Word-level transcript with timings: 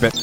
Ribbit. 0.00 0.14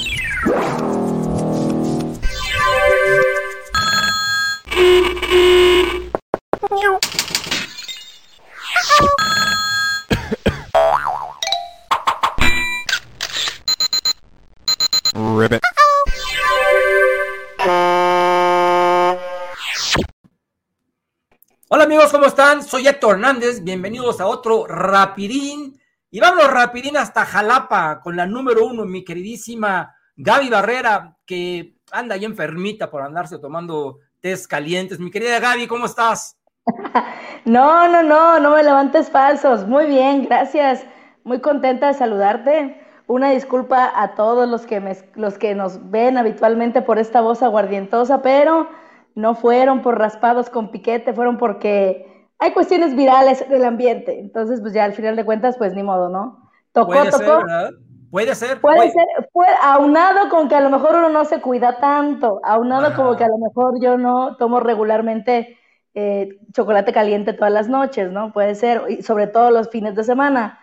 Hola 21.68 21.84
amigos, 21.84 22.12
¿cómo 22.12 22.28
están? 22.28 22.64
Soy 22.64 22.88
Héctor 22.88 23.16
Hernández, 23.16 23.62
bienvenidos 23.62 24.22
a 24.22 24.28
otro 24.28 24.66
Rapidín. 24.68 25.82
Y 26.16 26.22
vámonos 26.22 26.50
Rapidín 26.50 26.96
hasta 26.96 27.26
Jalapa 27.26 28.00
con 28.00 28.16
la 28.16 28.26
número 28.26 28.66
uno, 28.66 28.86
mi 28.86 29.04
queridísima 29.04 29.94
Gaby 30.16 30.48
Barrera, 30.50 31.18
que 31.26 31.76
anda 31.92 32.16
ahí 32.16 32.24
enfermita 32.24 32.90
por 32.90 33.02
andarse 33.02 33.38
tomando 33.38 33.98
tés 34.22 34.48
calientes. 34.48 34.98
Mi 34.98 35.12
querida 35.12 35.42
Gaby, 35.42 35.68
¿cómo 35.68 35.88
estás? 35.88 36.38
No, 37.44 37.90
no, 37.90 38.02
no, 38.02 38.40
no 38.40 38.56
me 38.56 38.64
levantes 38.64 39.10
falsos. 39.10 39.68
Muy 39.68 39.88
bien, 39.88 40.24
gracias. 40.24 40.86
Muy 41.26 41.42
contenta 41.42 41.88
de 41.88 41.94
saludarte. 41.96 42.82
Una 43.08 43.32
disculpa 43.32 43.92
a 43.94 44.16
todos 44.16 44.48
los 44.48 44.66
que, 44.66 44.80
me- 44.80 44.98
los 45.16 45.38
que 45.38 45.54
nos 45.54 45.92
ven 45.92 46.18
habitualmente 46.18 46.82
por 46.82 46.98
esta 46.98 47.20
voz 47.20 47.44
aguardientosa, 47.44 48.22
pero 48.22 48.70
no 49.16 49.36
fueron 49.36 49.82
por 49.82 50.00
raspados 50.00 50.50
con 50.50 50.72
piquete, 50.72 51.14
fueron 51.14 51.38
porque 51.38 52.15
hay 52.40 52.52
cuestiones 52.52 52.96
virales 52.96 53.42
en 53.42 53.54
el 53.54 53.66
ambiente. 53.66 54.20
Entonces, 54.20 54.62
pues 54.62 54.74
ya 54.74 54.84
al 54.84 54.94
final 54.94 55.16
de 55.16 55.26
cuentas, 55.26 55.58
pues 55.58 55.74
ni 55.74 55.84
modo, 55.84 56.10
¿no? 56.10 56.50
Tocó, 56.72 56.88
Puede 56.92 57.12
ser, 57.12 57.26
tocó. 57.26 57.38
¿verdad? 57.46 57.72
Puede 58.12 58.36
ser. 58.36 58.62
Puede 58.62 58.80
Oye, 58.80 58.92
ser, 58.92 59.30
puede, 59.32 59.52
aunado 59.62 60.30
con 60.30 60.48
que 60.48 60.56
a 60.56 60.62
lo 60.62 60.70
mejor 60.70 60.96
uno 60.96 61.10
no 61.10 61.26
se 61.26 61.42
cuida 61.42 61.80
tanto, 61.80 62.40
aunado 62.44 62.88
Ajá. 62.88 62.96
como 62.96 63.16
que 63.16 63.24
a 63.24 63.28
lo 63.28 63.38
mejor 63.38 63.80
yo 63.82 63.98
no 63.98 64.38
tomo 64.38 64.60
regularmente 64.60 65.58
eh, 65.94 66.40
chocolate 66.54 66.94
caliente 66.94 67.34
todas 67.34 67.54
las 67.54 67.70
noches, 67.70 68.12
¿no? 68.12 68.34
Puede 68.34 68.56
ser, 68.56 68.84
y 68.90 69.02
sobre 69.02 69.28
todo 69.28 69.52
los 69.52 69.70
fines 69.70 69.96
de 69.96 70.04
semana. 70.04 70.60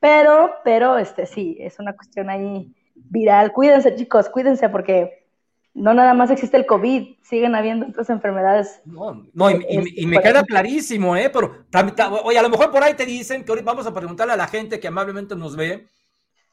Pero, 0.00 0.52
pero, 0.64 0.98
este 0.98 1.26
sí, 1.26 1.56
es 1.60 1.78
una 1.80 1.94
cuestión 1.96 2.30
ahí 2.30 2.74
viral. 2.94 3.52
Cuídense, 3.52 3.94
chicos, 3.96 4.28
cuídense 4.28 4.68
porque 4.68 5.17
no 5.74 5.94
nada 5.94 6.14
más 6.14 6.30
existe 6.30 6.56
el 6.56 6.66
COVID, 6.66 7.16
siguen 7.22 7.54
habiendo 7.54 7.86
otras 7.86 8.10
enfermedades. 8.10 8.80
No, 8.84 9.26
no, 9.32 9.50
y, 9.50 9.54
y- 9.68 10.02
y 10.02 10.06
me 10.06 10.20
queda 10.20 10.42
clarísimo, 10.44 11.16
¿eh? 11.16 11.30
Pero, 11.30 11.66
oye, 12.24 12.38
a 12.38 12.42
lo 12.42 12.48
mejor 12.48 12.70
por 12.70 12.82
ahí 12.82 12.94
te 12.94 13.06
dicen 13.06 13.44
que 13.44 13.52
ahorita 13.52 13.70
vamos 13.70 13.86
a 13.86 13.94
preguntarle 13.94 14.32
a 14.32 14.36
la 14.36 14.48
gente 14.48 14.80
que 14.80 14.88
amablemente 14.88 15.36
nos 15.36 15.54
ve, 15.56 15.86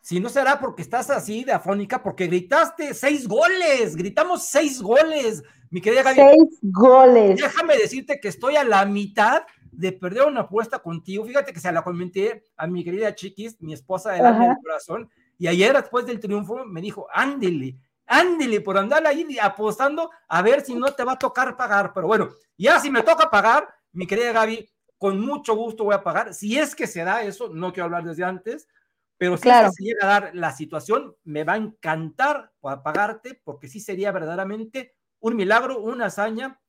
si 0.02 0.20
no 0.20 0.30
será 0.30 0.60
porque 0.60 0.84
estás 0.84 1.10
así 1.10 1.44
de 1.44 1.54
afónica, 1.54 2.04
porque 2.04 2.28
gritaste 2.28 2.94
seis 2.94 3.28
goles, 3.28 3.96
gritamos 3.96 4.44
seis 4.46 4.80
goles, 4.82 5.42
mi 5.72 5.82
querida 5.82 6.04
Gaby. 6.04 6.16
Seis 6.22 6.60
goles. 6.62 7.42
Déjame 7.42 7.76
decirte 7.78 8.20
que 8.22 8.28
estoy 8.28 8.56
a 8.56 8.64
la 8.64 8.86
mitad 8.86 9.42
de 9.72 9.92
perder 9.92 10.28
una 10.28 10.42
apuesta 10.42 10.78
contigo. 10.80 11.26
Fíjate 11.26 11.52
que 11.52 11.60
se 11.60 11.72
la 11.72 11.84
comenté 11.84 12.46
a 12.56 12.68
mi 12.68 12.84
querida 12.84 13.16
Chiquis, 13.16 13.60
mi 13.62 13.74
esposa 13.74 14.12
del 14.12 14.26
alma 14.26 14.48
del 14.50 14.58
corazón, 14.62 15.10
y 15.40 15.48
ayer 15.48 15.74
después 15.76 16.06
del 16.06 16.20
triunfo 16.20 16.64
me 16.66 16.82
dijo, 16.82 17.08
ándele, 17.12 17.76
ándele 18.08 18.62
por 18.62 18.78
andar 18.78 19.06
ahí 19.06 19.38
apostando 19.42 20.12
a 20.28 20.42
ver 20.42 20.62
si 20.62 20.76
no 20.76 20.94
te 20.94 21.04
va 21.04 21.14
a 21.14 21.20
tocar 21.20 21.56
pagar. 21.58 21.94
Pero 21.94 22.08
bueno, 22.08 22.30
ya 22.58 22.80
si 22.80 22.90
me 22.90 23.04
toca 23.04 23.30
pagar, 23.30 23.74
mi 23.92 24.08
querida 24.08 24.32
Gaby, 24.32 24.70
con 24.98 25.20
mucho 25.20 25.56
gusto 25.56 25.84
voy 25.84 25.96
a 25.96 26.04
pagar. 26.04 26.34
Si 26.34 26.58
es 26.58 26.76
que 26.76 26.88
se 26.88 27.04
da 27.04 27.24
eso, 27.24 27.50
no 27.50 27.72
quiero 27.74 27.86
hablar 27.86 28.04
desde 28.04 28.24
antes, 28.24 28.68
pero 29.18 29.38
si 29.38 29.44
Claro. 29.44 29.68
es 29.68 29.76
que 29.78 29.84
se 29.84 29.90
llega 29.90 30.06
a 30.06 30.20
dar 30.20 30.36
la 30.36 30.52
situación, 30.52 31.16
me 31.24 31.44
va 31.44 31.54
a 31.54 31.58
encantar 31.58 32.52
pagarte, 32.62 33.40
porque 33.44 33.68
sí 33.68 33.80
sería 33.80 34.12
verdaderamente 34.12 34.96
un 35.20 35.36
milagro, 35.36 35.80
una 35.80 36.08
hazaña, 36.08 36.60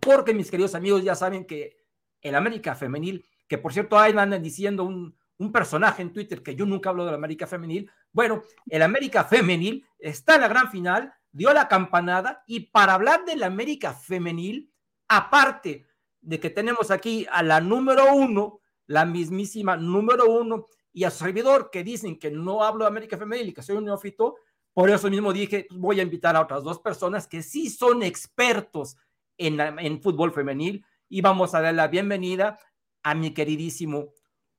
porque 0.00 0.34
mis 0.34 0.50
queridos 0.50 0.74
amigos 0.74 1.02
ya 1.02 1.14
saben 1.14 1.46
que 1.46 1.76
el 2.20 2.34
América 2.34 2.74
Femenil, 2.74 3.26
que 3.48 3.58
por 3.58 3.72
cierto 3.72 3.98
ahí 3.98 4.12
andan 4.16 4.42
diciendo 4.42 4.84
un, 4.84 5.16
un 5.38 5.52
personaje 5.52 6.02
en 6.02 6.12
Twitter 6.12 6.42
que 6.42 6.54
yo 6.54 6.64
nunca 6.66 6.90
hablo 6.90 7.04
del 7.04 7.14
América 7.14 7.46
Femenil, 7.46 7.90
bueno, 8.12 8.42
el 8.66 8.82
América 8.82 9.24
Femenil 9.24 9.84
está 9.98 10.36
en 10.36 10.40
la 10.42 10.48
gran 10.48 10.70
final, 10.70 11.12
dio 11.32 11.52
la 11.52 11.68
campanada 11.68 12.42
y 12.46 12.60
para 12.60 12.94
hablar 12.94 13.24
del 13.24 13.42
América 13.42 13.92
Femenil, 13.92 14.70
aparte 15.08 15.86
de 16.20 16.40
que 16.40 16.50
tenemos 16.50 16.90
aquí 16.90 17.26
a 17.30 17.42
la 17.42 17.60
número 17.60 18.14
uno, 18.14 18.60
la 18.86 19.04
mismísima 19.04 19.76
número 19.76 20.30
uno, 20.30 20.66
y 20.92 21.04
a 21.04 21.10
su 21.10 21.18
servidor 21.24 21.70
que 21.70 21.84
dicen 21.84 22.18
que 22.18 22.30
no 22.30 22.64
hablo 22.64 22.84
de 22.84 22.88
América 22.88 23.18
Femenil 23.18 23.48
y 23.48 23.52
que 23.52 23.62
soy 23.62 23.76
un 23.76 23.84
neófito, 23.84 24.36
por 24.72 24.88
eso 24.90 25.10
mismo 25.10 25.32
dije, 25.32 25.66
pues, 25.68 25.78
voy 25.80 26.00
a 26.00 26.02
invitar 26.02 26.36
a 26.36 26.40
otras 26.40 26.62
dos 26.62 26.80
personas 26.80 27.26
que 27.26 27.42
sí 27.42 27.68
son 27.68 28.02
expertos 28.02 28.96
en, 29.38 29.56
la- 29.58 29.74
en 29.78 30.00
fútbol 30.00 30.32
femenil 30.32 30.84
y 31.08 31.20
vamos 31.20 31.54
a 31.54 31.60
dar 31.60 31.74
la 31.74 31.88
bienvenida 31.88 32.58
a 33.02 33.14
mi 33.14 33.32
queridísimo 33.32 34.12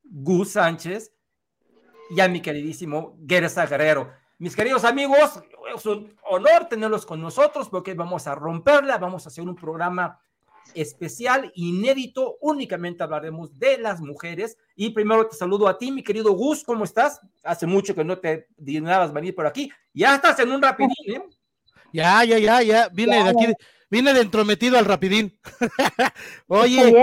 Gus 0.09 0.51
Sánchez 0.51 1.13
y 2.09 2.19
a 2.19 2.28
mi 2.28 2.41
queridísimo 2.41 3.18
Gersa 3.28 3.66
Guerrero. 3.66 4.12
Mis 4.40 4.56
queridos 4.56 4.84
amigos, 4.84 5.41
es 5.75 5.85
un 5.85 6.16
honor 6.29 6.68
tenerlos 6.69 7.06
con 7.06 7.22
nosotros 7.22 7.69
porque 7.69 7.94
vamos 7.94 8.28
a 8.28 8.35
romperla, 8.35 8.97
vamos 8.97 9.25
a 9.25 9.29
hacer 9.29 9.44
un 9.44 9.56
programa 9.56 10.19
especial, 10.73 11.51
inédito, 11.56 12.38
únicamente 12.41 13.03
hablaremos 13.03 13.57
de 13.57 13.78
las 13.78 14.00
mujeres. 14.00 14.57
Y 14.75 14.91
primero 14.91 15.28
te 15.28 15.35
saludo 15.35 15.67
a 15.67 15.78
ti, 15.78 15.91
mi 15.91 16.03
querido 16.03 16.34
Gus, 16.34 16.63
¿cómo 16.63 16.84
estás? 16.84 17.19
Hace 17.44 17.66
mucho 17.66 17.96
que 17.96 18.03
no 18.03 18.17
te 18.19 18.47
dignabas 18.57 19.12
venir 19.12 19.34
por 19.34 19.47
aquí. 19.47 19.72
Ya 19.94 20.16
estás 20.16 20.40
en 20.40 20.51
un 20.51 20.62
rapidín, 20.62 20.94
¿eh? 21.07 21.23
Ya, 21.91 22.23
ya, 22.23 22.38
ya, 22.38 22.62
ya. 22.62 22.90
Vine 22.90 23.17
Ya, 23.17 23.23
de 23.23 23.29
aquí, 23.29 23.53
vine 23.90 24.13
de 24.13 24.22
entrometido 24.22 24.78
al 24.78 24.85
rapidín. 24.85 25.38
Oye. 26.47 26.94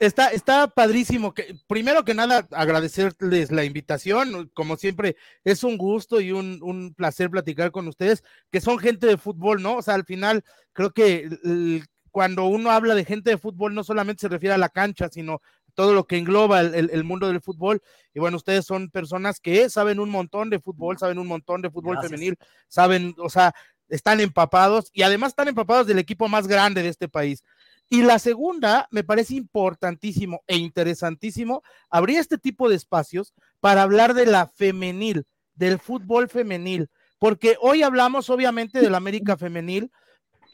Está, 0.00 0.28
está 0.32 0.66
padrísimo. 0.66 1.32
Que, 1.32 1.54
primero 1.68 2.04
que 2.04 2.14
nada, 2.14 2.48
agradecerles 2.50 3.52
la 3.52 3.64
invitación. 3.64 4.50
Como 4.54 4.76
siempre, 4.76 5.16
es 5.44 5.62
un 5.62 5.76
gusto 5.78 6.20
y 6.20 6.32
un, 6.32 6.58
un 6.62 6.92
placer 6.94 7.30
platicar 7.30 7.70
con 7.70 7.86
ustedes, 7.86 8.24
que 8.50 8.60
son 8.60 8.78
gente 8.78 9.06
de 9.06 9.16
fútbol, 9.16 9.62
¿no? 9.62 9.76
O 9.76 9.82
sea, 9.82 9.94
al 9.94 10.04
final, 10.04 10.42
creo 10.72 10.92
que 10.92 11.28
el- 11.44 11.84
cuando 12.10 12.46
uno 12.46 12.72
habla 12.72 12.96
de 12.96 13.04
gente 13.04 13.30
de 13.30 13.38
fútbol, 13.38 13.72
no 13.72 13.84
solamente 13.84 14.22
se 14.22 14.28
refiere 14.28 14.52
a 14.54 14.58
la 14.58 14.68
cancha, 14.68 15.08
sino 15.08 15.40
todo 15.74 15.94
lo 15.94 16.08
que 16.08 16.18
engloba 16.18 16.60
el, 16.60 16.74
el- 16.74 16.90
el 16.92 17.04
mundo 17.04 17.28
del 17.28 17.40
fútbol. 17.40 17.80
Y 18.12 18.18
bueno, 18.18 18.36
ustedes 18.36 18.66
son 18.66 18.90
personas 18.90 19.38
que 19.38 19.70
saben 19.70 20.00
un 20.00 20.10
montón 20.10 20.50
de 20.50 20.58
fútbol, 20.58 20.98
saben 20.98 21.20
un 21.20 21.28
montón 21.28 21.62
de 21.62 21.70
fútbol 21.70 21.94
Gracias. 21.94 22.10
femenil, 22.10 22.36
saben, 22.66 23.14
o 23.18 23.30
sea, 23.30 23.54
están 23.88 24.20
empapados 24.20 24.90
y 24.92 25.02
además 25.02 25.30
están 25.30 25.48
empapados 25.48 25.86
del 25.86 25.98
equipo 26.00 26.28
más 26.28 26.46
grande 26.48 26.82
de 26.82 26.88
este 26.88 27.08
país. 27.08 27.44
Y 27.92 28.02
la 28.02 28.20
segunda, 28.20 28.86
me 28.92 29.02
parece 29.02 29.34
importantísimo 29.34 30.44
e 30.46 30.56
interesantísimo, 30.56 31.62
abrir 31.90 32.18
este 32.18 32.38
tipo 32.38 32.68
de 32.68 32.76
espacios 32.76 33.34
para 33.58 33.82
hablar 33.82 34.14
de 34.14 34.26
la 34.26 34.46
femenil, 34.46 35.24
del 35.54 35.80
fútbol 35.80 36.28
femenil, 36.28 36.88
porque 37.18 37.56
hoy 37.60 37.82
hablamos 37.82 38.30
obviamente 38.30 38.80
del 38.80 38.94
América 38.94 39.36
femenil, 39.36 39.90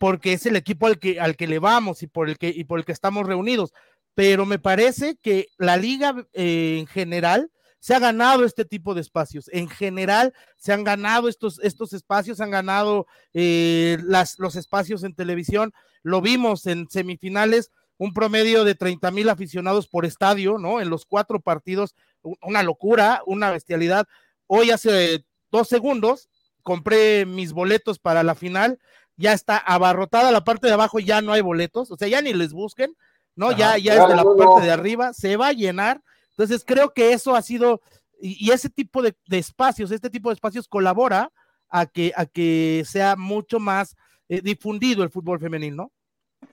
porque 0.01 0.33
es 0.33 0.47
el 0.47 0.57
equipo 0.57 0.87
al 0.87 0.99
que, 0.99 1.21
al 1.21 1.37
que 1.37 1.47
le 1.47 1.59
vamos 1.59 2.03
y 2.03 2.07
por 2.07 2.31
el 2.31 2.39
que, 2.39 2.49
y 2.49 2.65
por 2.65 2.79
el 2.79 2.87
que 2.87 2.93
estamos 2.93 3.27
reunidos, 3.27 3.75
pero 4.15 4.47
me 4.47 4.59
parece 4.59 5.17
que 5.17 5.49
la 5.59 5.77
liga 5.77 6.27
eh, 6.33 6.79
en 6.79 6.87
general 6.87 7.51
se 7.87 7.95
ha 7.95 8.01
ganado 8.01 8.45
este 8.45 8.65
tipo 8.65 8.95
de 8.95 9.01
espacios. 9.01 9.49
En 9.53 9.69
general, 9.69 10.35
se 10.57 10.73
han 10.73 10.83
ganado 10.83 11.29
estos, 11.29 11.61
estos 11.61 11.93
espacios, 11.93 12.39
se 12.39 12.43
han 12.43 12.51
ganado 12.51 13.07
eh, 13.33 13.99
las, 14.03 14.41
los 14.41 14.57
espacios 14.57 15.05
en 15.05 15.15
televisión. 15.15 15.73
Lo 16.03 16.21
vimos 16.21 16.67
en 16.67 16.91
semifinales, 16.91 17.71
un 17.97 18.13
promedio 18.13 18.65
de 18.65 18.75
30 18.75 19.13
mil 19.13 19.29
aficionados 19.29 19.87
por 19.87 20.05
estadio, 20.05 20.59
¿no? 20.59 20.81
En 20.81 20.91
los 20.91 21.07
cuatro 21.07 21.39
partidos, 21.39 21.95
una 22.43 22.65
locura, 22.65 23.23
una 23.25 23.53
bestialidad. 23.53 24.09
Hoy 24.49 24.73
hace 24.73 25.25
dos 25.53 25.69
segundos 25.69 26.29
compré 26.65 27.25
mis 27.25 27.53
boletos 27.53 28.01
para 28.01 28.25
la 28.25 28.35
final, 28.35 28.81
ya 29.17 29.33
está 29.33 29.59
abarrotada 29.59 30.33
la 30.33 30.43
parte 30.43 30.67
de 30.67 30.73
abajo, 30.73 30.99
ya 30.99 31.23
no 31.23 31.33
hay 31.33 31.41
boletos, 31.41 31.93
o 31.93 31.97
sea, 31.97 32.09
ya 32.09 32.21
ni 32.21 32.33
les 32.33 32.53
busquen, 32.53 32.97
¿no? 33.37 33.51
Ajá. 33.51 33.57
Ya, 33.57 33.79
ya 33.79 33.95
es 33.95 34.09
de 34.09 34.17
la 34.17 34.25
parte 34.25 34.67
de 34.67 34.73
arriba, 34.73 35.13
se 35.13 35.37
va 35.37 35.47
a 35.47 35.53
llenar. 35.53 36.03
Entonces 36.37 36.65
creo 36.67 36.93
que 36.93 37.13
eso 37.13 37.35
ha 37.35 37.43
sido, 37.43 37.81
y, 38.21 38.47
y 38.47 38.51
ese 38.51 38.69
tipo 38.69 39.03
de, 39.03 39.17
de 39.27 39.39
espacios, 39.39 39.91
este 39.91 40.11
tipo 40.11 40.29
de 40.29 40.35
espacios 40.35 40.69
colabora 40.69 41.33
a 41.69 41.87
que, 41.87 42.13
a 42.15 42.27
que 42.27 42.85
sea 42.87 43.17
mucho 43.17 43.59
más 43.59 43.97
eh, 44.29 44.41
difundido 44.43 45.03
el 45.03 45.11
fútbol 45.11 45.41
femenil, 45.41 45.77
¿no? 45.77 45.93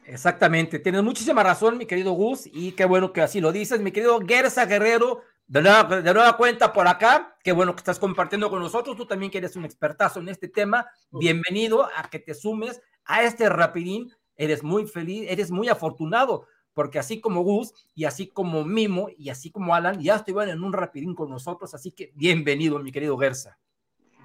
Exactamente, 0.05 0.79
tienes 0.79 1.03
muchísima 1.03 1.43
razón, 1.43 1.77
mi 1.77 1.85
querido 1.85 2.13
Gus, 2.13 2.47
y 2.51 2.71
qué 2.71 2.85
bueno 2.85 3.11
que 3.11 3.21
así 3.21 3.41
lo 3.41 3.51
dices, 3.51 3.81
mi 3.81 3.91
querido 3.91 4.19
Gersa 4.25 4.65
Guerrero, 4.65 5.21
de 5.47 5.61
nueva, 5.61 5.83
de 6.01 6.13
nueva 6.13 6.37
cuenta 6.37 6.71
por 6.71 6.87
acá, 6.87 7.37
qué 7.43 7.51
bueno 7.51 7.75
que 7.75 7.79
estás 7.79 7.99
compartiendo 7.99 8.49
con 8.49 8.61
nosotros, 8.61 8.95
tú 8.95 9.05
también 9.05 9.31
que 9.31 9.39
eres 9.39 9.55
un 9.55 9.65
expertazo 9.65 10.19
en 10.19 10.29
este 10.29 10.47
tema, 10.47 10.87
bienvenido 11.11 11.89
a 11.95 12.09
que 12.09 12.19
te 12.19 12.33
sumes 12.33 12.81
a 13.05 13.23
este 13.23 13.49
rapidín, 13.49 14.11
eres 14.35 14.63
muy 14.63 14.87
feliz, 14.87 15.25
eres 15.29 15.51
muy 15.51 15.67
afortunado, 15.67 16.47
porque 16.73 16.99
así 16.99 17.21
como 17.21 17.41
Gus, 17.41 17.73
y 17.95 18.05
así 18.05 18.27
como 18.27 18.63
Mimo, 18.63 19.09
y 19.17 19.29
así 19.29 19.51
como 19.51 19.75
Alan, 19.75 20.01
ya 20.01 20.15
estuvieron 20.15 20.49
en 20.49 20.63
un 20.63 20.73
rapidín 20.73 21.15
con 21.15 21.29
nosotros, 21.29 21.73
así 21.73 21.91
que 21.91 22.11
bienvenido, 22.15 22.79
mi 22.79 22.91
querido 22.91 23.17
Gersa. 23.17 23.57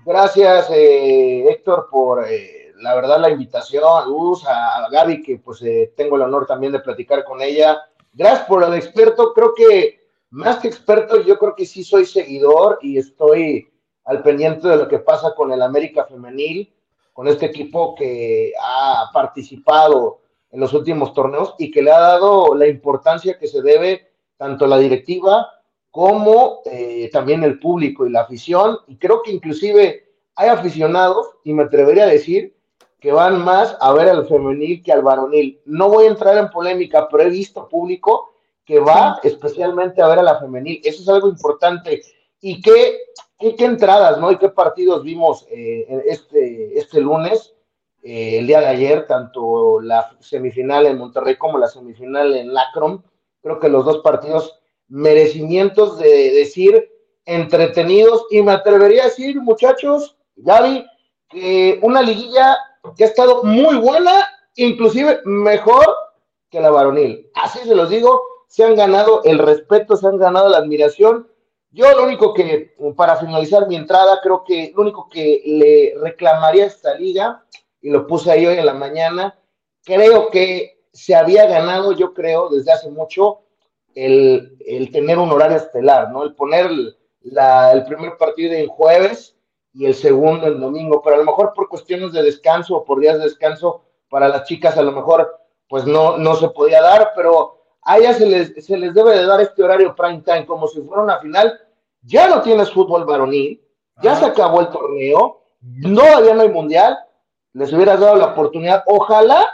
Gracias, 0.05 0.71
eh, 0.71 1.45
Héctor, 1.49 1.89
por 1.91 2.25
eh, 2.27 2.73
la 2.77 2.95
verdad 2.95 3.21
la 3.21 3.31
invitación, 3.31 3.85
a 3.85 4.07
Luz, 4.07 4.45
a, 4.47 4.89
Gaby, 4.91 5.23
que 5.23 5.39
pues 5.39 5.61
eh, 5.63 5.93
tengo 5.97 6.17
el 6.17 6.23
honor 6.23 6.47
también 6.47 6.73
de 6.73 6.81
platicar 6.81 7.25
con 7.25 7.43
ella. 7.43 7.79
Gracias 8.13 8.47
por 8.47 8.63
el 8.65 8.75
experto, 8.75 9.35
creo 9.35 9.55
que 9.55 9.99
más 10.31 10.59
que 10.59 10.69
experto, 10.69 11.23
yo 11.23 11.39
creo 11.39 11.55
que 11.55 11.67
sí 11.67 11.85
soy 11.85 12.07
seguidor 12.07 12.79
y 12.83 12.99
estoy 12.99 13.71
al 14.05 14.23
pendiente 14.23 14.69
de 14.69 14.77
lo 14.77 14.89
que 14.89 14.99
pasa 14.99 15.35
con 15.35 15.53
el 15.53 15.61
América 15.61 16.05
Femenil, 16.05 16.73
con 17.13 17.29
este 17.29 17.47
equipo 17.47 17.95
que 17.95 18.53
ha 18.63 19.11
participado 19.13 20.21
en 20.51 20.61
los 20.61 20.73
últimos 20.73 21.13
torneos 21.15 21.55
y 21.59 21.71
que 21.71 21.83
le 21.83 21.91
ha 21.91 21.99
dado 21.99 22.55
la 22.55 22.67
importancia 22.67 23.39
que 23.39 23.47
se 23.47 23.63
debe 23.63 24.09
tanto 24.37 24.67
la 24.67 24.79
directiva 24.79 25.49
como 25.91 26.61
eh, 26.65 27.11
también 27.13 27.43
el 27.43 27.59
público 27.59 28.07
y 28.07 28.11
la 28.11 28.23
afición. 28.23 28.79
Y 28.87 28.97
creo 28.97 29.23
que 29.23 29.33
inclusive 29.33 30.09
hay 30.37 30.49
aficionados, 30.49 31.27
y 31.43 31.53
me 31.53 31.65
atrevería 31.65 32.05
a 32.05 32.09
decir, 32.09 32.55
que 33.01 33.13
van 33.13 33.45
más 33.45 33.77
a 33.81 33.93
ver 33.93 34.09
al 34.09 34.27
femenil 34.27 34.83
que 34.83 34.93
al 34.93 35.03
varonil. 35.03 35.61
No 35.65 35.89
voy 35.89 36.07
a 36.07 36.11
entrar 36.11 36.37
en 36.39 36.51
polémica, 36.51 37.09
pero 37.09 37.25
he 37.25 37.31
visto 37.31 37.69
público 37.69 38.35
que 38.65 38.79
va 38.79 39.19
especialmente 39.23 40.03
a 40.03 40.09
ver 40.09 40.21
a 40.21 40.23
la 40.23 40.39
femenil. 40.39 40.81
Eso 40.85 41.03
es 41.03 41.09
algo 41.09 41.29
importante. 41.29 42.03
¿Y 42.41 42.61
qué, 42.61 42.99
qué, 43.39 43.65
entradas, 43.65 44.21
no? 44.21 44.31
¿Y 44.31 44.37
qué 44.37 44.49
partidos 44.49 45.03
vimos 45.03 45.47
eh, 45.51 46.05
este, 46.07 46.79
este 46.79 47.01
lunes? 47.01 47.55
Eh, 48.03 48.39
el 48.39 48.47
día 48.47 48.61
de 48.61 48.67
ayer, 48.67 49.07
tanto 49.07 49.81
la 49.81 50.11
semifinal 50.21 50.87
en 50.87 50.99
Monterrey 50.99 51.37
como 51.37 51.59
la 51.59 51.69
semifinal 51.69 52.35
en 52.37 52.53
Lacrom. 52.55 53.03
Creo 53.43 53.59
que 53.59 53.69
los 53.69 53.85
dos 53.85 53.99
partidos 53.99 54.59
merecimientos 54.89 55.99
de 55.99 56.33
decir 56.33 56.91
entretenidos 57.25 58.27
y 58.31 58.43
me 58.43 58.53
atrevería 58.53 59.03
a 59.03 59.07
decir, 59.07 59.41
muchachos, 59.41 60.17
Gaby, 60.37 60.87
que 61.29 61.79
una 61.83 62.01
liguilla 62.01 62.57
que 62.97 63.05
ha 63.05 63.09
estado 63.09 63.43
muy 63.45 63.77
buena, 63.77 64.27
inclusive 64.57 65.21
mejor 65.25 65.87
que 66.51 66.61
la 66.61 66.71
varonil. 66.71 67.31
Así 67.35 67.59
se 67.61 67.75
los 67.75 67.91
digo, 67.91 68.23
se 68.49 68.65
han 68.65 68.75
ganado 68.75 69.23
el 69.25 69.39
respeto, 69.39 69.97
se 69.97 70.07
han 70.07 70.19
ganado 70.19 70.49
la 70.49 70.59
admiración. 70.59 71.29
Yo 71.71 71.93
lo 71.93 72.05
único 72.05 72.33
que, 72.33 72.75
para 72.97 73.17
finalizar 73.17 73.69
mi 73.69 73.77
entrada, 73.77 74.21
creo 74.23 74.43
que 74.45 74.73
lo 74.75 74.83
único 74.83 75.09
que 75.11 75.43
le 75.45 75.95
reclamaría 76.01 76.65
a 76.65 76.69
esta 76.69 76.95
liga, 76.95 77.45
y 77.81 77.91
lo 77.91 78.07
puse 78.07 78.31
ahí 78.31 78.47
hoy 78.47 78.59
en 78.59 78.67
la 78.67 78.75
mañana, 78.75 79.39
creo 79.85 80.31
que 80.31 80.85
se 80.93 81.15
había 81.15 81.47
ganado, 81.47 81.93
yo 81.93 82.13
creo, 82.13 82.49
desde 82.49 82.73
hace 82.73 82.91
mucho, 82.91 83.41
el, 83.95 84.91
tener 84.93 85.19
un 85.19 85.31
horario 85.31 85.57
estelar, 85.57 86.11
¿no? 86.11 86.23
El 86.23 86.35
poner 86.35 86.71
la, 87.23 87.73
el 87.73 87.85
primer 87.85 88.17
partido 88.17 88.55
en 88.55 88.69
jueves 88.69 89.37
y 89.73 89.87
el 89.87 89.95
segundo 89.95 90.47
el 90.47 90.61
domingo, 90.61 91.03
pero 91.03 91.17
a 91.17 91.19
lo 91.19 91.25
mejor 91.25 91.53
por 91.55 91.69
cuestiones 91.69 92.13
de 92.13 92.23
descanso 92.23 92.77
o 92.77 92.85
por 92.85 93.01
días 93.01 93.19
de 93.19 93.25
descanso 93.25 93.83
para 94.09 94.29
las 94.29 94.45
chicas 94.45 94.77
a 94.77 94.83
lo 94.83 94.93
mejor 94.93 95.39
pues 95.69 95.85
no, 95.85 96.17
no 96.17 96.35
se 96.35 96.49
podía 96.49 96.81
dar, 96.81 97.13
pero 97.15 97.59
a 97.83 97.99
ellas 97.99 98.17
se 98.17 98.27
les, 98.27 98.65
se 98.65 98.77
les 98.77 98.95
debe 98.95 99.17
de 99.17 99.27
dar 99.27 99.41
este 99.41 99.63
horario 99.63 99.95
prime 99.95 100.23
time 100.23 100.47
como 100.47 100.67
si 100.67 100.81
fuera 100.81 101.03
una 101.03 101.19
final. 101.21 101.61
Ya 102.03 102.29
no 102.29 102.41
tienes 102.43 102.71
fútbol 102.71 103.05
varonil, 103.05 103.63
ya 104.03 104.15
se 104.15 104.25
acabó 104.25 104.61
el 104.61 104.69
torneo, 104.71 105.43
no, 105.61 106.03
todavía 106.03 106.35
no 106.35 106.43
hay 106.43 106.49
mundial, 106.49 106.99
les 107.59 107.73
hubieras 107.73 108.01
dado 108.01 108.17
la 108.17 108.27
oportunidad. 108.27 108.85
Ojalá 108.87 109.47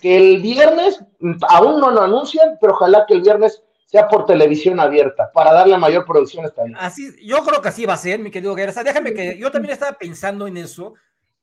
que 0.00 0.16
el 0.16 0.40
viernes, 0.40 1.04
aún 1.48 1.80
no 1.80 1.90
lo 1.90 2.02
anuncian, 2.02 2.56
pero 2.60 2.72
ojalá 2.72 3.04
que 3.06 3.14
el 3.14 3.20
viernes 3.20 3.62
sea 3.86 4.08
por 4.08 4.26
televisión 4.26 4.80
abierta, 4.80 5.30
para 5.32 5.52
darle 5.52 5.78
mayor 5.78 6.04
producción 6.04 6.44
a 6.44 6.48
esta 6.48 6.64
Así, 6.78 7.14
yo 7.24 7.44
creo 7.44 7.60
que 7.60 7.68
así 7.68 7.86
va 7.86 7.94
a 7.94 7.98
ser, 7.98 8.18
mi 8.18 8.30
querido 8.30 8.54
Guerra. 8.54 8.82
Déjame 8.82 9.14
que 9.14 9.38
yo 9.38 9.52
también 9.52 9.72
estaba 9.72 9.92
pensando 9.92 10.46
en 10.46 10.56
eso, 10.56 10.94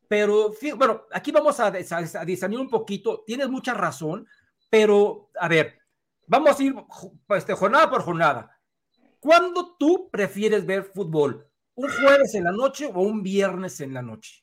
pero 0.07 0.51
bueno, 0.75 1.03
aquí 1.13 1.31
vamos 1.31 1.59
a, 1.59 1.67
a, 1.67 2.47
un 2.59 2.69
poquito. 2.69 3.23
Tienes 3.25 3.47
mucha 3.47 3.73
razón, 3.73 4.27
pero 4.69 5.29
a 5.39 5.47
ver, 5.47 5.77
vamos 6.27 6.59
a 6.59 6.63
ir 6.63 6.75
este, 7.29 7.53
jornada 7.53 7.89
por 7.89 8.01
jornada. 8.01 8.59
¿Cuándo 9.19 9.75
tú 9.77 10.09
prefieres 10.11 10.65
ver 10.65 10.83
fútbol? 10.83 11.47
¿Un 11.75 11.89
jueves 11.89 12.35
en 12.35 12.43
la 12.45 12.51
noche 12.51 12.91
o 12.93 13.01
un 13.01 13.23
viernes 13.23 13.79
en 13.79 13.93
la 13.93 14.01
noche? 14.01 14.40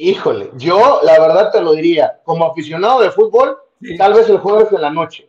Híjole, 0.00 0.50
yo 0.56 1.00
la 1.02 1.18
verdad 1.18 1.50
te 1.50 1.60
lo 1.60 1.72
diría, 1.72 2.20
como 2.24 2.46
aficionado 2.46 3.00
de 3.00 3.10
fútbol, 3.10 3.58
tal 3.96 4.14
vez 4.14 4.28
el 4.28 4.38
jueves 4.38 4.72
en 4.72 4.82
la 4.82 4.90
noche 4.90 5.28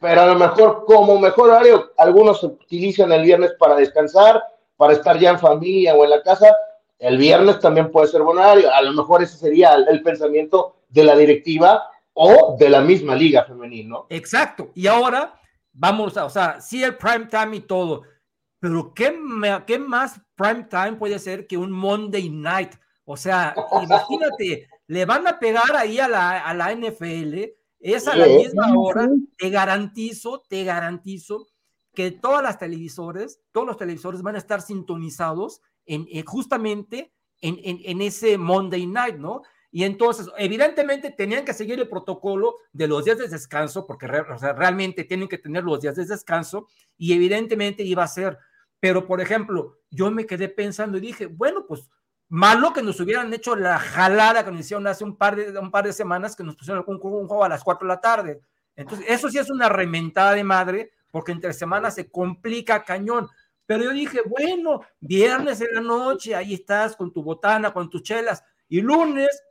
pero 0.00 0.22
a 0.22 0.26
lo 0.26 0.34
mejor 0.34 0.84
como 0.86 1.20
mejor 1.20 1.50
horario, 1.50 1.92
algunos 1.98 2.42
utilizan 2.42 3.12
el 3.12 3.22
viernes 3.22 3.52
para 3.58 3.76
descansar, 3.76 4.42
para 4.76 4.94
estar 4.94 5.18
ya 5.18 5.30
en 5.30 5.38
familia 5.38 5.94
o 5.94 6.04
en 6.04 6.10
la 6.10 6.22
casa. 6.22 6.56
El 6.98 7.18
viernes 7.18 7.60
también 7.60 7.90
puede 7.90 8.08
ser 8.08 8.22
buen 8.22 8.38
horario. 8.38 8.72
A 8.72 8.80
lo 8.80 8.92
mejor 8.92 9.22
ese 9.22 9.36
sería 9.36 9.74
el, 9.74 10.02
pensamiento 10.02 10.76
de 10.88 11.04
la 11.04 11.14
directiva 11.14 11.86
o 12.14 12.56
de 12.58 12.70
la 12.70 12.80
misma 12.80 13.14
liga 13.14 13.44
femenil, 13.44 13.90
¿no? 13.90 14.06
Exacto. 14.08 14.70
Y 14.74 14.86
ahora 14.86 15.38
vamos 15.72 16.16
a, 16.16 16.24
o 16.24 16.30
sea, 16.30 16.60
sí 16.60 16.82
el 16.82 16.96
prime 16.96 17.26
time 17.26 17.56
y 17.56 17.60
todo, 17.60 18.02
pero 18.58 18.92
¿qué, 18.94 19.14
qué 19.66 19.78
más 19.78 20.18
prime 20.34 20.64
time 20.64 20.92
puede 20.94 21.18
ser 21.18 21.46
que 21.46 21.58
un 21.58 21.70
Monday 21.70 22.30
night? 22.30 22.72
O 23.12 23.16
sea, 23.16 23.56
imagínate, 23.82 24.68
le 24.86 25.04
van 25.04 25.26
a 25.26 25.40
pegar 25.40 25.74
ahí 25.74 25.98
a 25.98 26.06
la, 26.06 26.46
a 26.46 26.54
la 26.54 26.72
NFL 26.72 27.42
es 27.80 28.06
a 28.06 28.14
la 28.14 28.26
misma 28.26 28.72
hora, 28.78 29.08
te 29.36 29.50
garantizo, 29.50 30.44
te 30.48 30.62
garantizo 30.62 31.48
que 31.92 32.12
todas 32.12 32.40
las 32.40 32.60
televisores, 32.60 33.40
todos 33.50 33.66
los 33.66 33.76
televisores 33.76 34.22
van 34.22 34.36
a 34.36 34.38
estar 34.38 34.62
sintonizados 34.62 35.60
en, 35.86 36.06
eh, 36.08 36.22
justamente 36.24 37.12
en, 37.40 37.58
en, 37.64 38.00
ese 38.00 38.38
Monday 38.38 38.86
night, 38.86 39.16
¿no? 39.16 39.42
Y 39.72 39.82
entonces, 39.82 40.28
evidentemente, 40.38 41.10
tenían 41.10 41.44
que 41.44 41.52
seguir 41.52 41.80
el 41.80 41.88
protocolo 41.88 42.54
de 42.72 42.86
los 42.86 43.04
días 43.04 43.18
de 43.18 43.26
descanso, 43.26 43.88
porque 43.88 44.06
realmente 44.06 45.02
tienen 45.02 45.26
que 45.26 45.38
tener 45.38 45.64
los 45.64 45.80
días 45.80 45.96
de 45.96 46.04
descanso, 46.04 46.68
y 46.96 47.12
evidentemente 47.12 47.82
iba 47.82 48.04
a 48.04 48.08
ser. 48.08 48.38
Pero, 48.78 49.08
por 49.08 49.20
ejemplo, 49.20 49.78
yo 49.90 50.12
me 50.12 50.26
quedé 50.26 50.48
pensando 50.48 50.96
y 50.96 51.00
dije, 51.00 51.26
bueno, 51.26 51.66
pues 51.66 51.90
Malo 52.30 52.72
que 52.72 52.82
nos 52.82 52.98
hubieran 53.00 53.32
hecho 53.34 53.56
la 53.56 53.78
jalada 53.78 54.44
que 54.44 54.52
nos 54.52 54.60
hicieron 54.60 54.86
hace 54.86 55.04
un 55.04 55.16
par 55.16 55.36
de, 55.36 55.92
semanas 55.92 56.36
que 56.36 56.44
nos 56.44 56.56
pusieron 56.56 56.84
un, 56.86 56.94
un 56.94 57.28
juego 57.28 57.44
a 57.44 57.48
las 57.48 57.62
4 57.62 57.86
de 57.86 57.94
la 57.94 58.00
tarde. 58.00 58.40
Entonces, 58.76 59.04
eso 59.08 59.28
sí 59.28 59.36
es 59.36 59.50
una 59.50 59.68
rementada 59.68 60.32
de 60.32 60.44
madre, 60.44 60.92
porque 61.10 61.32
entre 61.32 61.52
semanas 61.52 61.96
se 61.96 62.10
complica 62.10 62.84
cañón. 62.84 63.28
Pero 63.66 63.84
yo 63.84 63.90
dije, 63.90 64.20
bueno, 64.24 64.80
viernes 65.00 65.60
en 65.60 65.74
la 65.74 65.80
noche, 65.80 66.34
ahí 66.34 66.54
estás 66.54 66.96
con 66.96 67.12
tu 67.12 67.22
botana, 67.22 67.72
con 67.72 67.90
tus 67.90 68.02
chelas, 68.02 68.42
y 68.68 68.80
lunes, 68.80 69.42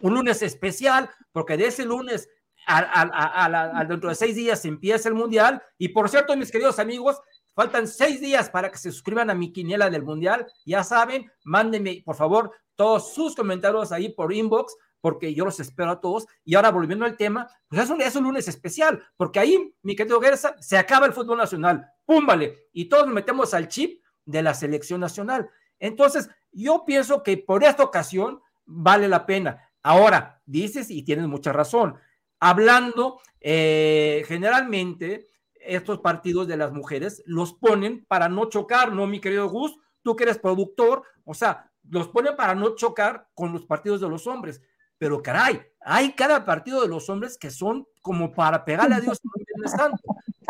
un 0.00 0.14
lunes 0.14 0.42
especial, 0.42 1.10
porque 1.32 1.56
de 1.56 1.66
ese 1.66 1.84
lunes 1.84 2.28
a, 2.66 3.84
dentro 3.88 4.08
de 4.08 4.14
seis 4.14 4.36
días 4.36 4.64
empieza 4.64 5.08
el 5.08 5.14
mundial. 5.14 5.62
Y 5.78 5.88
por 5.88 6.08
cierto, 6.08 6.36
mis 6.36 6.50
queridos 6.50 6.78
amigos, 6.78 7.20
Faltan 7.54 7.86
seis 7.86 8.20
días 8.20 8.48
para 8.48 8.70
que 8.70 8.78
se 8.78 8.90
suscriban 8.90 9.28
a 9.30 9.34
mi 9.34 9.52
quiniela 9.52 9.90
del 9.90 10.04
Mundial. 10.04 10.46
Ya 10.64 10.82
saben, 10.84 11.30
mándenme, 11.44 12.02
por 12.04 12.16
favor, 12.16 12.52
todos 12.76 13.14
sus 13.14 13.34
comentarios 13.34 13.92
ahí 13.92 14.08
por 14.08 14.32
inbox, 14.32 14.74
porque 15.00 15.34
yo 15.34 15.44
los 15.44 15.60
espero 15.60 15.90
a 15.90 16.00
todos. 16.00 16.26
Y 16.44 16.54
ahora, 16.54 16.70
volviendo 16.70 17.04
al 17.04 17.16
tema, 17.16 17.48
pues 17.68 17.82
es 17.82 17.90
un, 17.90 18.00
es 18.00 18.16
un 18.16 18.24
lunes 18.24 18.48
especial, 18.48 19.02
porque 19.16 19.40
ahí, 19.40 19.74
mi 19.82 19.94
querido 19.94 20.20
Gersa, 20.20 20.56
se 20.60 20.78
acaba 20.78 21.06
el 21.06 21.12
fútbol 21.12 21.38
nacional. 21.38 21.86
¡Púmbale! 22.06 22.68
Y 22.72 22.86
todos 22.86 23.04
nos 23.04 23.14
metemos 23.14 23.52
al 23.52 23.68
chip 23.68 24.02
de 24.24 24.42
la 24.42 24.54
selección 24.54 25.00
nacional. 25.00 25.50
Entonces, 25.78 26.30
yo 26.52 26.84
pienso 26.86 27.22
que 27.22 27.36
por 27.36 27.64
esta 27.64 27.82
ocasión 27.82 28.40
vale 28.64 29.08
la 29.08 29.26
pena. 29.26 29.68
Ahora, 29.82 30.40
dices, 30.46 30.90
y 30.90 31.02
tienes 31.02 31.26
mucha 31.26 31.52
razón, 31.52 31.96
hablando 32.38 33.20
eh, 33.40 34.24
generalmente 34.26 35.26
estos 35.64 36.00
partidos 36.00 36.46
de 36.48 36.56
las 36.56 36.72
mujeres 36.72 37.22
los 37.26 37.54
ponen 37.54 38.04
para 38.06 38.28
no 38.28 38.46
chocar, 38.46 38.92
¿no, 38.92 39.06
mi 39.06 39.20
querido 39.20 39.48
Gus? 39.48 39.76
Tú 40.02 40.16
que 40.16 40.24
eres 40.24 40.38
productor, 40.38 41.02
o 41.24 41.34
sea, 41.34 41.70
los 41.88 42.08
ponen 42.08 42.36
para 42.36 42.54
no 42.54 42.74
chocar 42.74 43.28
con 43.34 43.52
los 43.52 43.64
partidos 43.66 44.00
de 44.00 44.08
los 44.08 44.26
hombres. 44.26 44.60
Pero 44.98 45.22
caray, 45.22 45.60
hay 45.80 46.12
cada 46.12 46.44
partido 46.44 46.80
de 46.80 46.88
los 46.88 47.08
hombres 47.08 47.36
que 47.36 47.50
son 47.50 47.86
como 48.00 48.32
para 48.32 48.64
pegarle 48.64 48.96
a 48.96 49.00
Dios. 49.00 49.18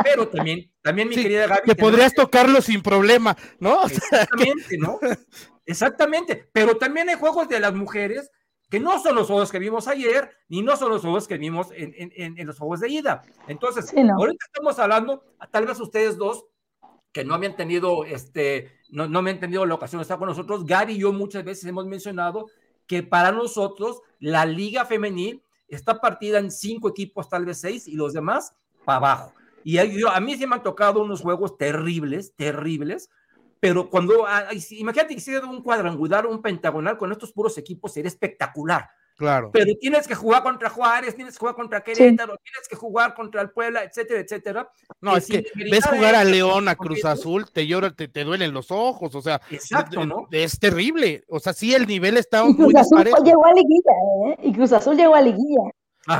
Pero 0.04 0.28
también, 0.28 0.70
también 0.82 1.08
mi 1.08 1.14
querida 1.14 1.46
Gaby. 1.46 1.62
Que 1.64 1.74
podrías 1.74 2.12
tocarlo 2.12 2.60
sin 2.60 2.82
problema, 2.82 3.36
¿no? 3.58 3.84
Exactamente, 3.84 4.76
¿no? 4.78 4.98
Exactamente. 5.64 6.48
Pero 6.52 6.76
también 6.76 7.08
hay 7.08 7.16
juegos 7.16 7.48
de 7.48 7.60
las 7.60 7.74
mujeres 7.74 8.30
que 8.72 8.80
no 8.80 8.98
son 9.02 9.16
los 9.16 9.26
juegos 9.26 9.52
que 9.52 9.58
vimos 9.58 9.86
ayer, 9.86 10.30
ni 10.48 10.62
no 10.62 10.78
son 10.78 10.88
los 10.88 11.02
juegos 11.02 11.28
que 11.28 11.36
vimos 11.36 11.66
en, 11.72 11.92
en, 11.94 12.46
los 12.46 12.58
juegos 12.58 12.80
de 12.80 12.88
ida. 12.88 13.22
Entonces, 13.46 13.92
ahorita 13.94 14.46
estamos 14.46 14.78
hablando, 14.78 15.22
tal 15.50 15.66
vez 15.66 15.78
ustedes 15.78 16.16
dos, 16.16 16.46
que 17.12 17.22
no 17.22 17.34
habían 17.34 17.54
tenido, 17.54 18.06
este, 18.06 18.72
no, 18.88 19.06
no 19.06 19.20
me 19.20 19.30
han 19.30 19.40
tenido 19.40 19.66
la 19.66 19.74
ocasión 19.74 19.98
de 19.98 20.04
estar 20.04 20.18
con 20.18 20.30
nosotros, 20.30 20.64
Gary 20.64 20.94
y 20.94 21.00
yo 21.00 21.12
muchas 21.12 21.44
veces 21.44 21.66
hemos 21.66 21.84
mencionado 21.84 22.46
que 22.86 23.02
para 23.02 23.30
nosotros 23.30 24.00
la 24.20 24.46
liga 24.46 24.86
femenil 24.86 25.42
está 25.68 26.00
partida 26.00 26.38
en 26.38 26.50
cinco 26.50 26.88
equipos, 26.88 27.28
tal 27.28 27.44
vez 27.44 27.60
seis, 27.60 27.86
y 27.86 27.94
los 27.94 28.14
demás 28.14 28.54
para 28.86 28.96
abajo. 28.96 29.34
Y 29.64 29.76
a 29.76 30.20
mí 30.20 30.34
se 30.38 30.46
me 30.46 30.54
han 30.54 30.62
tocado 30.62 31.02
unos 31.02 31.20
juegos 31.20 31.58
terribles, 31.58 32.34
terribles, 32.36 33.10
pero 33.62 33.88
cuando, 33.88 34.26
ah, 34.26 34.48
imagínate 34.70 35.14
que 35.14 35.20
hiciera 35.20 35.46
un 35.46 35.62
cuadrangular, 35.62 36.26
un 36.26 36.42
pentagonal 36.42 36.98
con 36.98 37.12
estos 37.12 37.30
puros 37.30 37.56
equipos, 37.58 37.92
sería 37.92 38.08
espectacular. 38.08 38.90
Claro. 39.16 39.52
Pero 39.52 39.72
tienes 39.80 40.08
que 40.08 40.16
jugar 40.16 40.42
contra 40.42 40.68
Juárez, 40.68 41.14
tienes 41.14 41.34
que 41.34 41.38
jugar 41.38 41.54
contra 41.54 41.80
Querétaro, 41.80 42.36
tienes 42.42 42.68
que 42.68 42.74
jugar 42.74 43.14
contra 43.14 43.40
el 43.40 43.50
Puebla, 43.50 43.84
etcétera, 43.84 44.18
etcétera. 44.18 44.68
No, 45.00 45.16
es 45.16 45.28
que 45.28 45.46
ves 45.54 45.86
jugar 45.86 46.16
a 46.16 46.24
León, 46.24 46.66
a 46.66 46.74
Cruz 46.74 47.04
Azul, 47.04 47.48
te 47.52 47.64
llora, 47.68 47.94
te, 47.94 48.08
te, 48.08 48.24
duelen 48.24 48.52
los 48.52 48.72
ojos, 48.72 49.14
o 49.14 49.22
sea, 49.22 49.40
Exacto, 49.48 50.04
¿no? 50.04 50.26
es 50.32 50.58
terrible. 50.58 51.22
O 51.28 51.38
sea, 51.38 51.52
sí, 51.52 51.72
el 51.72 51.86
nivel 51.86 52.16
está 52.16 52.40
y 52.40 52.56
Cruz 52.56 52.72
muy 52.72 52.74
Azul 52.76 53.04
llegó 53.24 53.46
a 53.46 53.52
liguilla, 53.52 53.92
¿eh? 54.26 54.36
Y 54.42 54.52
Cruz 54.54 54.72
Azul 54.72 54.96
llegó 54.96 55.14
a 55.14 55.22
liguilla. 55.22 55.70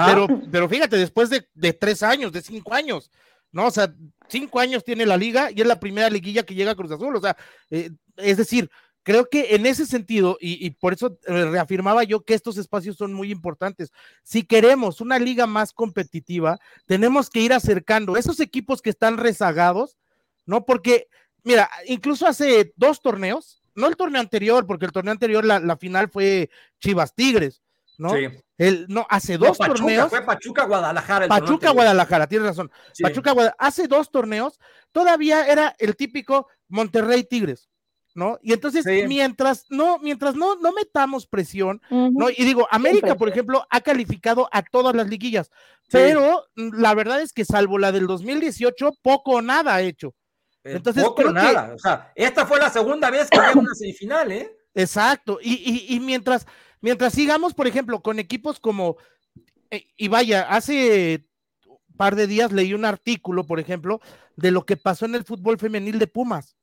Pero, 0.07 0.29
pero 0.53 0.69
fíjate, 0.69 0.97
después 0.97 1.29
de, 1.29 1.45
de 1.55 1.73
tres 1.73 2.05
años, 2.05 2.31
de 2.31 2.41
cinco 2.41 2.73
años, 2.73 3.11
¿no? 3.51 3.67
O 3.67 3.71
sea, 3.73 3.93
cinco 4.33 4.59
años 4.59 4.83
tiene 4.83 5.07
la 5.07 5.17
liga 5.17 5.51
y 5.53 5.61
es 5.61 5.67
la 5.67 5.79
primera 5.79 6.11
liguilla 6.11 6.43
que 6.43 6.55
llega 6.55 6.73
a 6.73 6.75
Cruz 6.75 6.91
Azul. 6.91 7.15
O 7.15 7.21
sea, 7.21 7.37
eh, 7.71 7.91
es 8.17 8.37
decir, 8.37 8.71
creo 9.05 9.29
que 9.29 9.55
en 9.55 9.67
ese 9.67 9.87
sentido, 9.87 10.39
y, 10.41 10.71
por 10.71 10.95
eso 10.95 11.19
reafirmaba 11.25 12.03
yo 12.05 12.25
que 12.25 12.35
estos 12.35 12.57
espacios 12.57 12.97
son 12.97 13.13
muy 13.13 13.31
importantes. 13.31 13.93
Si 14.23 14.43
queremos 14.43 15.01
una 15.01 15.19
liga 15.19 15.47
más 15.47 15.73
competitiva, 15.73 16.59
tenemos 16.87 17.31
que 17.31 17.41
ir 17.41 17.53
acercando 17.53 18.17
esos 18.17 18.41
equipos 18.41 18.83
que 18.83 18.91
están 18.91 19.19
rezagados, 19.19 19.99
¿no? 20.47 20.65
Porque, 20.65 21.09
mira, 21.45 21.71
incluso 21.87 22.27
hace 22.27 22.73
dos 22.77 23.01
torneos, 23.03 23.63
no 23.75 23.87
el 23.89 23.97
torneo 23.97 24.21
anterior, 24.21 24.67
porque 24.67 24.87
el 24.87 24.93
torneo 24.93 25.13
anterior, 25.13 25.45
la 25.45 25.77
final 25.77 26.09
fue 26.11 26.51
Chivas 26.81 27.15
Tigres, 27.15 27.63
¿no? 27.99 28.11
Sí. 28.11 28.29
El, 28.59 28.87
no, 28.89 29.07
hace 29.09 29.39
dos 29.39 29.49
no, 29.49 29.55
Pachuca, 29.55 29.79
torneos. 29.79 30.11
Fue 30.11 30.23
Pachuca 30.23 30.65
Guadalajara. 30.65 31.29
Pachuca 31.29 31.71
Guadalajara, 31.71 32.27
tienes 32.27 32.49
razón. 32.49 32.71
Sí. 32.93 33.03
Pachuca 33.03 33.33
Guadalajara. 33.33 33.67
Hace 33.67 33.89
dos 33.89 34.11
torneos 34.11 34.61
todavía 34.93 35.47
era 35.47 35.75
el 35.79 35.97
típico 35.97 36.49
Monterrey 36.69 37.25
Tigres. 37.25 37.69
¿No? 38.15 38.39
Y 38.43 38.53
entonces, 38.53 38.85
sí. 38.85 39.05
mientras 39.09 39.65
no, 39.71 39.99
mientras 39.99 40.35
no, 40.35 40.57
no 40.57 40.73
metamos 40.73 41.27
presión, 41.27 41.81
uh 41.89 42.09
-huh. 42.09 42.13
¿no? 42.13 42.29
Y 42.29 42.45
digo, 42.45 42.69
América, 42.71 43.07
Siempre. 43.07 43.19
por 43.19 43.29
ejemplo, 43.31 43.67
ha 43.71 43.81
calificado 43.81 44.51
a 44.53 44.63
todas 44.63 44.95
las 44.95 45.09
liguillas, 45.09 45.51
sí. 45.85 45.89
pero 45.93 46.45
la 46.55 46.93
verdad 46.93 47.23
es 47.23 47.33
que 47.33 47.47
salvo 47.47 47.79
la 47.79 47.91
del 47.91 48.07
2018, 48.07 48.99
poco 49.01 49.31
o 49.37 49.41
nada 49.41 49.77
ha 49.77 49.81
hecho. 49.81 50.15
Entonces, 50.63 51.05
poco 51.05 51.23
o 51.23 51.33
nada. 51.33 51.69
Que... 51.69 51.73
O 51.73 51.79
sea, 51.79 52.13
esta 52.15 52.45
fue 52.45 52.59
la 52.59 52.69
segunda 52.69 53.11
vez 53.11 53.31
que 53.31 53.39
llega 53.39 53.59
una 53.59 53.75
semifinal, 53.75 54.31
¿eh? 54.31 54.59
Exacto. 54.75 55.39
Y, 55.43 55.55
y, 55.55 55.97
y 55.97 56.01
mientras, 56.01 56.47
mientras 56.83 57.15
sigamos, 57.15 57.55
por 57.55 57.67
ejemplo, 57.67 58.03
con 58.03 58.19
equipos 58.19 58.61
como, 58.61 58.99
eh, 59.71 59.87
y 59.97 60.09
vaya, 60.09 60.43
hace 60.43 61.27
un 61.67 61.97
par 61.97 62.15
de 62.15 62.27
días 62.27 62.53
leí 62.53 62.75
un 62.75 62.85
artículo, 62.85 63.47
por 63.47 63.59
ejemplo, 63.59 64.01
de 64.37 64.51
lo 64.51 64.67
que 64.67 64.77
pasó 64.77 65.07
en 65.07 65.15
el 65.15 65.25
fútbol 65.25 65.59
femenil 65.59 65.99
de 65.99 66.07
Pumas, 66.07 66.57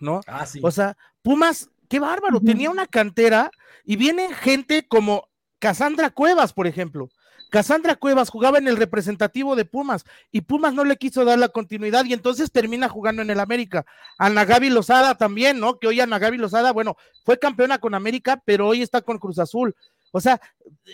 ¿no? 0.00 0.22
Ah, 0.26 0.46
sí. 0.46 0.60
O 0.62 0.70
sea, 0.70 0.96
Pumas, 1.22 1.68
qué 1.88 2.00
bárbaro, 2.00 2.38
uh 2.38 2.40
-huh. 2.40 2.46
tenía 2.46 2.70
una 2.70 2.86
cantera 2.86 3.50
y 3.84 3.96
viene 3.96 4.32
gente 4.34 4.86
como 4.88 5.28
Cassandra 5.58 6.10
Cuevas, 6.10 6.52
por 6.52 6.66
ejemplo. 6.66 7.10
Cassandra 7.54 7.94
Cuevas 7.94 8.30
jugaba 8.30 8.58
en 8.58 8.66
el 8.66 8.76
representativo 8.76 9.54
de 9.54 9.64
Pumas 9.64 10.04
y 10.32 10.40
Pumas 10.40 10.74
no 10.74 10.84
le 10.84 10.96
quiso 10.96 11.24
dar 11.24 11.38
la 11.38 11.50
continuidad 11.50 12.04
y 12.04 12.12
entonces 12.12 12.50
termina 12.50 12.88
jugando 12.88 13.22
en 13.22 13.30
el 13.30 13.38
América. 13.38 13.86
Ana 14.18 14.44
Gaby 14.44 14.70
Lozada 14.70 15.14
también, 15.14 15.60
¿no? 15.60 15.78
Que 15.78 15.86
hoy 15.86 16.00
Ana 16.00 16.18
Gaby 16.18 16.36
Lozada, 16.36 16.72
bueno, 16.72 16.96
fue 17.24 17.38
campeona 17.38 17.78
con 17.78 17.94
América, 17.94 18.42
pero 18.44 18.66
hoy 18.66 18.82
está 18.82 19.02
con 19.02 19.20
Cruz 19.20 19.38
Azul. 19.38 19.72
O 20.10 20.20
sea, 20.20 20.40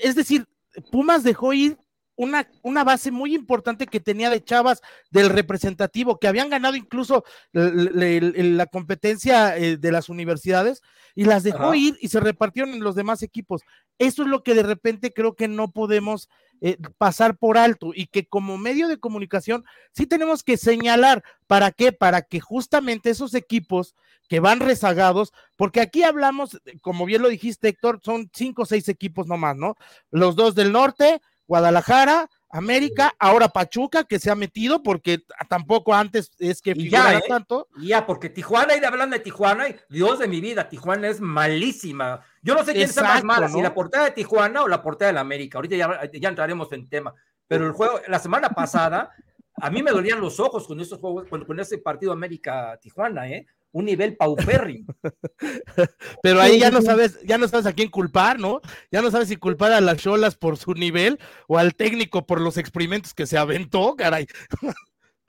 es 0.02 0.14
decir, 0.14 0.46
Pumas 0.92 1.24
dejó 1.24 1.54
ir 1.54 1.78
una, 2.14 2.46
una, 2.60 2.84
base 2.84 3.10
muy 3.10 3.34
importante 3.34 3.86
que 3.86 3.98
tenía 3.98 4.28
de 4.28 4.44
chavas 4.44 4.82
del 5.10 5.30
representativo, 5.30 6.18
que 6.18 6.28
habían 6.28 6.50
ganado 6.50 6.76
incluso 6.76 7.24
la, 7.52 7.70
la 7.72 8.66
competencia 8.66 9.56
eh, 9.56 9.78
de 9.78 9.92
las 9.92 10.10
universidades 10.10 10.82
y 11.14 11.24
las 11.24 11.42
dejó 11.42 11.68
Ajá. 11.68 11.76
ir 11.76 11.96
y 12.02 12.08
se 12.08 12.20
repartieron 12.20 12.74
en 12.74 12.84
los 12.84 12.94
demás 12.94 13.22
equipos. 13.22 13.62
Eso 14.00 14.22
es 14.22 14.28
lo 14.28 14.42
que 14.42 14.54
de 14.54 14.62
repente 14.62 15.12
creo 15.12 15.36
que 15.36 15.46
no 15.46 15.72
podemos 15.72 16.30
eh, 16.62 16.78
pasar 16.96 17.36
por 17.36 17.58
alto 17.58 17.92
y 17.94 18.06
que 18.06 18.26
como 18.26 18.56
medio 18.56 18.88
de 18.88 18.98
comunicación 18.98 19.62
sí 19.92 20.06
tenemos 20.06 20.42
que 20.42 20.56
señalar 20.56 21.22
para 21.46 21.70
qué, 21.70 21.92
para 21.92 22.22
que 22.22 22.40
justamente 22.40 23.10
esos 23.10 23.34
equipos 23.34 23.94
que 24.26 24.40
van 24.40 24.60
rezagados, 24.60 25.34
porque 25.54 25.82
aquí 25.82 26.02
hablamos, 26.02 26.62
como 26.80 27.04
bien 27.04 27.20
lo 27.20 27.28
dijiste 27.28 27.68
Héctor, 27.68 28.00
son 28.02 28.30
cinco 28.32 28.62
o 28.62 28.66
seis 28.66 28.88
equipos 28.88 29.26
nomás, 29.26 29.56
¿no? 29.56 29.76
Los 30.10 30.34
dos 30.34 30.54
del 30.54 30.72
norte, 30.72 31.20
Guadalajara, 31.46 32.30
América, 32.52 33.14
ahora 33.18 33.48
Pachuca, 33.48 34.04
que 34.04 34.18
se 34.18 34.30
ha 34.30 34.34
metido, 34.34 34.82
porque 34.82 35.22
tampoco 35.48 35.94
antes 35.94 36.32
es 36.38 36.60
que 36.60 36.74
figurara 36.74 37.12
ya, 37.12 37.18
¿eh? 37.18 37.24
tanto. 37.28 37.68
Ya, 37.78 38.04
porque 38.04 38.28
Tijuana, 38.28 38.76
y 38.76 38.84
hablando 38.84 39.16
de 39.16 39.22
Tijuana, 39.22 39.66
Dios 39.88 40.18
de 40.18 40.26
mi 40.26 40.40
vida, 40.40 40.68
Tijuana 40.68 41.08
es 41.08 41.20
malísima. 41.20 42.20
Yo 42.42 42.54
no 42.54 42.64
sé 42.64 42.72
quién 42.72 42.88
Exacto, 42.88 43.08
está 43.08 43.14
más 43.14 43.24
mala, 43.24 43.48
¿no? 43.48 43.54
si 43.54 43.62
la 43.62 43.72
portada 43.72 44.06
de 44.06 44.10
Tijuana 44.10 44.62
o 44.62 44.68
la 44.68 44.82
portada 44.82 45.10
de 45.10 45.14
la 45.14 45.20
América. 45.20 45.58
Ahorita 45.58 45.76
ya, 45.76 46.10
ya 46.12 46.28
entraremos 46.28 46.72
en 46.72 46.88
tema. 46.88 47.14
Pero 47.46 47.66
el 47.66 47.72
juego, 47.72 48.00
la 48.08 48.18
semana 48.18 48.50
pasada, 48.50 49.12
a 49.54 49.70
mí 49.70 49.82
me 49.82 49.92
dolían 49.92 50.20
los 50.20 50.40
ojos 50.40 50.66
con 50.66 50.80
esos 50.80 50.98
juegos, 50.98 51.28
con, 51.28 51.44
con 51.44 51.60
ese 51.60 51.78
partido 51.78 52.12
América-Tijuana, 52.12 53.28
¿eh? 53.28 53.46
Un 53.72 53.84
nivel 53.84 54.16
paupérrimo. 54.16 54.94
Pero 56.22 56.40
ahí 56.40 56.58
ya 56.58 56.70
no 56.70 56.82
sabes, 56.82 57.20
ya 57.22 57.38
no 57.38 57.48
sabes 57.48 57.66
a 57.66 57.72
quién 57.72 57.90
culpar, 57.90 58.38
¿no? 58.38 58.60
Ya 58.90 59.02
no 59.02 59.10
sabes 59.10 59.28
si 59.28 59.36
culpar 59.36 59.72
a 59.72 59.80
las 59.80 59.98
cholas 59.98 60.36
por 60.36 60.56
su 60.56 60.74
nivel 60.74 61.18
o 61.46 61.58
al 61.58 61.74
técnico 61.74 62.26
por 62.26 62.40
los 62.40 62.56
experimentos 62.58 63.14
que 63.14 63.26
se 63.26 63.38
aventó, 63.38 63.94
caray. 63.96 64.26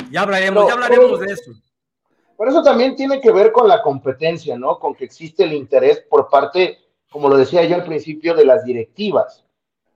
Ya 0.10 0.22
hablaremos, 0.22 0.64
no, 0.64 0.68
ya 0.68 0.74
hablaremos 0.74 1.20
de 1.20 1.34
eso. 1.34 1.52
Por 2.36 2.48
eso 2.48 2.64
también 2.64 2.96
tiene 2.96 3.22
que 3.22 3.32
ver 3.32 3.52
con 3.52 3.68
la 3.68 3.84
competencia, 3.84 4.58
¿no? 4.58 4.80
Con 4.80 4.96
que 4.96 5.06
existe 5.06 5.44
el 5.44 5.54
interés 5.54 6.04
por 6.10 6.28
parte, 6.30 6.80
como 7.12 7.30
lo 7.30 7.38
decía 7.38 7.64
yo 7.66 7.76
al 7.76 7.86
principio, 7.86 8.34
de 8.34 8.46
las 8.46 8.66
directivas. 8.66 9.46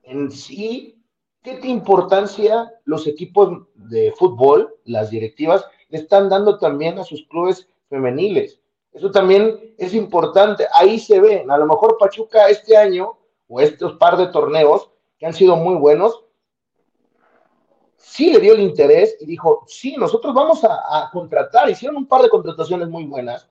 En 0.04 0.30
sí, 0.30 1.04
¿qué 1.42 1.60
importancia 1.64 2.72
los 2.84 3.08
equipos 3.08 3.66
de 3.74 4.14
fútbol, 4.16 4.76
las 4.84 5.10
directivas, 5.10 5.66
le 5.90 5.98
están 5.98 6.30
dando 6.30 6.60
también 6.60 7.00
a 7.00 7.04
sus 7.04 7.26
clubes 7.28 7.68
femeniles. 7.96 8.60
Eso 8.92 9.12
también 9.12 9.74
es 9.78 9.94
importante. 9.94 10.68
Ahí 10.74 11.00
se 11.00 11.20
ve, 11.20 11.46
a 11.48 11.58
lo 11.58 11.66
mejor 11.66 11.98
Pachuca 11.98 12.48
este 12.50 12.76
año, 12.76 13.18
o 13.48 13.62
estos 13.62 13.94
par 13.94 14.18
de 14.18 14.28
torneos, 14.28 14.90
que 15.18 15.26
han 15.26 15.34
sido 15.34 15.56
muy 15.56 15.76
buenos, 15.76 16.24
sí 17.96 18.32
le 18.32 18.40
dio 18.40 18.54
el 18.54 18.62
interés 18.62 19.18
y 19.20 19.26
dijo, 19.26 19.64
sí, 19.68 19.96
nosotros 19.98 20.34
vamos 20.34 20.64
a, 20.64 20.76
a 20.76 21.10
contratar. 21.12 21.70
Hicieron 21.70 21.98
un 21.98 22.08
par 22.08 22.22
de 22.22 22.30
contrataciones 22.30 22.88
muy 22.88 23.06
buenas. 23.06 23.48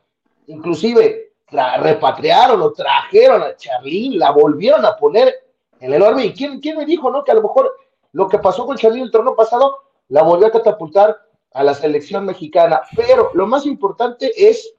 Inclusive 0.47 1.33
la 1.51 1.79
repatriaron 1.79 2.61
o 2.61 2.73
trajeron 2.73 3.43
a 3.43 3.57
Charlín, 3.57 4.19
la 4.19 4.31
volvieron 4.31 4.85
a 4.85 4.97
poner 4.97 5.35
en 5.81 5.93
el 5.93 6.03
orden. 6.03 6.27
¿Y 6.27 6.33
quién, 6.33 6.61
quién 6.61 6.77
me 6.77 6.85
dijo, 6.85 7.11
no? 7.11 7.25
Que 7.25 7.33
a 7.33 7.35
lo 7.35 7.43
mejor 7.43 7.75
lo 8.13 8.29
que 8.29 8.39
pasó 8.39 8.67
con 8.67 8.77
Charlín 8.77 9.05
el 9.05 9.11
torneo 9.11 9.35
pasado 9.37 9.79
la 10.09 10.23
volvió 10.23 10.47
a 10.47 10.53
catapultar 10.53 11.19
a 11.55 11.63
la 11.63 11.73
selección 11.73 12.27
mexicana, 12.27 12.83
pero 12.95 13.31
lo 13.33 13.47
más 13.47 13.65
importante 13.65 14.31
es 14.37 14.75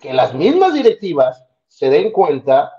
que 0.00 0.14
las 0.14 0.32
mismas 0.34 0.72
directivas 0.72 1.44
se 1.66 1.90
den 1.90 2.12
cuenta 2.12 2.72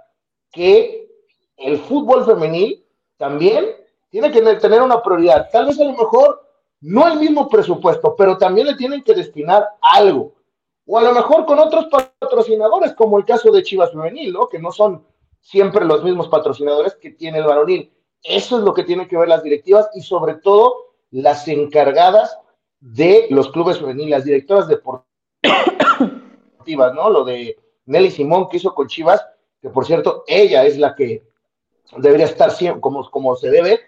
que 0.51 1.09
el 1.57 1.77
fútbol 1.77 2.25
femenil 2.25 2.85
también 3.17 3.65
tiene 4.09 4.31
que 4.31 4.41
tener 4.41 4.81
una 4.81 5.01
prioridad. 5.01 5.49
Tal 5.51 5.65
vez 5.65 5.79
a 5.79 5.83
lo 5.83 5.91
mejor 5.91 6.41
no 6.81 7.07
el 7.07 7.19
mismo 7.19 7.49
presupuesto, 7.49 8.15
pero 8.15 8.37
también 8.37 8.67
le 8.67 8.75
tienen 8.75 9.03
que 9.03 9.13
destinar 9.13 9.67
algo. 9.81 10.35
O 10.85 10.97
a 10.97 11.03
lo 11.03 11.13
mejor 11.13 11.45
con 11.45 11.59
otros 11.59 11.87
patrocinadores, 11.87 12.93
como 12.93 13.17
el 13.17 13.25
caso 13.25 13.51
de 13.51 13.63
Chivas 13.63 13.91
Femenil, 13.91 14.33
¿no? 14.33 14.47
que 14.47 14.59
no 14.59 14.71
son 14.71 15.05
siempre 15.41 15.85
los 15.85 16.03
mismos 16.03 16.29
patrocinadores 16.29 16.95
que 16.95 17.11
tiene 17.11 17.39
el 17.39 17.45
varonil. 17.45 17.91
Eso 18.21 18.57
es 18.57 18.63
lo 18.63 18.73
que 18.73 18.83
tienen 18.83 19.07
que 19.07 19.17
ver 19.17 19.27
las 19.27 19.43
directivas 19.43 19.89
y 19.95 20.01
sobre 20.01 20.35
todo 20.35 20.93
las 21.11 21.47
encargadas 21.47 22.37
de 22.83 23.27
los 23.29 23.49
clubes 23.51 23.79
femeniles, 23.79 24.09
las 24.09 24.25
directoras 24.25 24.67
deportivas, 24.67 25.05
¿no? 26.93 27.09
Lo 27.09 27.23
de 27.23 27.57
Nelly 27.85 28.11
Simón 28.11 28.49
que 28.49 28.57
hizo 28.57 28.75
con 28.75 28.87
Chivas, 28.87 29.25
que 29.61 29.69
por 29.69 29.85
cierto, 29.85 30.25
ella 30.27 30.65
es 30.65 30.77
la 30.77 30.93
que 30.93 31.23
debería 31.97 32.25
estar 32.25 32.51
siempre, 32.51 32.81
como, 32.81 33.09
como 33.09 33.37
se 33.37 33.49
debe, 33.49 33.79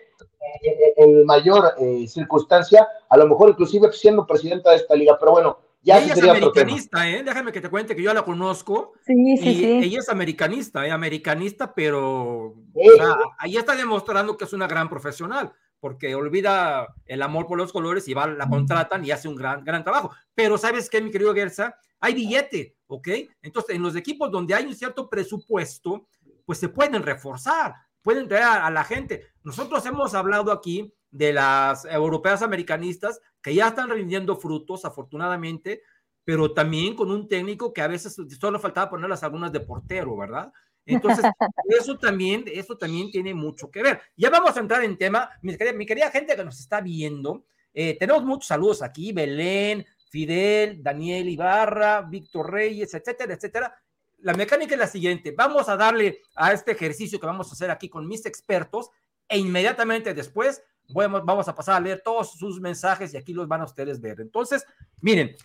en 0.95 1.25
mayor 1.25 1.73
eh, 1.77 2.07
circunstancia, 2.07 2.87
a 3.09 3.17
lo 3.17 3.27
mejor 3.27 3.49
inclusive 3.49 3.91
siendo 3.91 4.25
presidenta 4.25 4.69
de 4.71 4.77
esta 4.77 4.95
liga, 4.95 5.17
pero 5.19 5.33
bueno, 5.33 5.59
ya 5.81 6.01
ella 6.01 6.13
es 6.13 6.23
americanista, 6.23 7.09
¿eh? 7.09 7.21
Déjame 7.21 7.51
que 7.51 7.59
te 7.61 7.69
cuente 7.69 7.95
que 7.95 8.01
yo 8.01 8.13
la 8.13 8.23
conozco. 8.23 8.93
Sí, 9.05 9.37
sí, 9.37 9.49
y 9.49 9.55
sí. 9.55 9.79
Ella 9.83 9.99
es 9.99 10.09
americanista, 10.09 10.87
¿eh? 10.87 10.91
Americanista, 10.91 11.75
pero 11.75 12.55
sí. 12.73 12.89
o 12.89 12.95
sea, 12.95 13.17
ahí 13.39 13.57
está 13.57 13.75
demostrando 13.75 14.37
que 14.37 14.45
es 14.45 14.53
una 14.53 14.67
gran 14.67 14.89
profesional 14.89 15.53
porque 15.85 16.15
olvida 16.15 16.95
el 17.05 17.21
amor 17.21 17.45
por 17.45 17.59
los 17.59 17.71
colores 17.71 18.07
y 18.07 18.15
va, 18.15 18.25
la 18.25 18.49
contratan 18.49 19.05
y 19.05 19.11
hace 19.11 19.27
un 19.27 19.35
gran, 19.35 19.63
gran 19.63 19.83
trabajo. 19.83 20.09
Pero 20.33 20.57
¿sabes 20.57 20.89
qué, 20.89 20.99
mi 20.99 21.11
querido 21.11 21.31
Gersa? 21.31 21.77
Hay 21.99 22.15
billete, 22.15 22.75
¿ok? 22.87 23.07
Entonces, 23.43 23.75
en 23.75 23.83
los 23.83 23.95
equipos 23.95 24.31
donde 24.31 24.55
hay 24.55 24.65
un 24.65 24.73
cierto 24.73 25.07
presupuesto, 25.07 26.07
pues 26.43 26.57
se 26.57 26.69
pueden 26.69 27.03
reforzar, 27.03 27.75
pueden 28.01 28.27
traer 28.27 28.45
a, 28.45 28.65
a 28.65 28.71
la 28.71 28.83
gente. 28.83 29.27
Nosotros 29.43 29.85
hemos 29.85 30.15
hablado 30.15 30.51
aquí 30.51 30.91
de 31.11 31.33
las 31.33 31.85
europeas 31.85 32.41
americanistas 32.41 33.21
que 33.39 33.53
ya 33.53 33.67
están 33.67 33.91
rindiendo 33.91 34.37
frutos, 34.37 34.85
afortunadamente, 34.85 35.83
pero 36.23 36.51
también 36.51 36.95
con 36.95 37.11
un 37.11 37.27
técnico 37.27 37.71
que 37.71 37.83
a 37.83 37.87
veces 37.87 38.19
solo 38.39 38.59
faltaba 38.59 38.89
poner 38.89 39.07
las 39.07 39.21
algunas 39.21 39.51
de 39.51 39.59
portero, 39.59 40.17
¿verdad? 40.17 40.51
Entonces, 40.85 41.25
eso 41.69 41.97
también, 41.97 42.45
eso 42.47 42.77
también 42.77 43.11
tiene 43.11 43.33
mucho 43.33 43.69
que 43.69 43.81
ver. 43.81 44.01
Ya 44.15 44.29
vamos 44.29 44.55
a 44.55 44.59
entrar 44.59 44.83
en 44.83 44.97
tema, 44.97 45.29
mi 45.41 45.57
querida, 45.57 45.73
mi 45.73 45.85
querida 45.85 46.11
gente 46.11 46.35
que 46.35 46.43
nos 46.43 46.59
está 46.59 46.81
viendo, 46.81 47.45
eh, 47.73 47.97
tenemos 47.99 48.23
muchos 48.23 48.47
saludos 48.47 48.81
aquí, 48.81 49.11
Belén, 49.11 49.85
Fidel, 50.09 50.81
Daniel 50.81 51.27
Ibarra, 51.27 52.01
Víctor 52.01 52.51
Reyes, 52.51 52.93
etcétera, 52.93 53.33
etcétera. 53.33 53.75
La 54.19 54.33
mecánica 54.33 54.75
es 54.75 54.79
la 54.79 54.87
siguiente, 54.87 55.31
vamos 55.31 55.67
a 55.67 55.75
darle 55.75 56.21
a 56.35 56.53
este 56.53 56.71
ejercicio 56.71 57.19
que 57.19 57.27
vamos 57.27 57.49
a 57.49 57.53
hacer 57.53 57.69
aquí 57.69 57.89
con 57.89 58.07
mis 58.07 58.25
expertos 58.25 58.89
e 59.27 59.37
inmediatamente 59.37 60.13
después 60.13 60.63
vamos 60.87 61.47
a 61.47 61.55
pasar 61.55 61.75
a 61.75 61.79
leer 61.79 62.01
todos 62.03 62.33
sus 62.33 62.61
mensajes 62.61 63.13
y 63.13 63.17
aquí 63.17 63.33
los 63.33 63.47
van 63.47 63.61
a 63.61 63.65
ustedes 63.65 63.99
ver. 63.99 64.21
Entonces, 64.21 64.65
miren, 65.01 65.35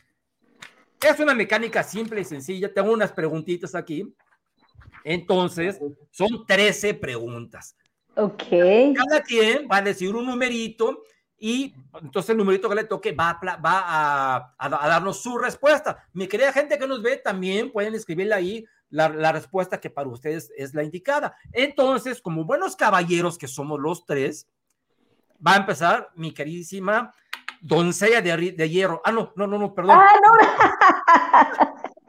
es 1.00 1.18
una 1.18 1.34
mecánica 1.34 1.82
simple 1.82 2.20
y 2.20 2.24
sencilla. 2.24 2.72
Tengo 2.72 2.92
unas 2.92 3.12
preguntitas 3.12 3.74
aquí. 3.74 4.14
Entonces, 5.04 5.80
son 6.10 6.46
13 6.46 6.94
preguntas. 6.94 7.76
Ok. 8.16 8.44
Cada 8.96 9.22
quien 9.22 9.68
va 9.70 9.78
a 9.78 9.82
decir 9.82 10.14
un 10.14 10.26
numerito 10.26 11.02
y 11.38 11.74
entonces 12.02 12.30
el 12.30 12.36
numerito 12.36 12.68
que 12.68 12.74
le 12.74 12.84
toque 12.84 13.12
va, 13.12 13.30
a, 13.30 13.56
va 13.56 14.54
a, 14.58 14.68
darnos 14.68 15.22
su 15.22 15.38
respuesta. 15.38 16.06
Mi 16.12 16.28
querida 16.28 16.52
gente 16.52 16.78
que 16.78 16.86
nos 16.86 17.02
ve, 17.02 17.16
también 17.16 17.72
pueden 17.72 17.94
escribirle 17.94 18.34
ahí 18.34 18.66
la, 18.90 19.08
la, 19.08 19.32
respuesta 19.32 19.80
que 19.80 19.88
para 19.88 20.10
ustedes 20.10 20.52
es 20.54 20.74
la 20.74 20.82
indicada. 20.82 21.34
Entonces, 21.52 22.20
como 22.20 22.44
buenos 22.44 22.76
caballeros 22.76 23.38
que 23.38 23.48
somos 23.48 23.80
los 23.80 24.04
tres, 24.04 24.48
va 25.44 25.54
a 25.54 25.58
empezar 25.58 26.10
mi 26.14 26.32
queridísima 26.32 27.14
doncella 27.62 28.20
de, 28.20 28.52
de 28.52 28.68
hierro. 28.68 29.00
Ah, 29.04 29.12
no, 29.12 29.32
no, 29.34 29.46
no, 29.46 29.58
no, 29.58 29.74
perdón. 29.74 29.98
Ah, 29.98 30.12
no. 30.22 31.80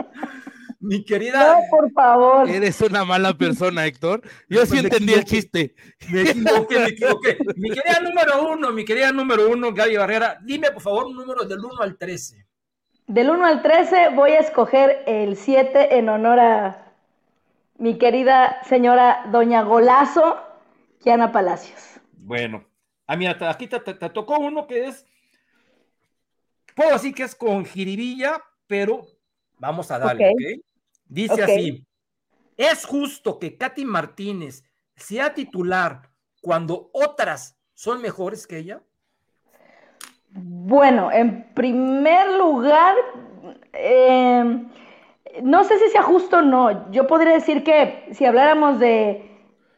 mi 0.81 1.05
querida. 1.05 1.55
No, 1.55 1.61
por 1.69 1.91
favor. 1.91 2.49
Eres 2.49 2.81
una 2.81 3.05
mala 3.05 3.33
persona, 3.33 3.85
Héctor. 3.85 4.21
Yo 4.49 4.65
sí 4.65 4.79
entendí 4.79 5.13
el 5.13 5.23
chiste. 5.23 5.75
Me 6.09 6.21
equivoqué, 6.21 6.79
me 6.79 6.87
equivoqué. 6.87 7.37
Mi 7.55 7.69
querida 7.69 7.99
número 8.01 8.51
uno, 8.51 8.71
mi 8.71 8.83
querida 8.83 9.11
número 9.11 9.49
uno, 9.49 9.73
Gaby 9.73 9.97
Barrera, 9.97 10.37
dime 10.41 10.71
por 10.71 10.81
favor 10.81 11.05
un 11.05 11.15
número 11.15 11.45
del 11.45 11.59
1 11.59 11.81
al 11.81 11.97
13. 11.97 12.45
Del 13.07 13.29
1 13.29 13.45
al 13.45 13.61
13 13.61 14.09
voy 14.15 14.31
a 14.31 14.39
escoger 14.39 15.03
el 15.07 15.37
7 15.37 15.97
en 15.97 16.09
honor 16.09 16.39
a 16.39 16.93
mi 17.77 17.97
querida 17.97 18.61
señora 18.67 19.25
Doña 19.31 19.63
Golazo, 19.63 20.37
Kiana 20.99 21.31
Palacios. 21.31 21.79
Bueno, 22.13 22.65
Ah, 23.11 23.17
mira, 23.17 23.37
aquí 23.49 23.67
te, 23.67 23.77
tocó 23.77 24.39
uno 24.39 24.65
que 24.67 24.85
es, 24.85 25.05
puedo 26.73 26.93
decir 26.93 27.13
que 27.13 27.23
es 27.23 27.35
con 27.35 27.65
jiribilla, 27.65 28.41
pero 28.67 29.05
vamos 29.57 29.91
a 29.91 29.99
darle, 29.99 30.29
¿ok? 30.29 30.63
Dice 31.11 31.43
así, 31.43 31.85
¿es 32.55 32.85
justo 32.85 33.37
que 33.37 33.57
Katy 33.57 33.83
Martínez 33.83 34.63
sea 34.95 35.33
titular 35.33 36.09
cuando 36.41 36.89
otras 36.93 37.59
son 37.73 38.01
mejores 38.01 38.47
que 38.47 38.59
ella? 38.59 38.81
Bueno, 40.29 41.11
en 41.11 41.53
primer 41.53 42.31
lugar, 42.37 42.95
em, 43.73 44.69
no 45.43 45.65
sé 45.65 45.79
si 45.79 45.89
sea 45.89 46.03
justo 46.03 46.37
o 46.37 46.41
no. 46.41 46.89
Yo 46.91 47.07
podría 47.07 47.33
decir 47.33 47.65
que 47.65 48.07
si 48.13 48.23
habláramos 48.23 48.79
de 48.79 49.29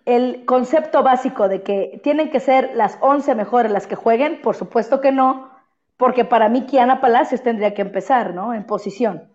el 0.05 0.45
concepto 0.45 1.01
básico 1.01 1.49
de 1.49 1.63
que 1.63 1.99
tienen 2.03 2.29
que 2.29 2.41
ser 2.41 2.75
las 2.75 2.99
11 3.01 3.33
mejores 3.33 3.71
las 3.71 3.87
que 3.87 3.95
jueguen, 3.95 4.39
por 4.43 4.55
supuesto 4.55 5.01
que 5.01 5.11
no, 5.11 5.49
porque 5.97 6.25
para 6.25 6.47
mí 6.47 6.67
Kiana 6.67 7.01
Palacios 7.01 7.41
tendría 7.41 7.73
que 7.73 7.81
empezar, 7.81 8.35
¿no? 8.35 8.53
En 8.53 8.67
posición. 8.67 9.32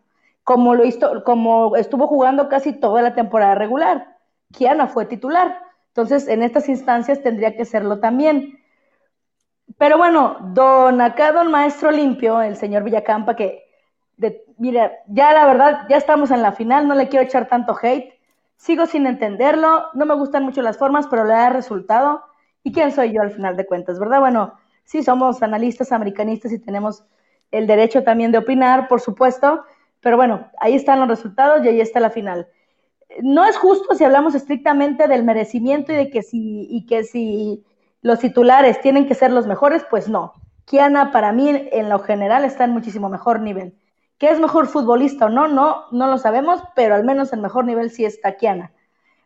Como, 0.49 0.75
lo 0.75 0.87
hizo, 0.87 1.25
como 1.25 1.77
estuvo 1.77 2.07
jugando 2.07 2.49
casi 2.49 2.73
toda 2.73 3.03
la 3.03 3.15
temporada 3.15 3.55
regular. 3.55 4.17
Kiana 4.51 4.87
fue 4.87 5.05
titular. 5.05 5.61
Entonces, 5.89 6.27
en 6.27 6.43
estas 6.43 6.71
instancias 6.71 7.23
tendría 7.23 7.55
que 7.55 7.67
serlo 7.67 8.01
también. 8.01 8.59
Pero 9.77 9.99
bueno, 9.99 10.39
don 10.55 11.03
acá, 11.03 11.33
don 11.33 11.51
maestro 11.51 11.91
limpio, 11.91 12.41
el 12.41 12.57
señor 12.57 12.83
Villacampa, 12.83 13.37
que, 13.37 13.63
mira, 14.57 14.93
ya 15.09 15.35
la 15.35 15.45
verdad, 15.45 15.87
ya 15.91 15.99
estamos 15.99 16.31
en 16.31 16.41
la 16.41 16.53
final, 16.53 16.89
no 16.89 16.95
le 16.95 17.09
quiero 17.09 17.27
echar 17.27 17.47
tanto 17.47 17.77
hate, 17.83 18.15
Sigo 18.57 18.87
sin 18.87 19.07
entenderlo, 19.07 19.91
no 19.93 20.07
me 20.07 20.15
gustan 20.15 20.45
mucho 20.45 20.63
las 20.63 20.79
formas, 20.79 21.09
pero 21.09 21.25
le 21.25 21.35
da 21.35 21.51
resultado. 21.51 22.25
¿Y 22.63 22.73
quién 22.73 22.91
soy 22.91 23.13
yo 23.13 23.21
al 23.21 23.33
final 23.33 23.55
de 23.59 23.67
cuentas, 23.67 23.99
verdad? 23.99 24.21
Bueno, 24.21 24.55
sí 24.85 25.03
somos 25.03 25.43
analistas 25.43 25.93
americanistas 25.93 26.53
y 26.53 26.59
tenemos 26.59 27.05
el 27.51 27.67
derecho 27.67 28.03
también 28.03 28.33
de 28.33 28.39
opinar, 28.39 28.89
por 28.89 29.03
supuesto, 29.03 29.63
pero 30.01 30.17
bueno, 30.17 30.49
ahí 30.61 30.75
están 30.75 31.01
los 31.01 31.09
resultados 31.09 31.65
y 31.65 31.69
ahí 31.69 31.81
está 31.81 32.01
la 32.01 32.11
final. 32.11 32.49
No 33.23 33.45
es 33.45 33.57
justo 33.57 33.95
si 33.95 34.05
hablamos 34.05 34.35
estrictamente 34.35 35.09
del 35.09 35.25
merecimiento 35.25 35.93
y 35.93 35.97
de 35.97 36.11
que 36.11 36.23
si, 36.23 36.67
y 36.71 36.87
que 36.87 37.05
si 37.05 37.65
los 38.03 38.19
titulares 38.19 38.81
tienen 38.81 39.07
que 39.07 39.15
ser 39.15 39.33
los 39.33 39.47
mejores, 39.47 39.85
pues 39.91 40.09
no. 40.09 40.35
Kiana 40.67 41.11
para 41.11 41.33
mí 41.33 41.49
en 41.49 41.89
lo 41.89 41.99
general 42.01 42.45
está 42.45 42.65
en 42.65 42.73
muchísimo 42.73 43.09
mejor 43.09 43.41
nivel. 43.41 43.75
¿Qué 44.19 44.31
es 44.31 44.41
mejor 44.41 44.67
futbolista 44.67 45.27
o 45.27 45.29
no? 45.29 45.49
No, 45.49 45.85
no 45.93 46.09
lo 46.09 46.19
sabemos, 46.19 46.61
pero 46.75 46.95
al 46.95 47.05
menos 47.05 47.33
el 47.33 47.41
mejor 47.41 47.65
nivel 47.65 47.91
sí 47.91 48.05
está 48.05 48.37
Kiana. 48.37 48.73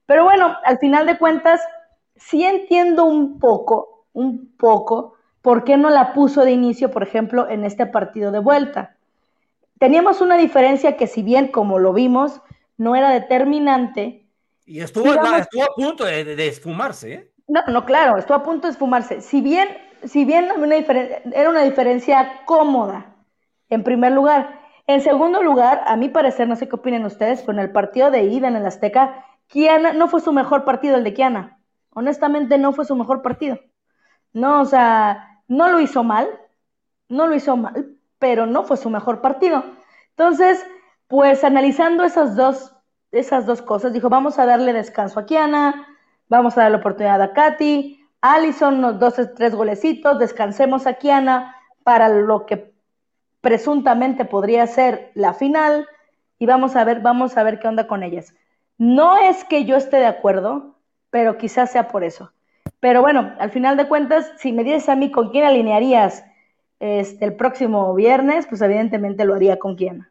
Pero 0.06 0.24
bueno, 0.24 0.56
al 0.64 0.78
final 0.78 1.06
de 1.06 1.18
cuentas, 1.18 1.60
sí 2.16 2.44
entiendo 2.44 3.04
un 3.04 3.38
poco, 3.38 4.06
un 4.12 4.54
poco, 4.56 5.14
por 5.40 5.64
qué 5.64 5.76
no 5.76 5.90
la 5.90 6.12
puso 6.12 6.44
de 6.44 6.52
inicio, 6.52 6.90
por 6.90 7.02
ejemplo, 7.02 7.48
en 7.48 7.64
este 7.64 7.86
partido 7.86 8.30
de 8.30 8.38
vuelta. 8.38 8.96
Teníamos 9.82 10.20
una 10.20 10.36
diferencia 10.36 10.96
que 10.96 11.08
si 11.08 11.24
bien, 11.24 11.48
como 11.48 11.80
lo 11.80 11.92
vimos, 11.92 12.40
no 12.76 12.94
era 12.94 13.10
determinante. 13.10 14.28
Y 14.64 14.78
estuvo, 14.78 15.12
estuvo 15.12 15.64
a 15.64 15.74
punto 15.74 16.04
de, 16.04 16.46
esfumarse, 16.46 17.12
¿eh? 17.12 17.32
No, 17.48 17.62
no, 17.66 17.84
claro, 17.84 18.16
estuvo 18.16 18.36
a 18.36 18.44
punto 18.44 18.68
de 18.68 18.74
esfumarse. 18.74 19.20
Si 19.22 19.40
bien, 19.40 19.68
si 20.04 20.24
bien 20.24 20.50
era 21.32 21.50
una 21.50 21.64
diferencia 21.64 22.44
cómoda, 22.44 23.16
en 23.70 23.82
primer 23.82 24.12
lugar, 24.12 24.60
en 24.86 25.00
segundo 25.00 25.42
lugar, 25.42 25.82
a 25.84 25.96
mi 25.96 26.08
parecer, 26.08 26.46
no 26.46 26.54
sé 26.54 26.68
qué 26.68 26.76
opinen 26.76 27.04
ustedes, 27.04 27.40
pero 27.40 27.54
en 27.54 27.64
el 27.64 27.72
partido 27.72 28.12
de 28.12 28.22
ida 28.22 28.46
en 28.46 28.54
el 28.54 28.64
Azteca, 28.64 29.26
Kiana 29.48 29.94
no 29.94 30.06
fue 30.06 30.20
su 30.20 30.32
mejor 30.32 30.64
partido 30.64 30.94
el 30.94 31.02
de 31.02 31.12
Kiana. 31.12 31.58
Honestamente, 31.92 32.56
no 32.56 32.72
fue 32.72 32.84
su 32.84 32.94
mejor 32.94 33.20
partido. 33.20 33.58
No, 34.32 34.60
o 34.60 34.64
sea, 34.64 35.42
no 35.48 35.68
lo 35.72 35.80
hizo 35.80 36.04
mal, 36.04 36.28
no 37.08 37.26
lo 37.26 37.34
hizo 37.34 37.56
mal, 37.56 37.96
pero 38.22 38.46
no 38.46 38.62
fue 38.62 38.76
su 38.76 38.88
mejor 38.88 39.20
partido. 39.20 39.64
Entonces, 40.10 40.64
pues 41.08 41.42
analizando 41.42 42.04
esas 42.04 42.36
dos, 42.36 42.72
esas 43.10 43.46
dos 43.46 43.62
cosas, 43.62 43.92
dijo, 43.92 44.08
vamos 44.10 44.38
a 44.38 44.46
darle 44.46 44.72
descanso 44.72 45.18
a 45.18 45.26
Kiana, 45.26 45.88
vamos 46.28 46.56
a 46.56 46.62
darle 46.62 46.76
oportunidad 46.76 47.20
a 47.20 47.32
Katy, 47.32 48.00
Allison, 48.20 48.74
unos 48.74 49.00
dos, 49.00 49.14
tres 49.34 49.56
golecitos, 49.56 50.20
descansemos 50.20 50.86
a 50.86 50.94
Kiana 50.94 51.56
para 51.82 52.08
lo 52.08 52.46
que 52.46 52.72
presuntamente 53.40 54.24
podría 54.24 54.68
ser 54.68 55.10
la 55.14 55.34
final 55.34 55.88
y 56.38 56.46
vamos 56.46 56.76
a 56.76 56.84
ver, 56.84 57.00
vamos 57.00 57.36
a 57.36 57.42
ver 57.42 57.58
qué 57.58 57.66
onda 57.66 57.88
con 57.88 58.04
ellas. 58.04 58.36
No 58.78 59.16
es 59.16 59.42
que 59.42 59.64
yo 59.64 59.74
esté 59.74 59.96
de 59.96 60.06
acuerdo, 60.06 60.76
pero 61.10 61.38
quizás 61.38 61.72
sea 61.72 61.88
por 61.88 62.04
eso. 62.04 62.30
Pero 62.78 63.00
bueno, 63.00 63.32
al 63.40 63.50
final 63.50 63.76
de 63.76 63.88
cuentas, 63.88 64.30
si 64.36 64.52
me 64.52 64.62
dices 64.62 64.88
a 64.88 64.94
mí 64.94 65.10
con 65.10 65.30
quién 65.30 65.44
alinearías 65.44 66.22
este, 66.82 67.24
el 67.24 67.36
próximo 67.36 67.94
viernes, 67.94 68.46
pues 68.48 68.60
evidentemente 68.60 69.24
lo 69.24 69.34
haría 69.34 69.56
con 69.56 69.76
quién. 69.76 70.04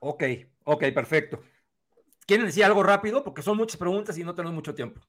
Ok, 0.00 0.22
ok, 0.64 0.84
perfecto. 0.94 1.40
¿Quieren 2.26 2.44
decir 2.44 2.62
algo 2.62 2.82
rápido? 2.82 3.24
Porque 3.24 3.40
son 3.40 3.56
muchas 3.56 3.78
preguntas 3.78 4.18
y 4.18 4.22
no 4.22 4.34
tenemos 4.34 4.54
mucho 4.54 4.74
tiempo. 4.74 5.00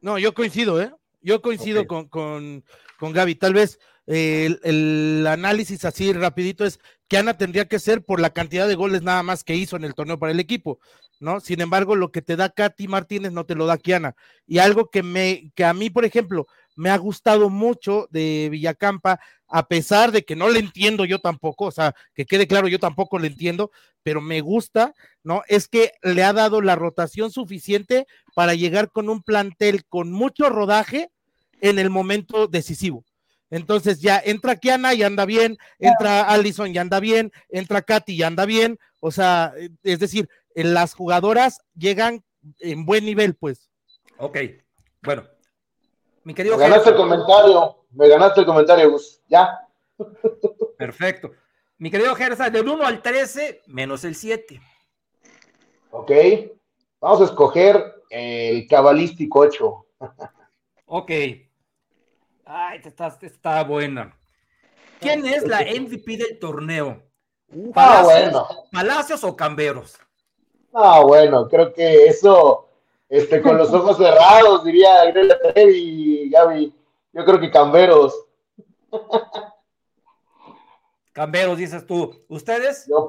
No, 0.00 0.18
yo 0.18 0.32
coincido, 0.32 0.80
¿eh? 0.80 0.94
Yo 1.20 1.42
coincido 1.42 1.86
con, 1.86 2.08
con, 2.08 2.64
con 2.98 3.12
Gaby. 3.12 3.34
Tal 3.34 3.52
vez 3.52 3.78
el, 4.06 5.26
análisis 5.26 5.84
así 5.84 6.10
rapidito 6.14 6.64
es 6.64 6.80
que 7.06 7.18
Ana 7.18 7.36
tendría 7.36 7.68
que 7.68 7.78
ser 7.78 8.02
por 8.02 8.20
la 8.20 8.30
cantidad 8.30 8.66
de 8.66 8.76
goles 8.76 9.02
nada 9.02 9.22
más 9.22 9.44
que 9.44 9.56
hizo 9.56 9.76
en 9.76 9.84
el 9.84 9.94
torneo 9.94 10.18
para 10.18 10.32
el 10.32 10.40
equipo, 10.40 10.78
¿no? 11.20 11.40
Sin 11.40 11.60
embargo, 11.60 11.96
lo 11.96 12.12
que 12.12 12.22
te 12.22 12.36
da 12.36 12.48
Katy 12.48 12.88
Martínez 12.88 13.32
no 13.32 13.44
te 13.44 13.54
lo 13.54 13.66
da 13.66 13.76
Kiana. 13.76 14.14
Y 14.46 14.58
algo 14.58 14.88
que 14.88 15.02
me, 15.02 15.52
que 15.54 15.66
a 15.66 15.74
mí, 15.74 15.90
por 15.90 16.06
ejemplo, 16.06 16.46
me 16.78 16.90
ha 16.90 16.96
gustado 16.96 17.50
mucho 17.50 18.06
de 18.10 18.48
Villacampa, 18.52 19.18
a 19.48 19.66
pesar 19.66 20.12
de 20.12 20.24
que 20.24 20.36
no 20.36 20.48
le 20.48 20.60
entiendo 20.60 21.04
yo 21.04 21.18
tampoco, 21.18 21.64
o 21.64 21.70
sea, 21.72 21.92
que 22.14 22.24
quede 22.24 22.46
claro, 22.46 22.68
yo 22.68 22.78
tampoco 22.78 23.18
le 23.18 23.26
entiendo, 23.26 23.72
pero 24.04 24.20
me 24.20 24.40
gusta, 24.40 24.94
¿no? 25.24 25.42
Es 25.48 25.66
que 25.66 25.90
le 26.02 26.22
ha 26.22 26.32
dado 26.32 26.60
la 26.60 26.76
rotación 26.76 27.32
suficiente 27.32 28.06
para 28.36 28.54
llegar 28.54 28.92
con 28.92 29.08
un 29.08 29.24
plantel 29.24 29.84
con 29.86 30.12
mucho 30.12 30.50
rodaje 30.50 31.10
en 31.60 31.80
el 31.80 31.90
momento 31.90 32.46
decisivo. 32.46 33.04
Entonces 33.50 34.00
ya 34.00 34.22
entra 34.24 34.54
Kiana 34.54 34.94
y 34.94 35.02
anda 35.02 35.24
bien, 35.24 35.58
entra 35.80 36.30
Allison 36.30 36.72
y 36.72 36.78
anda 36.78 37.00
bien, 37.00 37.32
entra 37.48 37.82
Katy 37.82 38.12
y 38.12 38.22
anda 38.22 38.46
bien. 38.46 38.78
O 39.00 39.10
sea, 39.10 39.52
es 39.82 39.98
decir, 39.98 40.28
las 40.54 40.94
jugadoras 40.94 41.58
llegan 41.74 42.22
en 42.60 42.84
buen 42.84 43.04
nivel, 43.04 43.34
pues. 43.34 43.68
Ok, 44.18 44.38
bueno. 45.02 45.24
Mi 46.28 46.34
querido. 46.34 46.58
Me 46.58 46.64
ganaste 46.64 46.90
el 46.90 46.96
comentario, 46.96 47.86
me 47.92 48.06
ganaste 48.06 48.40
el 48.40 48.46
comentario, 48.46 48.90
Gus. 48.90 49.22
Ya. 49.28 49.66
Perfecto. 50.76 51.30
Mi 51.78 51.90
querido 51.90 52.14
Gersa, 52.14 52.50
del 52.50 52.68
1 52.68 52.84
al 52.84 53.00
13, 53.00 53.62
menos 53.68 54.04
el 54.04 54.14
7. 54.14 54.60
Ok. 55.90 56.12
Vamos 57.00 57.22
a 57.22 57.24
escoger 57.24 58.02
el 58.10 58.68
cabalístico 58.68 59.38
8. 59.38 59.86
ok. 60.84 61.10
Ay, 62.44 62.80
está, 62.84 63.18
está 63.22 63.64
buena. 63.64 64.14
¿Quién 65.00 65.24
es 65.24 65.48
la 65.48 65.60
MVP 65.60 66.18
del 66.18 66.38
torneo? 66.38 67.04
Ah, 67.50 67.72
¿Palacios, 67.72 68.04
bueno. 68.04 68.48
¿Palacios 68.70 69.24
o 69.24 69.34
Camberos? 69.34 69.98
Ah, 70.74 71.00
bueno, 71.00 71.48
creo 71.48 71.72
que 71.72 72.04
eso, 72.04 72.67
este, 73.08 73.40
con 73.42 73.56
los 73.56 73.72
ojos 73.72 73.96
cerrados, 73.96 74.64
diría 74.64 75.04
Gabriela 75.04 75.36
y 75.56 76.28
Gaby. 76.30 76.74
Yo 77.12 77.24
creo 77.24 77.40
que 77.40 77.50
Camberos. 77.50 78.14
Camberos, 81.12 81.58
dices 81.58 81.86
tú. 81.86 82.14
¿Ustedes? 82.28 82.86
Yo. 82.88 83.08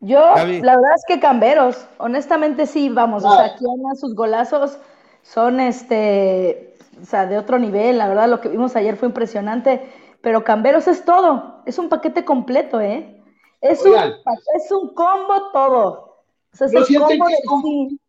Yo, 0.00 0.18
Gaby. 0.34 0.60
la 0.60 0.76
verdad 0.76 0.94
es 0.96 1.04
que 1.06 1.20
Camberos, 1.20 1.86
honestamente 1.98 2.66
sí, 2.66 2.90
vamos, 2.90 3.24
o 3.24 3.28
Ah. 3.28 3.36
sea, 3.36 3.56
Kiana, 3.56 3.94
sus 3.94 4.14
golazos 4.14 4.76
son 5.22 5.60
este, 5.60 6.76
o 7.00 7.06
sea, 7.06 7.24
de 7.26 7.38
otro 7.38 7.58
nivel, 7.58 7.96
la 7.96 8.08
verdad 8.08 8.28
lo 8.28 8.40
que 8.42 8.50
vimos 8.50 8.76
ayer 8.76 8.96
fue 8.96 9.08
impresionante, 9.08 9.90
pero 10.20 10.44
Camberos 10.44 10.88
es 10.88 11.04
todo, 11.06 11.62
es 11.64 11.78
un 11.78 11.88
paquete 11.88 12.24
completo, 12.26 12.80
¿eh? 12.82 13.22
Es, 13.62 13.80
un, 13.82 13.92
Oigan. 13.92 14.12
es 14.56 14.70
un 14.70 14.92
combo 14.92 15.50
todo. 15.52 16.18
O 16.52 16.56
sea, 16.56 16.66
es 16.66 16.72
¿No 16.74 16.80
el 16.80 16.86
combo 16.98 17.26
que 17.26 17.32
es 17.34 17.40
como- 17.48 17.62
fin. 17.62 18.00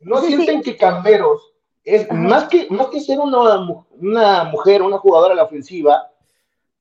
¿No 0.00 0.20
Sí, 0.20 0.26
sí. 0.28 0.32
sienten 0.34 0.62
que 0.62 0.76
Camberos 0.76 1.52
es 1.84 2.04
Ajá. 2.10 2.14
más 2.14 2.44
que, 2.48 2.66
más 2.70 2.88
que 2.88 3.00
ser 3.00 3.18
una, 3.18 3.66
una 4.00 4.44
mujer, 4.44 4.82
una 4.82 4.98
jugadora 4.98 5.32
a 5.32 5.36
la 5.36 5.44
ofensiva? 5.44 6.10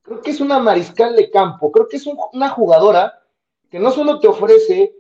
Creo 0.01 0.21
que 0.21 0.31
es 0.31 0.39
una 0.39 0.59
mariscal 0.59 1.15
de 1.15 1.29
campo, 1.29 1.71
creo 1.71 1.87
que 1.87 1.97
es 1.97 2.05
un- 2.07 2.17
una 2.33 2.49
jugadora 2.49 3.21
que 3.69 3.79
no 3.79 3.91
solo 3.91 4.19
te 4.19 4.27
ofrece 4.27 4.93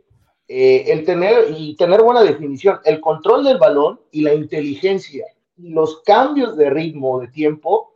eh, 0.49 0.85
el 0.93 1.03
tener 1.03 1.47
y 1.57 1.75
tener 1.75 2.01
buena 2.01 2.21
definición, 2.23 2.79
el 2.85 3.01
control 3.01 3.43
del 3.43 3.57
balón 3.57 3.99
y 4.11 4.21
la 4.21 4.33
inteligencia 4.33 5.25
y 5.57 5.69
los 5.71 6.01
cambios 6.03 6.55
de 6.55 6.69
ritmo, 6.69 7.19
de 7.19 7.27
tiempo, 7.27 7.93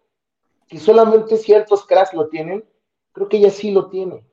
que 0.68 0.78
solamente 0.78 1.38
ciertos 1.38 1.86
cracks 1.86 2.14
lo 2.14 2.28
tienen, 2.28 2.64
creo 3.14 3.30
que 3.30 3.38
ella 3.38 3.52
sí 3.52 3.72
lo 3.72 3.88
tiene. 3.90 4.26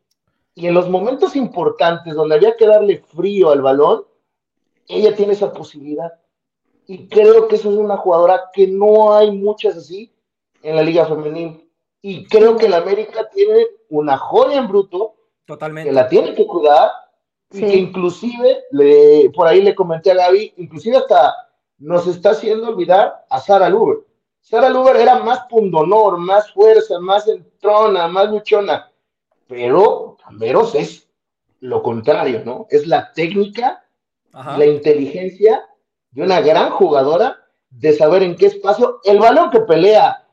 Y 0.54 0.66
en 0.66 0.74
los 0.74 0.88
momentos 0.88 1.36
importantes 1.36 2.14
donde 2.14 2.34
había 2.34 2.56
que 2.56 2.66
darle 2.66 2.98
frío 2.98 3.50
al 3.50 3.62
balón, 3.62 4.04
ella 4.88 5.14
tiene 5.14 5.34
esa 5.34 5.52
posibilidad. 5.52 6.12
Y 6.86 7.08
creo 7.08 7.48
que 7.48 7.56
eso 7.56 7.70
es 7.70 7.76
una 7.76 7.98
jugadora 7.98 8.50
que 8.52 8.66
no 8.66 9.12
hay 9.14 9.30
muchas 9.30 9.76
así 9.76 10.12
en 10.62 10.76
la 10.76 10.82
Liga 10.82 11.06
Femenil. 11.06 11.70
Y 12.00 12.26
creo 12.26 12.56
que 12.56 12.68
la 12.68 12.78
América 12.78 13.28
tiene 13.28 13.66
una 13.90 14.16
joya 14.16 14.58
en 14.58 14.68
bruto 14.68 15.14
Totalmente. 15.46 15.90
que 15.90 15.94
la 15.94 16.08
tiene 16.08 16.34
que 16.34 16.46
cuidar 16.46 16.90
y 17.50 17.58
Sí. 17.58 17.64
que 17.66 17.76
inclusive, 17.76 18.64
le, 18.72 19.30
por 19.34 19.46
ahí 19.46 19.62
le 19.62 19.74
comenté 19.74 20.10
a 20.12 20.14
Gaby, 20.14 20.54
inclusive 20.58 20.96
hasta 20.98 21.34
nos 21.78 22.06
está 22.06 22.30
haciendo 22.30 22.68
olvidar 22.68 23.24
a 23.30 23.40
Sara 23.40 23.68
Luber. 23.68 23.98
Sara 24.40 24.68
Luber 24.70 24.96
era 24.96 25.18
más 25.18 25.40
pundonor, 25.48 26.16
más 26.18 26.50
fuerza, 26.52 26.98
más 27.00 27.26
entrona, 27.28 28.08
más 28.08 28.30
luchona, 28.30 28.90
pero 29.46 30.16
Camberos 30.22 30.74
es 30.74 31.08
lo 31.60 31.82
contrario, 31.82 32.42
¿no? 32.44 32.66
Es 32.70 32.86
la 32.86 33.12
técnica 33.12 33.84
Ajá. 34.38 34.56
la 34.56 34.66
inteligencia 34.66 35.68
de 36.12 36.22
una 36.22 36.40
gran 36.40 36.70
jugadora 36.70 37.36
de 37.70 37.92
saber 37.92 38.22
en 38.22 38.36
qué 38.36 38.46
espacio 38.46 39.00
el 39.04 39.18
balón 39.18 39.50
que 39.50 39.60
pelea, 39.60 40.24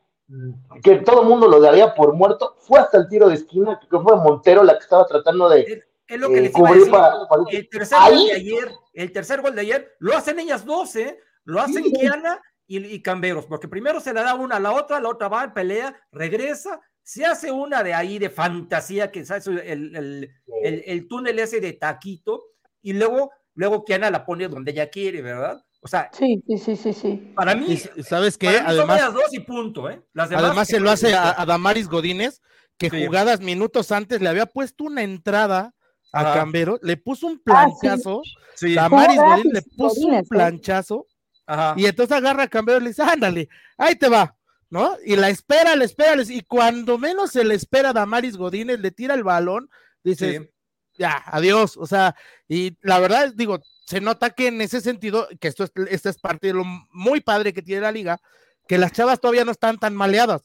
que 0.84 0.98
todo 0.98 1.22
el 1.24 1.28
mundo 1.28 1.48
lo 1.48 1.60
daría 1.60 1.94
por 1.96 2.14
muerto, 2.14 2.56
fue 2.60 2.80
hasta 2.80 2.98
el 2.98 3.08
tiro 3.08 3.28
de 3.30 3.36
esquina, 3.36 3.80
que 3.80 4.00
fue 4.00 4.16
Montero 4.18 4.64
la 4.64 4.74
que 4.74 4.84
estaba 4.84 5.06
tratando 5.08 5.50
de 5.50 5.84
Es 6.08 6.20
lo 6.20 6.30
que 6.30 6.38
eh, 6.38 6.42
les 6.42 6.52
iba 6.52 6.60
a 6.60 6.62
cubrir 6.62 6.78
decir. 6.86 6.92
para, 6.92 7.28
para- 7.28 7.44
El 7.50 7.70
tercer 7.70 7.98
Ahí- 8.00 8.16
gol 8.18 8.28
de 8.28 8.34
ayer, 8.34 8.72
el 8.94 9.12
tercer 9.12 9.42
gol 9.42 9.56
de 9.56 9.62
ayer, 9.62 9.96
lo 10.00 10.16
hacen 10.16 10.40
ellas 10.40 10.66
dos, 10.66 10.96
¿eh? 10.96 11.20
Lo 11.44 11.60
hacen 11.60 11.84
Sí. 11.84 11.92
Kiana 11.94 12.42
y, 12.68 12.78
y 12.86 13.02
Camberos, 13.02 13.46
porque 13.48 13.68
primero 13.68 14.00
se 14.00 14.14
la 14.14 14.22
da 14.24 14.36
una 14.36 14.58
a 14.58 14.60
la 14.60 14.72
otra, 14.72 15.00
la 15.00 15.10
otra 15.10 15.28
va, 15.28 15.54
pelea, 15.54 15.96
regresa, 16.12 16.80
se 17.04 17.26
hace 17.26 17.52
una 17.52 17.84
de 17.84 17.94
ahí 17.94 18.18
de 18.18 18.30
fantasía, 18.30 19.12
que 19.12 19.20
es 19.22 19.30
el, 19.30 19.60
el, 19.60 20.30
el, 20.64 20.84
el 20.86 21.08
túnel 21.08 21.38
ese 21.40 21.60
de 21.60 21.74
taquito, 21.74 22.44
y 22.82 22.94
luego, 22.94 23.32
luego 23.56 23.84
Kiana 23.84 24.10
la 24.12 24.26
pone 24.26 24.48
donde 24.48 24.72
ella 24.72 24.90
quiere, 24.90 25.22
¿verdad? 25.22 25.64
O 25.82 25.88
sea, 25.88 26.10
Sí, 26.14 26.44
sí, 26.48 26.58
sí, 26.58 26.76
sí, 26.76 26.94
sí. 26.94 27.34
para 27.36 27.56
mí, 27.56 27.78
¿Sabes 28.04 28.38
qué? 28.38 28.48
para 28.48 28.60
mí 28.62 28.68
son 28.70 28.90
Además, 28.90 29.00
ellas 29.00 29.14
dos 29.14 29.34
y 29.34 29.40
punto, 29.42 29.90
¿eh? 29.90 30.02
Las 30.14 30.30
demás, 30.30 30.46
además 30.46 30.68
se 30.68 30.80
lo 30.80 30.90
hace 30.90 31.14
a, 31.14 31.40
a 31.40 31.46
Damaris 31.46 31.88
Godínez, 31.88 32.42
que 32.78 32.90
Sí. 32.90 33.06
jugadas 33.06 33.40
minutos 33.42 33.92
antes 33.92 34.20
le 34.22 34.30
había 34.30 34.46
puesto 34.48 34.84
una 34.86 35.04
entrada 35.04 35.74
a. 36.12 36.34
Cambero, 36.34 36.80
le 36.82 36.98
puso 36.98 37.28
un 37.28 37.42
Ah, 37.46 37.68
sí. 37.68 37.78
planchazo, 37.82 38.22
Sí, 38.56 38.74
Damaris 38.74 39.18
Godínez 39.20 39.54
le 39.54 39.62
puso 39.62 40.02
Godínez, 40.02 40.06
un 40.08 40.14
¿eh? 40.16 40.24
planchazo, 40.30 41.06
ajá. 41.46 41.74
y 41.78 41.86
entonces 41.86 42.16
agarra 42.18 42.44
a 42.44 42.48
Cambero 42.48 42.80
y 42.80 42.84
le 42.84 42.90
dice, 42.90 43.04
ándale, 43.04 43.50
ahí 43.78 43.96
te 43.96 44.08
va, 44.10 44.36
¿no? 44.70 44.96
Y 45.06 45.16
la 45.18 45.30
espera, 45.30 45.76
la 45.76 45.84
espera, 45.86 46.16
y 46.28 46.42
cuando 46.42 46.98
menos 46.98 47.32
se 47.32 47.44
le 47.44 47.54
espera 47.54 47.90
a 47.90 47.94
Damaris 47.94 48.38
Godínez, 48.38 48.80
le 48.80 48.92
tira 48.92 49.14
el 49.14 49.24
balón, 49.24 49.70
dice, 50.04 50.40
Sí. 50.40 50.50
Ya, 50.98 51.22
adiós. 51.26 51.78
O 51.78 51.86
sea, 51.88 52.16
y 52.48 52.78
la 52.82 53.00
verdad, 53.00 53.34
digo, 53.36 53.60
se 53.86 54.02
nota 54.02 54.30
que 54.32 54.48
en 54.48 54.62
ese 54.62 54.82
sentido, 54.82 55.28
que 55.40 55.48
esto 55.48 55.64
es, 55.66 55.72
esta 55.90 56.10
es 56.10 56.18
parte 56.18 56.48
de 56.48 56.54
lo 56.54 56.64
muy 56.92 57.22
padre 57.22 57.54
que 57.54 57.62
tiene 57.62 57.82
la 57.82 57.92
liga, 57.92 58.20
que 58.68 58.78
las 58.78 58.92
chavas 58.92 59.20
todavía 59.20 59.46
no 59.46 59.52
están 59.52 59.78
tan 59.78 59.96
maleadas. 59.96 60.44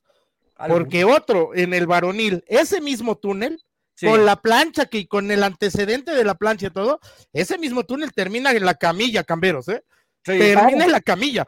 Algo. 0.57 0.77
Porque 0.77 1.05
otro 1.05 1.55
en 1.55 1.73
el 1.73 1.87
varonil, 1.87 2.45
ese 2.47 2.81
mismo 2.81 3.17
túnel, 3.17 3.63
Sí. 3.95 4.07
con 4.07 4.25
la 4.25 4.37
plancha 4.37 4.87
que 4.87 5.07
con 5.07 5.31
el 5.31 5.43
antecedente 5.43 6.13
de 6.13 6.25
la 6.25 6.35
plancha 6.35 6.69
y 6.69 6.71
todo, 6.71 7.01
ese 7.35 7.59
mismo 7.59 7.85
túnel 7.85 8.13
termina 8.15 8.51
en 8.53 8.65
la 8.65 8.75
camilla, 8.75 9.25
Camberos, 9.25 9.69
¿eh? 9.69 9.85
Sí. 10.25 10.39
termina 10.39 10.87
en 10.87 10.93
la 10.93 11.03
camilla. 11.03 11.47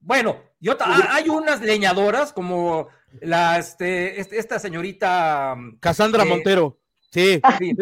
Bueno, 0.00 0.42
y 0.60 0.68
otra, 0.70 0.86
ha- 0.86 1.14
hay 1.14 1.28
unas 1.28 1.60
leñadoras 1.60 2.32
como 2.32 2.88
la, 3.20 3.58
este, 3.58 4.18
este- 4.20 4.38
esta 4.38 4.58
señorita, 4.58 5.56
Cassandra 5.78 6.24
Eh, 6.24 6.26
Montero, 6.26 6.78
sí. 7.12 7.40
sí, 7.58 7.74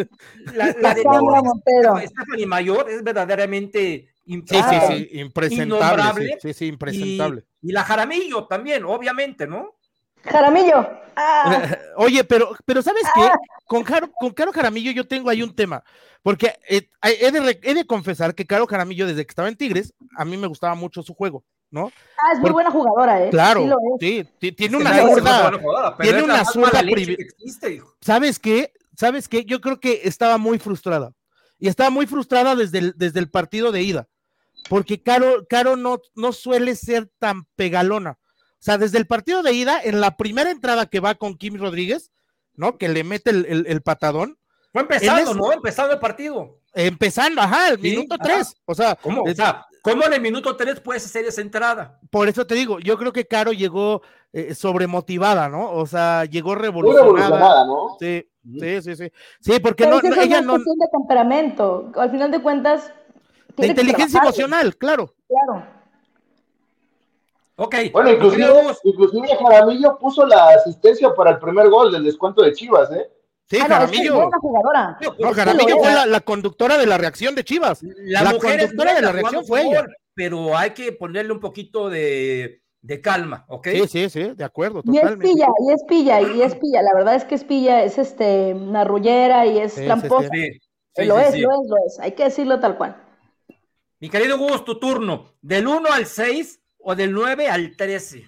la, 0.55 0.66
la 0.79 0.95
de 0.95 1.03
Cassandra 1.03 1.43
Montero. 1.43 1.97
Stephanie 2.07 2.47
Mayor 2.47 2.90
es 2.90 3.03
verdaderamente 3.03 4.09
Sí, 4.27 4.35
impresionante. 4.35 4.97
sí, 4.99 5.09
sí, 5.11 5.19
impresentable. 5.21 6.03
Sí, 6.14 6.31
sí, 6.40 6.53
sí, 6.55 6.64
Y, 6.64 6.69
impresentable. 6.69 7.45
y 7.62 7.73
la 7.73 7.83
Jaramillo 7.85 8.47
también, 8.47 8.85
obviamente, 8.85 9.47
¿no? 9.47 9.77
Jaramillo. 10.25 10.88
Ah, 11.16 11.77
Oye, 11.97 12.23
pero, 12.25 12.51
pero 12.64 12.83
¿sabes 12.83 13.03
qué? 13.14 13.29
Con, 13.66 13.85
Jaro- 13.85 14.11
con 14.21 14.31
Caro 14.33 14.53
Jaramillo 14.53 14.93
yo 14.93 15.07
tengo 15.07 15.31
ahí 15.31 15.43
un 15.43 15.55
tema, 15.55 15.83
porque 16.23 16.55
eh, 16.69 16.88
he, 17.03 17.31
de, 17.33 17.59
he 17.62 17.75
de 17.75 17.87
confesar 17.87 18.35
que 18.35 18.47
Caro 18.47 18.66
Jaramillo 18.66 19.07
desde 19.07 19.25
que 19.25 19.31
estaba 19.31 19.49
en 19.49 19.57
Tigres, 19.57 19.95
a 20.16 20.25
mí 20.25 20.37
me 20.37 20.47
gustaba 20.47 20.75
mucho 20.75 21.03
su 21.03 21.14
juego, 21.14 21.43
¿no? 21.71 21.90
ah, 22.23 22.33
es 22.35 22.38
muy 22.40 22.51
buena 22.51 22.71
jugadora, 22.71 23.25
¿eh? 23.25 23.31
Claro, 23.31 23.62
Sí 23.62 23.66
lo 23.66 23.77
es. 23.77 24.01
sí, 24.01 24.29
ti- 24.38 24.53
tiene 24.53 24.77
una 24.77 24.95
zurda, 25.01 25.51
tiene 26.01 26.23
una 26.23 26.45
zurda. 26.45 26.83
¿sabes 28.01 28.38
qué? 28.38 28.73
¿Sabes 29.01 29.29
qué? 29.29 29.47
Yo 29.47 29.63
creo 29.63 29.81
que 29.81 30.03
estaba 30.05 30.37
muy 30.37 30.59
frustrada. 30.59 31.13
Y 31.59 31.69
estaba 31.69 31.89
muy 31.89 32.07
frustrada 32.07 32.55
desde 32.55 32.79
el, 32.79 32.93
desde 32.97 33.19
el 33.19 33.31
partido 33.31 33.73
de 33.73 33.83
ida. 33.83 34.09
Porque 34.69 35.03
Caro, 35.03 35.47
Caro 35.49 35.77
no, 35.77 36.01
no 36.15 36.33
suele 36.35 36.77
ser 36.77 37.11
tan 37.19 37.47
pegalona. 37.57 38.19
O 38.37 38.63
sea, 38.63 38.77
desde 38.77 38.99
el 38.99 39.07
partido 39.07 39.43
de 39.43 39.55
ida, 39.55 39.81
en 39.83 40.03
la 40.03 40.19
primera 40.19 40.51
entrada 40.51 40.85
que 40.85 41.01
va 41.01 41.15
con 41.15 41.35
Kim 41.39 41.57
Rodríguez, 41.59 42.13
¿no? 42.57 42.77
Que 42.77 42.91
le 42.91 43.03
mete 43.05 43.31
el, 43.31 43.47
el- 43.47 43.67
el 43.69 43.81
patadón, 43.81 44.39
Fue 44.71 44.83
empezando, 44.83 45.31
ese- 45.31 45.35
¿no? 45.41 45.51
Empezando 45.53 45.95
el 45.95 45.99
partido. 45.99 46.59
empezando, 46.75 47.41
ajá, 47.41 47.69
el 47.71 47.77
Sí, 47.77 47.83
minuto 47.83 48.17
ajá. 48.21 48.23
tres. 48.23 48.55
O 48.67 48.75
sea, 48.75 48.97
¿Cómo? 48.97 49.23
O 49.23 49.27
es- 49.29 49.37
sea, 49.37 49.65
¿cómo 49.83 50.05
en 50.05 50.13
el 50.13 50.21
minuto 50.21 50.55
3 50.57 50.79
puedes 50.81 51.07
hacer 51.07 51.25
esa 51.25 51.41
entrada? 51.41 51.99
por 52.11 52.29
eso 52.29 52.47
te 52.47 52.55
digo, 52.55 52.79
yo 52.81 52.99
creo 52.99 53.13
que 53.15 53.27
Caro 53.27 53.53
llegó 53.53 54.03
eh, 54.35 54.55
sobremotivada, 54.55 55.49
¿no? 55.49 55.73
O 55.73 55.87
sea, 55.87 56.27
llegó 56.27 56.51
Muy 56.55 56.63
revolucionada. 56.63 57.07
revolucionada, 57.13 57.65
¿no? 57.67 57.97
Sí, 57.99 58.29
sí, 58.44 58.83
sí, 58.83 58.96
sí. 58.96 59.12
Sí, 59.40 59.61
porque 59.61 59.87
no, 59.87 59.98
es 59.98 60.05
no- 60.05 60.14
ella 60.20 60.38
es 60.38 60.44
no. 60.44 60.53
cuestión 60.55 60.79
de 60.79 60.87
temperamento. 60.92 61.92
Al 61.96 62.11
final 62.11 62.31
de 62.31 62.42
cuentas. 62.42 62.92
De 63.57 63.66
inteligencia 63.66 64.20
emocional, 64.20 64.76
claro. 64.76 65.12
Claro. 65.29 65.66
Ok. 67.57 67.74
Bueno, 67.92 68.11
inclusive, 68.12 68.46
inclusive 68.85 69.29
Jaramillo 69.37 69.98
puso 69.98 70.26
la 70.26 70.48
asistencia 70.50 71.12
para 71.14 71.33
el 71.33 71.38
primer 71.38 71.68
gol 71.68 71.92
del 71.92 72.05
descuento 72.05 72.42
de 72.42 72.53
Chivas, 72.55 72.90
¿eh? 72.92 73.11
Sí, 73.50 73.59
Ah, 73.61 73.66
no, 73.68 73.85
es 73.85 73.90
que 73.90 73.96
es 73.98 74.09
Jaramillo. 74.09 74.31
jugadora. 74.40 74.98
No, 75.18 75.33
Jaramillo 75.35 75.76
fue 75.79 75.92
la, 75.92 76.07
la 76.07 76.20
conductora 76.20 76.79
de 76.79 76.87
la 76.87 76.96
reacción 76.96 77.35
de 77.35 77.44
Chivas. 77.44 77.83
La, 77.83 78.22
La 78.22 78.33
mujer 78.33 78.61
es 78.61 78.66
conductora 78.68 78.94
de 78.94 79.03
la 79.03 79.12
reacción 79.12 79.44
fue 79.44 79.62
ella. 79.66 79.87
Pero 80.14 80.57
hay 80.57 80.70
que 80.70 80.92
ponerle 80.92 81.33
un 81.33 81.40
poquito 81.40 81.90
de, 81.90 82.62
de 82.83 83.01
calma, 83.01 83.45
¿ok? 83.49 83.69
Sí, 83.69 83.88
sí, 83.88 84.11
sí, 84.11 84.23
de 84.35 84.45
acuerdo, 84.45 84.83
Y 84.85 84.97
es 84.97 85.03
totalmente. 85.03 85.33
pilla, 85.33 85.49
y 85.69 85.73
es 85.73 85.83
pilla, 85.85 86.21
y 86.23 86.43
es 86.43 86.55
pilla. 86.55 86.83
La 86.83 86.95
verdad 86.95 87.14
es 87.14 87.25
que 87.25 87.35
es 87.35 87.45
pilla, 87.45 87.85
es 87.85 87.99
este 87.99 88.55
una 88.55 88.85
rullera 88.85 89.47
y 89.47 89.59
es 89.59 89.73
Sí, 89.75 89.81
sí, 89.81 89.87
tramposa. 89.87 90.29
Sí, 90.33 90.61
sí, 90.97 91.05
lo 91.05 91.16
sí, 91.19 91.23
es, 91.27 91.33
sí. 91.35 91.40
lo 91.40 91.51
es, 91.51 91.69
lo 91.69 91.77
es. 91.87 92.01
Hay 92.01 92.12
que 92.12 92.25
decirlo 92.25 92.59
tal 92.61 92.77
cual. 92.79 92.97
Mi 93.99 94.09
querido 94.09 94.38
Gus, 94.38 94.64
tu 94.64 94.79
turno. 94.79 95.35
¿Del 95.43 95.66
1 95.66 95.93
al 95.93 96.07
6 96.07 96.61
o 96.79 96.95
del 96.95 97.12
9 97.12 97.49
al 97.49 97.77
13? 97.77 98.25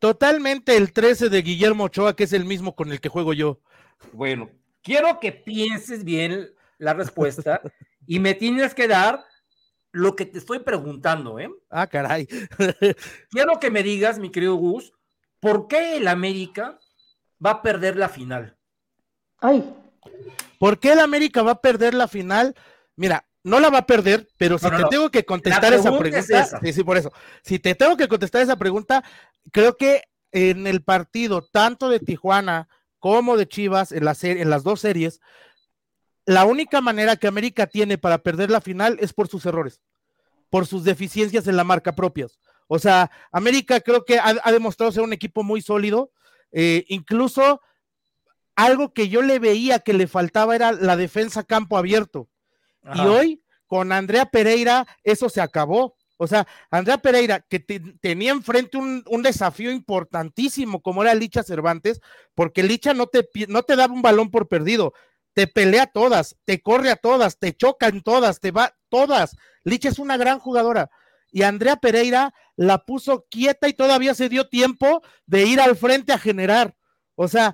Totalmente 0.00 0.76
el 0.76 0.92
13 0.92 1.28
de 1.28 1.42
Guillermo 1.42 1.84
Ochoa, 1.84 2.16
que 2.16 2.24
es 2.24 2.32
el 2.32 2.44
mismo 2.44 2.74
con 2.74 2.90
el 2.90 3.00
que 3.00 3.08
juego 3.08 3.32
yo. 3.32 3.60
Bueno, 4.12 4.50
quiero 4.82 5.20
que 5.20 5.32
pienses 5.32 6.04
bien 6.04 6.48
la 6.78 6.92
respuesta 6.92 7.62
y 8.06 8.18
me 8.18 8.34
tienes 8.34 8.74
que 8.74 8.88
dar 8.88 9.24
lo 9.96 10.14
que 10.14 10.26
te 10.26 10.38
estoy 10.38 10.58
preguntando, 10.58 11.38
¿eh? 11.38 11.50
Ah, 11.70 11.86
caray. 11.86 12.26
quiero 13.30 13.58
que 13.58 13.70
me 13.70 13.82
digas, 13.82 14.18
mi 14.18 14.30
querido 14.30 14.54
Gus, 14.56 14.92
¿por 15.40 15.68
qué 15.68 15.96
el 15.96 16.06
América 16.06 16.78
va 17.44 17.50
a 17.50 17.62
perder 17.62 17.96
la 17.96 18.10
final? 18.10 18.58
Ay. 19.38 19.74
¿Por 20.58 20.78
qué 20.78 20.92
el 20.92 21.00
América 21.00 21.42
va 21.42 21.52
a 21.52 21.60
perder 21.62 21.94
la 21.94 22.08
final? 22.08 22.54
Mira, 22.94 23.26
no 23.42 23.58
la 23.58 23.70
va 23.70 23.78
a 23.78 23.86
perder, 23.86 24.28
pero 24.36 24.58
si 24.58 24.66
No, 24.66 24.72
no, 24.72 24.76
te 24.76 24.82
no. 24.82 24.88
tengo 24.90 25.10
que 25.10 25.24
contestar 25.24 25.72
esa 25.72 25.84
pregunta 25.84 26.18
es 26.18 26.26
pregunta, 26.26 26.46
esa. 26.46 26.60
sí, 26.60 26.72
sí, 26.74 26.84
por 26.84 26.98
eso. 26.98 27.10
Si 27.42 27.58
te 27.58 27.74
tengo 27.74 27.96
que 27.96 28.08
contestar 28.08 28.42
esa 28.42 28.56
pregunta, 28.56 29.02
creo 29.50 29.78
que 29.78 30.02
en 30.30 30.66
el 30.66 30.82
partido, 30.82 31.42
tanto 31.42 31.88
de 31.88 32.00
Tijuana 32.00 32.68
como 32.98 33.38
de 33.38 33.48
Chivas, 33.48 33.92
en, 33.92 34.04
la 34.04 34.14
serie, 34.14 34.42
en 34.42 34.50
las 34.50 34.62
dos 34.62 34.80
series, 34.80 35.20
la 36.26 36.44
única 36.44 36.80
manera 36.80 37.16
que 37.16 37.26
América 37.28 37.66
tiene 37.66 37.98
para 37.98 38.18
perder 38.18 38.50
la 38.50 38.60
final 38.60 38.98
es 39.00 39.12
por 39.12 39.28
sus 39.28 39.46
errores, 39.46 39.80
por 40.50 40.66
sus 40.66 40.84
deficiencias 40.84 41.46
en 41.46 41.56
la 41.56 41.64
marca 41.64 41.94
propias. 41.94 42.38
O 42.68 42.78
sea, 42.78 43.10
América 43.32 43.80
creo 43.80 44.04
que 44.04 44.18
ha, 44.18 44.34
ha 44.42 44.52
demostrado 44.52 44.90
ser 44.92 45.02
un 45.04 45.12
equipo 45.12 45.42
muy 45.44 45.62
sólido, 45.62 46.10
eh, 46.52 46.84
incluso 46.88 47.60
algo 48.56 48.92
que 48.92 49.08
yo 49.08 49.22
le 49.22 49.38
veía 49.38 49.78
que 49.80 49.92
le 49.92 50.06
faltaba 50.06 50.56
era 50.56 50.72
la 50.72 50.96
defensa 50.96 51.44
campo 51.44 51.76
abierto. 51.78 52.28
Y 52.94 53.00
hoy, 53.08 53.42
con 53.66 53.92
Andrea 53.92 54.26
Pereira, 54.26 54.86
eso 55.04 55.28
se 55.28 55.40
acabó. 55.40 55.96
O 56.18 56.26
sea, 56.26 56.46
Andrea 56.70 56.98
Pereira, 56.98 57.40
que 57.40 57.60
te- 57.60 57.80
tenía 58.00 58.30
enfrente 58.32 58.78
un, 58.78 59.04
un 59.06 59.22
desafío 59.22 59.70
importantísimo, 59.70 60.80
como 60.80 61.02
era 61.02 61.14
Licha 61.14 61.42
Cervantes, 61.42 62.00
porque 62.34 62.62
Licha 62.62 62.94
no 62.94 63.06
te, 63.06 63.28
no 63.48 63.62
te 63.64 63.76
daba 63.76 63.92
un 63.92 64.02
balón 64.02 64.30
por 64.30 64.48
perdido, 64.48 64.94
te 65.36 65.46
pelea 65.46 65.86
todas, 65.86 66.34
te 66.46 66.62
corre 66.62 66.90
a 66.90 66.96
todas, 66.96 67.38
te 67.38 67.54
choca 67.54 67.88
en 67.88 68.00
todas, 68.02 68.40
te 68.40 68.52
va 68.52 68.74
todas. 68.88 69.36
Licha 69.64 69.90
es 69.90 69.98
una 69.98 70.16
gran 70.16 70.38
jugadora. 70.38 70.88
Y 71.30 71.42
Andrea 71.42 71.76
Pereira 71.76 72.32
la 72.56 72.78
puso 72.86 73.26
quieta 73.28 73.68
y 73.68 73.74
todavía 73.74 74.14
se 74.14 74.30
dio 74.30 74.48
tiempo 74.48 75.02
de 75.26 75.44
ir 75.44 75.60
al 75.60 75.76
frente 75.76 76.14
a 76.14 76.18
generar. 76.18 76.74
O 77.16 77.28
sea, 77.28 77.52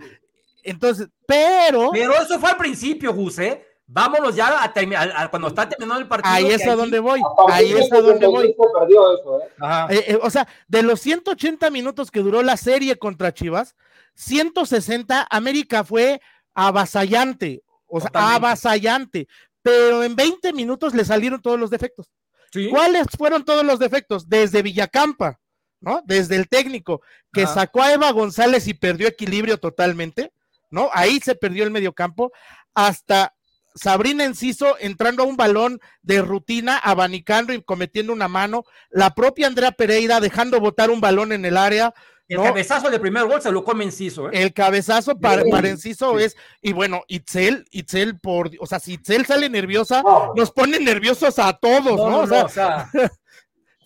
entonces, 0.62 1.08
pero 1.26 1.90
Pero 1.92 2.12
eso 2.22 2.38
fue 2.38 2.50
al 2.50 2.56
principio, 2.56 3.12
Gus, 3.12 3.40
¿eh? 3.40 3.66
Vámonos 3.84 4.36
ya 4.36 4.46
a, 4.46 4.72
a- 4.72 5.22
a 5.24 5.28
cuando 5.28 5.48
está 5.48 5.68
terminando 5.68 6.00
el 6.00 6.06
partido. 6.08 6.32
ahí 6.32 6.46
es 6.52 6.64
a 6.68 6.76
donde 6.76 7.00
voy. 7.00 7.20
A 7.48 7.54
Ahí 7.56 7.72
de 7.72 7.80
es 7.80 7.92
a 7.92 7.96
donde 7.96 8.26
76 8.26 8.30
voy. 8.30 8.46
se 8.68 8.78
perdió 8.78 9.12
eso, 9.18 9.40
¿eh? 9.40 9.48
Ajá. 9.58 9.92
Eh, 9.92 10.04
eh, 10.06 10.18
o 10.22 10.30
sea, 10.30 10.46
de 10.68 10.82
los 10.84 11.00
180 11.00 11.68
minutos 11.70 12.12
que 12.12 12.20
duró 12.20 12.42
la 12.44 12.56
serie 12.56 12.96
contra 12.96 13.34
Chivas, 13.34 13.74
160 14.14 15.26
América 15.28 15.82
fue 15.82 16.20
avasallante, 16.54 17.62
o 17.92 18.00
sea, 18.00 18.08
Totalmente. 18.08 18.36
avasallante, 18.36 19.28
pero 19.60 20.02
en 20.02 20.16
20 20.16 20.52
minutos 20.54 20.94
le 20.94 21.04
salieron 21.04 21.42
todos 21.42 21.60
los 21.60 21.68
defectos. 21.68 22.10
Sí. 22.50 22.70
¿Cuáles 22.70 23.06
fueron 23.18 23.44
todos 23.44 23.64
los 23.64 23.78
defectos? 23.78 24.28
Desde 24.28 24.62
Villacampa, 24.62 25.38
¿no? 25.80 26.02
Desde 26.06 26.36
el 26.36 26.48
técnico 26.48 27.02
que 27.32 27.42
Ajá. 27.42 27.54
sacó 27.54 27.82
a 27.82 27.92
Eva 27.92 28.10
González 28.12 28.66
y 28.66 28.74
perdió 28.74 29.08
equilibrio 29.08 29.58
totalmente, 29.58 30.32
¿no? 30.70 30.88
Ahí 30.94 31.20
se 31.20 31.34
perdió 31.34 31.64
el 31.64 31.70
mediocampo, 31.70 32.32
hasta 32.74 33.34
Sabrina 33.74 34.24
Enciso 34.24 34.76
entrando 34.80 35.22
a 35.22 35.26
un 35.26 35.36
balón 35.36 35.78
de 36.00 36.22
rutina, 36.22 36.78
abanicando 36.78 37.52
y 37.52 37.62
cometiendo 37.62 38.12
una 38.12 38.28
mano, 38.28 38.64
la 38.90 39.14
propia 39.14 39.46
Andrea 39.46 39.72
Pereira 39.72 40.20
dejando 40.20 40.60
botar 40.60 40.90
un 40.90 41.00
balón 41.00 41.32
en 41.32 41.44
el 41.44 41.58
área, 41.58 41.92
El 42.32 42.38
no. 42.38 42.44
cabezazo 42.44 42.90
del 42.90 43.00
primer 43.00 43.24
gol 43.26 43.40
se 43.42 43.50
lo 43.52 43.62
come 43.64 43.84
Enciso, 43.84 44.28
¿eh? 44.28 44.42
el 44.42 44.52
cabezazo 44.52 45.18
para, 45.18 45.42
para 45.50 45.68
Enciso 45.68 46.18
sí. 46.18 46.24
es, 46.24 46.36
y 46.60 46.72
bueno, 46.72 47.02
Itzel, 47.08 47.66
Itzel 47.70 48.18
por, 48.20 48.50
o 48.60 48.66
sea, 48.66 48.78
si 48.80 48.94
Itzel 48.94 49.26
sale 49.26 49.48
nerviosa, 49.48 50.02
No, 50.02 50.32
nos 50.34 50.50
pone 50.50 50.78
nerviosos 50.80 51.38
a 51.38 51.52
todos, 51.54 51.84
¿no? 51.96 51.96
No, 51.96 52.10
no, 52.10 52.20
O 52.22 52.26
sea, 52.26 52.38
no, 52.40 52.44
o 52.46 52.48
sea, 52.48 52.90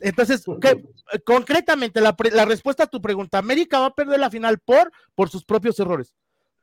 entonces, 0.00 0.44
¿qué- 0.60 0.82
concretamente, 1.24 2.00
la, 2.00 2.14
pre- 2.16 2.30
la 2.30 2.44
respuesta 2.44 2.84
a 2.84 2.86
tu 2.86 3.00
pregunta, 3.00 3.38
América 3.38 3.80
va 3.80 3.86
a 3.86 3.94
perder 3.94 4.20
la 4.20 4.30
final 4.30 4.58
por, 4.58 4.92
por 5.14 5.30
sus 5.30 5.44
propios 5.44 5.78
errores, 5.80 6.12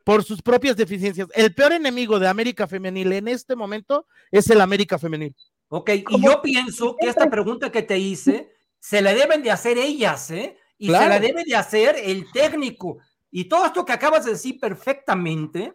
por 0.04 0.24
sus 0.24 0.41
propias 0.41 0.76
deficiencias. 0.76 1.28
El 1.34 1.54
peor 1.56 1.74
enemigo 1.74 2.19
de 2.19 2.28
América 2.28 2.67
Femenil 2.67 3.12
en 3.13 3.28
este 3.28 3.56
momento 3.56 4.06
es 4.32 4.50
el 4.50 4.62
América 4.62 5.00
Femenil. 5.00 5.36
ok, 5.69 5.89
y 6.10 6.22
yo 6.24 6.41
pienso 6.41 6.96
que 7.00 7.08
esta 7.10 7.30
pregunta 7.30 7.72
que 7.72 7.82
te 7.82 7.98
hice 7.98 8.52
se 8.80 9.02
la 9.02 9.13
deben 9.13 9.41
de 9.43 9.50
hacer 9.52 9.78
ellas, 9.78 10.30
¿eh? 10.32 10.58
Y 10.84 10.88
se 10.88 11.08
la 11.08 11.17
debe 11.17 11.46
de 11.46 11.56
hacer 11.56 11.96
el 12.04 12.30
técnico. 12.34 12.98
Y 13.32 13.46
todo 13.46 13.65
esto 13.65 13.86
que 13.86 13.93
acabas 13.93 14.26
de 14.26 14.32
decir 14.32 14.60
perfectamente, 14.60 15.74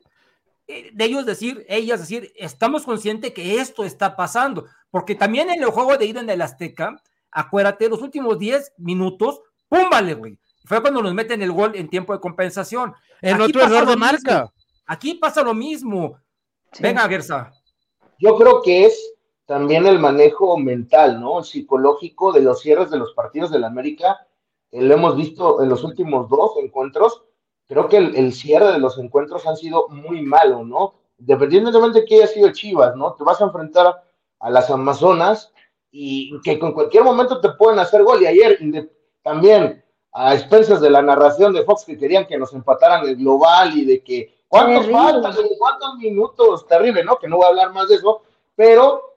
eh, 0.66 0.90
de 0.92 1.05
ellos 1.07 1.25
decir, 1.25 1.64
ellas 1.66 2.01
decir, 2.01 2.31
estamos 2.37 2.85
conscientes 2.85 3.33
que 3.33 3.59
esto 3.59 3.85
está 3.85 4.14
pasando, 4.14 4.66
porque 4.90 5.14
también 5.14 5.49
en 5.49 5.62
el 5.62 5.71
juego 5.71 5.97
de 5.97 6.05
ida 6.05 6.21
en 6.21 6.29
el 6.29 6.42
Azteca, 6.42 6.94
acuérdate, 7.31 7.88
los 7.88 8.03
últimos 8.03 8.38
10 8.38 8.75
minutos, 8.77 9.40
¡pum! 9.71 9.88
Vale, 9.90 10.12
güey. 10.12 10.38
Fue 10.66 10.83
cuando 10.83 11.01
nos 11.01 11.14
meten 11.14 11.40
el 11.40 11.53
gol 11.53 11.73
en 11.75 11.88
tiempo 11.88 12.12
de 12.12 12.21
compensación. 12.21 12.92
En 13.23 13.37
Aquí 13.37 13.44
otro 13.44 13.62
error 13.62 13.88
de 13.88 13.97
marca. 13.97 14.33
mismo. 14.42 14.53
Aquí 14.87 15.14
pasa 15.14 15.42
lo 15.42 15.55
mismo. 15.55 16.18
Sí. 16.71 16.83
Venga, 16.83 17.09
Gersa. 17.09 17.51
Yo 18.18 18.37
creo 18.37 18.61
que 18.61 18.85
es 18.85 19.14
también 19.47 19.87
el 19.87 19.99
manejo 19.99 20.59
mental, 20.59 21.18
¿no? 21.18 21.42
Psicológico 21.42 22.31
de 22.31 22.42
los 22.42 22.61
cierres 22.61 22.90
de 22.90 22.99
los 22.99 23.14
partidos 23.14 23.51
del 23.51 23.64
América. 23.64 24.18
Eh, 24.72 24.83
lo 24.83 24.94
hemos 24.94 25.16
visto 25.16 25.62
en 25.62 25.68
los 25.68 25.85
últimos 25.85 26.28
dos 26.28 26.52
encuentros. 26.62 27.22
Creo 27.66 27.88
que 27.88 27.98
el, 27.98 28.16
el 28.16 28.33
cierre 28.33 28.72
de 28.72 28.78
los 28.78 28.98
encuentros 28.98 29.46
han 29.46 29.57
sido 29.57 29.88
muy 29.88 30.22
malo, 30.22 30.64
¿no? 30.64 30.94
Dependientemente 31.18 32.00
de 32.00 32.04
que 32.07 32.16
haya 32.16 32.26
sido 32.26 32.52
Chivas, 32.52 32.96
¿no? 32.96 33.14
Te 33.14 33.24
vas 33.24 33.40
a 33.40 33.44
enfrentar 33.44 34.02
a 34.40 34.50
las 34.50 34.70
Amazonas 34.70 35.52
y 35.90 36.40
que 36.42 36.59
con 36.59 36.72
cualquier 36.72 37.04
momento 37.04 37.40
te 37.40 37.50
pueden 37.50 37.78
hacer 37.78 38.02
gol. 38.04 38.22
Y 38.22 38.26
ayer 38.26 38.59
también, 39.22 39.85
a 40.12 40.35
expensas 40.35 40.81
de 40.81 40.90
la 40.90 41.02
narración 41.02 41.52
de 41.52 41.64
Fox, 41.64 41.85
que 41.85 41.98
querían 41.98 42.26
que 42.26 42.38
nos 42.38 42.52
empataran 42.52 43.07
el 43.07 43.16
global 43.16 43.76
y 43.76 43.85
de 43.85 44.02
que 44.02 44.42
cuántos 44.48 44.90
faltan, 44.90 45.35
cuántos 45.59 45.96
minutos, 45.96 46.66
terrible, 46.66 47.04
¿no? 47.04 47.16
Que 47.16 47.28
no 47.28 47.37
voy 47.37 47.46
a 47.46 47.48
hablar 47.48 47.72
más 47.72 47.88
de 47.88 47.96
eso, 47.96 48.22
pero 48.54 49.16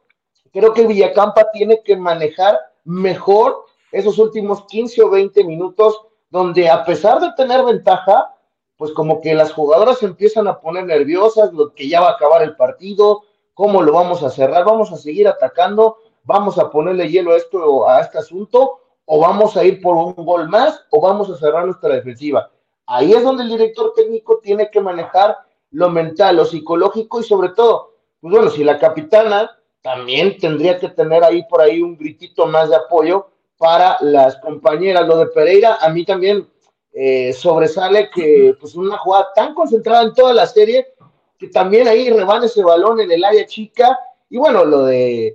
creo 0.52 0.74
que 0.74 0.88
Villacampa 0.88 1.52
tiene 1.52 1.82
que 1.84 1.96
manejar 1.96 2.58
mejor 2.84 3.66
esos 3.92 4.18
últimos 4.20 4.66
15 4.66 5.04
o 5.04 5.10
20 5.10 5.44
minutos 5.44 6.02
donde 6.30 6.70
a 6.70 6.86
pesar 6.86 7.20
de 7.20 7.32
tener 7.36 7.64
ventaja, 7.64 8.34
pues 8.78 8.92
como 8.94 9.22
que 9.22 9.34
las 9.34 9.52
jugadoras 9.52 10.00
se 10.00 10.06
empiezan 10.06 10.48
a 10.48 10.60
poner 10.60 10.86
nerviosas, 10.86 11.54
lo 11.54 11.74
que 11.74 11.88
ya 11.88 12.02
va 12.02 12.10
a 12.10 12.14
acabar 12.14 12.42
el 12.42 12.56
partido, 12.56 13.24
cómo 13.54 13.82
lo 13.82 13.94
vamos 13.94 14.24
a 14.24 14.30
cerrar, 14.30 14.66
vamos 14.66 14.92
a 14.92 14.98
seguir 14.98 15.28
atacando, 15.28 15.98
vamos 16.24 16.58
a 16.58 16.70
ponerle 16.70 17.10
hielo 17.10 17.34
a 17.34 17.38
esto 17.38 17.88
a 17.88 18.02
este 18.02 18.18
asunto 18.18 18.80
o 19.06 19.20
vamos 19.20 19.58
a 19.58 19.64
ir 19.64 19.82
por 19.82 19.96
un 19.96 20.14
gol 20.26 20.48
más 20.48 20.86
o 20.90 21.02
vamos 21.02 21.30
a 21.30 21.38
cerrar 21.38 21.66
nuestra 21.66 21.94
defensiva. 21.96 22.50
Ahí 22.86 23.12
es 23.14 23.24
donde 23.24 23.44
el 23.44 23.50
director 23.50 23.94
técnico 23.94 24.40
tiene 24.40 24.70
que 24.70 24.80
manejar 24.80 25.38
lo 25.72 25.90
mental, 25.90 26.38
lo 26.38 26.46
psicológico 26.46 27.20
y 27.20 27.24
sobre 27.24 27.50
todo, 27.50 27.94
pues 28.22 28.34
bueno, 28.34 28.50
si 28.50 28.64
la 28.64 28.80
capitana 28.80 29.52
también 29.82 30.38
tendría 30.38 30.80
que 30.80 30.90
tener 30.90 31.24
ahí 31.24 31.44
por 31.48 31.62
ahí 31.62 31.82
un 31.82 31.98
gritito 31.98 32.46
más 32.46 32.70
de 32.70 32.76
apoyo 32.76 33.31
para 33.62 33.98
las 34.02 34.38
compañeras. 34.38 35.08
Lo 35.08 35.18
de 35.20 35.28
Pereira, 35.28 35.76
a 35.80 35.90
mí 35.90 36.04
también 36.04 36.50
eh, 36.94 37.32
sobresale 37.32 38.10
que 38.10 38.56
pues 38.60 38.74
una 38.74 38.98
jugada 38.98 39.28
tan 39.36 39.54
concentrada 39.54 40.02
en 40.02 40.14
toda 40.16 40.34
la 40.34 40.48
serie, 40.48 40.88
que 41.38 41.48
también 41.48 41.88
ahí 41.88 42.10
rebana 42.10 42.48
ese 42.48 42.64
balón 42.64 43.00
en 43.02 43.12
el 43.12 43.24
área 43.24 43.46
chica. 43.46 44.00
Y 44.32 44.38
bueno, 44.38 44.66
lo 44.66 44.86
de 44.86 45.28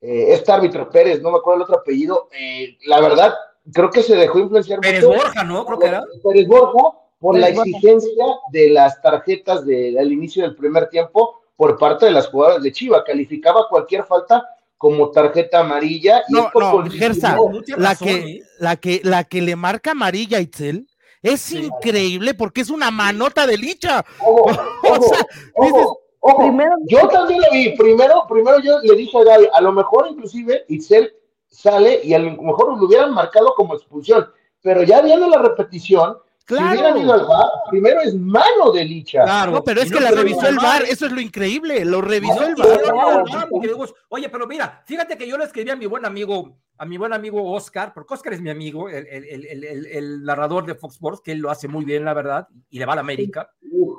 eh, 0.00 0.26
este 0.32 0.50
árbitro 0.50 0.88
Pérez, 0.88 1.20
no 1.20 1.30
me 1.30 1.36
acuerdo 1.36 1.58
el 1.58 1.62
otro 1.64 1.76
apellido, 1.80 2.28
eh, 2.32 2.78
la 2.86 3.00
verdad, 3.02 3.34
creo 3.70 3.90
que 3.90 4.02
se 4.02 4.16
dejó 4.16 4.38
influenciar 4.38 4.80
Pérez 4.80 5.04
mucho 5.04 5.18
Borja, 5.18 5.44
¿no? 5.44 5.66
Creo 5.66 5.78
que 5.78 5.86
era. 5.86 6.04
Pérez 6.22 6.46
Borja 6.48 6.96
por 7.18 7.38
la 7.38 7.48
Borja. 7.48 7.62
exigencia 7.64 8.24
de 8.50 8.70
las 8.70 9.02
tarjetas 9.02 9.66
de- 9.66 9.94
al 10.00 10.10
inicio 10.10 10.42
del 10.42 10.56
primer 10.56 10.88
tiempo 10.88 11.42
por 11.54 11.78
parte 11.78 12.06
de 12.06 12.12
las 12.12 12.28
jugadoras 12.28 12.62
de 12.62 12.72
Chiva. 12.72 13.04
Calificaba 13.04 13.68
cualquier 13.68 14.04
falta 14.04 14.42
como 14.78 15.10
tarjeta 15.10 15.60
amarilla. 15.60 16.22
Y 16.28 16.32
No, 16.32 16.50
no, 16.54 16.90
Gersa, 16.90 17.36
la 17.76 17.88
razón, 17.90 18.08
que, 18.08 18.14
¿eh? 18.16 18.42
la 18.58 18.76
que, 18.76 19.00
la 19.04 19.24
que 19.24 19.40
le 19.42 19.56
marca 19.56 19.92
amarilla 19.92 20.38
a 20.38 20.40
Itzel 20.40 20.86
es 21.22 21.40
Sí. 21.40 21.58
increíble 21.66 22.34
porque 22.34 22.60
es 22.60 22.70
una 22.70 22.90
manota 22.90 23.46
de 23.46 23.56
licha. 23.56 24.04
Ojo, 24.20 24.44
O 24.84 24.92
ojo, 24.92 25.02
sea, 25.02 25.26
ojo, 25.54 25.66
dices, 25.66 25.86
ojo. 26.20 26.38
Primero, 26.38 26.72
Yo 26.86 27.08
también 27.08 27.40
lo 27.40 27.50
vi. 27.52 27.70
Primero, 27.76 28.24
primero 28.28 28.58
yo 28.60 28.78
le 28.82 28.94
dije 28.94 29.16
a 29.18 29.24
Gaby, 29.24 29.48
a 29.52 29.60
lo 29.60 29.72
mejor 29.72 30.06
inclusive 30.10 30.64
Itzel 30.68 31.14
sale 31.48 32.00
y 32.04 32.12
a 32.14 32.18
lo 32.18 32.32
mejor 32.42 32.76
lo 32.78 32.84
hubieran 32.86 33.12
marcado 33.14 33.54
como 33.56 33.74
expulsión. 33.74 34.28
Pero 34.62 34.82
ya 34.82 35.00
viendo 35.02 35.28
la 35.28 35.38
repetición, 35.38 36.16
si 36.46 36.54
hubieran 36.54 36.98
ido 36.98 37.06
claro. 37.06 37.12
al 37.22 37.26
VAR, 37.26 37.48
primero 37.70 38.00
es 38.02 38.14
mano 38.14 38.70
de 38.72 38.84
licha. 38.84 39.22
Claro. 39.24 39.52
No, 39.52 39.64
pero 39.64 39.80
es 39.80 39.90
no 39.90 39.96
que 39.96 40.04
la 40.04 40.10
quedó 40.10 40.18
revisó 40.22 40.46
el 40.48 40.56
¿eh? 40.56 40.86
eso 40.90 41.06
es 41.06 41.12
lo 41.12 41.20
increíble, 41.20 41.84
lo 41.84 42.00
revisó 42.02 42.34
No, 42.40 42.46
el 42.48 42.54
Claro. 42.54 43.24
no, 43.24 43.62
no, 43.62 43.86
Oye, 44.10 44.28
pero 44.28 44.46
mira, 44.46 44.82
fíjate 44.86 45.16
que 45.16 45.26
yo 45.26 45.38
le 45.38 45.44
escribí 45.44 45.70
a 45.70 45.76
mi 45.76 45.86
buen 45.86 46.04
amigo, 46.04 46.58
a 46.76 46.84
mi 46.84 46.98
buen 46.98 47.12
amigo 47.14 47.50
Oscar, 47.52 47.92
porque 47.94 48.14
Oscar 48.14 48.34
es 48.34 48.42
mi 48.42 48.50
amigo, 48.50 48.88
el, 48.90 49.06
el- 49.06 49.46
el- 49.46 49.86
el- 49.86 50.22
narrador 50.22 50.66
de 50.66 50.74
Fox 50.74 50.94
Sports, 50.94 51.20
que 51.24 51.32
él 51.32 51.38
lo 51.38 51.50
hace 51.50 51.66
muy 51.66 51.84
bien, 51.84 52.04
la 52.04 52.12
verdad, 52.12 52.46
y 52.68 52.78
le 52.78 52.84
va 52.84 52.92
a 52.92 52.96
la 52.96 53.00
América. 53.00 53.50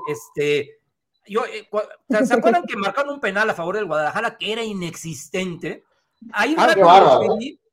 Este, 0.08 0.78
yo, 1.28 1.46
eh, 1.46 1.68
¿se 2.24 2.34
acuerdan 2.62 2.64
que 2.68 2.78
marcaron 2.78 3.16
un 3.16 3.20
penal 3.20 3.50
a 3.50 3.56
favor 3.56 3.76
del 3.76 3.86
Guadalajara 3.86 4.38
que 4.38 4.52
era 4.54 4.64
inexistente? 4.64 5.84
Ahí 6.32 6.56
ah, 6.58 7.20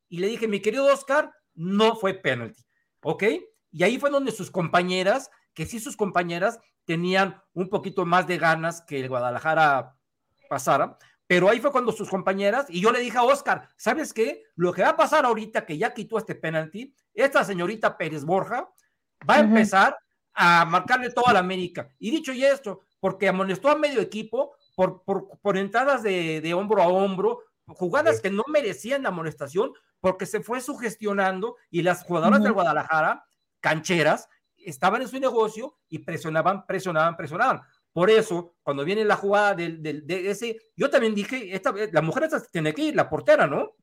y 0.08 0.18
le 0.18 0.26
dije, 0.26 0.48
mi 0.48 0.60
querido 0.60 0.86
Oscar, 0.86 1.30
no 1.54 1.96
fue 1.96 2.14
penalti, 2.14 2.62
¿ok? 3.02 3.24
Y 3.72 3.82
ahí 3.82 3.98
fue 3.98 4.10
donde 4.10 4.30
sus 4.30 4.50
compañeras, 4.50 5.30
que 5.54 5.66
sí 5.66 5.80
sus 5.80 5.96
compañeras 5.96 6.60
tenían 6.84 7.42
un 7.54 7.68
poquito 7.68 8.04
más 8.04 8.26
de 8.26 8.38
ganas 8.38 8.82
que 8.82 9.00
el 9.00 9.08
Guadalajara 9.08 9.96
pasara, 10.48 10.98
pero 11.26 11.48
ahí 11.48 11.60
fue 11.60 11.72
cuando 11.72 11.92
sus 11.92 12.10
compañeras, 12.10 12.66
y 12.68 12.80
yo 12.80 12.92
le 12.92 13.00
dije 13.00 13.16
a 13.16 13.22
Oscar, 13.22 13.68
¿sabes 13.76 14.12
qué? 14.12 14.42
Lo 14.54 14.72
que 14.72 14.82
va 14.82 14.90
a 14.90 14.96
pasar 14.96 15.24
ahorita 15.24 15.64
que 15.64 15.78
ya 15.78 15.94
quitó 15.94 16.18
este 16.18 16.34
penalti, 16.34 16.94
esta 17.14 17.42
señorita 17.42 17.96
Pérez 17.96 18.24
Borja 18.24 18.68
va 19.28 19.36
a 19.36 19.40
empezar 19.40 19.96
a 20.34 20.64
marcarle 20.64 21.10
toda 21.10 21.32
la 21.32 21.38
América. 21.38 21.88
Y 21.98 22.10
dicho 22.10 22.32
y 22.32 22.44
esto, 22.44 22.82
porque 23.00 23.28
amonestó 23.28 23.70
a 23.70 23.76
medio 23.76 24.00
equipo 24.00 24.54
por, 24.74 25.02
por, 25.04 25.56
entradas 25.56 26.02
de, 26.02 26.54
hombro 26.54 26.82
a 26.82 26.88
hombro, 26.88 27.40
jugadas 27.66 28.20
que 28.20 28.30
no 28.30 28.44
merecían 28.48 29.04
la 29.04 29.10
amonestación, 29.10 29.72
porque 30.00 30.26
se 30.26 30.42
fue 30.42 30.60
sugestionando 30.60 31.56
y 31.70 31.82
las 31.82 32.02
jugadoras 32.04 32.42
del 32.42 32.52
Guadalajara, 32.52 33.24
cancheras, 33.62 34.28
estaban 34.58 35.00
en 35.00 35.08
su 35.08 35.18
negocio 35.18 35.78
y 35.88 36.00
presionaban, 36.00 36.66
presionaban, 36.66 37.16
presionaban. 37.16 37.62
Por 37.92 38.10
eso, 38.10 38.56
cuando 38.62 38.84
viene 38.84 39.04
la 39.04 39.16
jugada 39.16 39.54
de, 39.54 40.04
ese, 40.30 40.56
yo 40.76 40.90
también 40.90 41.14
dije, 41.14 41.54
esta, 41.54 41.74
la 41.92 42.02
mujer 42.02 42.24
esta 42.24 42.42
tiene 42.50 42.74
que 42.74 42.82
ir, 42.82 42.96
la 42.96 43.08
portera, 43.08 43.46
¿no? 43.46 43.76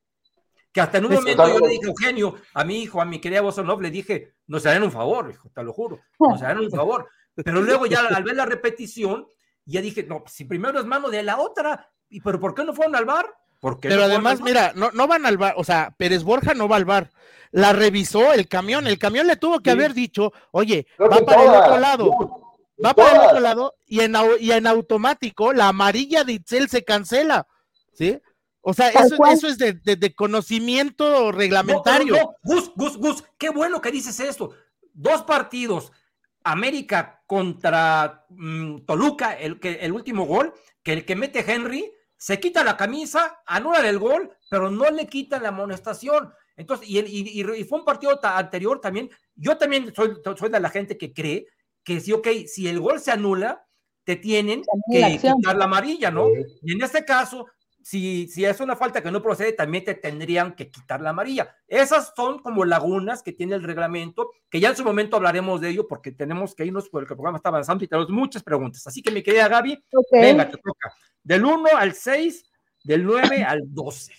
Que 0.72 0.80
hasta 0.80 0.98
en 0.98 1.06
un 1.06 1.14
momento 1.14 1.48
yo 1.48 1.58
le 1.58 1.68
dije, 1.68 1.86
Eugenio, 1.86 2.36
a 2.54 2.64
mi 2.64 2.82
hijo, 2.82 3.00
a 3.00 3.04
mi 3.04 3.20
querida 3.20 3.40
Bosonov, 3.40 3.80
le 3.80 3.90
dije, 3.90 4.34
nos 4.46 4.66
harán 4.66 4.84
un 4.84 4.92
favor, 4.92 5.30
hijo, 5.30 5.50
te 5.52 5.62
lo 5.62 5.72
juro, 5.72 6.00
nos 6.18 6.42
harán 6.42 6.58
un 6.58 6.70
favor. 6.70 7.08
Pero 7.34 7.62
luego 7.62 7.86
ya 7.86 8.00
al 8.00 8.22
ver 8.22 8.36
la 8.36 8.46
repetición, 8.46 9.26
ya 9.64 9.80
dije, 9.80 10.04
no, 10.04 10.24
si 10.26 10.44
primero 10.44 10.78
es 10.78 10.86
mano 10.86 11.08
de 11.08 11.22
la 11.22 11.38
otra, 11.38 11.88
¿y 12.08 12.20
pero 12.20 12.40
por 12.40 12.54
qué 12.54 12.64
no 12.64 12.74
fueron 12.74 12.96
al 12.96 13.04
bar? 13.04 13.32
Pero 13.80 14.04
además, 14.04 14.40
mira, 14.40 14.72
no, 14.74 14.90
no 14.92 15.06
van 15.06 15.26
al 15.26 15.36
bar, 15.36 15.54
o 15.56 15.64
sea, 15.64 15.94
Pérez 15.96 16.22
Borja 16.22 16.54
no 16.54 16.68
va 16.68 16.76
al 16.76 16.84
bar. 16.84 17.10
La 17.52 17.72
revisó 17.72 18.32
el 18.32 18.48
camión, 18.48 18.86
el 18.86 18.98
camión 18.98 19.26
le 19.26 19.36
tuvo 19.36 19.60
que 19.60 19.70
haber 19.70 19.92
dicho, 19.92 20.32
oye, 20.52 20.86
va 21.00 21.18
para 21.20 21.42
el 21.42 21.48
otro 21.50 21.78
lado, 21.78 22.54
va 22.82 22.94
para 22.94 23.10
el 23.10 23.28
otro 23.28 23.40
lado, 23.40 23.74
y 23.86 24.00
en, 24.00 24.14
y 24.38 24.52
en 24.52 24.66
automático 24.66 25.52
la 25.52 25.68
amarilla 25.68 26.24
de 26.24 26.34
Itzel 26.34 26.68
se 26.68 26.84
cancela, 26.84 27.46
¿sí? 27.92 28.20
O 28.62 28.74
sea, 28.74 28.88
eso, 28.88 29.16
eso, 29.26 29.48
es 29.48 29.58
de, 29.58 29.72
de, 29.72 30.14
conocimiento 30.14 31.32
reglamentario. 31.32 32.14
No, 32.14 32.36
Gus, 32.42 32.72
Gus, 32.76 32.96
Gus, 32.98 33.24
qué 33.38 33.48
bueno 33.48 33.80
que 33.80 33.90
dices 33.90 34.20
esto. 34.20 34.50
Dos 34.92 35.22
partidos, 35.22 35.92
América 36.44 37.22
contra 37.26 38.26
mm, 38.28 38.80
Toluca, 38.80 39.32
el, 39.32 39.58
que, 39.60 39.76
el 39.80 39.92
último 39.92 40.26
gol, 40.26 40.52
que 40.82 40.92
el 40.92 41.04
que 41.06 41.16
mete 41.16 41.44
Henry, 41.50 41.90
se 42.20 42.38
quita 42.38 42.62
la 42.62 42.76
camisa, 42.76 43.40
anula 43.46 43.88
el 43.88 43.98
gol, 43.98 44.30
pero 44.50 44.70
no 44.70 44.90
le 44.90 45.06
quita 45.06 45.40
la 45.40 45.48
amonestación. 45.48 46.30
Entonces, 46.54 46.86
y, 46.86 47.42
fue 47.64 47.78
un 47.78 47.84
partido 47.86 48.20
anterior 48.22 48.78
también. 48.78 49.08
Yo 49.34 49.56
también 49.56 49.94
soy, 49.94 50.12
soy, 50.36 50.50
de 50.50 50.60
la 50.60 50.68
gente 50.68 50.98
que 50.98 51.14
cree 51.14 51.46
que 51.82 51.98
sí, 51.98 52.12
ok, 52.12 52.28
si 52.46 52.68
el 52.68 52.78
gol 52.78 53.00
se 53.00 53.10
anula, 53.10 53.66
te 54.04 54.16
tienen 54.16 54.62
que 54.92 55.18
quitar 55.18 55.56
la 55.56 55.64
amarilla, 55.64 56.10
¿no? 56.10 56.28
Y 56.62 56.72
en 56.74 56.82
este 56.82 57.06
caso, 57.06 57.46
si, 57.90 58.28
si 58.28 58.44
es 58.44 58.60
una 58.60 58.76
falta 58.76 59.02
que 59.02 59.10
no 59.10 59.20
procede, 59.20 59.52
también 59.52 59.84
te 59.84 59.96
tendrían 59.96 60.52
que 60.54 60.70
quitar 60.70 61.00
la 61.00 61.10
amarilla. 61.10 61.56
Esas 61.66 62.12
son 62.14 62.38
como 62.38 62.64
lagunas 62.64 63.20
que 63.20 63.32
tiene 63.32 63.56
el 63.56 63.64
reglamento, 63.64 64.30
que 64.48 64.60
ya 64.60 64.68
en 64.68 64.76
su 64.76 64.84
momento 64.84 65.16
hablaremos 65.16 65.60
de 65.60 65.70
ello 65.70 65.88
porque 65.88 66.12
tenemos 66.12 66.54
que 66.54 66.64
irnos 66.64 66.88
porque 66.88 67.14
el 67.14 67.16
programa 67.16 67.38
está 67.38 67.48
avanzando 67.48 67.82
y 67.82 67.88
tenemos 67.88 68.08
muchas 68.08 68.44
preguntas. 68.44 68.86
Así 68.86 69.02
que 69.02 69.10
mi 69.10 69.24
querida 69.24 69.48
Gaby, 69.48 69.82
venga, 70.12 70.48
te 70.48 70.56
toca. 70.58 70.94
Del 71.24 71.44
1 71.44 71.66
al 71.76 71.92
6, 71.94 72.52
del 72.84 73.04
9 73.04 73.42
al 73.48 73.62
12. 73.64 74.12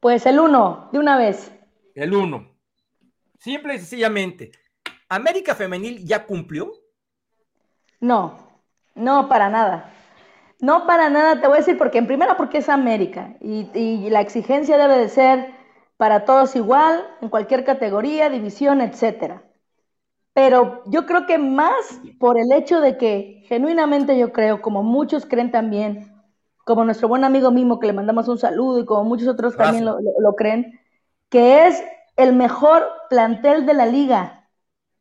Pues 0.00 0.24
el 0.24 0.40
1, 0.40 0.88
de 0.92 0.98
una 0.98 1.18
vez. 1.18 1.52
El 1.94 2.14
1. 2.14 2.56
Simple 3.38 3.74
y 3.74 3.78
sencillamente. 3.80 4.50
¿América 5.10 5.54
Femenil 5.54 6.02
ya 6.06 6.24
cumplió? 6.24 6.72
No, 8.00 8.62
no, 8.94 9.28
para 9.28 9.50
nada. 9.50 9.92
No, 10.60 10.86
para 10.86 11.10
nada, 11.10 11.40
te 11.40 11.46
voy 11.46 11.56
a 11.56 11.60
decir 11.60 11.76
porque 11.76 11.98
en 11.98 12.06
primera 12.06 12.36
porque 12.36 12.58
es 12.58 12.68
América 12.68 13.36
y, 13.40 13.68
y 13.74 14.10
la 14.10 14.20
exigencia 14.20 14.78
debe 14.78 14.96
de 14.96 15.08
ser 15.08 15.54
para 15.96 16.24
todos 16.24 16.56
igual, 16.56 17.04
en 17.20 17.28
cualquier 17.28 17.64
categoría, 17.64 18.28
división, 18.28 18.80
etcétera. 18.80 19.42
Pero 20.32 20.82
yo 20.86 21.06
creo 21.06 21.26
que 21.26 21.38
más 21.38 22.00
por 22.18 22.38
el 22.38 22.50
hecho 22.52 22.80
de 22.80 22.96
que 22.98 23.44
genuinamente 23.46 24.18
yo 24.18 24.32
creo, 24.32 24.60
como 24.60 24.82
muchos 24.82 25.26
creen 25.26 25.52
también, 25.52 26.12
como 26.64 26.84
nuestro 26.84 27.08
buen 27.08 27.22
amigo 27.22 27.52
Mimo, 27.52 27.78
que 27.78 27.86
le 27.86 27.92
mandamos 27.92 28.26
un 28.26 28.38
saludo, 28.38 28.80
y 28.80 28.84
como 28.84 29.04
muchos 29.04 29.28
otros 29.28 29.56
también 29.56 29.84
lo, 29.84 29.98
lo, 30.00 30.34
creen, 30.34 30.80
que 31.28 31.66
es 31.66 31.84
el 32.16 32.34
mejor 32.34 32.84
plantel 33.10 33.64
de 33.64 33.74
la 33.74 33.86
liga. 33.86 34.48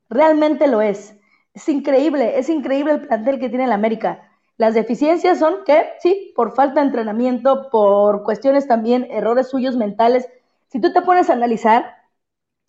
Realmente 0.09 0.67
lo 0.67 0.81
es. 0.81 1.17
Es 1.53 1.67
increíble, 1.67 2.37
es 2.37 2.49
increíble 2.49 2.93
el 2.93 3.07
plantel 3.07 3.39
que 3.39 3.49
tiene 3.49 3.65
el 3.65 3.71
América. 3.71 4.29
Las 4.57 4.73
deficiencias 4.73 5.39
son 5.39 5.63
que, 5.65 5.89
sí, 5.99 6.31
por 6.35 6.55
falta 6.55 6.79
de 6.79 6.87
entrenamiento, 6.87 7.69
por 7.69 8.23
cuestiones 8.23 8.67
también, 8.67 9.07
errores 9.09 9.49
suyos 9.49 9.75
mentales. 9.75 10.27
Si 10.67 10.79
tú 10.79 10.93
te 10.93 11.01
pones 11.01 11.29
a 11.29 11.33
analizar 11.33 11.95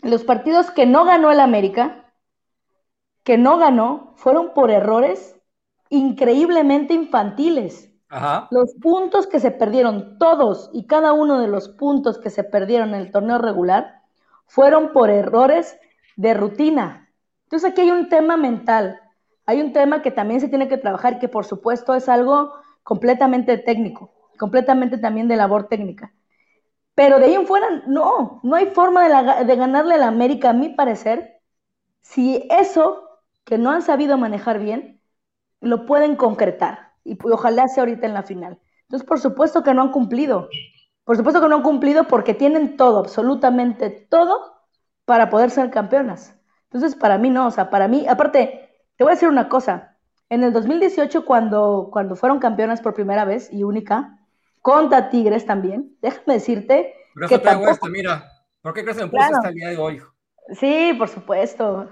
los 0.02 0.24
partidos 0.24 0.70
que 0.70 0.86
no 0.86 1.04
ganó 1.04 1.30
el 1.30 1.40
América, 1.40 2.12
que 3.22 3.38
no 3.38 3.58
ganó 3.58 4.12
fueron 4.16 4.52
por 4.54 4.70
errores 4.70 5.36
increíblemente 5.88 6.94
infantiles. 6.94 7.90
Los 8.50 8.74
puntos 8.80 9.26
que 9.26 9.40
se 9.40 9.50
perdieron, 9.50 10.18
todos 10.18 10.70
y 10.72 10.86
cada 10.86 11.12
uno 11.12 11.40
de 11.40 11.48
los 11.48 11.68
puntos 11.68 12.18
que 12.18 12.30
se 12.30 12.44
perdieron 12.44 12.90
en 12.90 13.00
el 13.00 13.10
torneo 13.10 13.38
regular, 13.38 14.02
fueron 14.46 14.92
por 14.92 15.10
errores 15.10 15.76
de 16.16 16.34
rutina. 16.34 17.10
Entonces 17.44 17.70
aquí 17.70 17.80
hay 17.80 17.90
un 17.90 18.08
tema 18.08 18.36
mental, 18.36 19.00
hay 19.46 19.60
un 19.60 19.72
tema 19.72 20.02
que 20.02 20.10
también 20.10 20.40
se 20.40 20.48
tiene 20.48 20.68
que 20.68 20.78
trabajar, 20.78 21.18
que 21.18 21.28
por 21.28 21.44
supuesto 21.44 21.94
es 21.94 22.08
algo 22.08 22.52
completamente 22.82 23.58
técnico, 23.58 24.12
completamente 24.38 24.98
también 24.98 25.28
de 25.28 25.36
labor 25.36 25.68
técnica. 25.68 26.12
Pero 26.94 27.18
de 27.18 27.26
ahí 27.26 27.34
en 27.34 27.46
fuera, 27.46 27.66
no, 27.86 28.40
no 28.42 28.56
hay 28.56 28.66
forma 28.66 29.08
de, 29.08 29.44
de 29.44 29.56
ganarle 29.56 29.94
a 29.94 29.98
la 29.98 30.08
América, 30.08 30.50
a 30.50 30.52
mi 30.52 30.70
parecer, 30.70 31.40
si 32.02 32.46
eso 32.50 33.20
que 33.44 33.58
no 33.58 33.70
han 33.70 33.82
sabido 33.82 34.18
manejar 34.18 34.58
bien, 34.60 35.00
lo 35.60 35.86
pueden 35.86 36.16
concretar. 36.16 36.92
Y 37.04 37.18
ojalá 37.24 37.68
sea 37.68 37.82
ahorita 37.82 38.06
en 38.06 38.14
la 38.14 38.22
final. 38.22 38.60
Entonces, 38.82 39.06
por 39.08 39.20
supuesto 39.20 39.62
que 39.62 39.74
no 39.74 39.82
han 39.82 39.92
cumplido. 39.92 40.48
Por 41.04 41.16
supuesto 41.16 41.40
que 41.40 41.48
no 41.48 41.56
han 41.56 41.62
cumplido 41.62 42.04
porque 42.08 42.34
tienen 42.34 42.76
todo, 42.76 42.98
absolutamente 43.00 43.90
todo, 43.90 44.54
para 45.04 45.30
poder 45.30 45.50
ser 45.50 45.70
campeonas. 45.70 46.34
Entonces, 46.64 46.96
para 46.96 47.18
mí 47.18 47.30
no, 47.30 47.46
o 47.48 47.50
sea, 47.50 47.70
para 47.70 47.88
mí, 47.88 48.06
aparte, 48.08 48.63
te 49.04 49.06
voy 49.06 49.12
a 49.12 49.16
decir 49.16 49.28
una 49.28 49.48
cosa. 49.50 49.96
En 50.30 50.44
el 50.44 50.52
2018, 50.54 51.26
cuando, 51.26 51.90
cuando 51.92 52.16
fueron 52.16 52.38
campeonas 52.38 52.80
por 52.80 52.94
primera 52.94 53.26
vez 53.26 53.52
y 53.52 53.62
única, 53.62 54.18
contra 54.62 55.10
Tigres 55.10 55.44
también, 55.44 55.94
déjame 56.00 56.34
decirte. 56.34 56.94
Pero 57.14 57.28
que 57.28 57.38
traigo 57.38 57.68
esto, 57.68 57.86
mira. 57.86 58.24
¿Por 58.62 58.72
qué 58.72 58.82
crees 58.82 58.96
que 58.96 59.04
me 59.04 59.10
puse 59.10 59.24
hasta 59.24 59.50
el 59.50 59.54
día 59.54 59.68
de 59.68 59.76
hoy? 59.76 60.00
Sí, 60.58 60.94
por 60.96 61.08
supuesto. 61.08 61.90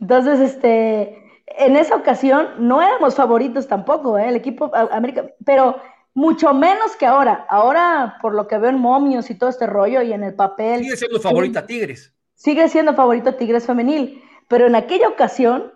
Entonces, 0.00 0.38
este, 0.38 1.24
en 1.46 1.74
esa 1.74 1.96
ocasión 1.96 2.50
no 2.60 2.80
éramos 2.80 3.16
favoritos 3.16 3.66
tampoco, 3.66 4.16
¿eh? 4.16 4.28
el 4.28 4.36
equipo 4.36 4.70
América, 4.92 5.26
pero 5.44 5.80
mucho 6.14 6.54
menos 6.54 6.94
que 6.94 7.06
ahora. 7.06 7.46
Ahora, 7.50 8.18
por 8.22 8.32
lo 8.32 8.46
que 8.46 8.58
veo 8.58 8.70
en 8.70 8.78
momios 8.78 9.28
y 9.28 9.34
todo 9.34 9.50
este 9.50 9.66
rollo 9.66 10.02
y 10.02 10.12
en 10.12 10.22
el 10.22 10.34
papel. 10.34 10.84
Sigue 10.84 10.96
siendo 10.96 11.18
favorita 11.18 11.66
Tigres. 11.66 12.14
Sigue 12.36 12.68
siendo 12.68 12.94
favorito 12.94 13.34
Tigres 13.34 13.66
femenil, 13.66 14.22
pero 14.48 14.68
en 14.68 14.76
aquella 14.76 15.08
ocasión 15.08 15.74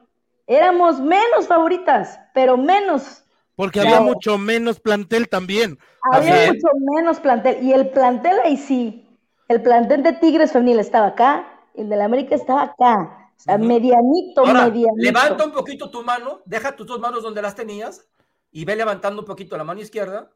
éramos 0.48 1.00
menos 1.00 1.46
favoritas, 1.46 2.18
pero 2.34 2.56
menos. 2.56 3.24
Porque 3.54 3.80
había 3.80 4.00
mucho 4.00 4.36
menos 4.38 4.80
plantel 4.80 5.28
también. 5.28 5.78
Había 6.12 6.48
mucho 6.52 6.68
menos 6.96 7.20
plantel. 7.20 7.62
Y 7.62 7.72
el 7.72 7.90
plantel 7.90 8.38
ahí 8.44 8.56
sí, 8.56 9.08
el 9.46 9.62
plantel 9.62 10.02
de 10.02 10.14
Tigres 10.14 10.50
femenil 10.52 10.80
estaba 10.80 11.06
acá, 11.08 11.46
el 11.74 11.88
de 11.88 11.96
la 11.96 12.06
América 12.06 12.34
estaba 12.34 12.62
acá 12.62 13.18
medianito, 13.58 14.44
medianito. 14.44 14.92
Levanta 14.96 15.44
un 15.44 15.52
poquito 15.52 15.90
tu 15.90 16.02
mano, 16.02 16.42
deja 16.44 16.74
tus 16.74 16.86
dos 16.86 17.00
manos 17.00 17.22
donde 17.22 17.42
las 17.42 17.54
tenías 17.54 18.06
y 18.50 18.64
ve 18.64 18.76
levantando 18.76 19.22
un 19.22 19.26
poquito 19.26 19.56
la 19.56 19.64
mano 19.64 19.80
izquierda. 19.80 20.30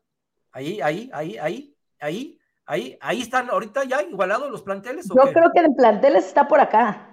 Ahí, 0.52 0.80
ahí, 0.80 1.10
ahí, 1.12 1.36
ahí, 1.38 1.76
ahí, 2.00 2.38
ahí, 2.66 2.98
ahí 3.00 3.20
están 3.20 3.50
ahorita 3.50 3.84
ya 3.84 4.02
igualados 4.02 4.50
los 4.50 4.62
planteles. 4.62 5.08
yo 5.08 5.32
creo 5.32 5.50
que 5.52 5.60
en 5.60 5.74
planteles 5.74 6.26
está 6.26 6.46
por 6.46 6.60
acá. 6.60 7.08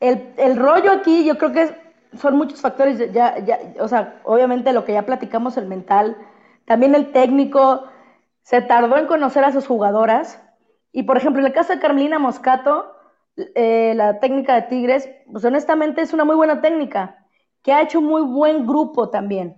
El, 0.00 0.56
rollo 0.56 0.92
aquí, 0.92 1.24
yo 1.24 1.38
creo 1.38 1.52
que 1.52 1.74
son 2.16 2.36
muchos 2.36 2.60
factores, 2.60 3.12
ya, 3.12 3.38
ya, 3.38 3.58
o 3.80 3.88
sea, 3.88 4.20
obviamente 4.24 4.72
lo 4.72 4.84
que 4.84 4.92
ya 4.92 5.06
platicamos, 5.06 5.56
el 5.56 5.66
mental, 5.66 6.16
también 6.64 6.94
el 6.94 7.12
técnico, 7.12 7.84
se 8.42 8.60
tardó 8.62 8.96
en 8.96 9.06
conocer 9.06 9.44
a 9.44 9.52
sus 9.52 9.66
jugadoras. 9.66 10.42
Y 10.92 11.02
por 11.02 11.16
ejemplo, 11.16 11.40
en 11.40 11.46
el 11.46 11.52
caso 11.52 11.72
de 11.72 11.80
Carmelina 11.80 12.18
Moscato, 12.18 12.94
eh, 13.54 13.92
la 13.96 14.20
técnica 14.20 14.54
de 14.54 14.62
Tigres, 14.62 15.08
pues 15.30 15.44
honestamente 15.44 16.00
es 16.00 16.12
una 16.12 16.24
muy 16.24 16.36
buena 16.36 16.60
técnica, 16.60 17.26
que 17.62 17.72
ha 17.72 17.82
hecho 17.82 18.00
muy 18.00 18.22
buen 18.22 18.66
grupo 18.66 19.10
también. 19.10 19.56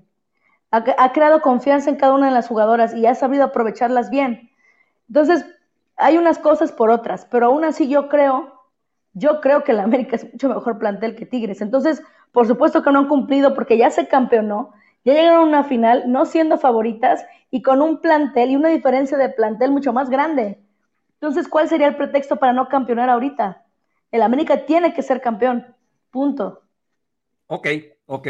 ha, 0.71 1.13
creado 1.13 1.41
confianza 1.41 1.89
en 1.91 1.97
cada 1.97 2.13
una 2.15 2.27
de 2.27 2.33
las 2.33 2.49
jugadoras 2.49 2.95
y 2.95 3.07
ha 3.07 3.15
sabido 3.15 3.45
aprovecharlas 3.45 4.11
bien. 4.11 4.51
Entonces, 5.09 5.45
hay 5.99 6.17
unas 6.17 6.39
cosas 6.39 6.73
por 6.73 6.91
otras, 6.91 7.27
pero 7.31 7.47
aún 7.47 7.65
así 7.65 7.89
yo 7.89 8.09
creo, 8.09 8.53
yo 9.13 9.41
creo 9.41 9.65
que 9.65 9.73
la 9.73 9.83
América 9.83 10.17
es 10.17 10.33
mucho 10.33 10.49
mejor 10.49 10.79
plantel 10.79 11.17
que 11.17 11.27
Tigres. 11.27 11.61
Entonces, 11.61 12.03
por 12.33 12.47
supuesto 12.47 12.83
que 12.83 12.91
no 12.91 13.01
han 13.01 13.09
cumplido 13.09 13.55
porque 13.55 13.79
ya 13.79 13.91
se 13.91 14.09
campeonó, 14.09 14.73
ya 15.05 15.15
llegaron 15.15 15.41
a 15.41 15.49
una 15.49 15.65
final 15.65 16.05
no 16.07 16.27
siendo 16.27 16.59
favoritas 16.59 17.25
y 17.51 17.63
con 17.63 17.81
un 17.83 18.01
plantel 18.01 18.51
y 18.51 18.57
una 18.57 18.69
diferencia 18.69 19.17
de 19.17 19.31
plantel 19.31 19.71
mucho 19.71 19.93
más 19.93 20.11
grande. 20.11 20.61
Entonces, 21.15 21.49
¿cuál 21.49 21.69
sería 21.69 21.89
el 21.89 21.97
pretexto 21.97 22.37
para 22.37 22.53
no 22.53 22.69
campeonar 22.69 23.11
ahorita? 23.11 23.65
El 24.11 24.23
América 24.23 24.65
tiene 24.67 24.95
que 24.95 25.03
ser 25.03 25.21
campeón. 25.21 25.67
Punto. 26.11 26.63
Ok, 27.47 27.69
ok. 28.07 28.29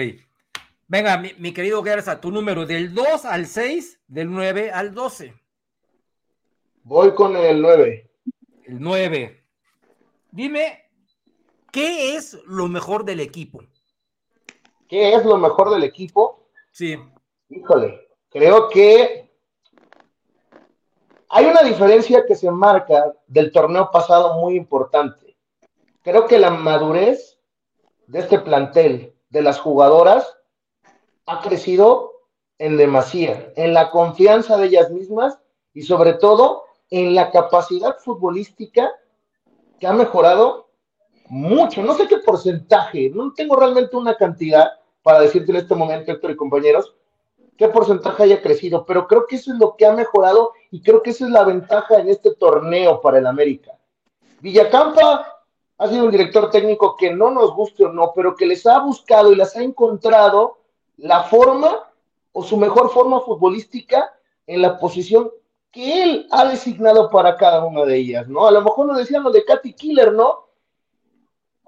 Venga, 0.86 1.18
mi, 1.18 1.52
querido 1.52 1.82
Gersa, 1.82 2.20
tu 2.20 2.30
número 2.30 2.64
del 2.64 2.94
2 2.94 3.26
al 3.26 3.46
6, 3.46 4.00
del 4.08 4.30
9 4.30 4.70
al 4.70 4.94
12. 4.94 5.34
Voy 6.82 7.14
con 7.14 7.36
el 7.36 7.60
9. 7.60 8.10
El 8.64 8.80
9. 8.80 9.44
Dime, 10.30 10.90
¿qué 11.70 12.16
es 12.16 12.38
lo 12.46 12.68
mejor 12.68 13.04
del 13.04 13.20
equipo? 13.20 13.62
¿Qué 14.88 15.14
es 15.14 15.24
lo 15.24 15.36
mejor 15.36 15.70
del 15.70 15.84
equipo? 15.84 16.48
Sí. 16.72 16.96
Híjole, 17.50 18.08
creo 18.30 18.68
que 18.68 19.30
hay 21.28 21.44
una 21.44 21.62
diferencia 21.62 22.24
que 22.26 22.34
se 22.34 22.50
marca 22.50 23.12
del 23.26 23.52
torneo 23.52 23.90
pasado 23.90 24.34
muy 24.40 24.56
importante. 24.56 25.36
Creo 26.02 26.26
que 26.26 26.38
la 26.38 26.50
madurez 26.50 27.38
de 28.06 28.20
este 28.20 28.38
plantel, 28.38 29.14
de 29.28 29.42
las 29.42 29.58
jugadoras, 29.58 30.38
ha 31.26 31.40
crecido 31.42 32.22
en 32.56 32.78
demasía, 32.78 33.52
en 33.56 33.74
la 33.74 33.90
confianza 33.90 34.56
de 34.56 34.68
ellas 34.68 34.90
mismas 34.90 35.38
y 35.74 35.82
sobre 35.82 36.14
todo 36.14 36.64
en 36.88 37.14
la 37.14 37.30
capacidad 37.30 37.98
futbolística 37.98 38.90
que 39.78 39.86
ha 39.86 39.92
mejorado 39.92 40.67
mucho. 41.28 41.82
No 41.82 41.94
sé 41.94 42.06
qué 42.06 42.18
porcentaje, 42.18 43.10
no 43.14 43.32
tengo 43.32 43.56
realmente 43.56 43.96
una 43.96 44.16
cantidad 44.16 44.68
para 45.02 45.20
decirte 45.20 45.52
en 45.52 45.58
este 45.58 45.74
momento, 45.74 46.12
Héctor 46.12 46.32
y 46.32 46.36
compañeros, 46.36 46.94
qué 47.56 47.68
porcentaje 47.68 48.22
haya 48.22 48.42
crecido, 48.42 48.84
pero 48.86 49.06
creo 49.06 49.26
que 49.26 49.36
eso 49.36 49.52
es 49.52 49.58
lo 49.58 49.76
que 49.76 49.86
ha 49.86 49.92
mejorado 49.92 50.52
y 50.70 50.80
creo 50.80 51.02
que 51.02 51.10
esa 51.10 51.24
es 51.24 51.30
la 51.30 51.44
ventaja 51.44 51.98
en 51.98 52.08
este 52.08 52.34
torneo 52.34 53.00
para 53.00 53.18
el 53.18 53.26
América. 53.26 53.72
Villacampa 54.40 55.42
ha 55.78 55.88
sido 55.88 56.04
un 56.04 56.10
director 56.10 56.50
técnico 56.50 56.96
que 56.96 57.14
no 57.14 57.30
nos 57.30 57.54
guste 57.54 57.84
o 57.84 57.92
no, 57.92 58.12
pero 58.14 58.34
que 58.34 58.46
les 58.46 58.66
ha 58.66 58.80
buscado 58.80 59.32
y 59.32 59.36
las 59.36 59.56
ha 59.56 59.62
encontrado 59.62 60.58
la 60.96 61.22
forma 61.24 61.90
o 62.32 62.42
su 62.42 62.56
mejor 62.56 62.90
forma 62.90 63.20
futbolística 63.20 64.12
en 64.46 64.62
la 64.62 64.78
posición 64.78 65.30
que 65.70 66.02
él 66.02 66.26
ha 66.30 66.46
designado 66.46 67.10
para 67.10 67.36
cada 67.36 67.64
una 67.64 67.84
de 67.84 67.96
ellas, 67.96 68.28
¿no? 68.28 68.46
A 68.46 68.50
lo 68.50 68.62
mejor 68.62 68.86
nos 68.86 68.98
decían 68.98 69.22
lo 69.22 69.30
de 69.30 69.44
Katy 69.44 69.74
Killer, 69.74 70.12
¿no? 70.12 70.47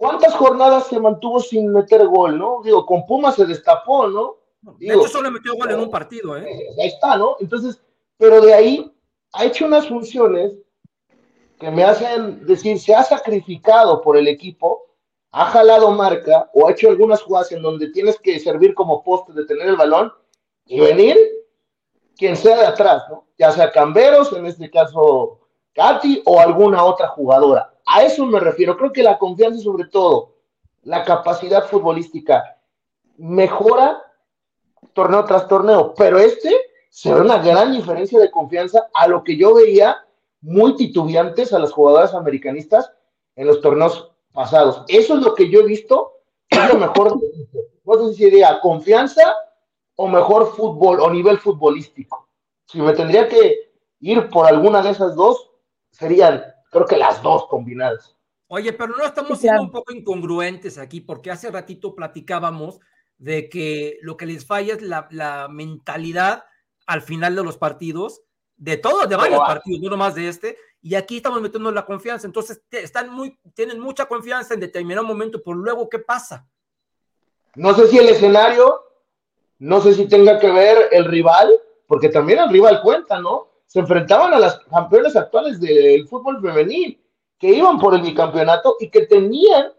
¿Cuántas 0.01 0.34
jornadas 0.34 0.86
se 0.86 0.98
mantuvo 0.98 1.40
sin 1.40 1.70
meter 1.70 2.07
gol, 2.07 2.38
no? 2.38 2.62
Digo, 2.64 2.86
con 2.86 3.05
Puma 3.05 3.32
se 3.32 3.44
destapó, 3.44 4.07
¿no? 4.07 4.38
Digo, 4.78 4.94
de 4.94 4.98
hecho, 5.01 5.09
solo 5.09 5.30
metió 5.30 5.55
gol 5.55 5.70
en 5.70 5.80
un 5.80 5.90
partido, 5.90 6.38
¿eh? 6.38 6.68
Ahí 6.80 6.88
está, 6.88 7.18
¿no? 7.18 7.36
Entonces, 7.38 7.82
pero 8.16 8.40
de 8.40 8.55
ahí 8.55 8.96
ha 9.34 9.44
hecho 9.44 9.66
unas 9.66 9.86
funciones 9.86 10.57
que 11.59 11.70
me 11.70 11.84
hacen 11.84 12.46
decir, 12.46 12.80
se 12.80 12.94
ha 12.94 13.05
sacrificado 13.05 14.01
por 14.01 14.16
el 14.16 14.26
equipo 14.26 14.86
ha 15.32 15.44
jalado 15.44 15.90
marca 15.90 16.48
o 16.55 16.66
ha 16.66 16.72
hecho 16.72 16.88
algunas 16.88 17.20
jugadas 17.20 17.53
en 17.53 17.61
donde 17.61 17.90
tienes 17.90 18.18
que 18.20 18.40
servir 18.40 18.72
como 18.72 19.05
poste 19.05 19.34
de 19.34 19.44
tener 19.44 19.68
el 19.68 19.76
balón 19.76 20.11
y 20.64 20.80
venir 20.80 21.18
quien 22.16 22.38
sea 22.38 22.57
de 22.57 22.66
atrás, 22.68 23.05
¿no? 23.11 23.26
Ya 23.38 23.53
sea 23.53 23.70
Camberos, 23.70 24.32
en 24.32 24.46
este 24.46 24.70
caso 24.70 25.40
Katy 25.74 26.22
o 26.24 26.40
alguna 26.40 26.82
otra 26.84 27.09
jugadora. 27.09 27.69
A 27.93 28.03
eso 28.05 28.24
me 28.26 28.41
refiero. 28.41 28.76
Creo 28.76 28.93
que 28.93 29.03
la 29.03 29.18
confianza 29.18 29.61
sobre 29.61 29.86
todo 29.86 30.36
la 30.82 31.05
capacidad 31.05 31.66
futbolística 31.66 32.57
mejora 33.18 34.01
torneo 34.93 35.24
tras 35.24 35.47
torneo, 35.47 35.95
pero 35.95 36.18
este 36.18 36.55
se 36.88 37.12
ve 37.12 37.20
una 37.20 37.38
gran 37.38 37.72
diferencia 37.72 38.18
de 38.18 38.30
confianza 38.30 38.88
a 38.95 39.07
lo 39.07 39.22
que 39.22 39.36
yo 39.36 39.55
veía 39.55 40.05
muy 40.41 40.74
titubeantes 40.76 41.53
a 41.53 41.59
las 41.59 41.72
jugadoras 41.72 42.14
americanistas 42.14 42.91
en 43.36 43.47
los 43.47 43.61
torneos 43.61 44.11
pasados. 44.32 44.84
Eso 44.88 45.16
es 45.16 45.22
lo 45.22 45.34
que 45.34 45.51
yo 45.51 45.61
he 45.61 45.66
visto, 45.66 46.12
es 46.49 46.72
lo 46.72 46.78
mejor, 46.78 47.20
no 47.84 47.95
sé 47.95 48.14
si 48.14 48.24
sería 48.24 48.61
confianza 48.61 49.34
o 49.97 50.09
mejor 50.09 50.55
fútbol 50.55 51.01
o 51.01 51.11
nivel 51.11 51.38
futbolístico. 51.38 52.28
Si 52.66 52.80
me 52.80 52.93
tendría 52.93 53.28
que 53.28 53.72
ir 54.01 54.28
por 54.30 54.47
alguna 54.47 54.82
de 54.82 54.91
esas 54.91 55.14
dos, 55.14 55.51
serían, 55.91 56.49
creo 56.70 56.86
que 56.86 56.96
las 56.96 57.22
dos 57.22 57.46
combinadas. 57.48 58.16
Oye, 58.48 58.72
pero 58.72 58.96
no 58.96 59.04
estamos 59.04 59.38
siendo 59.38 59.62
un 59.62 59.70
poco 59.70 59.92
incongruentes 59.92 60.78
aquí, 60.78 61.00
porque 61.00 61.30
hace 61.30 61.50
ratito 61.50 61.94
platicábamos 61.94 62.80
de 63.18 63.48
que 63.48 63.98
lo 64.02 64.16
que 64.16 64.26
les 64.26 64.46
falla 64.46 64.74
es 64.74 64.82
la, 64.82 65.06
la 65.10 65.48
mentalidad 65.48 66.44
al 66.86 67.02
final 67.02 67.36
de 67.36 67.44
los 67.44 67.58
partidos, 67.58 68.22
de 68.56 68.76
todos, 68.76 69.08
de 69.08 69.16
varios 69.16 69.40
partidos, 69.40 69.80
no 69.80 69.90
nomás 69.90 70.14
de 70.14 70.28
este, 70.28 70.56
y 70.82 70.94
aquí 70.94 71.18
estamos 71.18 71.40
metiendo 71.40 71.70
la 71.70 71.84
confianza. 71.84 72.26
Entonces, 72.26 72.62
están 72.70 73.10
muy, 73.10 73.38
tienen 73.54 73.78
mucha 73.78 74.06
confianza 74.06 74.54
en 74.54 74.60
determinado 74.60 75.06
momento, 75.06 75.42
por 75.42 75.56
luego, 75.56 75.88
¿qué 75.88 75.98
pasa? 75.98 76.48
No 77.54 77.74
sé 77.74 77.88
si 77.88 77.98
el 77.98 78.08
escenario, 78.08 78.82
no 79.58 79.80
sé 79.80 79.94
si 79.94 80.08
tenga 80.08 80.38
que 80.38 80.50
ver 80.50 80.88
el 80.90 81.04
rival, 81.04 81.52
porque 81.86 82.08
también 82.08 82.38
el 82.40 82.50
rival 82.50 82.80
cuenta, 82.82 83.20
¿no? 83.20 83.49
Se 83.70 83.78
enfrentaban 83.78 84.34
a 84.34 84.38
las 84.40 84.58
campeones 84.68 85.14
actuales 85.14 85.60
del 85.60 86.08
fútbol 86.08 86.40
femenil, 86.42 87.00
que 87.38 87.48
iban 87.48 87.78
por 87.78 87.94
el 87.94 88.02
bicampeonato 88.02 88.76
y 88.80 88.90
que 88.90 89.06
tenían 89.06 89.72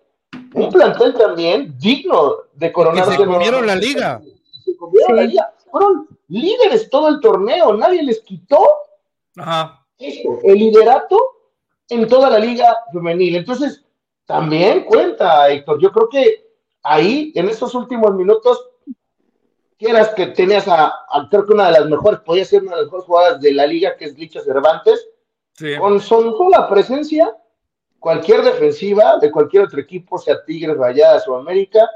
un 0.54 0.70
plantel 0.70 1.14
también 1.14 1.76
digno 1.78 2.36
de 2.54 2.72
coronar. 2.72 3.06
se 3.06 3.18
comieron 3.18 3.68
la 3.68 3.76
liga. 3.76 4.22
Se 4.64 4.78
comieron 4.78 5.16
la 5.18 5.24
liga. 5.24 5.54
Fueron 5.70 6.08
líderes 6.30 6.90
todo 6.90 7.10
el 7.10 7.20
torneo, 7.20 7.74
nadie 7.76 8.02
les 8.04 8.22
quitó 8.22 8.66
Ajá 9.36 9.82
el 10.02 10.58
liderato 10.58 11.20
en 11.90 12.08
toda 12.08 12.30
la 12.30 12.40
liga 12.40 12.78
femenil. 12.92 13.36
Entonces, 13.36 13.84
también 14.26 14.86
cuenta, 14.86 15.50
Héctor. 15.50 15.80
Yo 15.80 15.92
creo 15.92 16.10
que 16.10 16.48
ahí, 16.84 17.32
en 17.36 17.50
estos 17.50 17.76
últimos 17.76 18.14
minutos, 18.16 18.70
quieras 19.82 20.10
que 20.14 20.28
tenías 20.28 20.68
a, 20.68 20.94
creo 21.32 21.46
que 21.48 21.54
una 21.54 21.66
de 21.66 21.80
las 21.80 21.86
mejores, 21.88 22.20
podía 22.20 22.46
ser 22.46 22.62
una 22.62 22.76
de 22.76 22.78
las 22.78 22.86
mejores 22.86 23.06
jugadas 23.06 23.42
de 23.42 23.52
la 23.52 23.66
liga, 23.66 23.98
que 23.98 24.06
es 24.06 24.18
Licha 24.18 24.40
Cervantes, 24.42 25.08
con 25.80 26.00
sola 26.00 26.70
presencia, 26.70 27.36
cualquier 28.00 28.44
defensiva 28.44 29.18
de 29.18 29.32
cualquier 29.32 29.64
otro 29.64 29.80
equipo, 29.80 30.20
sea 30.20 30.46
Tigres, 30.46 30.78
Rayadas 30.78 31.28
o 31.28 31.36
América, 31.36 31.90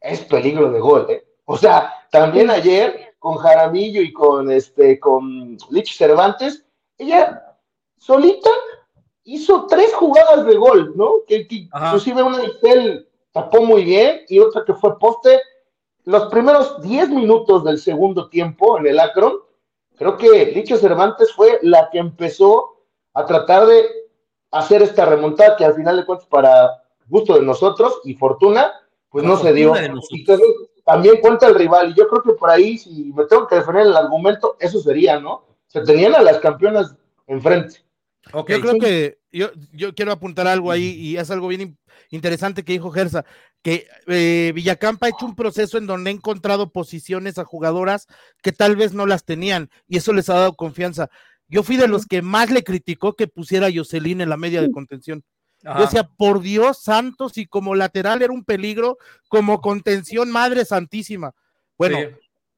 es 0.00 0.20
peligro 0.20 0.70
de 0.70 0.80
gol, 0.80 1.06
¿eh? 1.08 1.26
O 1.46 1.56
sea, 1.56 1.94
también 2.10 2.50
ayer 2.50 3.14
con 3.18 3.36
Jaramillo 3.36 4.02
y 4.02 4.12
con 4.12 4.50
este 4.50 5.00
con 5.00 5.56
Lich 5.70 5.96
Cervantes, 5.96 6.64
ella 6.98 7.56
solita 7.96 8.50
hizo 9.24 9.66
tres 9.66 9.94
jugadas 9.94 10.44
de 10.44 10.56
gol, 10.56 10.92
¿no? 10.94 11.22
Que, 11.26 11.46
inclusive 11.48 12.22
una 12.22 12.38
de 12.38 12.70
él 12.70 13.08
tapó 13.32 13.62
muy 13.62 13.84
bien 13.84 14.22
y 14.28 14.38
otra 14.40 14.62
que 14.66 14.74
fue 14.74 14.98
poste. 14.98 15.40
Los 16.04 16.26
primeros 16.26 16.80
diez 16.82 17.08
minutos 17.08 17.64
del 17.64 17.78
segundo 17.78 18.28
tiempo 18.28 18.78
en 18.78 18.86
el 18.86 19.00
Akron, 19.00 19.38
creo 19.96 20.16
que 20.16 20.46
Licha 20.46 20.76
Cervantes 20.76 21.32
fue 21.32 21.58
la 21.62 21.88
que 21.90 21.98
empezó 21.98 22.82
a 23.14 23.24
tratar 23.24 23.66
de 23.66 23.86
hacer 24.50 24.82
esta 24.82 25.06
remontada 25.06 25.56
que 25.56 25.64
al 25.64 25.74
final 25.74 25.96
de 25.96 26.04
cuentas 26.04 26.28
para 26.28 26.82
gusto 27.08 27.34
de 27.34 27.42
nosotros 27.42 28.00
y 28.04 28.14
fortuna, 28.14 28.70
pues 29.08 29.24
no 29.24 29.36
se 29.36 29.52
dio. 29.52 29.74
también 30.84 31.20
cuenta 31.20 31.46
el 31.46 31.54
rival 31.54 31.90
y 31.90 31.94
yo 31.94 32.08
creo 32.08 32.22
que 32.22 32.32
por 32.32 32.50
ahí 32.50 32.76
si 32.76 33.12
me 33.14 33.24
tengo 33.24 33.46
que 33.46 33.56
defender 33.56 33.86
el 33.86 33.96
argumento, 33.96 34.56
eso 34.60 34.80
sería, 34.80 35.18
¿no? 35.18 35.44
se 35.74 35.80
tenían 35.80 36.14
a 36.14 36.22
las 36.22 36.38
campeonas 36.38 36.94
enfrente. 37.26 37.84
yo 38.32 38.44
creo 38.44 38.78
que 38.78 39.18
yo, 39.32 39.48
yo 39.72 39.92
quiero 39.92 40.12
apuntar 40.12 40.46
algo 40.46 40.70
ahí 40.70 40.94
y 40.96 41.16
es 41.16 41.28
algo 41.32 41.48
bien 41.48 41.76
interesante 42.14 42.64
que 42.64 42.72
dijo 42.72 42.90
Gersa, 42.90 43.24
que 43.62 43.86
eh, 44.06 44.52
Villacampa 44.54 45.06
ha 45.06 45.10
hecho 45.10 45.26
un 45.26 45.34
proceso 45.34 45.78
en 45.78 45.86
donde 45.86 46.10
ha 46.10 46.12
encontrado 46.12 46.70
posiciones 46.70 47.38
a 47.38 47.44
jugadoras 47.44 48.06
que 48.42 48.52
tal 48.52 48.76
vez 48.76 48.92
no 48.92 49.06
las 49.06 49.24
tenían 49.24 49.70
y 49.88 49.98
eso 49.98 50.12
les 50.12 50.28
ha 50.28 50.34
dado 50.34 50.54
confianza. 50.54 51.10
Yo 51.48 51.62
fui 51.62 51.76
de 51.76 51.88
los 51.88 52.06
que 52.06 52.22
más 52.22 52.50
le 52.50 52.64
criticó 52.64 53.14
que 53.14 53.26
pusiera 53.26 53.66
a 53.66 53.72
Jocelyn 53.74 54.20
en 54.20 54.28
la 54.28 54.36
media 54.36 54.62
de 54.62 54.70
contención. 54.70 55.24
Yo 55.62 55.80
decía, 55.80 56.04
por 56.04 56.42
Dios 56.42 56.82
santos, 56.82 57.38
y 57.38 57.46
como 57.46 57.74
lateral 57.74 58.20
era 58.20 58.34
un 58.34 58.44
peligro, 58.44 58.98
como 59.28 59.62
contención, 59.62 60.30
madre 60.30 60.66
santísima. 60.66 61.32
Bueno, 61.78 61.98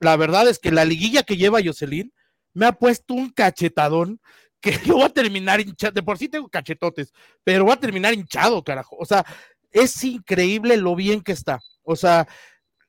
la 0.00 0.16
verdad 0.16 0.48
es 0.48 0.58
que 0.58 0.72
la 0.72 0.84
liguilla 0.84 1.22
que 1.22 1.36
lleva 1.36 1.62
Jocelyn 1.64 2.12
me 2.52 2.66
ha 2.66 2.72
puesto 2.72 3.14
un 3.14 3.30
cachetadón 3.30 4.20
que 4.60 4.72
yo 4.84 4.94
voy 4.94 5.04
a 5.04 5.08
terminar 5.10 5.60
hinchado. 5.60 5.92
De 5.92 6.02
por 6.02 6.18
sí 6.18 6.28
tengo 6.28 6.48
cachetotes, 6.48 7.12
pero 7.44 7.64
voy 7.64 7.72
a 7.74 7.80
terminar 7.80 8.14
hinchado, 8.14 8.62
carajo. 8.64 8.96
O 8.98 9.04
sea, 9.04 9.24
es 9.70 10.02
increíble 10.04 10.76
lo 10.76 10.94
bien 10.94 11.20
que 11.20 11.32
está. 11.32 11.60
O 11.82 11.96
sea, 11.96 12.26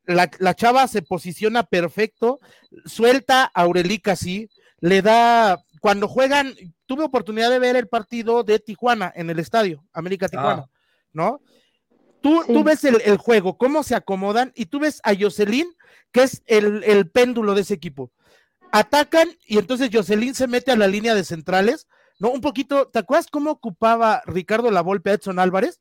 la, 0.05 0.29
la 0.39 0.53
chava 0.55 0.87
se 0.87 1.01
posiciona 1.01 1.63
perfecto, 1.63 2.39
suelta 2.85 3.43
a 3.53 3.61
Aurelica 3.61 4.15
sí, 4.15 4.49
le 4.79 5.01
da, 5.01 5.59
cuando 5.81 6.07
juegan, 6.07 6.53
tuve 6.85 7.03
oportunidad 7.03 7.49
de 7.49 7.59
ver 7.59 7.75
el 7.75 7.87
partido 7.87 8.43
de 8.43 8.59
Tijuana 8.59 9.11
en 9.15 9.29
el 9.29 9.39
estadio, 9.39 9.83
América 9.91 10.29
Tijuana, 10.29 10.65
Ah. 10.67 10.71
¿no? 11.11 11.41
Tú, 12.21 12.41
Sí. 12.45 12.53
tú 12.53 12.63
ves 12.63 12.83
el, 12.85 13.01
el 13.05 13.17
juego, 13.17 13.57
cómo 13.57 13.83
se 13.83 13.95
acomodan, 13.95 14.51
y 14.55 14.67
tú 14.67 14.79
ves 14.79 15.01
a 15.03 15.13
Jocelyn, 15.13 15.67
que 16.11 16.23
es 16.23 16.41
el, 16.47 16.83
el 16.85 17.09
péndulo 17.09 17.53
de 17.53 17.61
ese 17.61 17.73
equipo. 17.73 18.11
Atacan 18.79 19.29
y 19.45 19.57
entonces 19.57 19.89
Jocelyn 19.91 20.35
se 20.35 20.47
mete 20.47 20.71
a 20.71 20.75
la 20.75 20.87
línea 20.87 21.15
de 21.15 21.23
centrales, 21.23 21.87
¿no? 22.19 22.29
Un 22.29 22.41
poquito, 22.41 22.87
¿te 22.87 22.99
acuerdas 22.99 23.27
cómo 23.31 23.51
ocupaba 23.51 24.21
Ricardo 24.25 24.71
Lavolpe 24.71 25.11
a 25.11 25.13
Edson 25.13 25.39
Álvarez? 25.39 25.79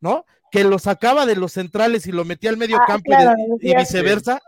¿No? 0.00 0.24
Que 0.50 0.64
lo 0.64 0.78
sacaba 0.78 1.26
de 1.26 1.36
los 1.36 1.52
centrales 1.52 2.06
y 2.06 2.12
lo 2.12 2.24
metía 2.24 2.50
al 2.50 2.56
medio 2.56 2.76
Ah, 2.78 2.84
campo 2.86 3.12
y 3.60 3.68
de- 3.68 3.76
viceversa. 3.76 4.40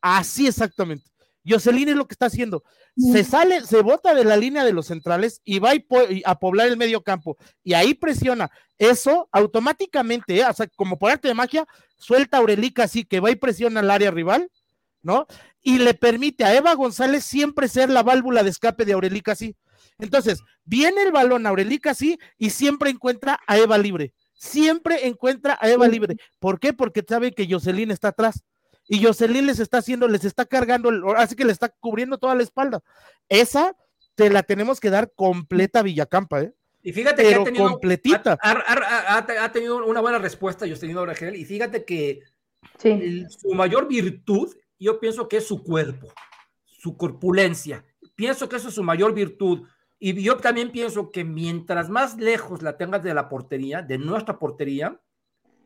Así 0.00 0.46
exactamente. 0.46 1.10
Jocelyn 1.48 1.88
es 1.90 1.94
lo 1.96 2.06
que 2.08 2.14
está 2.14 2.26
haciendo. 2.26 2.64
Se 2.96 3.22
sale, 3.22 3.64
se 3.64 3.80
bota 3.82 4.14
de 4.14 4.24
la 4.24 4.36
línea 4.36 4.64
de 4.64 4.72
los 4.72 4.86
centrales 4.86 5.40
y 5.44 5.58
va 5.60 5.72
a 6.24 6.38
poblar 6.38 6.66
el 6.66 6.76
medio 6.76 7.02
campo. 7.02 7.36
Y 7.62 7.74
ahí 7.74 7.94
presiona. 7.94 8.50
Eso 8.78 9.28
automáticamente, 9.32 10.36
¿eh? 10.40 10.44
o 10.44 10.52
sea, 10.52 10.66
como 10.76 10.98
por 10.98 11.10
arte 11.12 11.28
de 11.28 11.34
magia, 11.34 11.66
suelta 11.96 12.36
a 12.36 12.40
Aurelica 12.40 12.84
así 12.84 13.04
que 13.04 13.20
va 13.20 13.30
y 13.30 13.36
presiona 13.36 13.80
al 13.80 13.90
área 13.90 14.10
rival, 14.10 14.50
¿no? 15.02 15.26
Y 15.68 15.78
le 15.78 15.94
permite 15.94 16.44
a 16.44 16.54
Eva 16.54 16.74
González 16.74 17.24
siempre 17.24 17.66
ser 17.66 17.90
la 17.90 18.04
válvula 18.04 18.44
de 18.44 18.50
escape 18.50 18.84
de 18.84 18.92
Aurelica 18.92 19.32
así. 19.32 19.56
Entonces, 19.98 20.40
viene 20.64 21.02
el 21.02 21.10
balón 21.10 21.44
a 21.44 21.48
Aurelica 21.48 21.90
así 21.90 22.18
y 22.38 22.50
siempre 22.50 22.88
encuentra 22.90 23.40
a 23.48 23.58
Eva 23.58 23.76
libre. 23.76 24.12
Siempre 24.34 25.08
encuentra 25.08 25.58
a 25.60 25.68
Eva 25.68 25.88
libre. 25.88 26.16
¿Por 26.38 26.60
qué? 26.60 26.72
Porque 26.72 27.02
sabe 27.08 27.32
que 27.32 27.48
Jocelyn 27.50 27.90
está 27.90 28.08
atrás. 28.08 28.44
Y 28.86 29.02
Jocelyn 29.02 29.46
les 29.46 29.58
está 29.58 29.78
haciendo, 29.78 30.06
les 30.06 30.24
está 30.24 30.44
cargando, 30.44 30.90
así 31.16 31.34
que 31.34 31.44
le 31.44 31.50
está 31.50 31.68
cubriendo 31.80 32.16
toda 32.18 32.36
la 32.36 32.44
espalda. 32.44 32.80
Esa 33.28 33.74
te 34.14 34.30
la 34.30 34.44
tenemos 34.44 34.78
que 34.78 34.90
dar 34.90 35.10
completa 35.16 35.80
a 35.80 35.82
Villacampa, 35.82 36.42
¿eh? 36.42 36.52
Y 36.82 36.92
fíjate 36.92 37.24
que 37.24 37.34
ha 37.34 37.42
tenido, 37.42 37.68
completita. 37.68 38.38
ha, 38.40 38.50
ha- 38.52 39.16
ha- 39.18 39.44
ha 39.44 39.50
tenido 39.52 39.84
una 39.84 40.00
buena 40.00 40.18
respuesta 40.18 40.64
Rangel, 41.06 41.34
y 41.34 41.44
fíjate 41.44 41.84
que 41.84 42.20
Sí. 42.78 42.90
el- 42.90 43.26
su 43.30 43.52
mayor 43.54 43.88
virtud, 43.88 44.54
yo 44.78 45.00
pienso 45.00 45.28
que 45.28 45.38
es 45.38 45.46
su 45.46 45.62
cuerpo, 45.62 46.12
su 46.64 46.96
corpulencia. 46.96 47.84
Pienso 48.14 48.48
que 48.48 48.56
eso 48.56 48.68
es 48.68 48.74
su 48.74 48.82
mayor 48.82 49.14
virtud. 49.14 49.66
Y 49.98 50.20
yo 50.22 50.36
también 50.36 50.70
pienso 50.72 51.10
que 51.10 51.24
mientras 51.24 51.88
más 51.88 52.16
lejos 52.18 52.62
la 52.62 52.76
tengas 52.76 53.02
de 53.02 53.14
la 53.14 53.28
portería, 53.28 53.82
de 53.82 53.98
nuestra 53.98 54.38
portería, 54.38 55.00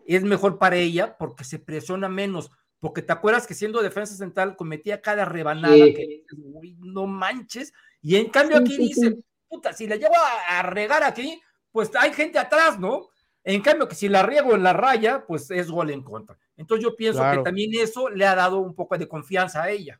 es 0.06 0.22
mejor 0.22 0.58
para 0.58 0.76
ella 0.76 1.16
porque 1.18 1.44
se 1.44 1.58
presiona 1.58 2.08
menos. 2.08 2.50
Porque 2.78 3.02
te 3.02 3.12
acuerdas 3.12 3.46
que 3.46 3.54
siendo 3.54 3.82
defensa 3.82 4.14
central 4.14 4.56
cometía 4.56 5.00
cada 5.02 5.24
rebanada 5.24 5.74
Sí. 5.74 5.94
que 5.94 6.22
"Uy, 6.36 6.76
no 6.80 7.06
manches. 7.06 7.72
Y 8.00 8.16
en 8.16 8.30
cambio 8.30 8.56
aquí 8.58 8.74
sí, 8.74 8.82
dice, 8.88 9.10
sí. 9.10 9.24
puta, 9.48 9.72
si 9.72 9.86
la 9.86 9.96
llevo 9.96 10.14
a, 10.16 10.60
a 10.60 10.62
regar 10.62 11.02
aquí, 11.04 11.40
pues 11.72 11.90
hay 11.98 12.12
gente 12.12 12.38
atrás, 12.38 12.78
¿no? 12.78 13.08
En 13.44 13.60
cambio, 13.62 13.88
que 13.88 13.94
si 13.94 14.08
la 14.08 14.22
riego 14.22 14.54
en 14.54 14.62
la 14.62 14.72
raya, 14.72 15.24
pues 15.26 15.50
es 15.50 15.70
gol 15.70 15.90
en 15.90 16.02
contra. 16.02 16.38
Entonces 16.60 16.84
yo 16.84 16.94
pienso 16.94 17.20
Claro. 17.20 17.38
que 17.38 17.44
también 17.44 17.70
eso 17.74 18.10
le 18.10 18.26
ha 18.26 18.34
dado 18.34 18.58
un 18.58 18.74
poco 18.74 18.96
de 18.98 19.08
confianza 19.08 19.62
a 19.62 19.70
ella. 19.70 19.98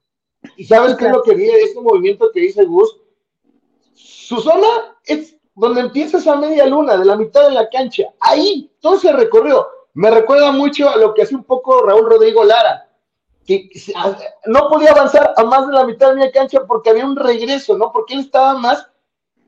Y 0.57 0.65
sabes 0.65 0.95
qué 0.97 1.07
es 1.07 1.13
lo 1.13 1.23
que 1.23 1.35
vi 1.35 1.47
de 1.47 1.63
este 1.63 1.81
movimiento 1.81 2.31
que 2.33 2.41
dice 2.41 2.65
Gus. 2.65 3.01
Su 3.95 4.41
zona 4.41 4.69
es 5.05 5.37
donde 5.55 5.81
empieza 5.81 6.19
esa 6.19 6.37
media 6.37 6.67
luna, 6.67 6.99
de 6.99 7.05
la 7.07 7.17
mitad 7.17 7.49
de 7.49 7.55
la 7.55 7.69
cancha. 7.71 8.05
Ahí, 8.21 8.71
todo 8.81 8.99
se 8.99 9.11
recorrió. 9.11 9.67
Me 9.95 10.11
recuerda 10.11 10.53
mucho 10.53 10.91
a 10.91 10.97
lo 10.97 11.15
que 11.15 11.23
hace 11.23 11.35
un 11.35 11.45
poco 11.45 11.83
Raúl 11.83 12.09
Rodrigo 12.09 12.45
Lara, 12.45 12.89
que 13.47 13.71
no 14.47 14.69
podía 14.69 14.91
avanzar 14.91 15.33
a 15.37 15.45
más 15.45 15.67
de 15.67 15.73
la 15.73 15.85
mitad 15.85 16.11
de 16.11 16.17
media 16.17 16.31
cancha 16.31 16.67
porque 16.67 16.91
había 16.91 17.07
un 17.07 17.17
regreso, 17.17 17.77
¿no? 17.77 17.91
Porque 17.91 18.15
él 18.15 18.21
estaba 18.21 18.55
más, 18.55 18.87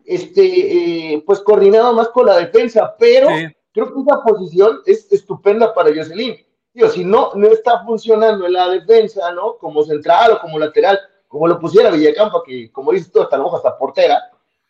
este, 0.07 1.15
eh, 1.15 1.23
pues 1.27 1.41
coordinado 1.41 1.93
más 1.93 2.09
con 2.09 2.27
la 2.27 2.39
defensa, 2.39 2.97
pero 2.99 3.29
creo 3.73 3.95
que 3.95 4.01
esa 4.01 4.23
posición 4.23 4.81
es 4.87 5.13
estupenda 5.13 5.73
para 5.75 5.95
Jocelyn. 5.95 6.37
Digo, 6.75 6.89
si 6.89 7.05
no, 7.05 7.33
no 7.35 7.49
está 7.49 7.85
funcionando 7.85 8.47
en 8.47 8.55
la 8.55 8.69
defensa, 8.69 9.31
¿no? 9.33 9.57
Como 9.59 9.83
central 9.85 10.33
o 10.33 10.41
como 10.41 10.59
lateral, 10.59 10.99
como 11.29 11.47
lo 11.47 11.59
pusiera 11.59 11.91
Villacampa, 11.91 12.43
que 12.47 12.71
como 12.73 12.93
dices 12.93 13.13
tú, 13.13 13.21
hasta 13.23 13.37
la 13.37 13.45
hoja 13.45 13.59
hasta 13.59 13.77
portera. 13.77 14.21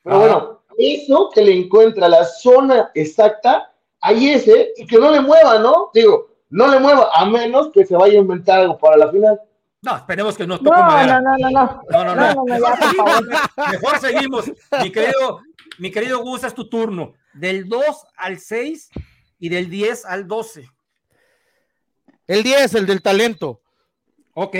Pero 0.03 0.17
Ajá. 0.17 0.25
bueno, 0.25 0.63
eso 0.79 1.31
que 1.33 1.43
le 1.43 1.57
encuentra 1.57 2.09
la 2.09 2.25
zona 2.25 2.91
exacta, 2.95 3.73
ahí 4.01 4.31
ese, 4.31 4.73
y 4.77 4.87
que 4.87 4.99
no 4.99 5.11
le 5.11 5.21
mueva, 5.21 5.59
¿no? 5.59 5.91
Digo, 5.95 6.29
no 6.51 6.67
le 6.69 6.81
mueva, 6.81 7.09
a 7.15 7.25
menos 7.25 7.71
que 7.71 7.87
se 7.87 7.97
vaya 7.97 8.15
a 8.15 8.23
inventar 8.23 8.61
algo 8.61 8.79
para 8.79 8.97
la 8.97 9.11
final. 9.11 9.41
No, 9.81 9.97
esperemos 9.97 10.37
que 10.37 10.47
no 10.47 10.57
No, 10.59 10.63
toque 10.63 10.81
no, 10.81 10.87
madera. 10.87 11.21
no, 11.21 11.37
no, 11.39 11.51
no. 11.51 11.83
No, 11.91 12.05
no, 12.05 12.15
no. 12.15 12.15
No, 12.15 12.35
no, 12.35 12.35
no, 12.35 12.45
Mejor 12.45 12.79
seguimos, 12.79 13.23
mejor 13.71 13.99
seguimos. 14.01 14.53
Mi 14.83 14.93
querido, 14.93 15.41
mi 15.79 15.91
querido 15.91 16.19
Gus, 16.21 16.45
es 16.45 16.55
tu 16.55 16.69
turno. 16.69 17.15
Del 17.35 17.69
2 17.69 17.85
al 18.17 18.39
6 18.39 18.91
y 19.41 19.49
del 19.49 19.69
10 19.71 20.05
al 20.05 20.29
12. 20.29 20.69
El 22.27 22.43
10, 22.43 22.75
el 22.75 22.87
del 22.87 23.03
talento. 23.03 23.61
Ok, 24.35 24.57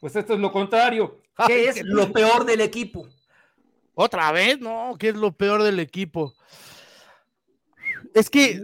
pues 0.00 0.16
esto 0.16 0.34
es 0.34 0.40
lo 0.40 0.50
contrario. 0.52 1.20
¿Qué 1.46 1.68
es 1.68 1.76
qué 1.76 1.82
lo 1.84 2.12
peor 2.12 2.44
del 2.44 2.60
equipo? 2.60 3.08
Otra 3.94 4.32
vez, 4.32 4.58
no, 4.60 4.96
que 4.98 5.08
es 5.10 5.14
lo 5.16 5.32
peor 5.32 5.62
del 5.62 5.80
equipo. 5.80 6.34
Es 8.14 8.30
que 8.30 8.62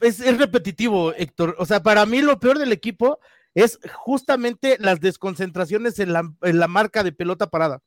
es, 0.00 0.20
es 0.20 0.38
repetitivo, 0.38 1.12
Héctor. 1.14 1.56
O 1.58 1.66
sea, 1.66 1.82
para 1.82 2.04
mí 2.06 2.20
lo 2.20 2.38
peor 2.38 2.58
del 2.58 2.72
equipo 2.72 3.18
es 3.54 3.78
justamente 3.94 4.76
las 4.80 5.00
desconcentraciones 5.00 5.98
en 5.98 6.12
la, 6.12 6.22
en 6.42 6.58
la 6.58 6.68
marca 6.68 7.02
de 7.02 7.12
pelota 7.12 7.48
parada. 7.48 7.80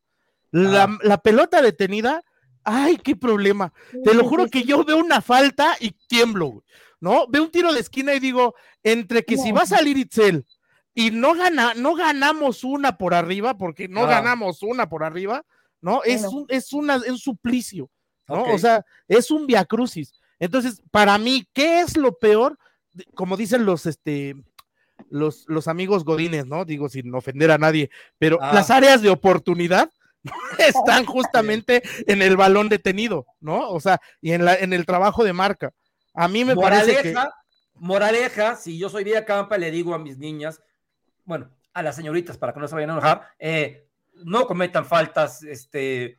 La, 0.51 0.83
Ah. 0.83 0.97
la 1.03 1.17
pelota 1.17 1.61
detenida, 1.61 2.23
ay, 2.63 2.97
qué 2.97 3.15
problema. 3.15 3.73
Te 4.03 4.13
lo 4.13 4.23
juro 4.25 4.47
que 4.47 4.63
yo 4.63 4.83
veo 4.85 4.97
una 4.97 5.21
falta 5.21 5.75
y 5.79 5.91
tiemblo, 6.07 6.47
güey, 6.47 6.63
¿no? 6.99 7.27
Veo 7.27 7.43
un 7.43 7.51
tiro 7.51 7.73
de 7.73 7.79
esquina 7.79 8.13
y 8.13 8.19
digo, 8.19 8.55
entre 8.83 9.23
que 9.23 9.37
si 9.37 9.51
va 9.51 9.61
a 9.61 9.65
salir 9.67 9.97
Itzel 9.97 10.45
y 10.93 11.11
no, 11.11 11.35
gana, 11.35 11.73
no 11.75 11.93
ganamos 11.95 12.63
una 12.63 12.97
por 12.97 13.13
arriba, 13.13 13.57
porque 13.57 13.87
no 13.87 14.03
Ah. 14.05 14.07
ganamos 14.07 14.63
una 14.63 14.89
por 14.89 15.03
arriba, 15.03 15.43
¿no? 15.81 16.01
Es 16.03 16.23
un, 16.23 16.45
es 16.49 16.73
una, 16.73 16.95
es 16.95 17.09
un 17.09 17.17
suplicio, 17.19 17.89
¿no? 18.27 18.43
O 18.45 18.57
sea, 18.57 18.83
es 19.07 19.29
un 19.31 19.45
viacrucis. 19.47 20.13
Entonces, 20.39 20.81
para 20.91 21.17
mí, 21.17 21.47
¿qué 21.53 21.81
es 21.81 21.97
lo 21.97 22.17
peor? 22.17 22.57
Como 23.13 23.37
dicen 23.37 23.65
los, 23.65 23.85
este, 23.85 24.35
los, 25.09 25.45
los 25.47 25.67
amigos 25.67 26.03
godines, 26.03 26.47
¿no? 26.47 26.65
Digo, 26.65 26.89
sin 26.89 27.13
ofender 27.13 27.51
a 27.51 27.57
nadie, 27.59 27.89
pero 28.17 28.39
Ah. 28.41 28.51
las 28.53 28.71
áreas 28.71 29.01
de 29.03 29.09
oportunidad 29.09 29.91
están 30.57 31.05
justamente 31.05 31.83
en 32.07 32.21
el 32.23 32.35
balón 32.37 32.69
detenido, 32.69 33.27
¿no? 33.39 33.69
O 33.69 33.79
sea, 33.79 33.99
y 34.19 34.31
en, 34.31 34.45
la, 34.45 34.55
en 34.55 34.73
el 34.73 34.85
trabajo 34.85 35.23
de 35.23 35.33
marca. 35.33 35.71
A 36.17 36.27
mí 36.27 36.43
me 36.43 36.55
parece 36.55 36.97
que... 36.97 37.13
Moraleja, 37.13 37.33
moraleja, 37.75 38.55
si 38.55 38.77
yo 38.77 38.89
soy 38.89 39.03
Villa 39.03 39.23
Campa, 39.23 39.57
le 39.57 39.69
digo 39.69 39.93
a 39.93 39.99
mis 39.99 40.17
niñas, 40.17 40.61
bueno, 41.25 41.51
a 41.73 41.83
las 41.83 41.95
señoritas, 41.95 42.37
para 42.37 42.53
que 42.53 42.59
no 42.59 42.67
se 42.67 42.73
vayan 42.73 42.89
a 42.89 42.93
enojar, 42.93 43.21
eh, 43.37 43.87
no 44.25 44.47
cometan 44.47 44.83
faltas, 44.83 45.43
este, 45.43 46.17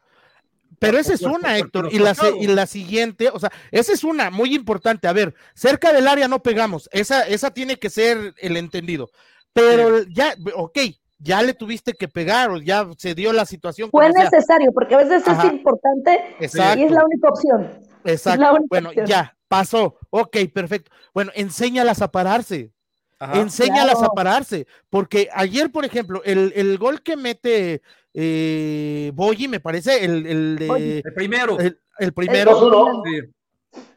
Pero 0.79 0.99
esa 0.99 1.15
es 1.15 1.23
una, 1.23 1.59
Héctor. 1.59 1.89
Y 1.91 1.99
la, 1.99 2.15
y 2.39 2.67
siguiente, 2.69 3.29
o 3.33 3.41
sea, 3.41 3.51
esa 3.73 3.93
es 3.93 4.05
una 4.05 4.31
muy 4.31 4.55
importante. 4.55 5.09
A 5.09 5.13
ver, 5.13 5.35
cerca 5.55 5.93
del 5.93 6.07
área 6.07 6.29
no 6.29 6.43
pegamos. 6.45 6.89
Esa, 6.93 7.23
esa 7.27 7.51
tiene 7.51 7.77
que 7.77 7.91
ser 7.91 8.35
el 8.39 8.57
entendido. 8.57 9.11
Pero 9.53 10.05
ya, 10.05 10.37
ok, 10.55 10.79
ya 11.19 11.43
le 11.43 11.55
tuviste 11.55 11.95
que 11.95 12.07
pegar 12.07 12.51
o 12.51 12.59
ya 12.59 12.87
se 12.97 13.17
dio 13.17 13.33
la 13.33 13.47
situación. 13.47 13.91
Fue 13.91 14.13
sea. 14.13 14.31
necesario, 14.31 14.71
porque 14.73 14.95
a 14.95 14.99
veces 14.99 15.27
Ajá. 15.27 15.49
es 15.49 15.55
importante 15.55 16.37
Exacto. 16.39 16.79
y 16.79 16.85
es 16.85 16.93
la 16.93 17.05
única 17.05 17.29
opción. 17.29 17.81
Exacto. 18.05 18.51
única 18.51 18.67
Bueno, 18.69 18.89
opción. 18.91 19.07
ya, 19.07 19.37
pasó. 19.49 19.99
Ok, 20.11 20.37
perfecto. 20.53 20.91
Bueno, 21.15 21.33
enséñalas 21.35 22.01
a 22.03 22.11
pararse. 22.11 22.73
ajá, 23.19 23.41
enséñalas 23.41 23.97
Claro. 23.97 24.13
a 24.13 24.15
pararse. 24.15 24.67
Porque 24.91 25.29
ayer, 25.35 25.73
por 25.73 25.85
ejemplo, 25.85 26.23
el, 26.25 26.53
el 26.55 26.79
gol 26.79 27.03
que 27.03 27.17
mete 27.17 27.83
eh, 28.15 29.11
Boyi, 29.15 29.49
me 29.49 29.61
parece, 29.61 30.05
el, 30.05 30.27
el 30.27 30.57
de- 30.57 30.99
el 31.05 31.15
primero. 31.15 31.59
el, 31.59 31.81
el 31.99 32.13
primero, 32.13 33.03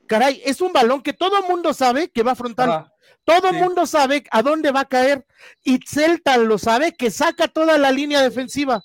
caray, 0.08 0.42
es 0.46 0.60
un 0.62 0.74
balón 0.74 1.02
que 1.02 1.14
todo 1.14 1.42
mundo 1.44 1.74
sabe 1.74 2.10
que 2.10 2.24
va 2.24 2.36
frontal. 2.36 2.70
ajá. 2.72 2.94
Todo 3.24 3.52
Sí. 3.52 3.56
mundo 3.58 3.86
sabe 3.86 4.24
a 4.32 4.42
dónde 4.42 4.72
va 4.72 4.82
a 4.82 4.86
caer. 4.88 5.26
Y 5.64 5.80
Celtan 5.88 6.48
lo 6.48 6.58
sabe 6.58 6.94
que 6.94 7.12
saca 7.12 7.48
toda 7.48 7.78
la 7.78 7.92
línea 7.92 8.22
defensiva. 8.22 8.82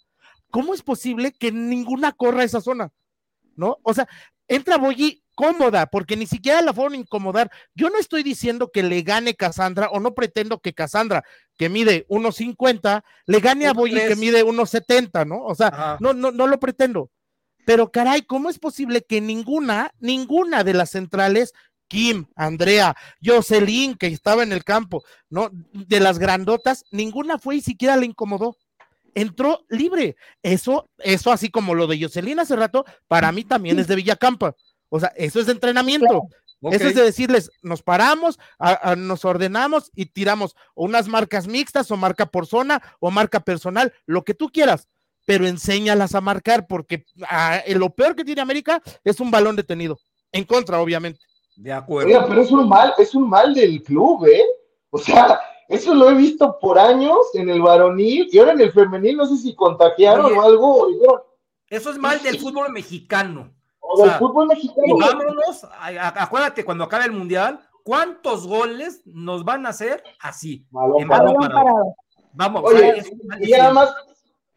¿Cómo 0.50 0.74
es 0.74 0.82
posible 0.82 1.32
que 1.32 1.50
ninguna 1.52 2.12
corra 2.12 2.44
esa 2.44 2.60
zona? 2.60 2.90
¿No? 3.56 3.78
O 3.82 3.94
sea, 3.94 4.06
entra 4.46 4.76
Boyi 4.76 5.22
cómoda, 5.36 5.86
porque 5.86 6.16
ni 6.16 6.26
siquiera 6.26 6.60
la 6.62 6.72
fueron 6.72 6.94
a 6.94 6.96
incomodar. 6.96 7.52
Yo 7.76 7.90
no 7.90 7.98
estoy 7.98 8.24
diciendo 8.24 8.70
que 8.72 8.82
le 8.82 9.02
gane 9.02 9.36
Cassandra, 9.36 9.90
o 9.90 10.00
no 10.00 10.14
pretendo 10.14 10.58
que 10.58 10.74
Cassandra, 10.74 11.22
que 11.56 11.68
mide 11.68 12.06
1.50, 12.08 13.04
le 13.26 13.40
gane 13.40 13.68
a 13.68 13.72
Boyi 13.72 13.94
que 13.94 14.16
mide 14.16 14.44
1.70, 14.44 15.26
¿no? 15.26 15.44
O 15.44 15.54
sea, 15.54 15.68
Ajá. 15.68 15.96
no, 16.00 16.12
no, 16.12 16.32
no 16.32 16.48
lo 16.48 16.58
pretendo. 16.58 17.10
Pero 17.64 17.92
caray, 17.92 18.22
¿cómo 18.22 18.48
es 18.48 18.58
posible 18.58 19.02
que 19.02 19.20
ninguna, 19.20 19.92
ninguna 20.00 20.64
de 20.64 20.74
las 20.74 20.90
centrales 20.90 21.52
Kim, 21.88 22.26
Andrea, 22.34 22.96
Jocelyn, 23.24 23.94
que 23.94 24.08
estaba 24.08 24.42
en 24.42 24.52
el 24.52 24.64
campo, 24.64 25.04
¿no? 25.30 25.50
De 25.72 26.00
las 26.00 26.18
grandotas, 26.18 26.84
ninguna 26.90 27.38
fue 27.38 27.56
y 27.56 27.60
siquiera 27.60 27.96
le 27.96 28.06
incomodó. 28.06 28.56
Entró 29.14 29.64
libre. 29.68 30.16
Eso, 30.42 30.90
eso 30.98 31.32
así 31.32 31.48
como 31.48 31.74
lo 31.74 31.86
de 31.86 32.00
Jocelyn 32.00 32.38
hace 32.40 32.56
rato, 32.56 32.84
para 33.08 33.32
mí 33.32 33.44
también 33.44 33.78
es 33.78 33.86
de 33.86 33.96
Villacampa. 33.96 34.54
O 34.88 35.00
sea, 35.00 35.12
eso 35.16 35.40
es 35.40 35.46
de 35.46 35.52
entrenamiento. 35.52 36.28
Eso 36.62 36.88
es 36.88 36.94
de 36.94 37.02
decirles, 37.02 37.50
nos 37.62 37.82
paramos, 37.82 38.38
nos 38.96 39.24
ordenamos 39.24 39.90
y 39.94 40.06
tiramos 40.06 40.56
unas 40.74 41.06
marcas 41.06 41.46
mixtas 41.46 41.90
o 41.90 41.96
marca 41.96 42.26
por 42.26 42.46
zona 42.46 42.82
o 42.98 43.10
marca 43.10 43.40
personal, 43.40 43.92
lo 44.06 44.24
que 44.24 44.34
tú 44.34 44.48
quieras, 44.48 44.88
pero 45.26 45.46
enséñalas 45.46 46.14
a 46.14 46.20
marcar 46.20 46.66
porque 46.66 47.04
ah, 47.28 47.60
lo 47.68 47.90
peor 47.90 48.16
que 48.16 48.24
tiene 48.24 48.40
América 48.40 48.82
es 49.04 49.20
un 49.20 49.30
balón 49.30 49.54
detenido, 49.54 49.98
en 50.32 50.44
contra, 50.44 50.80
obviamente. 50.80 51.20
De 51.56 51.72
acuerdo. 51.72 52.26
pero 52.28 52.42
es 52.42 52.50
un 52.50 52.68
mal, 52.68 52.94
es 52.98 53.14
un 53.14 53.28
mal 53.28 53.54
del 53.54 53.82
club, 53.82 54.26
¿eh? 54.26 54.44
O 54.90 54.98
sea, 54.98 55.38
eso 55.68 55.94
lo 55.94 56.10
he 56.10 56.14
visto 56.14 56.58
por 56.60 56.78
años 56.78 57.16
en 57.34 57.48
el 57.48 57.60
varonil 57.60 58.28
y 58.30 58.38
ahora 58.38 58.52
en 58.52 58.60
el 58.60 58.72
femenil, 58.72 59.16
no 59.16 59.26
sé 59.26 59.36
si 59.36 59.54
contagiaron 59.54 60.36
o 60.36 60.42
algo. 60.42 60.88
Eso 61.68 61.90
es 61.90 61.98
mal 61.98 62.22
del 62.22 62.38
fútbol 62.38 62.72
mexicano. 62.72 63.55
O, 63.88 64.02
del 64.02 64.10
fútbol 64.12 64.46
mexicano. 64.48 64.96
vámonos, 64.98 65.66
acuérdate, 66.16 66.64
cuando 66.64 66.84
acabe 66.84 67.04
el 67.04 67.12
mundial, 67.12 67.60
¿cuántos 67.84 68.46
goles 68.46 69.02
nos 69.04 69.44
van 69.44 69.66
a 69.66 69.70
hacer 69.70 70.02
así? 70.20 70.66
Vamos, 72.32 72.64
Oye, 72.64 73.02
y 73.40 73.50
nada 73.52 73.72
más, 73.72 73.94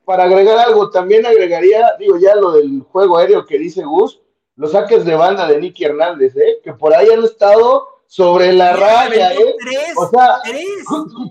para 0.04 0.24
agregar 0.24 0.58
algo, 0.58 0.90
también 0.90 1.26
agregaría, 1.26 1.96
digo, 1.98 2.18
ya 2.18 2.36
lo 2.36 2.54
del 2.54 2.82
juego 2.82 3.18
aéreo 3.18 3.46
que 3.46 3.58
dice 3.58 3.84
Gus, 3.84 4.20
los 4.56 4.74
saques 4.74 5.06
de 5.06 5.16
banda 5.16 5.48
de 5.48 5.62
Nicky 5.62 5.86
Hernández, 5.86 6.36
¿eh? 6.36 6.60
que 6.62 6.74
por 6.74 6.94
ahí 6.94 7.08
han 7.10 7.24
estado 7.24 7.88
sobre 8.08 8.52
la 8.52 8.74
raya, 8.74 9.34
¿eh? 9.34 9.56
o 9.96 10.08
sea, 10.08 10.40
que 10.44 10.62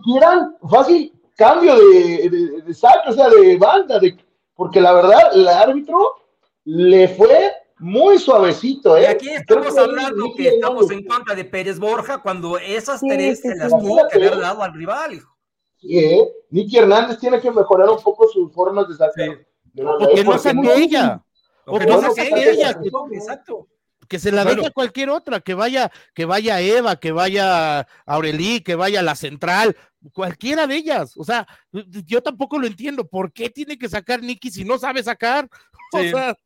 quieran 0.05 0.57
fácil 0.71 1.13
cambio 1.37 1.77
de, 1.77 2.63
de, 2.65 2.75
saque, 2.75 3.11
o 3.11 3.13
sea, 3.13 3.29
de 3.29 3.59
banda, 3.59 3.99
de, 3.99 4.17
porque 4.55 4.81
la 4.81 4.95
verdad, 4.95 5.35
el 5.35 5.47
árbitro 5.47 6.17
le 6.65 7.09
fue 7.09 7.53
muy 7.79 8.19
suavecito, 8.19 8.97
¿eh? 8.97 9.03
Y 9.03 9.07
aquí 9.07 9.29
estamos 9.31 9.77
hablando 9.77 10.35
que, 10.37 10.49
estamos 10.49 10.91
en 10.91 11.05
contra 11.05 11.35
de 11.35 11.45
Pérez 11.45 11.79
Borja 11.79 12.19
cuando 12.19 12.59
esas 12.59 13.01
tres 13.01 13.41
se 13.41 13.55
las 13.55 13.71
tuvo 13.71 14.07
que 14.09 14.19
haber 14.19 14.39
dado 14.39 14.63
al 14.63 14.75
rival, 14.75 15.15
hijo. 15.15 15.37
Sí, 15.77 15.99
¿eh? 15.99 16.29
Nicky 16.51 16.79
Hernández 16.79 17.19
tiene 17.19 17.41
que 17.41 17.51
mejorar 17.51 17.89
un 17.89 18.03
poco 18.03 18.29
sus 18.29 18.53
formas 18.53 18.89
de 18.89 18.97
sacar. 18.97 19.47
porque 19.75 20.25
no 20.25 20.39
saque 20.39 20.75
ella. 20.77 21.23
O 21.65 21.79
que 21.79 21.87
no 21.87 22.01
ella. 22.17 22.77
exacto. 23.13 23.69
Que 24.09 24.19
se 24.19 24.33
la 24.33 24.45
deje 24.45 24.67
a 24.67 24.71
cualquier 24.71 25.11
otra, 25.11 25.41
que 25.41 25.53
vaya, 25.53 25.93
que 26.15 26.25
vaya 26.25 26.61
Eva, 26.61 26.97
que 26.97 27.13
vaya 27.13 27.87
Aurelí, 28.07 28.63
que 28.63 28.75
vaya 28.75 29.03
la 29.03 29.15
central, 29.15 29.77
cualquiera 30.15 30.67
de 30.67 30.77
ellas. 30.77 31.15
O 31.17 31.25
sea, 31.25 31.47
yo 31.73 32.23
tampoco 32.23 32.59
lo 32.59 32.67
entiendo. 32.67 33.07
¿Por 33.07 33.33
qué 33.33 33.51
tiene 33.51 33.77
que 33.77 33.89
sacar 33.89 34.23
Nicky 34.23 34.51
si 34.51 34.65
no 34.65 34.79
sabe 34.79 35.03
sacar? 35.03 35.49
O 35.91 36.03
sea, 36.03 36.37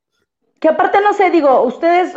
que 0.63 0.69
aparte 0.69 1.01
no 1.01 1.13
sé, 1.13 1.29
digo, 1.31 1.63
ustedes, 1.63 2.15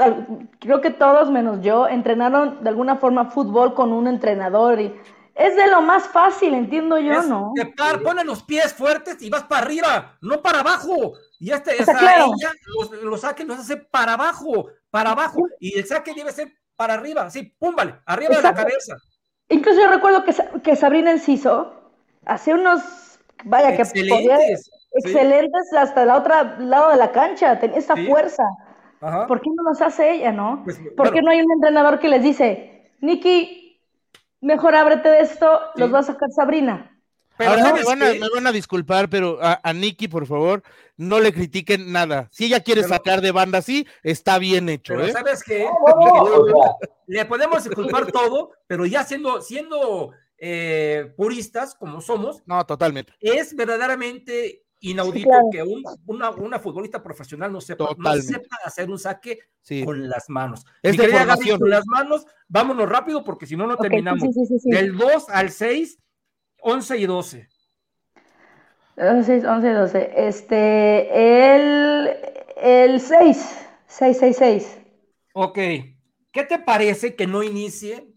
creo 0.60 0.80
que 0.80 0.92
todos 0.92 1.32
menos 1.32 1.64
yo, 1.64 1.88
entrenaron 1.88 2.64
de 2.64 2.70
alguna 2.70 2.98
forma 2.98 3.32
fútbol 3.32 3.74
con 3.74 3.92
un 3.92 4.06
entrenador 4.06 4.80
y 4.80 4.94
es 5.34 5.56
de 5.56 5.66
lo 5.66 5.82
más 5.82 6.04
fácil, 6.04 6.54
entiendo 6.54 7.00
yo, 7.00 7.24
¿no? 7.24 7.54
Te 7.56 7.66
par, 7.66 8.04
ponen 8.04 8.28
los 8.28 8.44
pies 8.44 8.72
fuertes 8.72 9.20
y 9.24 9.32
vas 9.32 9.46
para 9.46 9.66
arriba, 9.66 10.18
no 10.22 10.44
para 10.44 10.60
abajo. 10.60 11.14
Y 11.40 11.50
este, 11.50 11.82
esa, 11.82 11.94
ella, 11.94 12.54
los, 12.78 12.92
los 13.02 13.22
saques 13.22 13.48
los 13.48 13.58
hace 13.58 13.78
para 13.78 14.14
abajo, 14.14 14.68
para 14.92 15.14
abajo. 15.14 15.48
Y 15.60 15.80
el 15.80 15.88
saque 15.88 16.14
debe 16.14 16.32
ser 16.32 16.54
para 16.76 16.94
arriba, 16.94 17.28
sí, 17.32 17.52
pum, 17.58 17.76
vale, 17.76 17.96
arriba 18.06 18.36
de 18.36 18.44
la 18.44 18.54
cabeza. 18.54 18.96
Incluso 19.50 19.82
yo 19.82 19.88
recuerdo 19.88 20.24
que, 20.24 20.36
que 20.62 20.76
Sabrina 20.76 21.10
Enciso 21.10 21.74
hace 22.28 22.54
unos, 22.54 22.84
vaya, 23.44 23.76
que 23.76 23.86
podía, 23.86 24.38
excelentes 24.96 25.74
hasta 25.74 26.04
el 26.04 26.10
otro 26.10 26.34
lado 26.60 26.92
de 26.92 26.98
la 26.98 27.12
cancha, 27.12 27.60
tenía 27.60 27.78
esta 27.78 27.96
fuerza. 27.96 28.44
¿Por 29.28 29.42
qué 29.42 29.50
no 29.56 29.64
nos 29.64 29.82
hace 29.82 30.14
ella, 30.14 30.32
no? 30.32 30.62
Pues, 30.64 30.80
¿Por 30.98 31.14
qué 31.14 31.22
no 31.22 31.32
hay 31.32 31.42
un 31.42 31.52
entrenador 31.52 32.00
que 32.00 32.08
les 32.08 32.24
dice, 32.24 32.92
Nicky, 33.02 33.80
mejor 34.42 34.76
ábrete 34.76 35.10
de 35.10 35.20
esto, 35.20 35.60
los 35.76 35.94
va 35.94 36.00
a 36.00 36.04
sacar 36.04 36.32
Sabrina? 36.32 36.92
Ahora 37.38 37.74
me 37.74 37.84
van, 37.84 38.48
a, 38.48 38.52
disculpar, 38.52 39.10
pero 39.10 39.40
a, 39.42 39.60
a 39.62 39.74
Nikki, 39.74 40.08
por 40.08 40.26
favor, 40.26 40.64
no 40.96 41.20
le 41.20 41.34
critiquen 41.34 41.92
nada. 41.92 42.30
Si 42.32 42.46
ella 42.46 42.62
quiere 42.62 42.84
sacar 42.84 43.20
de 43.20 43.32
banda 43.32 43.58
así, 43.58 43.86
está 44.04 44.40
bien 44.40 44.70
hecho. 44.70 44.94
Pero 44.94 45.08
¿eh? 45.08 45.12
¿sabes 45.12 45.44
qué? 45.44 45.68
le 47.08 47.26
podemos 47.26 47.64
disculpar 47.64 48.10
todo, 48.12 48.52
pero 48.68 48.86
ya 48.86 49.04
siendo, 49.04 49.42
siendo 49.42 50.12
eh, 50.38 51.14
puristas 51.18 51.76
como 51.76 52.00
somos. 52.00 52.42
No, 52.46 52.66
totalmente. 52.66 53.14
Es 53.20 53.54
verdaderamente 53.54 54.65
inaudito 54.80 55.30
que 55.52 55.64
una, 56.06 56.32
una, 56.32 56.60
futbolista 56.60 57.02
profesional 57.02 57.52
no 57.52 57.62
sepa, 57.62 57.90
hacer 58.64 58.90
un 58.90 59.00
saque 59.00 59.40
con 59.84 60.08
las 60.10 60.30
manos. 60.30 60.66
Es 60.82 60.98
de 60.98 61.08
formación. 61.08 61.60
Con 61.60 61.70
las 61.70 61.86
manos, 61.88 62.26
vámonos 62.48 62.88
rápido 62.88 63.24
porque 63.24 63.46
si 63.46 63.56
no, 63.56 63.68
no 63.68 63.78
terminamos. 63.78 64.24
Del 64.64 64.98
2 64.98 65.30
al 65.30 65.52
6, 65.52 66.00
11 66.62 66.98
y 66.98 67.06
12. 67.06 67.50
6, 68.98 69.46
11 69.46 69.68
y 69.70 69.74
12. 69.74 70.14
Este, 70.16 71.56
el, 71.56 72.10
el 72.58 73.02
6, 73.02 73.68
6, 73.88 74.18
6, 74.20 74.36
6. 74.38 74.78
Ok. 75.34 75.56
¿Qué 75.56 76.44
te 76.44 76.60
parece 76.60 77.16
que 77.16 77.28
no 77.28 77.44
inicie 77.44 78.10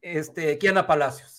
este, 0.00 0.58
Kiana 0.58 0.86
Palacios? 0.86 1.37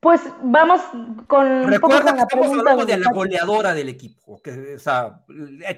Pues 0.00 0.20
vamos 0.42 0.80
con. 1.26 1.66
Recuerda 1.68 2.14
que 2.14 2.20
estamos 2.20 2.58
hablando 2.58 2.84
de 2.84 2.98
la 2.98 3.12
goleadora 3.12 3.74
del 3.74 3.88
equipo. 3.88 4.40
Que, 4.42 4.74
o 4.74 4.78
sea, 4.78 5.24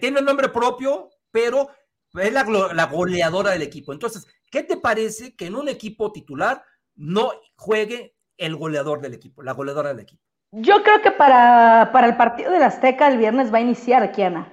tiene 0.00 0.20
un 0.20 0.24
nombre 0.24 0.48
propio, 0.48 1.10
pero 1.30 1.68
es 2.14 2.32
la, 2.32 2.44
la, 2.74 2.86
goleadora 2.86 3.50
del 3.50 3.62
equipo. 3.62 3.92
Entonces, 3.92 4.26
¿qué 4.50 4.62
te 4.62 4.76
parece 4.76 5.36
que 5.36 5.46
en 5.46 5.54
un 5.54 5.68
equipo 5.68 6.10
titular 6.10 6.62
no 6.96 7.30
juegue 7.56 8.16
el 8.36 8.56
goleador 8.56 9.00
del 9.00 9.14
equipo, 9.14 9.42
la 9.42 9.52
goleadora 9.52 9.90
del 9.90 10.00
equipo? 10.00 10.22
Yo 10.52 10.82
creo 10.82 11.02
que 11.02 11.10
para, 11.10 11.90
para 11.92 12.06
el 12.06 12.16
partido 12.16 12.50
del 12.50 12.62
Azteca 12.62 13.08
el 13.08 13.18
viernes 13.18 13.52
va 13.52 13.58
a 13.58 13.62
iniciar 13.62 14.10
Kiana. 14.12 14.52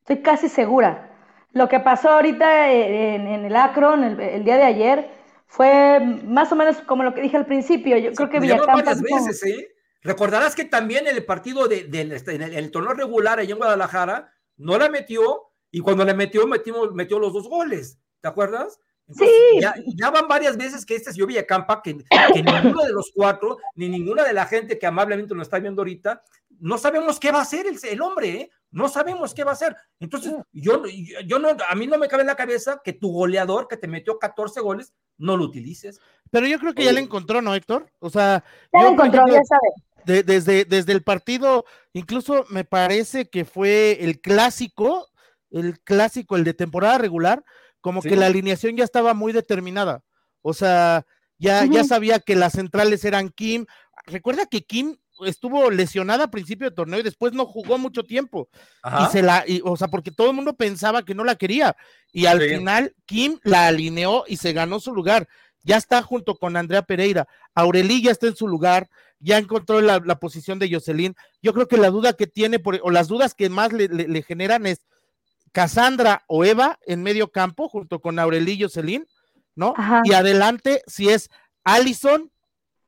Estoy 0.00 0.18
casi 0.22 0.48
segura. 0.48 1.10
Lo 1.52 1.68
que 1.68 1.80
pasó 1.80 2.10
ahorita 2.10 2.72
en, 2.72 3.26
en 3.26 3.44
el 3.44 3.56
Acron 3.56 4.04
el, 4.04 4.20
el 4.20 4.44
día 4.44 4.56
de 4.56 4.64
ayer 4.64 5.17
fue 5.48 5.98
más 6.00 6.52
o 6.52 6.56
menos 6.56 6.76
como 6.82 7.02
lo 7.02 7.14
que 7.14 7.22
dije 7.22 7.36
al 7.36 7.46
principio. 7.46 7.96
Yo 7.96 8.12
creo 8.12 8.28
que 8.28 8.38
Villacampa. 8.38 8.74
varias 8.74 9.00
veces, 9.00 9.42
¿eh? 9.44 9.68
Recordarás 10.02 10.54
que 10.54 10.66
también 10.66 11.06
en 11.06 11.16
el 11.16 11.24
partido 11.24 11.66
de, 11.66 11.88
este, 12.12 12.34
en, 12.34 12.42
el, 12.42 12.70
torneo 12.70 12.92
regular 12.92 13.38
allá 13.38 13.52
en 13.52 13.58
Guadalajara 13.58 14.32
no 14.58 14.78
la 14.78 14.88
metió 14.88 15.50
y 15.70 15.80
cuando 15.80 16.04
la 16.04 16.14
metió, 16.14 16.46
metimos, 16.46 16.94
metió 16.94 17.18
los 17.18 17.32
dos 17.32 17.48
goles. 17.48 17.98
¿Te 18.20 18.28
acuerdas? 18.28 18.78
sí. 19.10 19.26
Ya, 19.96 20.10
van 20.10 20.28
varias 20.28 20.58
veces 20.58 20.84
que 20.84 20.94
este 20.94 21.12
señor 21.12 21.28
Villacampa, 21.28 21.80
que, 21.82 21.96
que 21.96 22.42
ninguno 22.42 22.84
de 22.84 22.92
los 22.92 23.10
cuatro, 23.14 23.56
ni 23.74 23.88
ninguna 23.88 24.24
de 24.24 24.34
la 24.34 24.44
gente 24.44 24.78
que 24.78 24.86
amablemente 24.86 25.34
nos 25.34 25.46
está 25.46 25.58
viendo 25.58 25.80
ahorita, 25.80 26.22
no 26.60 26.76
sabemos 26.76 27.18
qué 27.18 27.32
va 27.32 27.38
a 27.38 27.42
hacer 27.42 27.66
el, 27.66 27.78
el 27.82 28.02
hombre, 28.02 28.28
¿eh? 28.28 28.50
No 28.70 28.88
sabemos 28.88 29.34
qué 29.34 29.44
va 29.44 29.52
a 29.52 29.54
hacer. 29.54 29.76
Entonces, 29.98 30.34
yo, 30.52 30.82
yo 31.26 31.38
no, 31.38 31.48
a 31.68 31.74
mí 31.74 31.86
no 31.86 31.98
me 31.98 32.08
cabe 32.08 32.22
en 32.22 32.26
la 32.26 32.36
cabeza 32.36 32.80
que 32.84 32.92
tu 32.92 33.10
goleador 33.12 33.66
que 33.66 33.76
te 33.76 33.88
metió 33.88 34.18
14 34.18 34.60
goles 34.60 34.92
no 35.16 35.36
lo 35.36 35.44
utilices. 35.44 36.00
Pero 36.30 36.46
yo 36.46 36.58
creo 36.58 36.74
que 36.74 36.84
ya 36.84 36.92
le 36.92 37.00
encontró, 37.00 37.40
¿no, 37.40 37.54
Héctor? 37.54 37.90
O 37.98 38.10
sea, 38.10 38.44
ya 38.72 38.82
lo 38.82 38.90
encontró, 38.90 39.26
ya 39.26 39.42
sabe. 39.44 40.22
desde, 40.22 40.64
desde 40.64 40.92
el 40.92 41.02
partido, 41.02 41.64
incluso 41.92 42.44
me 42.50 42.64
parece 42.64 43.28
que 43.28 43.44
fue 43.44 44.04
el 44.04 44.20
clásico, 44.20 45.08
el 45.50 45.80
clásico, 45.80 46.36
el 46.36 46.44
de 46.44 46.54
temporada 46.54 46.98
regular, 46.98 47.44
como 47.80 48.02
que 48.02 48.16
la 48.16 48.26
alineación 48.26 48.76
ya 48.76 48.84
estaba 48.84 49.14
muy 49.14 49.32
determinada. 49.32 50.02
O 50.42 50.52
sea, 50.52 51.06
ya, 51.38 51.64
ya 51.64 51.84
sabía 51.84 52.18
que 52.18 52.36
las 52.36 52.52
centrales 52.52 53.04
eran 53.04 53.30
Kim. 53.30 53.66
Recuerda 54.06 54.46
que 54.46 54.64
Kim 54.64 54.96
estuvo 55.26 55.70
lesionada 55.70 56.24
a 56.24 56.30
principio 56.30 56.68
de 56.68 56.76
torneo 56.76 57.00
y 57.00 57.02
después 57.02 57.32
no 57.32 57.46
jugó 57.46 57.78
mucho 57.78 58.02
tiempo. 58.02 58.48
Y 58.84 59.12
se 59.12 59.22
la, 59.22 59.44
o 59.64 59.76
sea, 59.76 59.88
porque 59.88 60.10
todo 60.10 60.30
el 60.30 60.36
mundo 60.36 60.54
pensaba 60.54 61.04
que 61.04 61.14
no 61.14 61.24
la 61.24 61.36
quería. 61.36 61.76
Y 62.12 62.26
al 62.26 62.40
final, 62.40 62.94
Kim 63.06 63.38
la 63.42 63.66
alineó 63.66 64.24
y 64.26 64.36
se 64.36 64.52
ganó 64.52 64.80
su 64.80 64.94
lugar. 64.94 65.28
Ya 65.62 65.76
está 65.76 66.02
junto 66.02 66.36
con 66.36 66.56
Andrea 66.56 66.82
Pereira. 66.82 67.26
Aurelí 67.54 68.02
ya 68.02 68.12
está 68.12 68.26
en 68.26 68.36
su 68.36 68.48
lugar, 68.48 68.88
ya 69.20 69.38
encontró 69.38 69.80
la, 69.80 70.00
posición 70.18 70.58
de 70.58 70.72
Jocelyn. 70.72 71.14
Yo 71.42 71.52
creo 71.52 71.68
que 71.68 71.76
la 71.76 71.90
duda 71.90 72.12
que 72.12 72.26
tiene, 72.26 72.58
por, 72.58 72.80
o 72.82 72.90
las 72.90 73.08
dudas 73.08 73.34
que 73.34 73.48
más 73.48 73.72
le, 73.72 74.22
generan 74.22 74.66
es 74.66 74.86
Cassandra 75.52 76.24
o 76.26 76.44
Eva 76.44 76.78
en 76.86 77.02
medio 77.02 77.30
campo, 77.30 77.68
junto 77.68 78.00
con 78.00 78.18
Aurelí 78.18 78.52
y 78.52 78.62
Jocelyn, 78.62 79.06
¿no? 79.54 79.74
Y 80.04 80.12
adelante, 80.12 80.82
si 80.86 81.08
es 81.08 81.30
Allison 81.64 82.30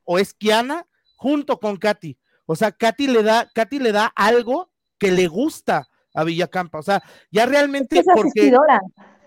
o 0.05 0.19
es 0.19 0.35
Kiana, 0.35 0.87
junto 1.21 1.61
con 1.61 1.77
Katy. 1.77 2.19
O 2.47 2.57
sea, 2.57 2.73
Katy 2.73 3.07
le 3.09 3.23
da, 3.23 3.49
Katy 3.55 3.79
le 3.79 3.93
da 3.93 4.07
algo 4.17 4.71
que 4.99 5.13
le 5.13 5.29
gusta 5.29 5.87
a 6.15 6.25
Villacampa. 6.25 6.79
O 6.79 6.83
sea, 6.83 7.03
ya 7.31 7.45
realmente 7.45 7.99
es 7.99 8.07
porque 8.15 8.53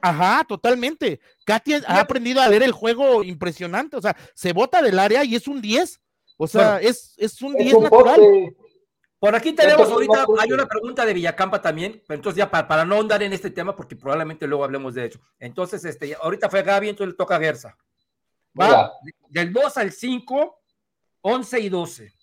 Ajá, 0.01 0.43
totalmente. 0.43 1.21
Katy 1.45 1.75
ha 1.87 1.99
aprendido 1.99 2.41
a 2.41 2.49
leer 2.49 2.63
el 2.63 2.71
juego 2.71 3.23
impresionante. 3.23 3.95
O 3.95 4.01
sea, 4.01 4.17
se 4.33 4.51
bota 4.53 4.81
del 4.81 4.97
área 4.97 5.23
y 5.23 5.35
es 5.35 5.47
un 5.47 5.61
10. 5.61 6.01
O 6.35 6.47
sea, 6.47 6.79
es, 6.81 7.13
es 7.17 7.41
un 7.43 7.53
10 7.53 7.79
natural. 7.79 8.19
Por 9.19 9.35
aquí 9.35 9.53
tenemos 9.53 9.89
ahorita, 9.89 10.25
hay 10.39 10.51
una 10.51 10.67
pregunta 10.67 11.05
de 11.05 11.13
Villacampa 11.13 11.61
también, 11.61 12.03
pero 12.07 12.17
entonces 12.17 12.39
ya 12.39 12.49
para, 12.51 12.83
no 12.83 12.99
andar 12.99 13.23
en 13.23 13.31
este 13.31 13.51
tema, 13.51 13.73
porque 13.75 13.95
probablemente 13.95 14.47
luego 14.47 14.65
hablemos 14.65 14.95
de 14.95 15.05
hecho. 15.05 15.21
Entonces, 15.39 15.85
este, 15.85 16.17
ahorita 16.19 16.49
fue 16.49 16.63
Gaby, 16.63 16.89
entonces 16.89 17.13
le 17.13 17.17
toca 17.17 17.35
a 17.35 17.39
Gersa. 17.39 17.77
Va 18.59 18.91
del 19.29 19.53
2 19.53 19.77
al 19.77 19.91
5, 19.91 20.62
11 21.25 21.59
y 21.61 21.69
12. 21.69 22.13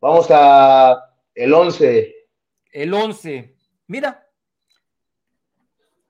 Vamos 0.00 0.26
a 0.30 1.14
el 1.34 1.54
11. 1.54 2.14
El 2.72 2.92
11. 2.92 3.56
Mira, 3.86 4.28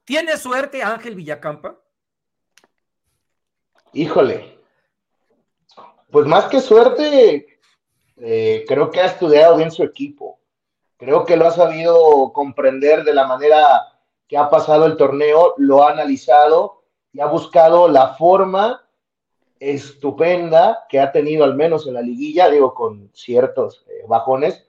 ¿tiene 0.04 0.36
suerte 0.36 0.82
Ángel 0.82 1.14
Villacampa? 1.14 1.78
Híjole. 3.92 4.58
Pues 6.10 6.26
más 6.26 6.46
que 6.46 6.60
suerte, 6.60 7.60
eh, 8.16 8.64
creo 8.66 8.90
que 8.90 9.00
ha 9.00 9.06
estudiado 9.06 9.56
bien 9.56 9.70
su 9.70 9.84
equipo. 9.84 10.40
Creo 10.96 11.24
que 11.24 11.36
lo 11.36 11.46
ha 11.46 11.52
sabido 11.52 12.32
comprender 12.32 13.04
de 13.04 13.14
la 13.14 13.28
manera 13.28 13.86
que 14.26 14.36
ha 14.36 14.50
pasado 14.50 14.86
el 14.86 14.96
torneo, 14.96 15.54
lo 15.56 15.84
ha 15.84 15.92
analizado 15.92 16.82
y 17.12 17.20
ha 17.20 17.26
buscado 17.26 17.86
la 17.86 18.14
forma 18.14 18.87
estupenda 19.60 20.86
que 20.88 21.00
ha 21.00 21.12
tenido 21.12 21.44
al 21.44 21.54
menos 21.54 21.86
en 21.86 21.94
la 21.94 22.02
liguilla, 22.02 22.48
digo, 22.48 22.74
con 22.74 23.10
ciertos 23.14 23.84
eh, 23.88 24.04
bajones, 24.08 24.66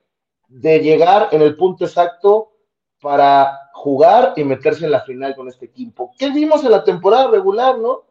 de 0.48 0.80
llegar 0.80 1.28
en 1.32 1.42
el 1.42 1.56
punto 1.56 1.84
exacto 1.84 2.52
para 3.00 3.70
jugar 3.72 4.34
y 4.36 4.44
meterse 4.44 4.84
en 4.84 4.90
la 4.90 5.00
final 5.00 5.34
con 5.34 5.48
este 5.48 5.66
equipo. 5.66 6.12
¿Qué 6.18 6.30
vimos 6.30 6.64
en 6.64 6.72
la 6.72 6.84
temporada 6.84 7.28
regular, 7.28 7.78
no? 7.78 8.02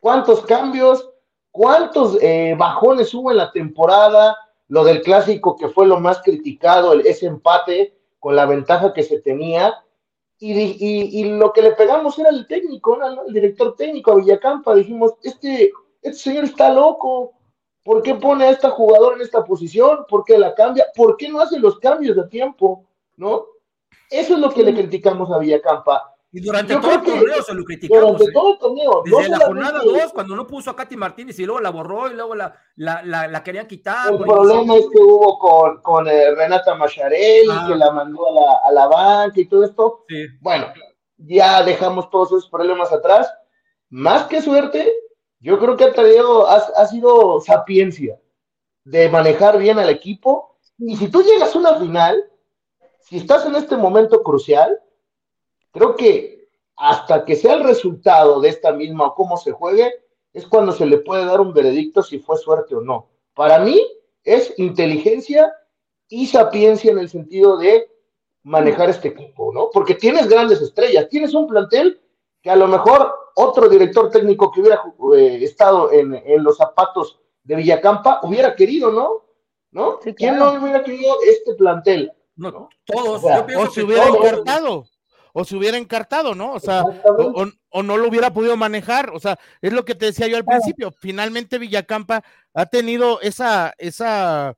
¿Cuántos 0.00 0.42
cambios? 0.44 1.10
¿Cuántos 1.50 2.18
eh, 2.20 2.54
bajones 2.58 3.14
hubo 3.14 3.30
en 3.30 3.38
la 3.38 3.52
temporada? 3.52 4.36
lo 4.68 4.84
del 4.84 5.02
clásico 5.02 5.56
que 5.56 5.68
fue 5.68 5.86
lo 5.86 6.00
más 6.00 6.22
criticado, 6.22 6.94
ese 6.94 7.26
empate 7.26 7.96
con 8.18 8.36
la 8.36 8.46
ventaja 8.46 8.92
que 8.92 9.02
se 9.02 9.20
tenía, 9.20 9.74
y, 10.40 11.24
lo 11.38 11.52
que 11.52 11.62
le 11.62 11.72
pegamos 11.72 12.18
era 12.18 12.28
el 12.28 12.46
técnico, 12.46 12.98
el 13.26 13.32
director 13.32 13.76
técnico 13.76 14.12
a 14.12 14.16
Villacampa, 14.16 14.74
dijimos, 14.74 15.14
este, 15.22 15.72
este 16.04 16.18
señor 16.18 16.44
está 16.44 16.70
loco, 16.70 17.32
¿por 17.82 18.02
qué 18.02 18.14
pone 18.14 18.44
a 18.44 18.50
esta 18.50 18.70
jugadora 18.70 19.16
en 19.16 19.22
esta 19.22 19.42
posición? 19.42 20.04
¿Por 20.08 20.22
qué 20.24 20.38
la 20.38 20.54
cambia? 20.54 20.84
¿Por 20.94 21.16
qué 21.16 21.30
no 21.30 21.40
hace 21.40 21.58
los 21.58 21.78
cambios 21.78 22.14
de 22.14 22.28
tiempo? 22.28 22.84
¿No? 23.16 23.46
Eso 24.10 24.34
es 24.34 24.38
lo 24.38 24.50
que 24.50 24.62
le 24.62 24.74
criticamos 24.74 25.32
a 25.32 25.38
Villacampa. 25.38 26.14
Y 26.30 26.40
durante 26.40 26.76
todo 26.76 26.92
el 26.92 27.02
torneo 27.02 27.42
se 27.42 27.54
lo 27.54 27.64
criticamos. 27.64 28.02
Durante 28.02 28.24
¿eh? 28.24 28.32
todo 28.34 28.52
el 28.52 28.58
torneo. 28.58 29.02
Desde 29.04 29.28
la 29.30 29.46
jornada 29.46 29.80
2, 29.82 30.12
cuando 30.12 30.36
no 30.36 30.46
puso 30.46 30.70
a 30.70 30.76
Katy 30.76 30.96
Martínez 30.96 31.38
y 31.38 31.46
luego 31.46 31.60
la 31.60 31.70
borró 31.70 32.10
y 32.10 32.14
luego 32.14 32.34
la, 32.34 32.54
la, 32.76 33.02
la, 33.02 33.42
querían 33.42 33.66
quitar. 33.66 34.12
El 34.12 34.18
problema 34.18 34.74
es 34.74 34.86
que 34.92 35.00
hubo 35.00 35.38
con, 35.38 35.80
con 35.80 36.06
eh, 36.06 36.34
Renata 36.34 36.74
Macharelli, 36.74 37.48
ah. 37.50 37.66
que 37.66 37.76
la 37.76 37.90
mandó 37.92 38.28
a 38.28 38.32
la, 38.32 38.58
a 38.66 38.72
la 38.72 38.86
banca 38.88 39.40
y 39.40 39.46
todo 39.46 39.64
esto. 39.64 40.04
Bueno, 40.40 40.66
ya 41.16 41.62
dejamos 41.62 42.10
todos 42.10 42.28
esos 42.28 42.50
problemas 42.50 42.92
atrás. 42.92 43.32
Más 43.88 44.24
que 44.24 44.42
suerte, 44.42 44.92
yo 45.44 45.58
creo 45.58 45.76
que 45.76 45.84
ha, 45.84 45.92
traído, 45.92 46.48
ha, 46.48 46.56
ha 46.56 46.86
sido 46.86 47.40
sapiencia 47.40 48.20
de 48.84 49.08
manejar 49.08 49.58
bien 49.58 49.78
al 49.78 49.90
equipo. 49.90 50.56
Y 50.78 50.96
si 50.96 51.08
tú 51.08 51.22
llegas 51.22 51.54
a 51.54 51.58
una 51.58 51.78
final, 51.78 52.24
si 53.00 53.18
estás 53.18 53.46
en 53.46 53.54
este 53.54 53.76
momento 53.76 54.22
crucial, 54.22 54.80
Creo 55.74 55.96
que 55.96 56.48
hasta 56.76 57.24
que 57.24 57.34
sea 57.34 57.54
el 57.54 57.64
resultado 57.64 58.40
de 58.40 58.48
esta 58.48 58.72
misma 58.72 59.08
o 59.08 59.14
cómo 59.16 59.36
se 59.36 59.50
juegue, 59.50 59.92
es 60.32 60.46
cuando 60.46 60.70
se 60.72 60.86
le 60.86 60.98
puede 60.98 61.24
dar 61.24 61.40
un 61.40 61.52
veredicto 61.52 62.02
si 62.02 62.20
fue 62.20 62.38
suerte 62.38 62.76
o 62.76 62.80
no. 62.80 63.08
Para 63.34 63.58
mí 63.58 63.80
es 64.22 64.54
inteligencia 64.56 65.52
y 66.08 66.26
sapiencia 66.26 66.92
en 66.92 66.98
el 66.98 67.08
sentido 67.08 67.56
de 67.56 67.90
manejar 68.44 68.88
este 68.88 69.08
equipo, 69.08 69.52
¿no? 69.52 69.70
Porque 69.72 69.96
tienes 69.96 70.28
grandes 70.28 70.60
estrellas, 70.60 71.08
tienes 71.08 71.34
un 71.34 71.48
plantel 71.48 72.00
que 72.40 72.50
a 72.50 72.56
lo 72.56 72.68
mejor 72.68 73.12
otro 73.34 73.68
director 73.68 74.10
técnico 74.10 74.50
que 74.50 74.60
hubiera 74.60 74.82
eh, 75.16 75.38
estado 75.42 75.92
en, 75.92 76.22
los 76.42 76.56
zapatos 76.56 77.18
de 77.42 77.56
Villacampa 77.56 78.20
hubiera 78.22 78.54
querido, 78.54 78.90
¿no? 78.90 79.24
¿No? 79.70 79.98
¿Quién 79.98 80.38
no 80.38 80.52
hubiera 80.52 80.84
querido 80.84 81.16
este 81.26 81.54
plantel? 81.54 82.12
No, 82.36 82.68
todos. 82.84 83.22
O, 83.24 83.70
se 83.70 83.82
hubiera 83.82 84.06
encartado 84.06 84.86
o 85.36 85.44
se 85.44 85.56
hubiera 85.56 85.76
encartado, 85.76 86.36
¿no? 86.36 86.52
O 86.52 86.60
sea, 86.60 86.84
o, 86.84 87.82
no 87.82 87.96
lo 87.96 88.08
hubiera 88.08 88.32
podido 88.32 88.56
manejar. 88.56 89.10
O 89.10 89.18
sea, 89.18 89.36
es 89.60 89.72
lo 89.72 89.84
que 89.84 89.96
te 89.96 90.06
decía 90.06 90.28
yo 90.28 90.36
al 90.36 90.44
principio. 90.44 90.92
Finalmente 90.92 91.58
Villacampa 91.58 92.22
ha 92.54 92.66
tenido 92.66 93.20
esa, 93.20 93.74
esa, 93.78 94.56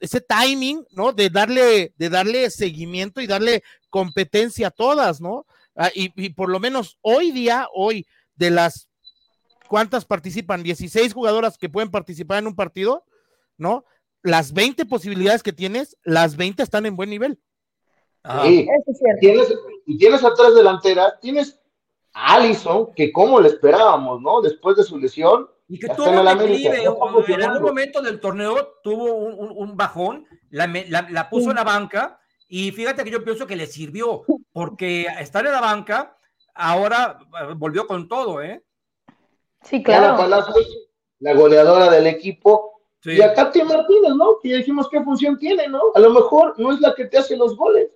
ese 0.00 0.20
timing, 0.20 0.84
¿no? 0.90 1.12
De 1.12 1.30
darle, 1.30 1.92
de 1.96 2.10
darle 2.10 2.50
seguimiento 2.50 3.20
y 3.20 3.28
darle 3.28 3.62
competencia 3.90 4.66
a 4.66 4.72
todas, 4.72 5.20
¿no? 5.20 5.46
Ah, 5.78 5.90
y, 5.94 6.12
y, 6.16 6.30
por 6.30 6.50
lo 6.50 6.60
menos 6.60 6.98
hoy 7.02 7.30
día, 7.30 7.68
hoy, 7.72 8.04
de 8.34 8.50
las 8.50 8.88
cuántas 9.68 10.04
participan, 10.04 10.64
16 10.64 11.14
jugadoras 11.14 11.56
que 11.56 11.68
pueden 11.68 11.90
participar 11.90 12.38
en 12.38 12.48
un 12.48 12.56
partido, 12.56 13.04
¿no? 13.56 13.84
Las 14.22 14.52
20 14.52 14.86
posibilidades 14.86 15.44
que 15.44 15.52
tienes, 15.52 15.96
las 16.02 16.36
20 16.36 16.62
están 16.62 16.86
en 16.86 16.96
buen 16.96 17.10
nivel. 17.10 17.38
Sí, 18.44 18.68
Tienes, 19.20 19.54
y 19.86 19.96
tienes 19.96 20.24
atrás 20.24 20.54
delantera, 20.54 21.18
tienes 21.20 21.58
a 22.12 22.34
Allison, 22.34 22.92
que 22.94 23.12
como 23.12 23.40
le 23.40 23.48
esperábamos, 23.48 24.20
¿no? 24.20 24.40
Después 24.42 24.76
de 24.76 24.82
su 24.82 24.98
lesión. 24.98 25.48
Y 25.68 25.78
que 25.78 25.88
tuvo 25.88 26.10
un 26.10 26.26
declive, 26.26 26.82
en 26.82 27.42
algún 27.42 27.62
momento 27.62 28.02
del 28.02 28.20
torneo 28.20 28.80
tuvo 28.82 29.14
un, 29.14 29.76
bajón, 29.76 30.26
la, 30.50 31.28
puso 31.30 31.50
en 31.50 31.56
la 31.56 31.64
banca, 31.64 32.18
y 32.48 32.70
fíjate 32.72 33.04
que 33.04 33.10
yo 33.10 33.22
pienso 33.22 33.46
que 33.46 33.54
le 33.54 33.66
sirvió, 33.66 34.24
porque 34.58 35.06
estar 35.20 35.46
en 35.46 35.52
la 35.52 35.60
banca, 35.60 36.16
ahora 36.52 37.20
eh, 37.20 37.54
volvió 37.56 37.86
con 37.86 38.08
todo, 38.08 38.42
¿eh? 38.42 38.60
Sí, 39.62 39.84
claro. 39.84 40.16
la 41.20 41.32
goleadora 41.34 41.88
del 41.88 42.08
equipo, 42.08 42.80
y 43.04 43.22
a 43.22 43.34
Katia 43.34 43.64
Martínez, 43.64 44.16
¿no? 44.16 44.40
Que 44.42 44.56
dijimos 44.56 44.88
qué 44.90 45.00
función 45.00 45.38
tiene, 45.38 45.68
¿no? 45.68 45.80
A 45.94 46.00
lo 46.00 46.10
mejor 46.10 46.58
no 46.58 46.72
es 46.72 46.80
la 46.80 46.92
que 46.96 47.04
te 47.04 47.18
hace 47.18 47.36
los 47.36 47.56
goles, 47.56 47.88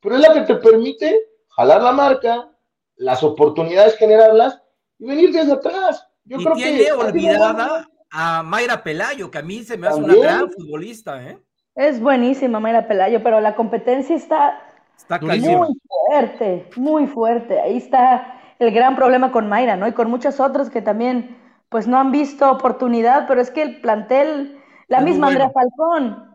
pero 0.00 0.16
es 0.16 0.20
la 0.20 0.34
que 0.34 0.42
te 0.42 0.56
permite 0.56 1.18
jalar 1.48 1.82
la 1.82 1.92
marca, 1.92 2.50
las 2.96 3.22
oportunidades 3.22 3.96
generarlas 3.96 4.62
y 4.98 5.06
venir 5.06 5.32
desde 5.32 5.52
atrás. 5.52 6.06
Yo 6.24 6.36
y 6.38 6.52
tiene 6.56 6.92
olvidada 6.92 7.88
a 8.10 8.42
Mayra 8.42 8.82
Pelayo, 8.82 9.30
que 9.30 9.38
a 9.38 9.42
mí 9.42 9.62
se 9.62 9.78
me 9.78 9.88
hace 9.88 10.00
una 10.00 10.14
gran 10.14 10.52
futbolista, 10.52 11.26
¿eh? 11.26 11.38
Es 11.74 12.00
buenísima 12.00 12.60
Mayra 12.60 12.86
Pelayo, 12.86 13.22
pero 13.22 13.40
la 13.40 13.56
competencia 13.56 14.14
está, 14.14 14.62
está 14.96 15.18
muy 15.20 15.80
fuerte, 15.88 16.70
muy 16.76 17.06
fuerte. 17.06 17.60
Ahí 17.60 17.76
está 17.76 18.40
el 18.58 18.72
gran 18.72 18.96
problema 18.96 19.32
con 19.32 19.48
Mayra, 19.48 19.76
¿no? 19.76 19.86
Y 19.86 19.92
con 19.92 20.10
muchas 20.10 20.40
otras 20.40 20.70
que 20.70 20.82
también, 20.82 21.36
pues 21.68 21.86
no 21.86 21.98
han 21.98 22.12
visto 22.12 22.50
oportunidad, 22.50 23.26
pero 23.26 23.40
es 23.40 23.50
que 23.50 23.62
el 23.62 23.80
plantel, 23.80 24.58
la 24.88 25.00
misma 25.00 25.28
Andrea 25.28 25.50
Falcón, 25.50 26.26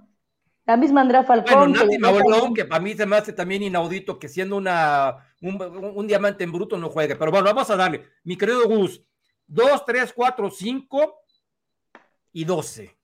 la 0.66 0.78
misma 0.78 1.02
Andrea 1.02 1.24
Falcón. 1.24 1.74
Bueno, 1.74 2.54
que, 2.54 2.66
para 2.66 2.82
mí 2.82 2.94
se 2.94 3.06
me 3.06 3.18
hace 3.18 3.34
también 3.34 3.64
inaudito 3.64 4.20
que 4.20 4.30
siendo 4.30 4.58
una, 4.58 5.18
un, 5.42 6.08
diamante 6.08 6.44
en 6.44 6.52
bruto 6.52 6.78
no 6.78 6.90
juegue. 6.90 7.16
Pero 7.16 7.32
bueno, 7.32 7.46
vamos 7.46 7.70
a 7.70 7.76
darle. 7.76 8.04
Mi 8.24 8.38
querido 8.38 8.68
Gus, 8.68 9.02
2, 9.48 9.86
3, 9.86 10.14
4, 10.16 10.50
5 10.50 11.24
y 12.34 12.46
12. 12.46 12.98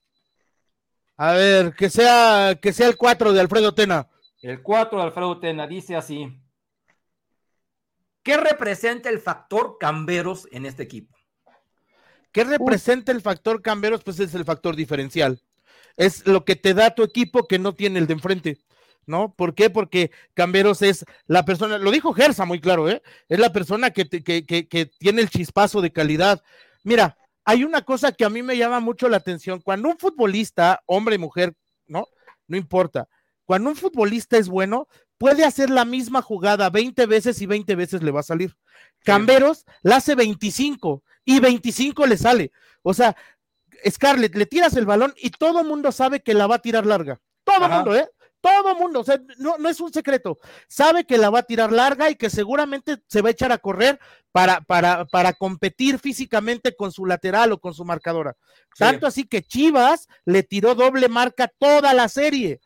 A 1.17 1.33
ver, 1.33 1.73
que 1.73 1.89
sea, 1.89 2.55
que 2.61 2.71
sea 2.71 2.87
el 2.87 2.95
4 2.95 3.33
de 3.33 3.41
Alfredo 3.41 3.73
Tena. 3.73 4.07
El 4.47 4.61
4 4.61 4.97
de 4.97 5.03
Alfredo 5.03 5.39
Tena 5.39 5.67
dice 5.67 5.95
así. 5.95 6.41
¿Qué 8.23 8.37
representa 8.37 9.09
el 9.09 9.19
factor 9.19 9.77
Camberos 9.79 10.47
en 10.51 10.65
este 10.65 10.83
equipo? 10.83 11.15
¿Qué 12.31 12.43
representa 12.43 13.11
el 13.11 13.21
factor 13.21 13.61
Camberos? 13.61 14.03
Pues 14.03 14.19
es 14.19 14.33
el 14.35 14.45
factor 14.45 14.75
diferencial 14.75 15.41
es 15.97 16.25
lo 16.27 16.45
que 16.45 16.55
te 16.55 16.73
da 16.73 16.95
tu 16.95 17.03
equipo 17.03 17.47
que 17.47 17.59
no 17.59 17.73
tiene 17.73 17.99
el 17.99 18.07
de 18.07 18.13
enfrente. 18.13 18.57
¿no? 19.05 19.33
¿Por 19.33 19.55
qué? 19.55 19.69
Porque 19.69 20.11
Camberos 20.33 20.81
es 20.81 21.05
la 21.27 21.43
persona, 21.45 21.77
lo 21.77 21.91
dijo 21.91 22.13
Gersa 22.13 22.43
muy 22.43 22.59
claro, 22.59 22.89
¿eh? 22.89 23.01
Es 23.29 23.39
la 23.39 23.53
persona 23.53 23.91
que, 23.91 24.07
que, 24.07 24.43
que, 24.45 24.85
tiene 24.99 25.21
el 25.21 25.29
chispazo 25.29 25.81
de 25.81 25.93
calidad. 25.93 26.43
Mira, 26.83 27.17
hay 27.45 27.63
una 27.63 27.83
cosa 27.83 28.11
que 28.11 28.25
a 28.25 28.29
mí 28.29 28.43
me 28.43 28.57
llama 28.57 28.81
mucho 28.81 29.07
la 29.07 29.15
atención. 29.15 29.61
Cuando 29.61 29.87
un 29.87 29.97
futbolista, 29.97 30.83
hombre, 30.85 31.17
mujer, 31.17 31.53
¿no? 31.87 32.05
No 32.47 32.57
importa. 32.57 33.07
Cuando 33.47 33.69
un 33.69 33.77
futbolista 33.77 34.37
es 34.37 34.49
bueno, 34.49 34.89
puede 35.17 35.45
hacer 35.45 35.69
la 35.69 35.85
misma 35.85 36.21
jugada 36.21 36.69
20 36.69 37.05
veces 37.05 37.41
y 37.41 37.45
20 37.45 37.75
veces 37.75 38.03
le 38.03 38.11
va 38.11 38.19
a 38.19 38.23
salir. 38.23 38.57
Camberos 39.05 39.65
la 39.83 39.95
hace 39.95 40.15
25 40.15 41.01
y 41.23 41.39
25 41.39 42.05
le 42.07 42.17
sale. 42.17 42.51
O 42.81 42.93
sea, 42.93 43.15
Scarlett, 43.89 44.35
le 44.35 44.47
tiras 44.47 44.75
el 44.75 44.85
balón 44.85 45.13
y 45.15 45.29
todo 45.29 45.61
el 45.61 45.67
mundo 45.67 45.93
sabe 45.93 46.19
que 46.19 46.33
la 46.33 46.45
va 46.45 46.55
a 46.55 46.61
tirar 46.61 46.85
larga. 46.85 47.21
Todo 47.45 47.67
el 47.67 47.71
mundo, 47.71 47.95
¿eh? 47.95 48.09
todo 48.41 48.75
mundo, 48.75 48.99
o 48.99 49.03
sea, 49.03 49.19
no, 49.37 49.57
no 49.57 49.69
es 49.69 49.79
un 49.79 49.93
secreto. 49.93 50.37
Sabe 50.67 51.05
que 51.05 51.17
la 51.17 51.29
va 51.29 51.39
a 51.39 51.43
tirar 51.43 51.71
larga 51.71 52.09
y 52.09 52.15
que 52.15 52.29
seguramente 52.29 52.97
se 53.07 53.21
va 53.21 53.29
a 53.29 53.31
echar 53.31 53.53
a 53.53 53.59
correr 53.59 53.97
para, 54.33 54.59
para, 54.59 55.05
para 55.05 55.31
competir 55.33 55.99
físicamente 55.99 56.75
con 56.75 56.91
su 56.91 57.05
lateral 57.05 57.53
o 57.53 57.59
con 57.59 57.73
su 57.73 57.85
marcadora. 57.85 58.35
Tanto 58.77 59.07
así 59.07 59.23
que 59.23 59.41
Chivas 59.41 60.07
le 60.25 60.43
tiró 60.43 60.75
doble 60.75 61.07
marca 61.07 61.49
toda 61.57 61.93
la 61.93 62.09
serie. 62.09 62.59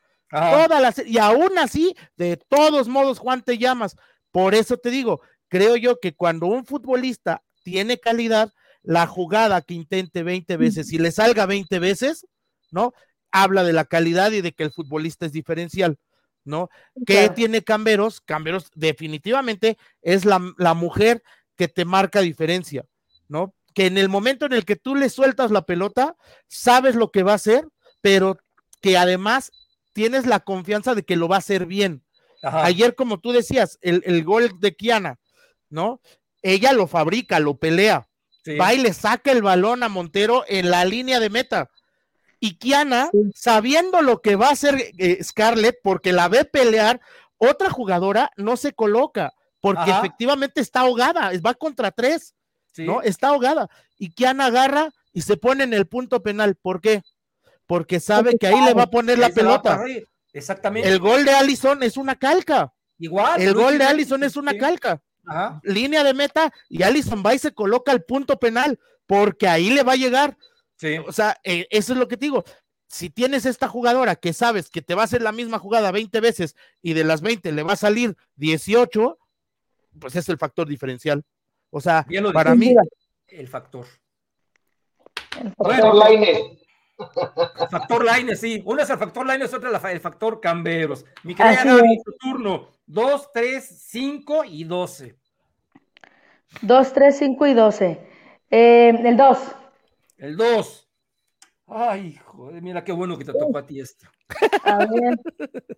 Y 1.05 1.17
aún 1.17 1.57
así, 1.57 1.95
de 2.15 2.38
todos 2.38 2.88
modos, 2.88 3.19
Juan 3.19 3.43
te 3.43 3.57
llamas. 3.57 3.95
Por 4.32 4.55
eso 4.55 4.77
te 4.77 4.89
digo, 4.89 5.21
creo 5.49 5.75
yo 5.75 5.99
que 5.99 6.15
cuando 6.15 6.47
un 6.47 6.65
futbolista 6.65 7.43
tiene 7.63 7.99
calidad, 7.99 8.51
la 8.84 9.05
jugada 9.07 9.61
que 9.61 9.73
intente 9.73 10.23
20 10.23 10.57
veces 10.57 10.91
y 10.91 10.97
le 10.97 11.11
salga 11.11 11.45
20 11.45 11.79
veces, 11.79 12.25
¿no? 12.71 12.93
Habla 13.32 13.63
de 13.63 13.73
la 13.73 13.86
calidad 13.86 14.32
y 14.32 14.41
de 14.41 14.53
que 14.53 14.63
el 14.63 14.71
futbolista 14.71 15.25
es 15.25 15.32
diferencial, 15.34 15.97
¿no? 16.43 16.69
¿Qué 17.05 17.29
tiene 17.29 17.61
Camberos? 17.61 18.21
Camberos 18.21 18.71
definitivamente 18.73 19.77
es 20.01 20.25
la, 20.25 20.41
la 20.57 20.73
mujer 20.73 21.21
que 21.55 21.67
te 21.67 21.86
marca 21.86 22.21
diferencia, 22.21 22.86
¿no? 23.27 23.53
Que 23.73 23.86
en 23.86 23.97
el 23.97 24.09
momento 24.09 24.45
en 24.45 24.53
el 24.53 24.65
que 24.65 24.75
tú 24.75 24.95
le 24.95 25.09
sueltas 25.09 25.51
la 25.51 25.61
pelota, 25.61 26.15
sabes 26.47 26.95
lo 26.95 27.11
que 27.11 27.23
va 27.23 27.34
a 27.34 27.36
hacer, 27.36 27.67
pero 28.01 28.38
que 28.82 28.97
además 28.97 29.51
tienes 29.93 30.25
la 30.25 30.39
confianza 30.39 30.95
de 30.95 31.03
que 31.03 31.15
lo 31.15 31.27
va 31.27 31.35
a 31.35 31.39
hacer 31.39 31.65
bien. 31.65 32.03
Ayer, 32.43 32.95
como 32.95 33.19
tú 33.19 33.31
decías, 33.31 33.77
el, 33.81 34.01
el, 34.05 34.23
gol 34.23 34.59
de 34.59 34.75
Kiana, 34.75 35.19
¿no? 35.69 36.01
Ella 36.41 36.73
lo 36.73 36.87
fabrica, 36.87 37.39
lo 37.39 37.57
pelea, 37.57 38.09
va 38.59 38.73
y 38.73 38.79
le 38.79 38.93
saca 38.93 39.31
el 39.31 39.43
balón 39.43 39.83
a 39.83 39.89
Montero 39.89 40.43
en 40.47 40.71
la 40.71 40.83
línea 40.85 41.19
de 41.19 41.29
meta. 41.29 41.69
Y 42.39 42.55
Kiana, 42.57 43.11
sabiendo 43.35 44.01
lo 44.01 44.21
que 44.21 44.35
va 44.35 44.47
a 44.47 44.53
hacer 44.53 44.91
eh, 44.97 45.23
Scarlett, 45.23 45.77
porque 45.83 46.11
la 46.11 46.27
ve 46.27 46.43
pelear, 46.43 46.99
otra 47.37 47.69
jugadora 47.69 48.31
no 48.35 48.57
se 48.57 48.73
coloca, 48.73 49.33
porque 49.59 49.91
efectivamente 49.91 50.59
está 50.59 50.79
ahogada, 50.81 51.31
va 51.45 51.53
contra 51.53 51.91
tres, 51.91 52.33
¿no? 52.77 53.03
Está 53.03 53.29
ahogada. 53.29 53.69
Y 53.99 54.11
Kiana 54.11 54.47
agarra 54.47 54.91
y 55.13 55.21
se 55.21 55.37
pone 55.37 55.63
en 55.63 55.73
el 55.73 55.85
punto 55.85 56.23
penal. 56.23 56.55
¿Por 56.55 56.81
qué? 56.81 57.03
Porque 57.72 58.01
sabe 58.01 58.38
que 58.38 58.47
ahí 58.47 58.65
le 58.65 58.74
va 58.74 58.84
a 58.84 58.89
poner 58.89 59.17
la 59.17 59.30
pelota. 59.30 59.82
Exactamente. 60.34 60.89
El 60.89 60.99
gol 60.99 61.24
de 61.24 61.32
Allison 61.32 61.82
es 61.84 61.95
una 61.95 62.17
calca. 62.17 62.74
Igual. 62.97 63.41
El 63.41 63.53
gol 63.53 63.78
de 63.78 63.86
Allison 63.86 64.22
es 64.26 64.36
una 64.36 64.57
calca. 64.57 65.01
Línea 65.63 66.03
de 66.03 66.13
meta 66.13 66.51
y 66.67 66.84
Allison 66.84 67.24
va 67.26 67.34
y 67.34 67.39
se 67.39 67.53
coloca 67.53 67.93
el 67.93 68.03
punto 68.03 68.38
penal 68.38 68.78
porque 69.05 69.47
ahí 69.47 69.69
le 69.69 69.84
va 69.84 69.93
a 69.93 69.95
llegar. 69.95 70.38
O 71.07 71.13
sea, 71.13 71.38
eh, 71.45 71.65
eso 71.69 71.93
es 71.93 71.99
lo 71.99 72.09
que 72.09 72.17
te 72.17 72.26
digo. 72.26 72.43
Si 72.89 73.09
tienes 73.09 73.45
esta 73.45 73.69
jugadora 73.69 74.17
que 74.17 74.34
sabes 74.34 74.69
que 74.69 74.82
te 74.82 74.93
va 74.93 75.03
a 75.03 75.05
hacer 75.05 75.22
la 75.22 75.32
misma 75.32 75.57
jugada 75.57 75.91
20 75.91 76.19
veces 76.19 76.57
y 76.82 76.91
de 76.91 77.05
las 77.05 77.22
20 77.22 77.53
le 77.53 77.63
va 77.63 77.72
a 77.72 77.78
salir 77.78 78.17
18, 78.36 79.17
pues 79.97 80.17
es 80.17 80.28
el 80.28 80.38
factor 80.38 80.67
diferencial. 80.67 81.24
O 81.69 81.80
sea, 81.80 82.05
para 82.34 82.53
mí. 82.53 82.76
El 83.28 83.47
factor. 83.47 83.86
El 85.39 85.53
factor 85.53 86.61
factor 87.70 88.06
Laine, 88.06 88.36
sí. 88.36 88.62
Uno 88.66 88.82
es 88.82 88.89
el 88.89 88.97
factor 88.97 89.26
Laine, 89.26 89.45
otra 89.45 89.78
es 89.78 89.84
el 89.86 89.99
factor 89.99 90.39
Camberos. 90.39 91.06
Mi 91.24 91.36
querida 91.36 91.64
Gaby, 91.64 92.02
tu 92.04 92.12
turno. 92.18 92.70
2, 92.86 93.32
3, 93.34 93.84
5 93.88 94.43
y 94.45 94.64
12. 94.64 95.18
2, 96.62 96.93
3, 96.93 97.18
5 97.18 97.47
y 97.47 97.54
12. 97.54 98.10
Eh, 98.49 98.89
el 98.89 99.18
2. 99.18 99.38
El 100.18 100.38
2. 100.38 100.89
Ay, 101.68 102.16
joder, 102.26 102.62
mira 102.62 102.84
qué 102.84 102.91
bueno 102.91 103.18
que 103.18 103.24
te 103.24 103.32
tocó 103.32 103.58
a 103.58 103.66
ti 103.66 103.80
esto. 103.80 104.06
A 104.64 104.86
ver. 104.86 105.18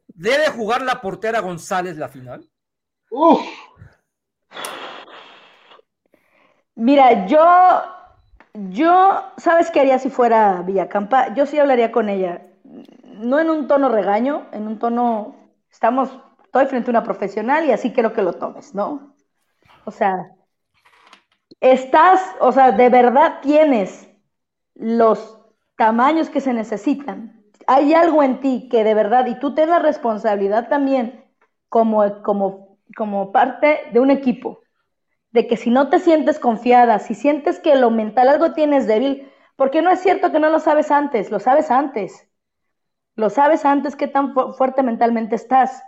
¿Debe 0.07 0.47
jugar 0.49 0.81
la 0.81 0.99
portera 0.99 1.39
González 1.39 1.97
la 1.97 2.09
final? 2.09 2.49
Uf. 3.11 3.41
Mira, 6.75 7.27
yo, 7.27 7.39
yo, 8.53 9.23
¿sabes 9.37 9.71
qué 9.71 9.79
haría 9.81 9.99
si 9.99 10.09
fuera 10.09 10.61
Villacampa? 10.61 11.33
Yo 11.33 11.45
sí 11.45 11.57
hablaría 11.59 11.91
con 11.91 12.09
ella, 12.09 12.41
no 13.03 13.39
en 13.39 13.49
un 13.49 13.67
tono 13.67 13.89
regaño, 13.89 14.47
en 14.51 14.67
un 14.67 14.79
tono, 14.79 15.35
estamos, 15.71 16.09
estoy 16.43 16.67
frente 16.67 16.89
a 16.89 16.91
una 16.91 17.03
profesional 17.03 17.65
y 17.65 17.71
así 17.71 17.93
quiero 17.93 18.13
que 18.13 18.21
lo 18.21 18.33
tomes, 18.33 18.75
¿no? 18.75 19.15
O 19.85 19.91
sea, 19.91 20.31
estás, 21.59 22.21
o 22.39 22.51
sea, 22.51 22.71
de 22.71 22.89
verdad 22.89 23.39
tienes 23.41 24.09
los 24.75 25.39
tamaños 25.77 26.29
que 26.29 26.41
se 26.41 26.53
necesitan. 26.53 27.43
Hay 27.67 27.93
algo 27.93 28.23
en 28.23 28.39
ti 28.39 28.67
que 28.69 28.83
de 28.83 28.93
verdad, 28.93 29.25
y 29.27 29.39
tú 29.39 29.55
tienes 29.55 29.73
la 29.73 29.79
responsabilidad 29.79 30.69
también 30.69 31.25
como, 31.69 32.21
como, 32.21 32.77
como 32.95 33.31
parte 33.31 33.81
de 33.91 33.99
un 33.99 34.11
equipo 34.11 34.62
de 35.33 35.47
que 35.47 35.57
si 35.57 35.71
no 35.71 35.89
te 35.89 35.99
sientes 35.99 36.39
confiada, 36.39 36.99
si 36.99 37.15
sientes 37.15 37.59
que 37.59 37.75
lo 37.75 37.89
mental 37.89 38.29
algo 38.29 38.53
tienes 38.53 38.85
débil, 38.87 39.29
porque 39.55 39.81
no 39.81 39.89
es 39.89 39.99
cierto 39.99 40.31
que 40.31 40.39
no 40.39 40.49
lo 40.49 40.59
sabes 40.59 40.91
antes, 40.91 41.31
lo 41.31 41.39
sabes 41.39 41.71
antes. 41.71 42.27
Lo 43.15 43.29
sabes 43.29 43.65
antes 43.65 43.95
qué 43.95 44.07
tan 44.07 44.33
fuerte 44.33 44.81
mentalmente 44.81 45.35
estás. 45.35 45.81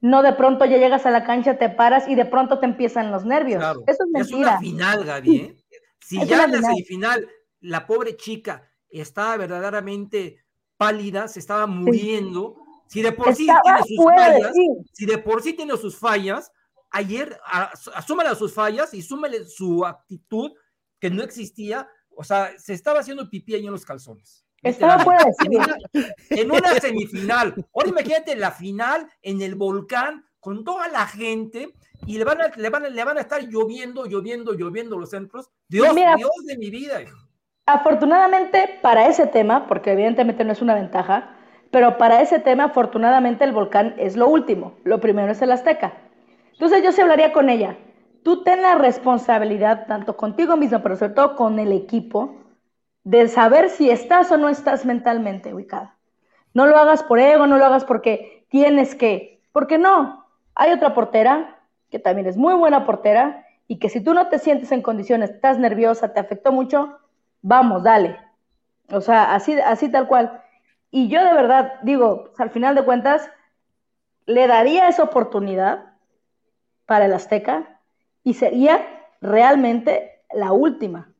No 0.00 0.22
de 0.22 0.32
pronto 0.32 0.64
ya 0.64 0.78
llegas 0.78 1.06
a 1.06 1.10
la 1.10 1.24
cancha, 1.24 1.58
te 1.58 1.68
paras 1.68 2.08
y 2.08 2.14
de 2.14 2.24
pronto 2.24 2.58
te 2.58 2.66
empiezan 2.66 3.12
los 3.12 3.24
nervios. 3.24 3.62
Eso 3.86 4.04
es 4.04 4.10
mentira. 4.10 4.22
Es 4.22 4.32
una 4.32 4.58
final, 4.58 5.04
Gaby. 5.04 5.36
¿eh? 5.36 5.56
Si 6.04 6.18
ya 6.26 6.44
en 6.44 6.50
la 6.50 6.62
semifinal 6.62 7.28
la 7.60 7.86
pobre 7.86 8.16
chica 8.16 8.68
estaba 8.90 9.36
verdaderamente 9.36 10.44
pálida, 10.76 11.28
se 11.28 11.38
estaba 11.38 11.68
muriendo, 11.68 12.56
si 12.88 13.02
de 13.02 13.12
por 13.12 13.32
sí 13.36 13.46
tiene 13.46 13.78
sus 13.86 14.04
fallas, 14.04 14.52
si 14.92 15.06
de 15.06 15.18
por 15.18 15.42
sí 15.42 15.52
tiene 15.52 15.76
sus 15.76 15.96
fallas, 15.96 16.50
ayer 16.92 17.38
asúmale 17.94 18.34
sus 18.34 18.54
fallas 18.54 18.94
y 18.94 19.02
súmale 19.02 19.44
su 19.44 19.84
actitud 19.84 20.52
que 21.00 21.10
no 21.10 21.22
existía, 21.22 21.88
o 22.14 22.22
sea, 22.22 22.52
se 22.58 22.74
estaba 22.74 23.00
haciendo 23.00 23.28
pipí 23.28 23.54
ahí 23.54 23.66
en 23.66 23.72
los 23.72 23.84
calzones. 23.84 24.46
Estaba 24.62 25.00
fuera 25.00 25.24
en, 25.44 25.56
una, 25.56 25.76
en 26.30 26.50
una 26.52 26.74
semifinal. 26.80 27.54
Ahora 27.74 27.88
imagínate 27.88 28.36
la 28.36 28.52
final 28.52 29.08
en 29.20 29.42
el 29.42 29.56
volcán 29.56 30.24
con 30.38 30.62
toda 30.62 30.86
la 30.88 31.06
gente 31.06 31.72
y 32.06 32.18
le 32.18 32.24
van 32.24 32.40
a, 32.40 32.48
le 32.48 32.70
van 32.70 32.84
a, 32.84 32.88
le 32.88 33.04
van 33.04 33.18
a 33.18 33.22
estar 33.22 33.42
lloviendo, 33.42 34.06
lloviendo, 34.06 34.52
lloviendo 34.52 34.96
los 34.98 35.10
centros. 35.10 35.50
Dios, 35.68 35.92
Dios 35.94 36.30
de 36.46 36.58
mi 36.58 36.70
vida. 36.70 37.00
Afortunadamente 37.66 38.78
para 38.82 39.08
ese 39.08 39.26
tema, 39.26 39.66
porque 39.66 39.92
evidentemente 39.92 40.44
no 40.44 40.52
es 40.52 40.62
una 40.62 40.74
ventaja, 40.74 41.36
pero 41.72 41.98
para 41.98 42.20
ese 42.20 42.38
tema 42.38 42.64
afortunadamente 42.64 43.44
el 43.44 43.52
volcán 43.52 43.94
es 43.98 44.16
lo 44.16 44.28
último. 44.28 44.76
Lo 44.84 45.00
primero 45.00 45.32
es 45.32 45.42
el 45.42 45.50
Azteca. 45.50 46.11
Entonces 46.52 46.82
yo 46.82 46.92
se 46.92 47.02
hablaría 47.02 47.32
con 47.32 47.50
ella. 47.50 47.76
Tú 48.22 48.44
ten 48.44 48.62
la 48.62 48.76
responsabilidad, 48.76 49.86
tanto 49.86 50.16
contigo 50.16 50.56
mismo, 50.56 50.80
pero 50.82 50.96
sobre 50.96 51.14
todo 51.14 51.36
con 51.36 51.58
el 51.58 51.72
equipo, 51.72 52.36
de 53.04 53.28
saber 53.28 53.68
si 53.68 53.90
estás 53.90 54.30
o 54.30 54.36
no 54.36 54.48
estás 54.48 54.84
mentalmente 54.84 55.52
ubicada. 55.52 55.96
No 56.54 56.66
lo 56.66 56.76
hagas 56.76 57.02
por 57.02 57.18
ego, 57.18 57.46
no 57.46 57.58
lo 57.58 57.64
hagas 57.64 57.84
porque 57.84 58.46
tienes 58.48 58.94
que, 58.94 59.42
porque 59.52 59.78
no. 59.78 60.26
Hay 60.54 60.70
otra 60.70 60.94
portera 60.94 61.58
que 61.90 61.98
también 61.98 62.26
es 62.26 62.36
muy 62.36 62.54
buena 62.54 62.84
portera 62.86 63.44
y 63.66 63.78
que 63.78 63.88
si 63.88 64.00
tú 64.00 64.14
no 64.14 64.28
te 64.28 64.38
sientes 64.38 64.70
en 64.72 64.82
condiciones, 64.82 65.30
estás 65.30 65.58
nerviosa, 65.58 66.12
te 66.12 66.20
afectó 66.20 66.52
mucho, 66.52 66.98
vamos, 67.40 67.82
dale. 67.82 68.18
O 68.90 69.00
sea, 69.00 69.34
así, 69.34 69.58
así 69.60 69.90
tal 69.90 70.06
cual. 70.06 70.40
Y 70.90 71.08
yo 71.08 71.24
de 71.24 71.32
verdad 71.32 71.74
digo, 71.82 72.30
al 72.38 72.50
final 72.50 72.74
de 72.74 72.84
cuentas, 72.84 73.28
le 74.26 74.46
daría 74.46 74.88
esa 74.88 75.02
oportunidad 75.02 75.91
para 76.92 77.06
el 77.06 77.14
Azteca 77.14 77.80
y 78.22 78.34
sería 78.34 78.86
realmente 79.22 80.20
la 80.30 80.52
última. 80.52 81.10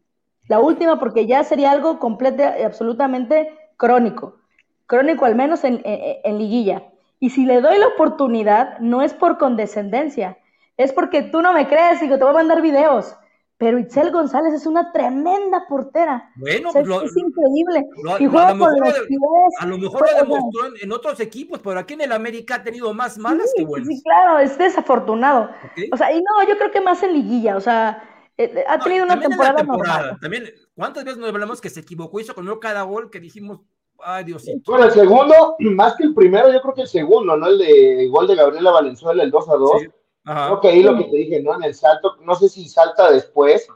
La 0.46 0.60
última 0.60 0.98
porque 0.98 1.26
ya 1.26 1.44
sería 1.44 1.70
algo 1.70 1.98
completo 1.98 2.42
absolutamente 2.62 3.56
crónico. 3.78 4.36
Crónico 4.84 5.24
al 5.24 5.34
menos 5.34 5.64
en, 5.64 5.80
en, 5.82 6.36
liguilla. 6.36 6.82
Y 7.20 7.30
si 7.30 7.46
le 7.46 7.62
doy 7.62 7.78
la 7.78 7.86
oportunidad, 7.86 8.80
no 8.80 9.00
es 9.00 9.14
por 9.14 9.38
condescendencia, 9.38 10.36
es 10.76 10.92
porque 10.92 11.22
tú 11.22 11.40
no 11.40 11.54
me 11.54 11.66
crees 11.66 12.02
y 12.02 12.08
te 12.10 12.16
voy 12.16 12.28
a 12.28 12.32
mandar 12.34 12.60
videos. 12.60 13.16
Pero 13.62 13.78
Itzel 13.78 14.10
González 14.10 14.54
es 14.54 14.66
una 14.66 14.90
tremenda 14.90 15.68
portera. 15.68 16.32
Bueno, 16.34 16.70
es 16.70 17.16
increíble. 17.16 17.86
y 18.18 18.26
juega 18.26 18.48
a, 18.48 18.54
lo 18.54 18.58
con 18.58 18.80
los 18.80 18.92
pies, 19.06 19.20
a 19.60 19.66
lo 19.66 19.78
mejor 19.78 20.00
lo 20.00 20.18
demostró 20.18 20.66
en, 20.66 20.72
en, 20.82 20.90
otros 20.90 21.20
equipos, 21.20 21.60
pero 21.62 21.78
aquí 21.78 21.94
en 21.94 22.00
el 22.00 22.10
América 22.10 22.56
ha 22.56 22.64
tenido 22.64 22.92
más 22.92 23.18
malas 23.18 23.52
sí, 23.54 23.62
que 23.62 23.64
buenas. 23.64 23.86
Sí, 23.86 24.02
claro, 24.02 24.40
es 24.40 24.58
desafortunado. 24.58 25.48
Okay. 25.70 25.88
O 25.92 25.96
sea, 25.96 26.12
y 26.12 26.20
no, 26.20 26.48
yo 26.48 26.58
creo 26.58 26.72
que 26.72 26.80
más 26.80 27.04
en 27.04 27.12
liguilla, 27.12 27.56
o 27.56 27.60
sea, 27.60 28.02
eh, 28.36 28.64
ha 28.66 28.80
tenido 28.80 29.04
una 29.04 29.20
temporada, 29.20 29.54
temporada 29.54 29.96
normal. 29.96 30.18
También, 30.20 30.44
¿cuántas 30.74 31.04
veces 31.04 31.20
nos 31.20 31.28
hablamos 31.28 31.60
que 31.60 31.70
se 31.70 31.78
equivocó, 31.78 32.18
hizo 32.18 32.34
con 32.34 32.58
cada 32.58 32.82
gol 32.82 33.10
que 33.10 33.20
dijimos, 33.20 33.60
ay 34.00 34.24
Diosito? 34.24 34.72
Bueno, 34.72 34.86
el 34.86 34.90
segundo, 34.90 35.54
más 35.60 35.94
que 35.94 36.02
el 36.02 36.14
primero, 36.14 36.52
yo 36.52 36.60
creo 36.62 36.74
que 36.74 36.82
el 36.82 36.88
segundo, 36.88 37.36
¿no? 37.36 37.46
El 37.46 37.58
de 37.58 38.08
gol 38.08 38.26
de 38.26 38.34
Gabriela 38.34 38.72
Valenzuela, 38.72 39.22
el 39.22 39.30
2 39.30 39.48
a 39.50 39.54
2. 39.54 39.70
Sí. 39.82 39.88
Ajá. 40.24 40.46
Creo 40.46 40.60
que 40.60 40.68
ahí 40.68 40.82
lo 40.82 40.96
que 40.96 41.04
te 41.04 41.16
dije, 41.16 41.42
¿no? 41.42 41.54
En 41.56 41.64
el 41.64 41.74
salto, 41.74 42.16
no 42.22 42.34
sé 42.34 42.48
si 42.48 42.68
salta 42.68 43.10
después 43.10 43.66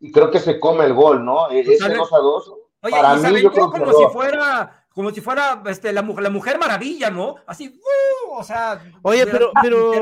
y 0.00 0.10
creo 0.10 0.30
que 0.30 0.40
se 0.40 0.58
come 0.58 0.84
el 0.84 0.94
gol, 0.94 1.24
¿no? 1.24 1.48
Ese 1.50 1.76
2 1.76 2.12
a 2.12 2.18
2. 2.18 2.52
Oye, 2.84 2.92
para 2.96 3.30
y 3.30 3.32
mí, 3.34 3.42
yo 3.42 3.52
creo 3.52 3.70
como 3.70 3.92
si 3.92 4.04
fuera 4.12 4.78
como 4.94 5.10
si 5.10 5.20
fuera 5.22 5.62
este, 5.66 5.92
la, 5.92 6.02
mujer, 6.02 6.22
la 6.22 6.30
mujer 6.30 6.58
maravilla, 6.58 7.10
¿no? 7.10 7.36
Así, 7.46 7.68
¡uh! 7.68 8.32
o 8.38 8.44
sea. 8.44 8.82
Oye, 9.02 9.26
pero, 9.26 9.50
pero 9.62 9.92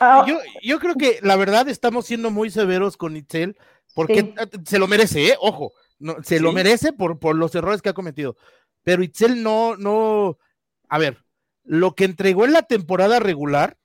Ah. 0.00 0.24
yo, 0.26 0.38
yo 0.62 0.80
creo 0.80 0.94
que 0.96 1.20
la 1.22 1.36
verdad 1.36 1.68
estamos 1.68 2.06
siendo 2.06 2.30
muy 2.30 2.50
severos 2.50 2.96
con 2.96 3.16
Itzel, 3.16 3.56
porque 3.94 4.34
Sí. 4.52 4.60
se 4.66 4.78
lo 4.78 4.88
merece, 4.88 5.28
¿eh? 5.28 5.36
Ojo, 5.40 5.72
no, 5.98 6.16
se 6.22 6.40
lo 6.40 6.52
merece 6.52 6.92
por, 6.92 7.18
por 7.18 7.36
los 7.36 7.54
errores 7.54 7.82
que 7.82 7.90
ha 7.90 7.94
cometido. 7.94 8.36
Pero 8.82 9.02
Itzel 9.02 9.42
no, 9.42 9.76
no, 9.76 10.38
a 10.88 10.98
ver, 10.98 11.24
lo 11.64 11.94
que 11.94 12.04
entregó 12.04 12.44
en 12.44 12.52
la 12.52 12.62
temporada 12.62 13.20
regular, 13.20 13.76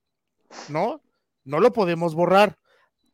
¿no? 0.69 1.01
No 1.43 1.59
lo 1.59 1.73
podemos 1.73 2.13
borrar. 2.15 2.57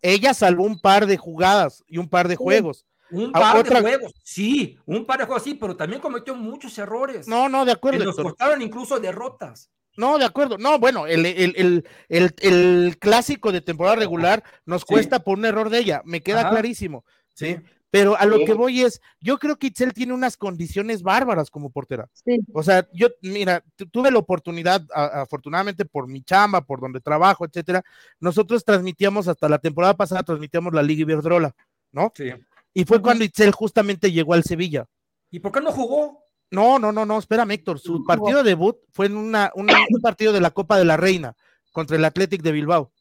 Ella 0.01 0.34
salvó 0.34 0.63
un 0.63 0.80
par 0.80 1.05
de 1.07 1.17
jugadas 1.17 1.84
y 1.88 1.97
un 1.97 2.07
par 2.09 2.28
de 2.28 2.36
juegos. 2.36 2.86
Un 3.09 3.32
Ah, 3.34 3.39
par 3.39 3.57
otra- 3.57 3.82
de 3.82 3.88
juegos, 3.89 4.13
sí, 4.23 4.78
un 4.86 5.05
par 5.05 5.19
de 5.19 5.25
juegos, 5.25 5.43
sí, 5.43 5.53
pero 5.53 5.78
también 5.78 6.01
cometió 6.01 6.36
muchos 6.36 6.78
errores. 6.78 7.28
No, 7.28 7.47
no, 7.47 7.63
de 7.63 7.71
que 7.71 7.78
acuerdo. 7.78 7.99
nos 8.03 8.17
Héctor. 8.17 8.25
costaron 8.34 8.61
incluso 8.61 8.99
derrotas. 8.99 9.71
No, 9.95 10.17
de 10.19 10.25
acuerdo. 10.25 10.57
No, 10.57 10.78
bueno, 10.78 11.07
el, 11.07 11.25
el, 11.25 11.53
el, 11.57 11.86
el, 12.09 12.36
el 12.41 12.97
clásico 12.99 13.51
de 13.51 13.61
temporada 13.61 13.95
regular 13.95 14.43
nos 14.65 14.82
Sí. 14.82 14.88
cuesta 14.89 15.19
por 15.23 15.38
un 15.38 15.45
error 15.45 15.69
de 15.69 15.80
ella, 15.80 16.01
me 16.05 16.21
queda 16.21 16.41
Ajá. 16.41 16.49
clarísimo. 16.51 17.05
¿sí? 17.34 17.55
Sí. 17.55 17.61
Pero 17.97 18.15
a 18.17 18.25
lo 18.25 18.37
Sí. 18.37 18.45
que 18.45 18.53
voy 18.53 18.81
es, 18.81 19.01
yo 19.19 19.37
creo 19.39 19.57
que 19.57 19.67
Itzel 19.67 19.93
tiene 19.93 20.13
unas 20.13 20.37
condiciones 20.37 21.01
bárbaras 21.01 21.49
como 21.49 21.69
portera. 21.71 22.07
Sí. 22.13 22.37
O 22.53 22.61
sea, 22.61 22.87
yo, 22.93 23.07
mira, 23.21 23.63
tu- 23.75 23.87
tuve 23.87 24.11
la 24.11 24.19
oportunidad, 24.19 24.83
a- 24.93 25.21
afortunadamente 25.21 25.83
por 25.85 26.07
mi 26.07 26.21
chamba, 26.21 26.61
por 26.61 26.79
donde 26.79 26.99
trabajo, 26.99 27.45
etcétera, 27.45 27.83
nosotros 28.19 28.63
transmitíamos 28.63 29.27
hasta 29.27 29.49
la 29.49 29.57
temporada 29.59 29.95
pasada, 29.95 30.23
transmitíamos 30.23 30.73
la 30.73 30.83
Liga 30.83 31.01
Iberdrola, 31.01 31.55
¿no? 31.91 32.11
Sí. 32.15 32.31
Y 32.73 32.85
fue 32.85 33.01
cuando 33.01 33.23
Itzel 33.23 33.51
justamente 33.51 34.11
llegó 34.11 34.33
al 34.33 34.43
Sevilla. 34.43 34.85
¿Y 35.31 35.39
por 35.39 35.51
qué 35.51 35.61
no 35.61 35.71
jugó? 35.71 36.23
No, 36.51 36.77
no, 36.79 36.91
no, 36.91 37.05
no, 37.05 37.17
espérame, 37.17 37.51
Héctor. 37.51 37.79
Su 37.79 37.93
Jugó. 37.93 38.05
partido 38.05 38.43
debut 38.43 38.77
fue 38.93 39.07
en 39.07 39.17
una, 39.17 39.51
un, 39.55 39.67
un 39.67 39.67
partido 40.01 40.31
de 40.31 40.39
la 40.41 40.51
Copa 40.51 40.77
de 40.77 40.85
la 40.85 40.95
Reina 40.97 41.35
contra 41.73 41.97
el 41.97 42.05
Athletic 42.05 42.41
de 42.41 42.51
Bilbao. 42.51 42.91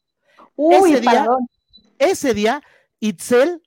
Uy, 0.55 0.91
ese 0.93 1.01
día- 1.01 1.11
perdón. 1.11 1.47
Ese 1.99 2.33
día, 2.33 2.61
Itzel 2.99 3.61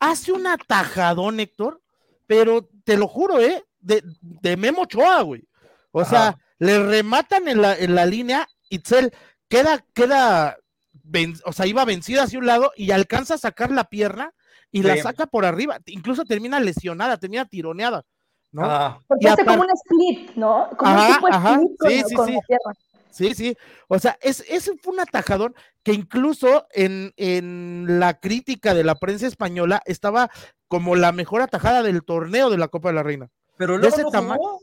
hace 0.00 0.32
un 0.32 0.46
atajadón, 0.46 1.40
Héctor, 1.40 1.80
pero 2.26 2.68
te 2.84 2.96
lo 2.96 3.08
juro, 3.08 3.40
¿eh? 3.40 3.64
De, 3.80 4.02
de 4.20 4.56
Memo 4.56 4.82
Ochoa, 4.82 5.22
güey. 5.22 5.46
O 5.92 6.04
sea, 6.04 6.28
Ajá. 6.28 6.38
le 6.58 6.82
rematan 6.84 7.48
en 7.48 7.62
la, 7.62 7.74
en 7.76 7.94
la 7.94 8.06
línea, 8.06 8.46
Itzel 8.68 9.12
queda, 9.48 9.84
queda, 9.94 10.56
ven- 10.92 11.38
o 11.44 11.52
sea, 11.52 11.66
iba 11.66 11.84
vencida 11.84 12.24
hacia 12.24 12.38
un 12.38 12.46
lado 12.46 12.72
y 12.76 12.90
alcanza 12.90 13.34
a 13.34 13.38
sacar 13.38 13.70
la 13.70 13.84
pierna 13.84 14.32
y 14.70 14.82
la 14.82 14.96
saca 14.98 15.26
por 15.26 15.44
arriba. 15.46 15.78
Incluso 15.86 16.24
termina 16.24 16.60
lesionada, 16.60 17.16
termina 17.16 17.46
tironeada, 17.46 18.04
¿no? 18.52 18.62
Ah, 18.64 19.00
Porque 19.06 19.24
y 19.26 19.28
hace 19.28 19.44
como 19.44 19.62
un 19.62 19.70
split, 19.70 20.36
¿no? 20.36 20.68
Como 20.76 20.90
Ajá, 20.90 21.06
un 21.08 21.14
tipo 21.14 21.26
de 21.28 21.32
ajá, 21.34 21.52
split 21.54 21.76
con, 21.78 21.90
sí, 21.90 22.02
sí, 22.08 22.14
con 22.14 22.26
sí. 22.26 22.32
la 22.34 22.40
pierna. 22.46 22.72
Sí, 23.10 23.34
sí. 23.34 23.56
O 23.88 23.98
sea, 23.98 24.18
es, 24.20 24.44
ese 24.48 24.76
fue 24.76 24.92
un 24.94 25.00
atajadón 25.00 25.54
que 25.82 25.92
incluso 25.92 26.66
en, 26.72 27.12
en 27.16 27.98
la 28.00 28.20
crítica 28.20 28.74
de 28.74 28.84
la 28.84 28.96
prensa 28.96 29.26
española 29.26 29.82
estaba 29.86 30.30
como 30.68 30.94
la 30.96 31.12
mejor 31.12 31.40
atajada 31.42 31.82
del 31.82 32.02
torneo 32.04 32.50
de 32.50 32.58
la 32.58 32.68
Copa 32.68 32.88
de 32.90 32.94
la 32.94 33.02
Reina. 33.02 33.30
pero 33.56 33.78
luego 33.78 33.96
no 34.12 34.34
jugó. 34.34 34.60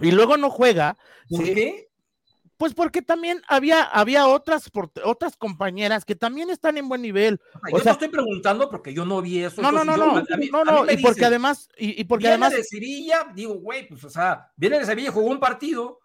Y 0.00 0.10
luego 0.10 0.36
no 0.36 0.50
juega, 0.50 0.96
¿Por 1.30 1.44
¿sí? 1.44 1.54
qué? 1.54 1.88
pues 2.58 2.72
porque 2.74 3.02
también 3.02 3.42
había, 3.48 3.82
había 3.82 4.26
otras, 4.28 4.70
por- 4.70 4.90
otras 5.04 5.36
compañeras 5.36 6.04
que 6.06 6.14
también 6.16 6.48
están 6.50 6.76
en 6.78 6.88
buen 6.88 7.02
nivel. 7.02 7.38
O 7.72 7.76
yo 7.78 7.82
sea- 7.82 7.84
te 7.84 7.90
estoy 7.92 8.08
preguntando 8.08 8.70
porque 8.70 8.92
yo 8.94 9.04
no 9.06 9.20
vi 9.22 9.42
eso. 9.42 9.60
No, 9.62 9.72
no, 9.72 9.84
no, 9.84 9.96
no, 9.96 10.26
yo- 10.26 10.34
a 10.34 10.36
mí- 10.38 10.48
no, 10.50 10.64
no, 10.64 10.90
y 10.90 10.96
porque 10.98 11.24
además, 11.24 11.68
y, 11.78 11.98
y 12.00 12.04
porque 12.04 12.24
viene 12.28 12.32
además, 12.34 12.52
de 12.54 12.64
Sevilla, 12.64 13.26
digo, 13.34 13.54
güey, 13.54 13.88
pues, 13.88 14.04
o 14.04 14.10
sea, 14.10 14.50
viene 14.56 14.78
de 14.78 14.84
Sevilla, 14.86 15.10
jugó 15.12 15.30
un 15.30 15.40
partido. 15.40 16.00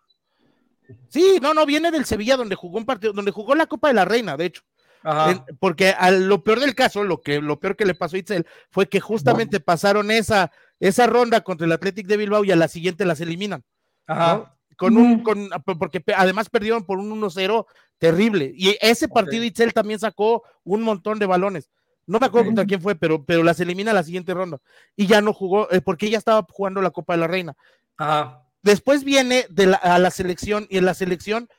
Sí, 1.10 1.40
no, 1.42 1.54
no, 1.54 1.66
viene 1.66 1.92
del 1.92 2.06
Sevilla 2.06 2.38
donde 2.38 2.56
jugó 2.56 2.78
un 2.78 2.86
partido, 2.86 3.14
donde 3.14 3.32
jugó 3.32 3.56
la 3.56 3.66
Copa 3.68 3.88
de 3.90 3.94
la 3.94 4.06
Reina, 4.06 4.38
de 4.38 4.46
hecho. 4.46 4.62
Ajá. 5.04 5.32
En- 5.32 5.44
porque 5.60 5.90
a 5.90 6.12
lo 6.12 6.44
peor 6.44 6.60
del 6.60 6.76
caso, 6.76 7.04
lo 7.04 7.22
que 7.22 7.42
lo 7.42 7.60
peor 7.60 7.76
que 7.76 7.86
le 7.86 7.96
pasó 7.96 8.16
a 8.16 8.20
Itzel 8.20 8.46
fue 8.70 8.88
que 8.88 9.00
justamente 9.00 9.60
pasaron 9.60 10.12
esa, 10.12 10.52
esa 10.80 11.08
ronda 11.08 11.42
contra 11.42 11.66
el 11.66 11.72
Athletic 11.72 12.06
de 12.08 12.18
Bilbao 12.18 12.44
y 12.44 12.52
a 12.52 12.56
la 12.56 12.68
siguiente 12.68 13.06
las 13.06 13.20
eliminan. 13.22 13.64
Ajá. 14.08 14.36
¿no? 14.36 14.58
Con 14.78 14.98
un, 14.98 15.14
Ujú. 15.16 15.24
con, 15.24 15.50
porque 15.80 16.04
además 16.16 16.50
perdieron 16.50 16.86
por 16.86 16.98
un 17.00 17.12
1-0 17.12 17.66
terrible. 18.00 18.52
Y 18.56 18.78
ese 18.82 19.08
partido. 19.08 19.44
Itzel 19.44 19.74
también 19.74 20.00
sacó 20.00 20.44
un 20.64 20.82
montón 20.82 21.20
de 21.20 21.26
balones. 21.28 21.70
No 22.08 22.20
me 22.20 22.26
acuerdo 22.26 22.48
contra 22.48 22.66
quién 22.66 22.82
fue, 22.82 22.96
pero, 22.96 23.24
pero 23.24 23.44
las 23.44 23.60
elimina 23.60 23.92
a 23.92 23.94
la 23.94 24.04
siguiente 24.04 24.34
ronda. 24.34 24.58
Y 24.96 25.06
ya 25.06 25.22
no 25.22 25.34
jugó, 25.34 25.72
eh, 25.72 25.82
porque 25.82 26.08
ella 26.08 26.18
estaba 26.18 26.46
jugando 26.50 26.82
la 26.82 26.90
Copa 26.90 27.14
de 27.14 27.20
la 27.20 27.28
Reina. 27.28 27.54
Ajá. 27.98 28.44
Después 28.64 29.04
viene 29.04 29.46
de 29.50 29.68
la- 29.68 29.78
a 29.78 29.98
la 30.00 30.12
selección 30.12 30.68
y 30.70 30.78
en 30.78 30.86
la 30.86 30.94
selección 30.94 31.50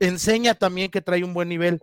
enseña 0.00 0.54
también 0.54 0.90
que 0.90 1.02
trae 1.02 1.24
un 1.24 1.34
buen 1.34 1.48
nivel. 1.48 1.82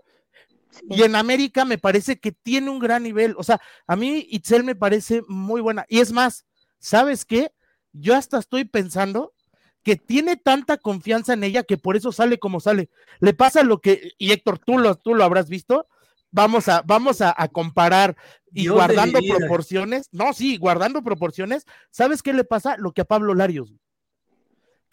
Y 0.89 1.03
en 1.03 1.15
América 1.15 1.65
me 1.65 1.77
parece 1.77 2.19
que 2.19 2.31
tiene 2.31 2.69
un 2.71 2.79
gran 2.79 3.03
nivel. 3.03 3.35
O 3.37 3.43
sea, 3.43 3.61
a 3.85 3.95
mí 3.95 4.25
Itzel 4.31 4.63
me 4.63 4.75
parece 4.75 5.21
muy 5.27 5.61
buena. 5.61 5.85
Y 5.87 5.99
es 5.99 6.11
más, 6.11 6.45
¿sabes 6.79 7.25
qué? 7.25 7.51
Yo 7.91 8.15
hasta 8.15 8.39
estoy 8.39 8.65
pensando 8.65 9.33
que 9.83 9.97
tiene 9.97 10.35
tanta 10.37 10.77
confianza 10.77 11.33
en 11.33 11.43
ella 11.43 11.61
que 11.63 11.77
por 11.77 11.95
eso 11.95 12.11
sale 12.11 12.39
como 12.39 12.59
sale. 12.59 12.89
Le 13.19 13.33
pasa 13.33 13.63
lo 13.63 13.81
que, 13.81 14.13
y 14.17 14.31
Héctor, 14.31 14.57
tú 14.57 14.79
lo, 14.79 14.95
tú 14.95 15.13
lo 15.13 15.23
habrás 15.23 15.47
visto. 15.49 15.87
Vamos 16.31 16.67
a, 16.69 16.81
vamos 16.81 17.21
a, 17.21 17.35
a 17.37 17.47
comparar 17.49 18.15
y 18.51 18.61
Dios 18.63 18.73
guardando 18.73 19.19
proporciones. 19.37 20.09
No, 20.11 20.33
sí, 20.33 20.57
guardando 20.57 21.03
proporciones. 21.03 21.65
¿Sabes 21.91 22.23
qué 22.23 22.33
le 22.33 22.43
pasa? 22.43 22.77
Lo 22.77 22.93
que 22.93 23.01
a 23.01 23.05
Pablo 23.05 23.35
Larios. 23.35 23.71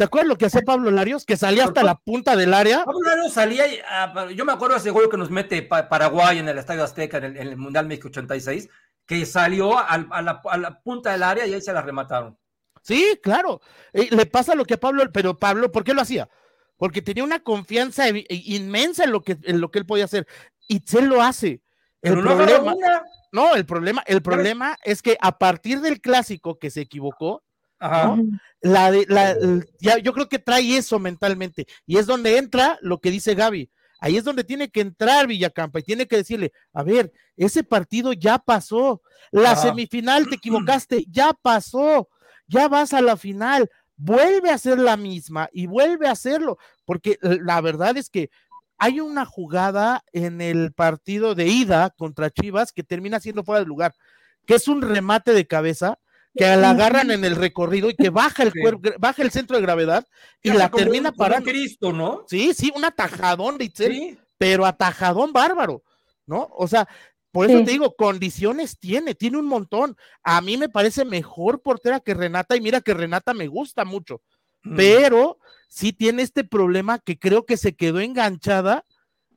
¿Te 0.00 0.04
acuerdas 0.04 0.28
lo 0.28 0.38
que 0.38 0.46
hacía 0.46 0.62
Pablo 0.62 0.90
Larios? 0.90 1.26
Que 1.26 1.36
salía 1.36 1.64
hasta 1.64 1.82
la 1.82 1.94
punta 1.94 2.34
del 2.34 2.54
área. 2.54 2.86
Pablo 2.86 3.02
Laro 3.06 3.28
salía, 3.28 3.66
y, 3.66 3.78
ah, 3.86 4.28
yo 4.34 4.46
me 4.46 4.52
acuerdo 4.54 4.72
de 4.76 4.80
ese 4.80 4.88
gol 4.90 5.10
que 5.10 5.18
nos 5.18 5.28
mete 5.28 5.60
Pa- 5.60 5.90
Paraguay 5.90 6.38
en 6.38 6.48
el 6.48 6.56
Estadio 6.56 6.82
Azteca 6.84 7.18
en 7.18 7.24
el, 7.24 7.36
en 7.36 7.48
el 7.48 7.56
Mundial 7.58 7.86
México 7.86 8.08
86, 8.08 8.66
que 9.04 9.26
salió 9.26 9.78
al- 9.78 10.08
a, 10.10 10.22
la, 10.22 10.40
a 10.42 10.56
la 10.56 10.80
punta 10.80 11.12
del 11.12 11.22
área 11.22 11.46
y 11.46 11.52
ahí 11.52 11.60
se 11.60 11.74
la 11.74 11.82
remataron. 11.82 12.38
Sí, 12.80 13.20
claro. 13.22 13.60
Eh, 13.92 14.08
le 14.10 14.24
pasa 14.24 14.54
lo 14.54 14.64
que 14.64 14.72
a 14.72 14.80
Pablo, 14.80 15.04
pero 15.12 15.36
Pablo, 15.36 15.70
¿por 15.70 15.84
qué 15.84 15.92
lo 15.92 16.00
hacía? 16.00 16.30
Porque 16.78 17.02
tenía 17.02 17.22
una 17.22 17.40
confianza 17.40 18.04
inmensa 18.30 19.04
en 19.04 19.12
lo 19.12 19.20
que, 19.20 19.36
en 19.42 19.60
lo 19.60 19.70
que 19.70 19.80
él 19.80 19.84
podía 19.84 20.06
hacer. 20.06 20.26
Y 20.66 20.78
se 20.78 21.02
lo 21.02 21.20
hace. 21.20 21.60
El 22.00 22.14
Pero 22.14 22.22
no 22.22 22.36
problema, 22.38 22.72
una. 22.74 23.02
no, 23.32 23.54
el 23.54 23.66
problema, 23.66 24.02
el 24.06 24.22
problema 24.22 24.78
es 24.82 25.02
que 25.02 25.18
a 25.20 25.36
partir 25.36 25.82
del 25.82 26.00
clásico 26.00 26.58
que 26.58 26.70
se 26.70 26.80
equivocó, 26.80 27.42
Ajá. 27.80 28.16
¿no? 28.16 28.24
la 28.60 28.90
de, 28.90 29.06
la, 29.08 29.36
ya, 29.80 29.98
yo 29.98 30.12
creo 30.12 30.28
que 30.28 30.38
trae 30.38 30.76
eso 30.76 30.98
mentalmente. 30.98 31.66
Y 31.86 31.96
es 31.96 32.06
donde 32.06 32.38
entra 32.38 32.78
lo 32.82 33.00
que 33.00 33.10
dice 33.10 33.34
Gaby. 33.34 33.70
Ahí 34.00 34.16
es 34.16 34.24
donde 34.24 34.44
tiene 34.44 34.70
que 34.70 34.80
entrar 34.80 35.26
Villacampa 35.26 35.80
y 35.80 35.82
tiene 35.82 36.06
que 36.06 36.16
decirle, 36.16 36.52
a 36.72 36.82
ver, 36.82 37.12
ese 37.36 37.64
partido 37.64 38.12
ya 38.12 38.38
pasó. 38.38 39.02
La 39.30 39.52
Ajá. 39.52 39.62
semifinal 39.62 40.28
te 40.28 40.36
equivocaste, 40.36 41.04
ya 41.10 41.32
pasó. 41.34 42.08
Ya 42.46 42.68
vas 42.68 42.94
a 42.94 43.02
la 43.02 43.16
final. 43.16 43.70
Vuelve 43.96 44.50
a 44.50 44.54
hacer 44.54 44.78
la 44.78 44.96
misma 44.96 45.48
y 45.52 45.66
vuelve 45.66 46.08
a 46.08 46.12
hacerlo. 46.12 46.58
Porque 46.86 47.18
la 47.20 47.60
verdad 47.60 47.96
es 47.96 48.08
que 48.08 48.30
hay 48.78 49.00
una 49.00 49.26
jugada 49.26 50.02
en 50.12 50.40
el 50.40 50.72
partido 50.72 51.34
de 51.34 51.48
ida 51.48 51.90
contra 51.90 52.30
Chivas 52.30 52.72
que 52.72 52.82
termina 52.82 53.20
siendo 53.20 53.44
fuera 53.44 53.60
de 53.60 53.66
lugar, 53.66 53.94
que 54.46 54.54
es 54.54 54.68
un 54.68 54.80
remate 54.80 55.34
de 55.34 55.46
cabeza 55.46 55.98
que 56.34 56.44
la 56.56 56.70
agarran 56.70 57.10
en 57.10 57.24
el 57.24 57.36
recorrido 57.36 57.90
y 57.90 57.94
que 57.96 58.10
baja 58.10 58.42
el 58.44 58.52
Sí. 58.52 58.60
cuerpo, 58.60 58.88
baja 58.98 59.22
el 59.22 59.30
centro 59.30 59.56
de 59.56 59.62
gravedad 59.62 60.06
y 60.42 60.50
la 60.50 60.70
como 60.70 60.84
termina 60.84 61.08
un- 61.10 61.14
como 61.16 61.24
un 61.26 61.30
parando. 61.30 61.50
Cristo, 61.50 61.92
¿no? 61.92 62.24
Sí, 62.28 62.52
sí, 62.54 62.72
un 62.76 62.84
atajadón 62.84 63.58
de 63.58 63.64
Itzel, 63.64 63.92
Sí. 63.92 64.18
pero 64.38 64.64
atajadón 64.66 65.32
bárbaro, 65.32 65.82
¿no? 66.26 66.48
O 66.52 66.68
sea, 66.68 66.88
por 67.32 67.46
eso 67.48 67.58
Sí. 67.58 67.64
te 67.64 67.70
digo, 67.72 67.94
condiciones 67.96 68.78
tiene, 68.78 69.14
tiene 69.14 69.38
un 69.38 69.46
montón. 69.46 69.96
A 70.22 70.40
mí 70.40 70.56
me 70.56 70.68
parece 70.68 71.04
mejor 71.04 71.62
portera 71.62 72.00
que 72.00 72.14
Renata 72.14 72.56
y 72.56 72.60
mira 72.60 72.80
que 72.80 72.94
Renata 72.94 73.34
me 73.34 73.46
gusta 73.48 73.84
mucho, 73.84 74.22
Mm. 74.62 74.76
pero 74.76 75.38
sí 75.68 75.92
tiene 75.92 76.22
este 76.22 76.42
problema 76.44 76.98
que 76.98 77.18
creo 77.18 77.44
que 77.46 77.56
se 77.56 77.74
quedó 77.74 78.00
enganchada 78.00 78.84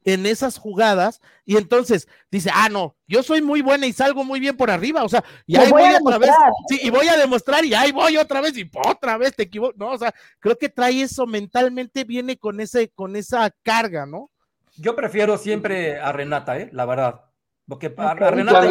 en 0.06 0.26
esas 0.26 0.58
jugadas 0.58 1.22
y 1.46 1.58
entonces 1.58 2.08
dice, 2.32 2.50
ah, 2.54 2.70
no, 2.70 2.96
yo 3.08 3.24
soy 3.24 3.42
muy 3.42 3.62
buena 3.62 3.86
y 3.86 3.94
salgo 3.94 4.24
muy 4.24 4.40
bien 4.40 4.58
por 4.58 4.72
arriba, 4.72 5.04
o 5.04 5.10
sea, 5.10 5.24
y 5.46 5.58
ahí 5.58 5.72
voy 5.72 5.84
otra 5.84 6.18
vez, 6.18 6.30
demostrar. 6.30 6.52
sí, 6.68 6.80
y 6.82 6.90
voy 6.90 7.08
a 7.08 7.18
demostrar 7.18 7.66
y 7.66 7.74
ahí 7.74 7.92
voy 7.92 8.18
otra 8.18 8.42
vez 8.42 8.58
y 8.58 8.70
otra 8.86 9.18
vez 9.18 9.36
te 9.36 9.44
equivoco, 9.44 9.74
no, 9.78 9.92
o 9.92 9.98
sea, 9.98 10.14
creo 10.40 10.58
que 10.58 10.70
trae 10.70 11.02
eso 11.02 11.26
mentalmente, 11.26 12.04
viene 12.04 12.38
con 12.38 12.60
ese, 12.60 12.90
con 12.90 13.16
esa 13.16 13.52
carga, 13.64 14.06
¿no? 14.06 14.30
Yo 14.76 14.96
prefiero 14.96 15.38
siempre 15.38 16.00
a 16.00 16.12
Renata, 16.12 16.58
¿eh? 16.58 16.70
La 16.72 16.86
verdad. 16.86 17.22
Porque 17.68 17.94
a, 17.96 18.12
a 18.12 18.14
Ok. 18.14 18.20
Renata 18.20 18.68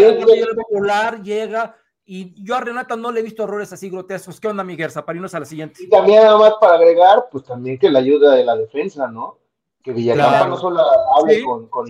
popular, 0.57 1.23
llega, 1.23 1.77
y 2.05 2.35
yo 2.45 2.57
a 2.57 2.61
Renata 2.61 2.97
no 2.97 3.13
le 3.13 3.21
he 3.21 3.23
visto 3.23 3.45
errores 3.45 3.73
así 3.73 3.89
grotescos. 3.89 4.41
¿Qué 4.41 4.49
onda, 4.49 4.65
Miguel? 4.65 4.91
Para 4.93 5.17
irnos 5.17 5.35
a 5.35 5.41
la 5.41 5.47
siguiente. 5.47 5.83
Y 5.83 5.89
también 5.89 6.23
nada 6.23 6.37
más 6.37 6.55
para 6.61 6.75
agregar, 6.75 7.29
pues 7.31 7.45
también 7.45 7.79
que 7.79 7.91
la 7.91 8.01
ayuda 8.01 8.35
de 8.35 8.45
la 8.45 8.57
defensa, 8.57 9.09
¿no? 9.09 9.39
Que 9.83 9.93
Villacampa 9.93 10.31
Claro. 10.31 10.51
no 10.51 10.57
solo 10.57 10.81
hable 11.17 11.35
Sí. 11.37 11.45
con, 11.45 11.67
con 11.69 11.87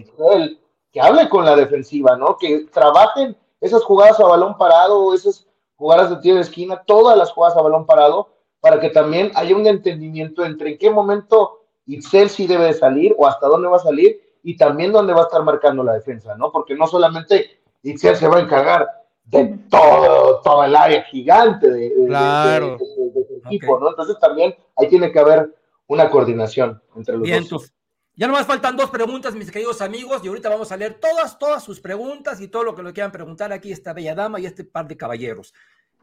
que 0.93 1.01
hable 1.01 1.29
con 1.29 1.45
la 1.45 1.57
defensiva, 1.57 2.17
¿no? 2.17 2.37
Que 2.39 2.67
trabajen 2.73 3.37
esas 3.61 3.83
jugadas 3.85 4.21
a 4.21 4.25
balón 4.27 4.57
parado, 4.59 5.15
esas 5.15 5.47
jugadas 5.77 6.11
de 6.11 6.17
tiro 6.17 6.37
de 6.37 6.43
esquina, 6.43 6.83
todas 6.87 7.17
las 7.17 7.33
jugadas 7.33 7.57
a 7.57 7.63
balón 7.63 7.87
parado, 7.87 8.29
para 8.61 8.79
que 8.79 8.91
también 8.91 9.33
haya 9.35 9.57
un 9.57 9.67
entendimiento 9.67 10.45
entre 10.45 10.73
en 10.73 10.79
qué 10.79 10.91
momento 10.91 11.61
Itzel 11.87 12.29
sí 12.31 12.47
debe 12.47 12.65
de 12.67 12.75
salir 12.75 13.15
o 13.19 13.27
hasta 13.27 13.47
dónde 13.49 13.69
va 13.69 13.77
a 13.77 13.81
salir 13.81 14.21
y 14.43 14.57
también 14.57 14.93
dónde 14.93 15.13
va 15.15 15.21
a 15.21 15.25
estar 15.25 15.43
marcando 15.43 15.83
la 15.83 15.95
defensa, 15.95 16.35
¿no? 16.37 16.53
Porque 16.53 16.75
no 16.75 16.87
solamente 16.87 17.61
Itzel 17.83 18.15
se 18.17 18.29
va 18.29 18.37
a 18.37 18.41
encargar 18.41 18.87
de 19.25 19.59
todo, 19.71 20.41
todo 20.43 20.65
el 20.65 20.77
área 20.77 21.03
gigante 21.05 21.71
de, 21.71 21.89
de, 21.91 22.07
Claro. 22.07 22.67
de- 22.67 23.11
de- 23.13 23.25
del 23.25 23.43
equipo, 23.47 23.79
¿no? 23.81 23.89
Entonces 23.89 24.17
también 24.21 24.55
ahí 24.77 24.89
tiene 24.89 25.11
que 25.11 25.19
haber 25.19 25.55
una 25.89 26.11
coordinación 26.11 26.81
entre 26.97 27.15
los 27.17 27.23
Bien, 27.23 27.45
dos. 27.49 27.73
Ya 28.15 28.27
nomás 28.27 28.47
faltan 28.47 28.77
dos 28.77 28.91
preguntas, 28.91 29.35
mis 29.35 29.51
queridos 29.51 29.81
amigos, 29.81 30.21
y 30.23 30.29
ahorita 30.29 30.51
vamos 30.51 30.71
a 30.71 30.77
leer 30.77 30.95
todas, 31.01 31.39
todas 31.39 31.63
sus 31.65 31.81
preguntas 31.81 32.41
y 32.43 32.49
todo 32.49 32.63
lo 32.63 32.75
que 32.75 32.83
le 32.83 32.93
quieran 32.93 33.11
preguntar 33.11 33.53
aquí 33.53 33.73
esta 33.73 33.95
bella 33.95 34.15
dama 34.15 34.39
y 34.39 34.45
este 34.47 34.65
par 34.65 34.87
de 34.87 34.97
caballeros. 34.99 35.55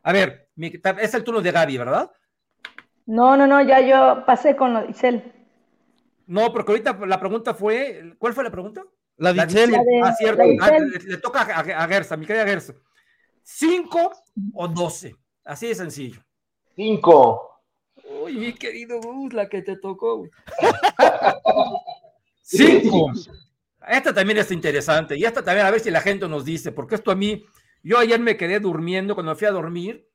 A 0.01 0.11
ver, 0.11 0.49
mi- 0.55 0.73
es 1.01 1.13
el 1.13 1.23
turno 1.23 1.41
de 1.41 1.51
Gaby, 1.51 1.77
¿verdad? 1.77 2.11
No, 3.05 3.37
no, 3.37 3.45
no, 3.45 3.61
ya 3.61 3.79
yo 3.81 4.23
pasé 4.25 4.55
con 4.55 4.73
lo 4.73 4.81
de 4.81 4.91
Isel. 4.91 5.33
No, 6.25 6.51
porque 6.51 6.71
ahorita 6.71 6.97
la 7.05 7.19
pregunta 7.19 7.53
fue, 7.53 8.15
¿cuál 8.17 8.33
fue 8.33 8.43
la 8.43 8.51
pregunta? 8.51 8.83
La 9.17 9.31
de- 9.33 9.45
de- 9.45 10.01
ah, 10.03 10.13
cierto. 10.17 10.41
Ah, 10.61 10.71
le, 10.71 10.99
le 11.11 11.17
toca 11.17 11.41
a, 11.41 11.59
a 11.83 11.87
Gersa, 11.87 12.17
mi 12.17 12.25
querida 12.25 12.45
Gersa. 12.45 12.73
¿Cinco 13.43 14.11
o 14.53 14.67
doce? 14.67 15.15
Así 15.43 15.67
de 15.67 15.75
sencillo. 15.75 16.21
Cinco. 16.75 17.45
Uy, 18.23 18.33
mi 18.37 18.53
querido 18.53 18.99
Gus, 19.01 19.33
la 19.33 19.47
que 19.49 19.61
te 19.61 19.75
tocó, 19.77 20.17
güey. 20.19 20.31
Cinco. 22.49 23.11
Esta 23.87 24.11
también 24.13 24.39
es 24.39 24.51
interesante. 24.51 25.15
Y 25.15 25.23
esta 25.23 25.43
también, 25.43 25.67
a 25.67 25.71
ver 25.71 25.79
si 25.79 25.91
la 25.91 26.01
gente 26.01 26.27
nos 26.27 26.43
dice, 26.43 26.71
porque 26.71 26.95
esto 26.95 27.11
a 27.11 27.15
mí, 27.15 27.45
yo 27.83 27.97
ayer 27.99 28.19
me 28.19 28.35
quedé 28.37 28.59
durmiendo, 28.59 29.13
cuando 29.13 29.35
fui 29.35 29.47
a 29.47 29.51
dormir, 29.51 30.07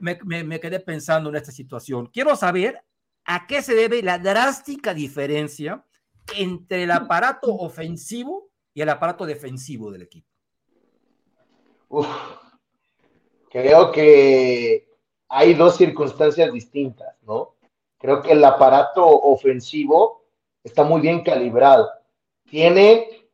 me, 0.00 0.18
me- 0.24 0.42
me 0.44 0.58
quedé 0.58 0.80
pensando 0.80 1.30
en 1.30 1.36
esta 1.36 1.52
situación. 1.52 2.06
Quiero 2.06 2.34
saber 2.34 2.82
a 3.24 3.46
qué 3.46 3.62
se 3.62 3.74
debe 3.74 4.02
la 4.02 4.18
drástica 4.18 4.92
diferencia 4.92 5.84
entre 6.36 6.82
el 6.82 6.90
aparato 6.90 7.54
ofensivo 7.54 8.50
y 8.74 8.80
el 8.82 8.88
aparato 8.88 9.24
defensivo 9.24 9.92
del 9.92 10.02
equipo. 10.02 10.28
Uf. 11.88 12.08
Creo 13.50 13.92
que 13.92 14.88
hay 15.28 15.54
dos 15.54 15.76
circunstancias 15.76 16.52
distintas, 16.52 17.14
¿no? 17.22 17.54
Creo 17.98 18.20
que 18.20 18.32
el 18.32 18.42
aparato 18.44 19.06
ofensivo 19.06 20.21
está 20.64 20.84
muy 20.84 21.00
bien 21.00 21.22
calibrado. 21.22 21.90
Tiene 22.48 23.28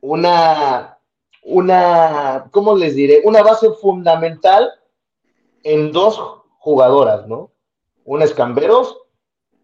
una, 0.00 0.98
una, 1.42 2.48
¿cómo 2.50 2.74
les 2.76 2.94
diré? 2.94 3.22
Una 3.24 3.42
base 3.42 3.70
fundamental 3.80 4.70
en 5.62 5.92
dos 5.92 6.20
jugadoras, 6.58 7.26
¿no? 7.26 7.50
Una 8.04 8.24
es 8.24 8.34
Camberos 8.34 8.98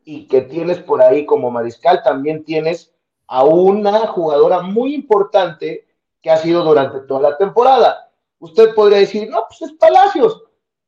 y 0.04 0.26
que 0.26 0.42
tienes 0.42 0.78
por 0.78 1.02
ahí 1.02 1.26
como 1.26 1.50
mariscal, 1.50 2.02
también 2.02 2.44
tienes 2.44 2.94
a 3.26 3.44
una 3.44 4.06
jugadora 4.06 4.62
muy 4.62 4.94
importante 4.94 5.86
que 6.22 6.30
ha 6.30 6.38
sido 6.38 6.64
durante 6.64 7.00
toda 7.00 7.30
la 7.30 7.36
temporada. 7.36 8.10
Usted 8.38 8.74
podría 8.74 8.98
decir, 8.98 9.28
no, 9.28 9.44
pues 9.48 9.62
es 9.62 9.76
Palacios, 9.76 10.42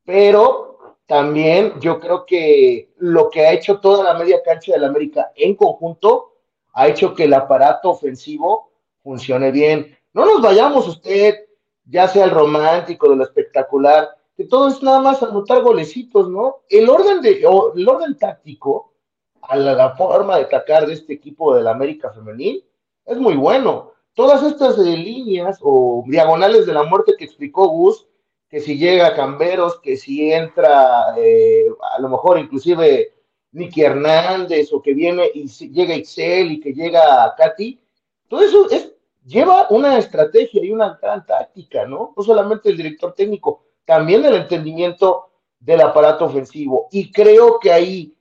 pero 0.05 0.70
también 1.11 1.73
yo 1.81 1.99
creo 1.99 2.25
que 2.25 2.93
lo 2.99 3.29
que 3.29 3.45
ha 3.45 3.51
hecho 3.51 3.81
toda 3.81 4.01
la 4.01 4.17
media 4.17 4.41
cancha 4.45 4.71
del 4.71 4.85
América 4.85 5.33
en 5.35 5.55
conjunto 5.55 6.37
ha 6.71 6.87
hecho 6.87 7.13
que 7.13 7.25
el 7.25 7.33
aparato 7.33 7.89
ofensivo 7.89 8.71
funcione 9.03 9.51
bien. 9.51 9.93
No 10.13 10.25
nos 10.25 10.41
vayamos 10.41 10.87
usted, 10.87 11.49
ya 11.83 12.07
sea 12.07 12.23
el 12.23 12.31
romántico, 12.31 13.09
de 13.09 13.17
lo 13.17 13.25
espectacular, 13.25 14.07
que 14.37 14.45
todo 14.45 14.69
es 14.69 14.81
nada 14.81 15.01
más 15.01 15.21
anotar 15.21 15.61
golecitos, 15.61 16.29
¿no? 16.29 16.61
El 16.69 16.89
orden, 16.89 17.19
de, 17.21 17.45
o 17.45 17.73
el 17.75 17.89
orden 17.89 18.17
táctico 18.17 18.93
a 19.41 19.57
la, 19.57 19.93
forma 19.97 20.37
de 20.37 20.43
atacar 20.43 20.87
de 20.87 20.93
este 20.93 21.11
equipo 21.11 21.53
del 21.53 21.67
América 21.67 22.13
Femenil 22.13 22.65
es 23.05 23.17
muy 23.17 23.35
bueno. 23.35 23.91
Todas 24.13 24.43
estas 24.43 24.77
eh, 24.77 24.95
líneas 24.95 25.59
o 25.61 26.05
diagonales 26.07 26.65
de 26.65 26.73
la 26.73 26.83
muerte 26.83 27.15
que 27.17 27.25
explicó 27.25 27.67
Gus, 27.67 28.07
que 28.51 28.59
si 28.59 28.77
llega 28.77 29.15
Camberos, 29.15 29.79
que 29.79 29.95
si 29.95 30.29
entra 30.29 31.15
eh, 31.17 31.67
a 31.95 32.01
lo 32.01 32.09
mejor 32.09 32.37
inclusive 32.37 33.13
Nicky 33.53 33.81
Hernández 33.81 34.73
o 34.73 34.81
que 34.81 34.93
viene 34.93 35.31
y 35.33 35.47
llega 35.69 35.95
Excel 35.95 36.51
y 36.51 36.59
que 36.59 36.73
llega 36.73 37.33
Katy, 37.37 37.79
todo 38.27 38.41
eso 38.41 38.69
es, 38.69 38.91
lleva 39.25 39.67
una 39.69 39.97
estrategia 39.97 40.63
y 40.65 40.71
una 40.71 40.99
gran 41.01 41.25
táctica, 41.25 41.85
¿no? 41.85 42.13
No 42.15 42.23
solamente 42.23 42.69
el 42.69 42.75
director 42.75 43.13
técnico, 43.13 43.63
también 43.85 44.25
el 44.25 44.35
entendimiento 44.35 45.29
del 45.57 45.79
aparato 45.79 46.25
ofensivo. 46.25 46.89
Y 46.91 47.09
creo 47.09 47.57
que 47.57 47.71
ahí 47.71 48.17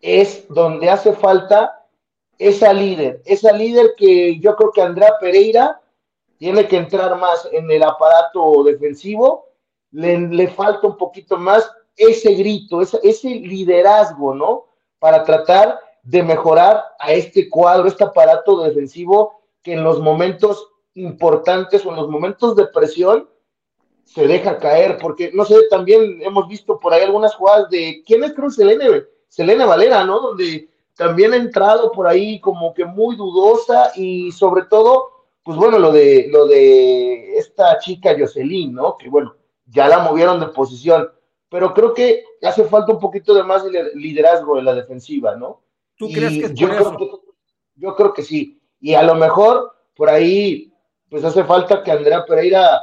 es 0.00 0.44
donde 0.48 0.90
hace 0.90 1.12
falta 1.12 1.86
esa 2.36 2.72
líder, 2.72 3.22
esa 3.24 3.52
líder 3.52 3.94
que 3.96 4.40
yo 4.40 4.56
creo 4.56 4.72
que 4.72 4.82
Andrea 4.82 5.12
Pereira 5.20 5.80
tiene 6.38 6.66
que 6.66 6.78
entrar 6.78 7.16
más 7.16 7.48
en 7.52 7.70
el 7.70 7.84
aparato 7.84 8.64
defensivo, 8.64 9.51
le, 9.92 10.18
le 10.18 10.48
falta 10.48 10.86
un 10.86 10.96
poquito 10.96 11.38
más 11.38 11.70
ese 11.96 12.34
grito, 12.34 12.80
ese, 12.80 12.98
ese, 13.02 13.28
liderazgo, 13.28 14.34
¿no? 14.34 14.66
Para 14.98 15.24
tratar 15.24 15.78
de 16.02 16.22
mejorar 16.22 16.82
a 16.98 17.12
este 17.12 17.48
cuadro, 17.48 17.86
este 17.86 18.04
aparato 18.04 18.62
defensivo 18.62 19.40
que 19.62 19.74
en 19.74 19.84
los 19.84 20.00
momentos 20.00 20.68
importantes 20.94 21.86
o 21.86 21.90
en 21.90 21.96
los 21.96 22.08
momentos 22.08 22.56
de 22.56 22.66
presión 22.66 23.28
se 24.04 24.26
deja 24.26 24.58
caer, 24.58 24.98
porque 25.00 25.30
no 25.32 25.44
sé, 25.44 25.56
también 25.70 26.20
hemos 26.22 26.48
visto 26.48 26.78
por 26.78 26.92
ahí 26.92 27.02
algunas 27.02 27.34
jugadas 27.34 27.70
de 27.70 28.02
quién 28.04 28.24
es 28.24 28.32
creo 28.32 28.50
Selene, 28.50 29.04
Selene 29.28 29.64
Valera, 29.64 30.04
¿no? 30.04 30.20
Donde 30.20 30.68
también 30.96 31.32
ha 31.32 31.36
entrado 31.36 31.92
por 31.92 32.06
ahí 32.06 32.40
como 32.40 32.74
que 32.74 32.84
muy 32.84 33.16
dudosa 33.16 33.92
y 33.94 34.32
sobre 34.32 34.64
todo, 34.64 35.26
pues 35.42 35.56
bueno, 35.56 35.78
lo 35.78 35.92
de 35.92 36.28
lo 36.30 36.46
de 36.46 37.38
esta 37.38 37.78
chica 37.78 38.14
Jocelyn, 38.18 38.74
¿no? 38.74 38.98
Que 38.98 39.08
bueno, 39.08 39.34
ya 39.72 39.88
la 39.88 39.98
movieron 39.98 40.38
de 40.38 40.48
posición, 40.48 41.10
pero 41.48 41.74
creo 41.74 41.94
que 41.94 42.24
hace 42.42 42.64
falta 42.64 42.92
un 42.92 43.00
poquito 43.00 43.34
de 43.34 43.42
más 43.42 43.64
liderazgo 43.94 44.58
en 44.58 44.66
la 44.66 44.74
defensiva, 44.74 45.34
¿no? 45.36 45.62
¿Tú 45.96 46.08
y 46.08 46.14
crees 46.14 46.32
que 46.32 46.44
es 46.46 46.54
yo 46.54 46.68
por 46.68 46.76
creo 46.76 46.88
eso? 46.88 46.98
que 46.98 47.10
yo 47.76 47.96
creo 47.96 48.12
que 48.12 48.22
sí. 48.22 48.60
Y 48.80 48.94
a 48.94 49.02
lo 49.02 49.14
mejor 49.14 49.74
por 49.94 50.08
ahí 50.08 50.72
pues 51.08 51.24
hace 51.24 51.44
falta 51.44 51.82
que 51.82 51.92
Andrea 51.92 52.24
Pereira 52.24 52.82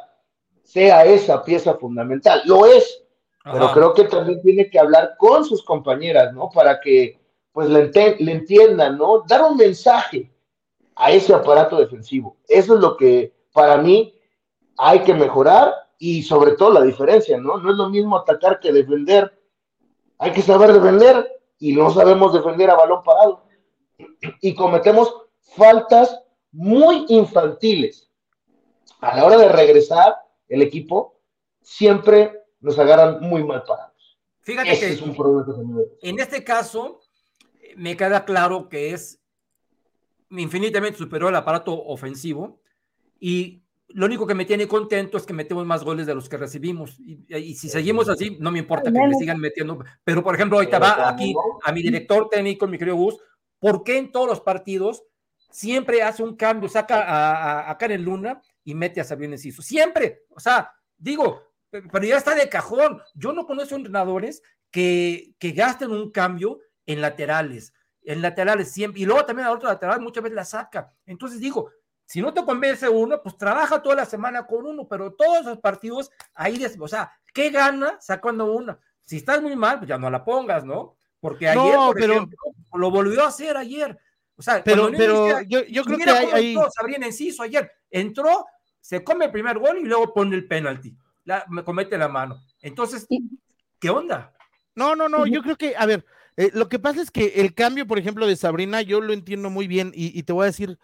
sea 0.63 1.03
esa 1.03 1.43
pieza 1.43 1.73
fundamental. 1.75 2.43
Lo 2.45 2.67
es, 2.67 3.03
Ajá. 3.43 3.53
pero 3.53 3.73
creo 3.73 3.93
que 3.95 4.03
también 4.03 4.41
tiene 4.43 4.69
que 4.69 4.77
hablar 4.77 5.15
con 5.17 5.43
sus 5.43 5.63
compañeras, 5.63 6.31
¿no? 6.33 6.49
Para 6.49 6.79
que 6.79 7.19
pues 7.51 7.69
le, 7.69 7.79
ent 7.79 8.19
le, 8.19 8.31
entiendan, 8.31 8.97
¿no? 8.97 9.23
Dar 9.27 9.43
un 9.43 9.57
mensaje 9.57 10.31
a 10.95 11.11
ese 11.11 11.33
aparato 11.33 11.77
defensivo. 11.77 12.38
Eso 12.47 12.76
es 12.76 12.80
lo 12.80 12.95
que 12.97 13.34
para 13.51 13.77
mí 13.77 14.14
hay 14.77 14.99
que 14.99 15.14
mejorar 15.15 15.73
y 15.99 16.23
sobre 16.23 16.53
todo 16.53 16.71
la 16.71 16.81
diferencia, 16.81 17.38
¿no? 17.38 17.57
No 17.57 17.71
es 17.71 17.77
lo 17.77 17.89
mismo 17.89 18.17
atacar 18.17 18.59
que 18.59 18.71
defender. 18.71 19.38
Hay 20.17 20.31
que 20.31 20.41
saber 20.41 20.73
defender 20.73 21.30
y 21.59 21.73
no 21.73 21.91
sabemos 21.91 22.34
defender 22.34 22.69
a 22.69 22.76
balón 22.76 23.03
parado. 23.03 23.43
Y 24.41 24.55
cometemos 24.55 25.13
faltas 25.55 26.17
muy 26.53 27.05
infantiles. 27.09 28.09
A 29.01 29.17
la 29.17 29.26
hora 29.26 29.38
de 29.38 29.49
regresar, 29.49 30.15
el 30.47 30.61
equipo 30.61 31.19
siempre 31.61 32.43
nos 32.61 32.80
agarran 32.80 33.19
muy 33.21 33.43
mal 33.43 33.63
parados. 33.63 34.19
Fíjate 34.39 34.71
Ese 34.71 34.88
que 34.88 34.93
es 34.93 35.01
un 35.01 35.15
problema 35.15 35.45
que 35.45 36.09
en 36.09 36.19
este 36.19 36.43
caso 36.43 37.01
me 37.76 37.95
queda 37.95 38.26
claro 38.26 38.67
que 38.69 38.93
es 38.93 39.21
infinitamente 40.31 40.97
superior 40.97 41.30
al 41.30 41.35
aparato 41.35 41.73
ofensivo 41.73 42.61
y 43.19 43.63
lo 43.90 44.06
único 44.06 44.28
que 44.28 44.36
me 44.36 44.45
tiene 44.45 44.68
contento 44.68 45.18
es 45.18 45.26
que 45.26 45.34
metemos 45.34 45.66
más 45.66 45.84
goles 45.84 46.06
de 46.06 46.16
los 46.16 46.30
que 46.30 46.38
recibimos. 46.38 46.99
Y, 46.99 47.26
y 47.36 47.56
si 47.56 47.70
seguimos 47.70 48.07
así, 48.10 48.38
no 48.40 48.52
me 48.52 48.60
importa 48.60 48.91
que 48.91 48.99
me 48.99 49.14
sigan 49.16 49.40
metiendo. 49.40 49.84
Pero, 50.03 50.24
por 50.24 50.36
ejemplo, 50.36 50.57
ahorita 50.57 50.80
va 50.80 51.10
aquí 51.10 51.34
a 51.64 51.72
mi 51.72 51.82
director 51.82 52.30
técnico, 52.30 52.68
mi 52.68 52.78
querido 52.78 52.98
Gus, 52.98 53.18
¿por 53.60 53.84
qué 53.84 53.98
en 53.98 54.11
todos 54.11 54.28
los 54.28 54.41
partidos 54.41 55.03
siempre 55.49 56.03
hace 56.03 56.22
un 56.22 56.36
cambio, 56.36 56.70
saca 56.70 57.02
a, 57.02 57.61
a, 57.68 57.72
a 57.72 57.78
Karen 57.78 58.03
Luna 58.03 58.41
y 58.64 58.76
mete 58.76 59.02
a 59.02 59.03
Sabrina 59.03 59.34
Enciso? 59.34 59.61
Siempre. 59.61 60.24
O 60.30 60.40
sea, 60.40 60.72
digo, 60.98 61.49
pero 61.70 62.06
ya 62.06 62.18
está 62.18 62.36
de 62.36 62.49
cajón. 62.49 63.02
Yo 63.16 63.34
no 63.34 63.45
conozco 63.45 63.76
entrenadores 63.76 64.41
que, 64.72 65.36
que 65.40 65.52
gasten 65.52 65.91
un 65.91 66.11
cambio 66.11 66.60
en 66.86 67.02
laterales. 67.02 67.74
En 68.03 68.22
laterales 68.22 68.72
siempre. 68.72 69.02
Y 69.02 69.06
luego 69.06 69.26
también 69.26 69.48
a 69.48 69.52
otro 69.52 69.70
lateral 69.70 70.02
muchas 70.02 70.24
veces 70.24 70.36
la 70.36 70.45
saca. 70.45 70.94
Entonces 71.06 71.40
digo, 71.40 71.72
si 72.10 72.22
no 72.22 72.34
te 72.34 72.44
convence 72.44 72.90
uno, 72.90 73.22
pues 73.22 73.38
trabaja 73.38 73.84
toda 73.84 73.98
la 73.98 74.06
semana 74.06 74.48
con 74.48 74.65
uno, 74.65 74.88
pero 74.88 75.14
todos 75.14 75.45
los 75.45 75.60
partidos 75.60 76.10
ahí, 76.34 76.60
o 76.80 76.88
sea, 76.88 77.11
¿qué 77.31 77.52
gana 77.52 77.98
sacando 78.02 78.52
uno? 78.52 78.80
Si 79.03 79.18
estás 79.18 79.44
muy 79.44 79.56
mal, 79.56 79.77
pues 79.77 79.90
ya 79.90 79.99
no 79.99 80.10
la 80.10 80.26
pongas, 80.26 80.65
¿no? 80.65 80.98
Porque 81.19 81.48
ayer, 81.48 81.76
no, 81.76 81.88
por 81.88 81.95
pero, 81.95 82.14
ejemplo, 82.14 82.40
lo 82.73 82.90
volvió 82.90 83.23
a 83.23 83.27
hacer 83.27 83.56
ayer. 83.56 83.95
O 84.36 84.41
sea, 84.41 84.64
pero, 84.64 84.90
pero 84.90 85.27
inicia, 85.27 85.44
yo, 85.44 85.64
yo 85.65 85.84
creo 85.84 85.98
que 85.99 86.10
hay, 86.10 86.27
hay... 86.31 86.57
Sabrina 86.76 87.06
Enciso 87.06 87.44
ayer 87.44 87.72
entró, 87.91 88.48
se 88.81 89.03
come 89.03 89.26
el 89.26 89.31
primer 89.31 89.60
gol 89.60 89.77
y 89.77 89.86
luego 89.86 90.11
pone 90.11 90.36
el 90.36 90.48
penalti, 90.48 90.98
la, 91.26 91.45
me 91.48 91.64
comete 91.64 91.95
la 91.95 92.07
mano. 92.07 92.41
Entonces, 92.60 93.06
¿qué 93.80 93.90
onda? 93.91 94.34
No, 94.73 94.95
no, 94.95 95.10
no, 95.10 95.27
yo 95.27 95.44
creo 95.44 95.57
que, 95.57 95.76
a 95.77 95.86
ver, 95.86 96.03
eh, 96.38 96.49
lo 96.56 96.69
que 96.69 96.80
pasa 96.80 97.03
es 97.03 97.11
que 97.11 97.34
el 97.36 97.53
cambio, 97.53 97.86
por 97.86 97.99
ejemplo, 97.99 98.26
de 98.26 98.36
Sabrina, 98.36 98.81
yo 98.81 98.99
lo 98.99 99.14
entiendo 99.14 99.52
muy 99.52 99.68
bien 99.68 99.91
y, 99.94 100.23
te 100.23 100.34
voy 100.34 100.44
a 100.44 100.48
decir, 100.48 100.80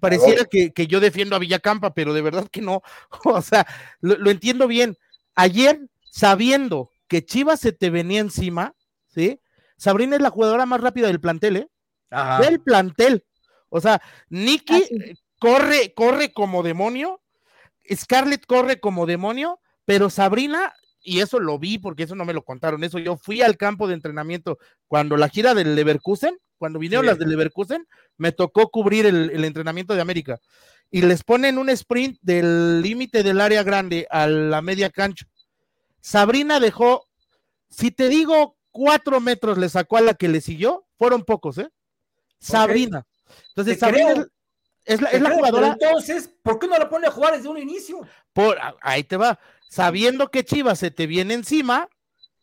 pareciera 0.00 0.44
que, 0.44 0.86
yo 0.86 1.00
defiendo 1.00 1.36
a 1.36 1.38
Villacampa, 1.38 1.94
pero 1.94 2.12
de 2.12 2.22
verdad 2.22 2.48
que 2.50 2.60
no. 2.60 2.82
O 3.24 3.42
sea, 3.42 3.66
lo, 4.00 4.30
entiendo 4.30 4.66
bien. 4.66 4.96
Ayer, 5.34 5.80
sabiendo 6.10 6.90
que 7.06 7.24
Chivas 7.24 7.60
se 7.60 7.72
te 7.72 7.90
venía 7.90 8.20
encima, 8.20 8.74
¿sí? 9.06 9.40
Sabrina 9.76 10.16
es 10.16 10.22
la 10.22 10.30
jugadora 10.30 10.66
más 10.66 10.80
rápida 10.80 11.06
del 11.06 11.20
plantel, 11.20 11.56
¿eh? 11.56 11.68
Del 12.40 12.60
plantel. 12.60 13.24
O 13.68 13.80
sea, 13.80 14.02
Nicky 14.28 14.84
corre, 15.38 15.92
corre 15.94 16.32
como 16.32 16.62
demonio, 16.62 17.20
Scarlett 17.94 18.46
corre 18.46 18.80
como 18.80 19.06
demonio, 19.06 19.60
pero 19.84 20.10
Sabrina 20.10 20.72
y 21.02 21.20
eso 21.20 21.40
lo 21.40 21.58
vi 21.58 21.78
porque 21.78 22.02
eso 22.02 22.14
no 22.14 22.24
me 22.24 22.34
lo 22.34 22.44
contaron, 22.44 22.84
eso 22.84 22.98
yo 22.98 23.16
fui 23.16 23.40
al 23.42 23.56
campo 23.56 23.88
de 23.88 23.94
entrenamiento 23.94 24.58
cuando 24.86 25.16
la 25.16 25.28
gira 25.28 25.54
del 25.54 25.74
Leverkusen, 25.74 26.38
cuando 26.58 26.78
vinieron 26.78 27.06
las 27.06 27.18
del 27.18 27.30
Leverkusen, 27.30 27.86
me 28.16 28.32
tocó 28.32 28.68
cubrir 28.68 29.06
el, 29.06 29.44
entrenamiento 29.44 29.94
de 29.94 30.00
América 30.00 30.38
y 30.90 31.02
les 31.02 31.22
ponen 31.22 31.58
un 31.58 31.70
sprint 31.70 32.18
del 32.20 32.82
límite 32.82 33.22
del 33.22 33.40
área 33.40 33.62
grande 33.62 34.06
a 34.10 34.26
la 34.26 34.60
media 34.60 34.90
cancha. 34.90 35.26
Sabrina 36.00 36.60
dejó, 36.60 37.06
si 37.68 37.90
te 37.90 38.08
digo 38.08 38.56
cuatro 38.70 39.20
metros 39.20 39.58
le 39.58 39.68
sacó 39.68 39.96
a 39.96 40.02
la 40.02 40.14
que 40.14 40.28
le 40.28 40.40
siguió, 40.40 40.86
fueron 40.96 41.24
pocos, 41.24 41.58
¿eh? 41.58 41.68
Sabrina. 42.38 43.06
Entonces, 43.48 43.78
Sabrina 43.78 44.26
es, 44.84 45.00
la, 45.00 45.30
jugadora. 45.30 45.68
entonces, 45.68 46.30
¿por 46.42 46.58
qué 46.58 46.66
no 46.66 46.78
la 46.78 46.88
pone 46.88 47.06
a 47.06 47.10
jugar 47.10 47.36
desde 47.36 47.48
un 47.48 47.58
inicio? 47.58 48.00
Por, 48.32 48.56
ahí 48.80 49.04
te 49.04 49.16
va 49.16 49.38
sabiendo 49.68 50.30
que 50.30 50.44
Chivas 50.44 50.78
se 50.78 50.90
te 50.90 51.06
viene 51.06 51.34
encima, 51.34 51.88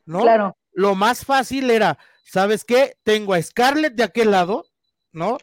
¿no? 0.06 0.22
Claro. 0.22 0.58
Lo 0.72 0.94
más 0.94 1.26
fácil 1.26 1.72
era, 1.72 1.98
¿sabes 2.26 2.66
qué? 2.66 2.98
Tengo 3.04 3.34
a 3.34 3.42
Scarlett 3.42 3.94
de 3.94 4.04
aquel 4.04 4.32
lado, 4.32 4.66
¿no? 5.14 5.38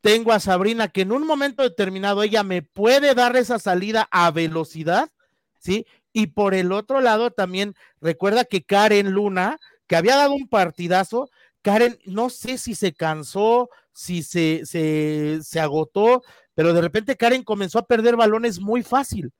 Tengo 0.00 0.32
a 0.32 0.38
Sabrina 0.40 0.88
que 0.88 1.00
en 1.00 1.10
un 1.10 1.26
momento 1.26 1.62
determinado 1.62 2.22
ella 2.22 2.44
me 2.44 2.62
puede 2.62 3.14
dar 3.14 3.34
esa 3.36 3.58
salida 3.58 4.08
a 4.12 4.30
velocidad, 4.30 5.10
¿sí? 5.58 5.86
Y 6.12 6.28
por 6.28 6.54
el 6.54 6.70
otro 6.70 7.00
lado 7.00 7.30
también 7.30 7.74
recuerda 8.00 8.44
que 8.44 8.64
Karen 8.64 9.10
Luna, 9.10 9.58
que 9.88 9.96
había 9.96 10.16
dado 10.16 10.34
un 10.34 10.48
partidazo, 10.48 11.28
Karen, 11.62 11.98
no 12.04 12.30
sé 12.30 12.58
si 12.58 12.74
se 12.74 12.92
cansó, 12.92 13.68
si 13.92 14.22
se, 14.22 14.62
se, 14.64 15.40
se 15.42 15.58
agotó, 15.58 16.22
pero 16.54 16.72
de 16.72 16.80
repente 16.80 17.16
Karen 17.16 17.42
comenzó 17.42 17.80
a 17.80 17.86
perder 17.86 18.14
balones 18.14 18.60
muy 18.60 18.82
fácil. 18.82 19.32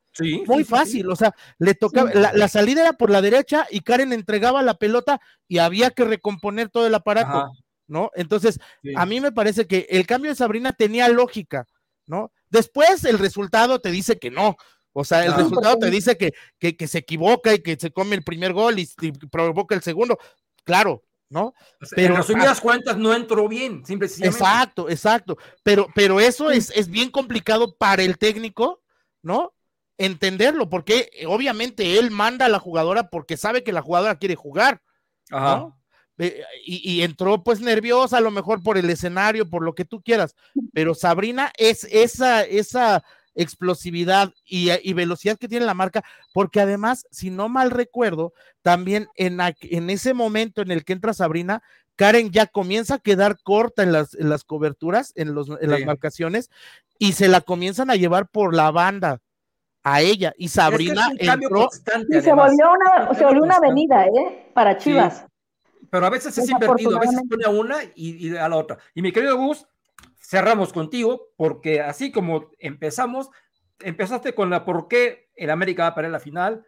Muy 0.47 0.65
fácil, 0.65 1.11
o 1.11 1.17
sea, 1.17 1.35
le 1.59 1.75
tocaba, 1.75 2.11
la, 2.13 2.49
salida 2.49 2.83
era 2.83 2.93
por 2.95 3.11
la 3.11 3.21
derecha 3.21 3.67
y 3.71 3.81
Karen 3.81 4.13
entregaba 4.13 4.63
la 4.63 4.75
pelota 4.75 5.21
y 5.49 5.59
había 5.59 5.91
que 5.91 6.05
recomponer 6.05 6.69
todo 6.69 6.87
el 6.87 6.95
aparato, 6.95 7.53
¿no? 7.87 8.11
Entonces, 8.15 8.59
a 8.97 9.07
mí 9.07 9.21
me 9.21 9.33
parece 9.33 9.67
que 9.67 9.87
el 9.91 10.07
cambio 10.07 10.31
de 10.31 10.37
Sabrina 10.37 10.73
tenía 10.73 11.09
lógica, 11.09 11.67
¿no? 12.07 12.33
Después 12.51 13.05
el 13.05 13.19
resultado 13.19 13.81
te 13.81 13.91
dice 13.91 14.19
que 14.19 14.31
no, 14.31 14.57
o 14.99 15.05
sea, 15.05 15.27
el 15.27 15.35
resultado 15.35 15.79
te 15.79 15.91
dice 15.91 16.17
que, 16.17 16.33
que, 16.59 16.89
se 16.89 16.97
equivoca 16.97 17.53
y 17.53 17.59
que 17.59 17.77
se 17.77 17.91
come 17.91 18.17
el 18.17 18.23
primer 18.23 18.55
gol 18.55 18.79
y, 18.79 18.89
provoca 19.31 19.75
el 19.75 19.83
segundo, 19.83 20.19
claro, 20.65 21.05
¿no? 21.29 21.53
pero 21.95 22.15
en 22.15 22.21
resumidas 22.23 22.63
cuentas 22.63 22.97
no 22.97 23.13
entró 23.13 23.47
bien, 23.47 23.85
simplemente. 23.85 24.27
Exacto, 24.27 24.89
exacto, 24.89 25.37
pero, 25.63 25.87
pero 25.95 26.19
eso 26.19 26.51
es, 26.51 26.73
es 26.75 26.89
bien 26.89 27.11
complicado 27.11 27.77
para 27.77 28.05
el 28.05 28.17
técnico, 28.17 28.81
¿no? 29.23 29.53
Entenderlo, 29.99 30.69
porque 30.69 31.11
eh, 31.13 31.27
obviamente 31.27 31.99
él 31.99 32.11
manda 32.11 32.47
a 32.47 32.51
la 32.51 32.59
jugadora 32.59 33.09
porque 33.09 33.37
sabe 33.37 33.63
que 33.63 33.73
la 33.73 33.83
jugadora 33.83 34.19
quiere 34.19 34.35
jugar. 34.35 34.83
Y, 36.65 37.03
entró 37.03 37.43
pues 37.45 37.61
nerviosa, 37.61 38.19
a 38.19 38.23
lo 38.23 38.31
mejor 38.31 38.63
por 38.63 38.79
el 38.79 38.89
escenario, 38.89 39.51
por 39.51 39.63
lo 39.63 39.75
que 39.75 39.85
tú 39.85 40.01
quieras, 40.01 40.35
pero 40.73 40.95
Sabrina 40.95 41.53
es 41.59 41.85
esa, 41.85 42.43
esa 42.43 43.05
explosividad 43.35 44.33
y, 44.47 44.71
y, 44.83 44.95
velocidad 44.95 45.37
que 45.37 45.49
tiene 45.49 45.67
la 45.67 45.75
marca, 45.75 46.03
porque 46.33 46.61
además, 46.61 47.07
si 47.11 47.29
no 47.29 47.51
mal 47.51 47.71
recuerdo, 47.71 48.33
también 48.63 49.09
en, 49.17 49.41
en 49.41 49.91
ese 49.91 50.15
momento 50.15 50.63
en 50.63 50.71
el 50.71 50.85
que 50.85 50.95
entra 50.95 51.13
Sabrina, 51.13 51.63
Karen 51.97 52.31
ya 52.31 52.47
comienza 52.47 52.95
a 52.95 52.99
quedar 52.99 53.39
corta 53.43 53.83
en 53.83 53.93
las, 53.93 54.15
en 54.15 54.31
las 54.31 54.45
coberturas, 54.45 55.13
en, 55.17 55.35
los, 55.35 55.49
en 55.61 55.71
las 55.71 55.85
marcaciones, 55.85 56.51
y 56.99 57.13
se 57.13 57.29
la 57.29 57.43
comienzan 57.43 57.91
a 57.91 57.97
llevar 57.97 58.29
por 58.29 58.55
la 58.55 58.71
banda 58.71 59.21
a 59.89 60.01
ella 60.01 60.35
y 60.37 60.49
Sabrina 60.49 61.13
entró 61.17 61.69
y 62.09 62.21
se 62.21 62.33
volvió 62.33 62.73
una, 62.73 63.15
se 63.15 63.25
volvió 63.25 63.45
una 63.45 63.55
avenida, 63.55 64.05
¿eh? 64.07 64.51
Para 64.53 64.77
Chivas. 64.77 65.25
pero 65.91 66.07
a 66.07 66.11
veces 66.11 66.37
es 66.37 66.51
invertido, 66.51 66.97
a 66.97 67.01
veces 67.01 67.23
pone 67.31 67.45
a 67.45 67.51
una 67.51 67.77
y, 67.95 68.35
a 68.35 68.49
la 68.49 68.57
otra. 68.57 68.79
Y 68.97 69.03
mi 69.03 69.13
querido 69.13 69.37
Gus, 69.37 69.65
cerramos 70.21 70.73
contigo, 70.73 71.29
porque 71.37 71.81
así 71.81 72.11
como 72.11 72.51
empezamos, 72.59 73.31
empezaste 73.79 74.35
con 74.35 74.51
la 74.51 74.65
por 74.65 74.89
qué 74.89 75.29
el 75.37 75.51
América 75.51 75.85
va 75.85 75.89
a 75.91 75.95
perder 75.95 76.11
la 76.11 76.19
final, 76.19 76.67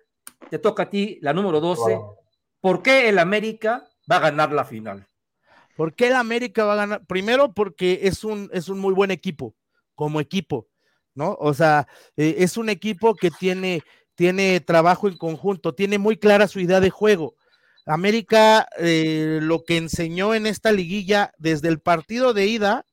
te 0.48 0.60
toca 0.60 0.84
a 0.84 0.90
ti 0.90 1.18
la 1.20 1.32
número 1.32 1.60
12, 1.60 1.98
¿por 2.60 2.82
qué 2.82 3.08
el 3.08 3.18
América 3.18 3.88
va 4.08 4.18
a 4.18 4.30
ganar 4.30 4.52
la 4.52 4.64
final? 4.64 5.08
¿Por 5.76 5.92
qué 5.92 6.06
el 6.06 6.14
América 6.14 6.64
va 6.64 6.74
a 6.74 6.76
ganar? 6.76 7.06
Primero 7.06 7.52
porque 7.52 7.98
es 8.04 8.22
un, 8.22 8.48
es 8.52 8.68
un 8.68 8.78
muy 8.78 8.94
buen 8.94 9.10
equipo, 9.10 9.56
como 9.96 10.20
equipo. 10.20 10.68
¿No? 11.18 11.36
O 11.40 11.52
sea, 11.52 11.88
eh, 12.16 12.36
es 12.38 12.56
un 12.56 12.68
equipo 12.68 13.16
que 13.16 13.32
tiene, 13.32 13.82
tiene 14.14 14.60
trabajo 14.60 15.08
en 15.08 15.18
conjunto, 15.18 15.74
tiene 15.74 15.98
muy 15.98 16.16
clara 16.16 16.46
su 16.46 16.60
idea 16.60 16.80
de 16.80 16.90
juego. 16.90 17.34
América 17.84 18.68
eh, 18.78 19.40
lo 19.42 19.64
que 19.64 19.78
enseñó 19.78 20.34
en 20.34 20.46
esta 20.46 20.70
liguilla 20.70 21.32
desde 21.36 21.68
el 21.68 21.80
partido 21.80 22.34
de 22.34 22.46
ida, 22.46 22.86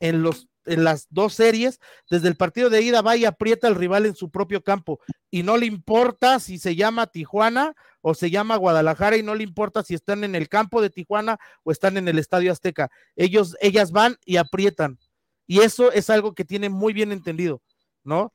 en, 0.00 0.22
los, 0.22 0.48
en 0.64 0.84
las 0.84 1.06
dos 1.10 1.34
series, 1.34 1.80
desde 2.08 2.28
el 2.28 2.36
partido 2.36 2.70
de 2.70 2.80
ida 2.80 3.02
va 3.02 3.16
y 3.16 3.26
aprieta 3.26 3.66
al 3.66 3.74
rival 3.74 4.06
en 4.06 4.14
su 4.14 4.30
propio 4.30 4.62
campo 4.62 5.00
y 5.30 5.42
no 5.42 5.58
le 5.58 5.66
importa 5.66 6.40
si 6.40 6.58
se 6.58 6.76
llama 6.76 7.08
Tijuana 7.08 7.74
o 8.00 8.14
se 8.14 8.30
llama 8.30 8.56
Guadalajara 8.56 9.18
y 9.18 9.22
no 9.22 9.34
le 9.34 9.42
importa 9.42 9.82
si 9.82 9.92
están 9.94 10.24
en 10.24 10.34
el 10.34 10.48
campo 10.48 10.80
de 10.80 10.88
Tijuana 10.88 11.38
o 11.62 11.72
están 11.72 11.98
en 11.98 12.08
el 12.08 12.18
Estadio 12.18 12.52
Azteca. 12.52 12.88
Ellos, 13.16 13.54
ellas 13.60 13.90
van 13.90 14.16
y 14.24 14.38
aprietan 14.38 14.98
y 15.46 15.60
eso 15.60 15.92
es 15.92 16.10
algo 16.10 16.34
que 16.34 16.44
tiene 16.44 16.68
muy 16.68 16.92
bien 16.92 17.12
entendido, 17.12 17.62
¿no? 18.04 18.32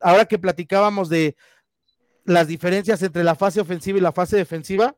Ahora 0.00 0.26
que 0.26 0.38
platicábamos 0.38 1.08
de 1.08 1.36
las 2.24 2.46
diferencias 2.46 3.02
entre 3.02 3.24
la 3.24 3.34
fase 3.34 3.60
ofensiva 3.60 3.98
y 3.98 4.02
la 4.02 4.12
fase 4.12 4.36
defensiva, 4.36 4.96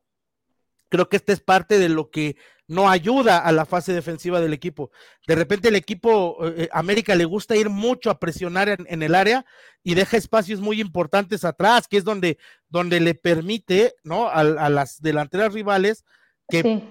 creo 0.89 1.09
que 1.09 1.17
esta 1.17 1.33
es 1.33 1.41
parte 1.41 1.79
de 1.79 1.89
lo 1.89 2.11
que 2.11 2.37
no 2.67 2.89
ayuda 2.89 3.39
a 3.39 3.51
la 3.53 3.65
fase 3.65 3.93
defensiva 3.93 4.41
del 4.41 4.53
equipo. 4.53 4.91
De 5.27 5.35
repente 5.35 5.69
el 5.69 5.77
equipo 5.77 6.37
eh, 6.47 6.69
América 6.73 7.15
le 7.15 7.25
gusta 7.25 7.57
ir 7.57 7.69
mucho 7.69 8.11
a 8.11 8.21
presionar 8.21 8.69
en, 8.69 9.03
el 9.03 9.15
área 9.15 9.45
y 9.83 9.95
deja 9.95 10.17
espacios 10.17 10.61
muy 10.61 10.81
importantes 10.81 11.45
atrás, 11.45 11.89
que 11.89 11.97
es 11.97 12.05
donde, 12.05 12.39
donde 12.69 13.01
le 13.01 13.15
permite 13.15 13.95
¿no? 14.05 14.29
a, 14.29 14.45
las 14.45 15.01
delanteras 15.01 15.53
rivales 15.53 16.05
que 16.49 16.83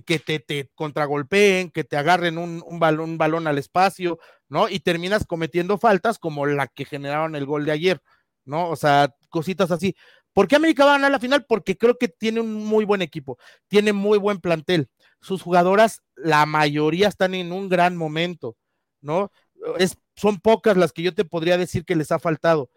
que 0.00 0.18
te, 0.18 0.38
te 0.38 0.70
contragolpeen, 0.74 1.70
que 1.70 1.84
te 1.84 1.96
agarren 1.96 2.38
un, 2.38 2.62
balón, 2.78 3.10
un 3.10 3.18
balón 3.18 3.46
al 3.46 3.58
espacio, 3.58 4.18
¿no? 4.48 4.68
Y 4.68 4.80
terminas 4.80 5.26
cometiendo 5.26 5.76
faltas 5.78 6.18
como 6.18 6.46
la 6.46 6.66
que 6.66 6.84
generaron 6.84 7.36
el 7.36 7.44
gol 7.44 7.66
de 7.66 7.72
ayer, 7.72 8.02
¿no? 8.44 8.70
O 8.70 8.76
sea, 8.76 9.14
cositas 9.28 9.70
así. 9.70 9.94
¿Por 10.32 10.48
qué 10.48 10.56
América 10.56 10.84
va 10.84 10.92
a 10.92 10.94
ganar 10.94 11.10
la 11.10 11.18
final? 11.18 11.44
Porque 11.46 11.76
creo 11.76 11.98
que 11.98 12.08
tiene 12.08 12.40
un 12.40 12.64
muy 12.64 12.86
buen 12.86 13.02
equipo, 13.02 13.38
tiene 13.68 13.92
muy 13.92 14.18
buen 14.18 14.40
plantel. 14.40 14.88
Sus 15.20 15.42
jugadoras, 15.42 16.02
la 16.16 16.46
mayoría 16.46 17.08
están 17.08 17.34
en 17.34 17.52
un 17.52 17.68
gran 17.68 17.96
momento, 17.96 18.56
¿no? 19.02 19.30
Es, 19.78 19.98
son 20.16 20.40
pocas 20.40 20.76
las 20.76 20.92
que 20.92 21.02
yo 21.02 21.14
te 21.14 21.24
podría 21.24 21.58
decir 21.58 21.84
que 21.84 21.96
les 21.96 22.10
ha 22.12 22.18
faltado. 22.18 22.70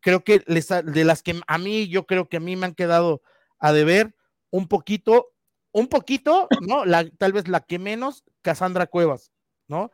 Creo 0.00 0.24
que 0.24 0.42
les 0.46 0.68
de 0.68 1.04
las 1.04 1.22
que 1.22 1.38
a 1.46 1.58
mí, 1.58 1.88
yo 1.88 2.06
creo 2.06 2.28
que 2.28 2.38
a 2.38 2.40
mí 2.40 2.56
me 2.56 2.66
han 2.66 2.74
quedado 2.74 3.22
a 3.58 3.72
deber 3.72 4.14
un 4.50 4.68
poquito 4.68 5.33
un 5.74 5.88
poquito, 5.88 6.48
¿no? 6.62 6.86
La, 6.86 7.04
tal 7.18 7.32
vez 7.32 7.48
la 7.48 7.60
que 7.60 7.78
menos, 7.78 8.24
Cassandra 8.42 8.86
Cuevas, 8.86 9.32
¿no? 9.68 9.90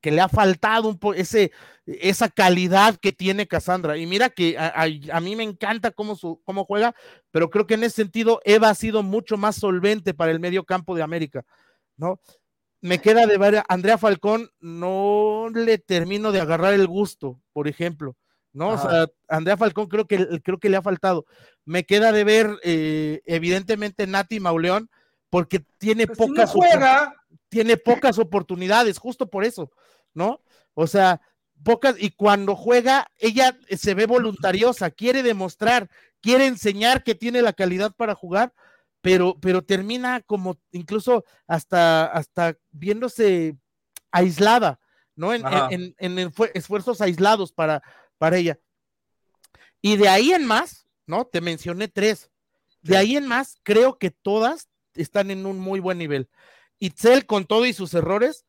que, 0.00 0.10
le 0.10 0.20
ha 0.20 0.28
faltado 0.28 0.88
un 0.88 0.98
poco 0.98 1.14
ese, 1.14 1.52
esa 1.86 2.28
calidad 2.28 2.96
que 2.96 3.12
tiene 3.12 3.46
Cassandra. 3.46 3.96
Y 3.96 4.06
mira 4.06 4.30
que 4.30 4.56
a, 4.58 5.20
mí 5.20 5.36
me 5.36 5.44
encanta 5.44 5.90
cómo, 5.90 6.16
su, 6.16 6.40
cómo 6.44 6.64
juega, 6.64 6.94
pero 7.30 7.50
creo 7.50 7.66
que 7.66 7.74
en 7.74 7.84
ese 7.84 7.96
sentido 7.96 8.40
Eva 8.44 8.70
ha 8.70 8.74
sido 8.74 9.02
mucho 9.02 9.36
más 9.36 9.56
solvente 9.56 10.14
para 10.14 10.32
el 10.32 10.40
medio 10.40 10.64
campo 10.64 10.94
de 10.94 11.02
América, 11.02 11.44
¿no? 11.96 12.20
Me 12.82 13.00
queda 13.00 13.26
de 13.26 13.36
ver, 13.36 13.62
Andrea 13.68 13.98
Falcón, 13.98 14.50
no 14.58 15.48
le 15.52 15.78
termino 15.78 16.32
de 16.32 16.40
agarrar 16.40 16.72
el 16.72 16.86
gusto, 16.86 17.38
por 17.52 17.68
ejemplo. 17.68 18.16
¿No? 18.52 18.70
O 18.70 18.78
sea, 18.78 19.06
Andrea 19.28 19.56
Falcón 19.56 19.86
creo 19.86 20.06
que, 20.06 20.40
creo 20.42 20.58
que 20.58 20.68
le 20.68 20.76
ha 20.76 20.82
faltado. 20.82 21.26
Me 21.64 21.84
queda 21.84 22.12
de 22.12 22.24
ver, 22.24 22.58
eh, 22.64 23.20
evidentemente, 23.26 24.06
Nati 24.06 24.40
Mauleón, 24.40 24.90
porque 25.28 25.60
tiene 25.78 26.06
pues 26.06 26.18
pocas, 26.18 26.52
tiene 27.48 27.76
pocas 27.76 28.18
oportunidades, 28.18 28.98
justo 28.98 29.28
por 29.30 29.44
eso, 29.44 29.70
¿no? 30.14 30.40
O 30.74 30.86
sea, 30.86 31.20
pocas, 31.62 31.94
y 31.98 32.10
cuando 32.10 32.56
juega, 32.56 33.06
ella 33.18 33.56
se 33.76 33.94
ve 33.94 34.06
voluntariosa, 34.06 34.90
quiere 34.90 35.22
demostrar, 35.22 35.88
quiere 36.20 36.46
enseñar 36.46 37.02
que 37.04 37.14
tiene 37.14 37.42
la 37.42 37.52
calidad 37.52 37.94
para 37.96 38.14
jugar, 38.14 38.52
pero, 39.00 39.36
pero 39.40 39.62
termina 39.62 40.20
como 40.22 40.58
incluso 40.72 41.24
hasta, 41.46 42.06
hasta 42.06 42.56
viéndose 42.72 43.56
aislada, 44.10 44.80
¿no? 45.16 45.32
En, 45.32 45.42
en- 45.70 45.94
en- 45.98 46.18
en 46.18 46.32
fue- 46.32 46.50
esfuerzos 46.54 47.00
aislados 47.00 47.52
para, 47.52 47.82
para 48.20 48.36
ella. 48.36 48.60
Y 49.80 49.96
de 49.96 50.08
ahí 50.10 50.32
en 50.32 50.44
más, 50.44 50.86
¿no? 51.06 51.24
Te 51.24 51.40
mencioné 51.40 51.88
tres. 51.88 52.30
De 52.82 52.98
ahí 52.98 53.16
en 53.16 53.26
más, 53.26 53.56
creo 53.62 53.98
que 53.98 54.10
todas 54.10 54.68
están 54.94 55.30
en 55.30 55.46
un 55.46 55.58
muy 55.58 55.80
buen 55.80 55.96
nivel. 55.96 56.28
Itzel, 56.78 57.24
con 57.24 57.46
todo 57.46 57.64
y 57.64 57.72
sus 57.72 57.94
errores, 57.94 58.44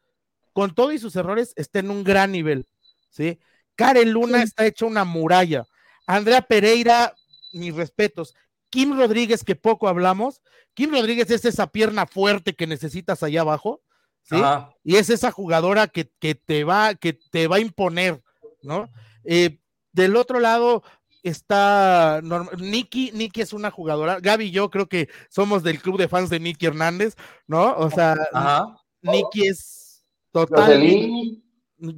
con 0.51 0.75
todo 0.75 0.91
y 0.91 0.99
sus 0.99 1.15
errores, 1.15 1.53
está 1.55 1.79
en 1.79 1.89
un 1.89 2.03
gran 2.03 2.33
nivel, 2.33 2.67
¿sí? 3.09 3.39
Karen 3.75 4.11
Luna 4.11 4.39
Sí. 4.39 4.43
está 4.43 4.65
hecha 4.65 4.85
una 4.85 5.05
muralla. 5.05 5.65
Andrea 6.05 6.41
Pereira, 6.41 7.15
mis 7.53 7.73
respetos. 7.73 8.35
Kim 8.69 8.97
Rodríguez, 8.97 9.43
que 9.45 9.55
poco 9.55 9.87
hablamos. 9.87 10.41
Kim 10.73 10.91
Rodríguez 10.91 11.29
es 11.31 11.45
esa 11.45 11.67
pierna 11.67 12.05
fuerte 12.07 12.55
que 12.55 12.67
necesitas 12.67 13.23
allá 13.23 13.41
abajo, 13.41 13.81
¿sí? 14.23 14.35
Ajá. 14.35 14.75
y 14.83 14.97
es 14.97 15.09
esa 15.09 15.31
jugadora 15.31 15.87
que, 15.87 16.11
que 16.19 16.35
te 16.35 16.65
va, 16.65 16.95
que 16.95 17.13
te 17.13 17.47
va 17.47 17.55
a 17.55 17.59
imponer, 17.61 18.21
¿no? 18.63 18.89
Eh, 19.23 19.59
del 19.91 20.15
otro 20.15 20.39
lado 20.39 20.83
está 21.23 22.21
Nikki, 22.57 23.11
Nikki 23.13 23.41
es 23.41 23.53
una 23.53 23.69
jugadora, 23.71 24.19
Gaby 24.19 24.45
y 24.45 24.51
yo 24.51 24.69
creo 24.69 24.87
que 24.87 25.09
somos 25.29 25.61
del 25.63 25.79
club 25.79 25.97
de 25.97 26.07
fans 26.07 26.29
de 26.29 26.39
Nikki 26.39 26.65
Hernández, 26.65 27.15
¿no? 27.47 27.75
O 27.75 27.89
sea, 27.91 28.15
Ajá. 28.33 28.77
Nikki 29.01 29.47
es 29.47 30.03
total. 30.31 30.81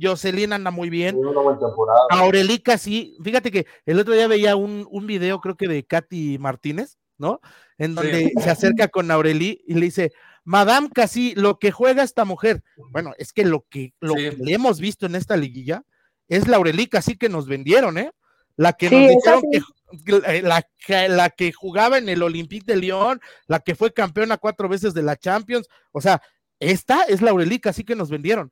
Jocelyn, 0.02 0.54
anda 0.54 0.72
muy 0.72 0.90
bien. 0.90 1.18
Aurelica 2.10 2.78
sí, 2.78 3.18
fíjate 3.24 3.52
que 3.52 3.66
el 3.86 4.00
otro 4.00 4.14
día 4.14 4.28
veía 4.28 4.56
un, 4.56 4.88
un 4.90 5.08
video, 5.08 5.42
creo 5.42 5.56
que 5.56 5.68
de 5.68 5.84
Katy 5.86 6.38
Martínez, 6.40 6.98
¿no? 7.18 7.42
En 7.78 7.96
donde 7.96 8.32
se 8.42 8.50
acerca 8.50 8.88
con 8.88 9.12
Aureli 9.12 9.62
y 9.68 9.74
le 9.74 9.82
dice, 9.82 10.12
Madame 10.46 10.90
Casi, 10.94 11.34
lo 11.36 11.60
que 11.60 11.72
juega 11.72 12.04
esta 12.04 12.26
mujer. 12.26 12.64
Bueno, 12.92 13.14
es 13.18 13.34
que 13.34 13.46
lo 13.46 13.66
que, 13.70 13.94
lo 14.00 14.14
Sí. 14.14 14.30
que 14.30 14.38
le 14.38 14.54
hemos 14.54 14.80
visto 14.80 15.06
en 15.06 15.16
esta 15.16 15.36
liguilla 15.38 15.84
es 16.28 16.48
la 16.48 16.58
Aurelica 16.58 17.02
sí 17.02 17.16
que 17.18 17.30
nos 17.30 17.48
vendieron, 17.48 17.98
¿eh? 17.98 18.12
La 18.56 18.74
que 18.74 18.90
Sí, 18.90 18.96
nos 18.96 19.10
dijeron 19.10 19.42
que, 20.06 20.42
la, 20.42 20.64
que- 20.86 21.10
la 21.10 21.30
que 21.30 21.52
jugaba 21.52 21.98
en 21.98 22.08
el 22.10 22.22
Olympique 22.24 22.66
de 22.72 22.78
Lyon, 22.80 23.20
la 23.48 23.60
que 23.60 23.76
fue 23.76 23.94
campeona 23.94 24.38
cuatro 24.38 24.70
veces 24.70 24.94
de 24.94 25.02
la 25.04 25.16
Champions, 25.18 25.68
o 25.92 26.02
sea, 26.02 26.22
esta 26.60 27.04
es 27.04 27.22
la 27.22 27.32
Aurelica 27.32 27.74
sí 27.74 27.84
que 27.84 27.96
nos 27.96 28.10
vendieron. 28.10 28.52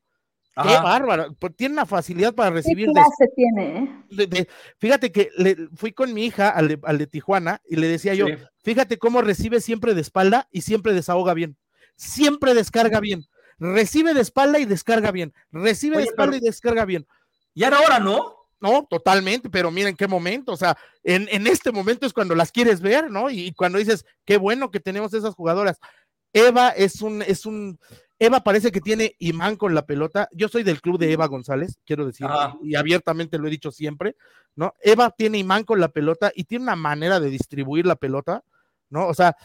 Qué 0.54 0.68
Ajá. 0.70 0.82
bárbara, 0.82 1.28
pues 1.40 1.56
tiene 1.56 1.74
una 1.74 1.86
facilidad 1.86 2.36
para 2.36 2.50
¿Qué 2.50 2.56
recibir 2.56 2.88
de 2.88 2.94
clase 2.94 3.28
tiene? 3.38 3.78
eh? 3.78 3.90
de- 4.10 4.28
de- 4.28 4.48
fíjate 4.80 5.10
que 5.12 5.30
le, 5.38 5.56
fui 5.78 5.94
con 5.94 6.14
mi 6.14 6.26
hija 6.26 6.50
al 6.50 6.68
de, 6.68 6.80
al 6.84 6.98
de 6.98 7.08
Tijuana 7.08 7.62
y 7.70 7.78
le 7.78 7.88
decía 7.88 8.14
yo, 8.16 8.28
Sí. 8.28 8.34
fíjate 8.62 8.98
cómo 8.98 9.22
recibe 9.22 9.62
siempre 9.62 9.94
de 9.94 10.02
espalda 10.02 10.50
y 10.52 10.62
siempre 10.62 10.94
desahoga 10.94 11.34
bien, 11.34 11.56
siempre 11.96 12.54
descarga 12.54 13.00
bien, 13.00 13.24
recibe 13.60 14.14
de 14.14 14.20
espalda 14.22 14.60
y 14.60 14.66
descarga 14.66 15.12
bien, 15.12 15.32
recibe 15.52 15.98
de 15.98 16.04
espalda 16.04 16.32
pero- 16.34 16.44
y 16.44 16.48
descarga 16.48 16.84
bien. 16.86 17.08
Y 17.54 17.64
ahora, 17.64 18.00
¿no? 18.00 18.36
No, 18.60 18.86
totalmente, 18.88 19.50
pero 19.50 19.72
mira 19.72 19.90
en 19.90 19.96
qué 19.96 20.08
momento, 20.08 20.52
o 20.52 20.58
sea, 20.58 20.78
en, 21.04 21.28
en 21.32 21.48
este 21.48 21.72
momento 21.72 22.06
es 22.06 22.14
cuando 22.14 22.36
las 22.36 22.52
quieres 22.52 22.80
ver, 22.80 23.10
¿no? 23.10 23.32
Y, 23.32 23.48
y 23.48 23.54
cuando 23.54 23.80
dices, 23.80 24.06
qué 24.24 24.38
bueno 24.38 24.70
que 24.70 24.80
tenemos 24.80 25.14
esas 25.16 25.34
jugadoras. 25.34 25.80
Eva 26.32 26.70
es 26.70 27.02
un, 27.02 27.24
es 27.24 27.46
un, 27.48 27.80
Eva 28.20 28.42
parece 28.44 28.72
que 28.72 28.82
tiene 28.82 29.16
imán 29.18 29.56
con 29.56 29.74
la 29.74 29.88
pelota. 29.88 30.30
Yo 30.32 30.48
soy 30.48 30.62
del 30.62 30.80
club 30.80 31.00
de 31.00 31.12
Eva 31.12 31.26
González, 31.26 31.80
quiero 31.86 32.06
decir, 32.06 32.28
y 32.62 32.76
abiertamente 32.76 33.40
lo 33.40 33.48
he 33.48 33.52
dicho 33.52 33.72
siempre, 33.72 34.16
¿no? 34.56 34.76
Eva 34.82 35.10
tiene 35.10 35.40
imán 35.40 35.64
con 35.64 35.80
la 35.80 35.88
pelota 35.88 36.32
y 36.36 36.44
tiene 36.44 36.64
una 36.66 36.76
manera 36.76 37.20
de 37.20 37.32
distribuir 37.32 37.88
la 37.88 37.96
pelota, 37.96 38.44
¿no? 38.92 39.08
O 39.08 39.16
sea, 39.16 39.36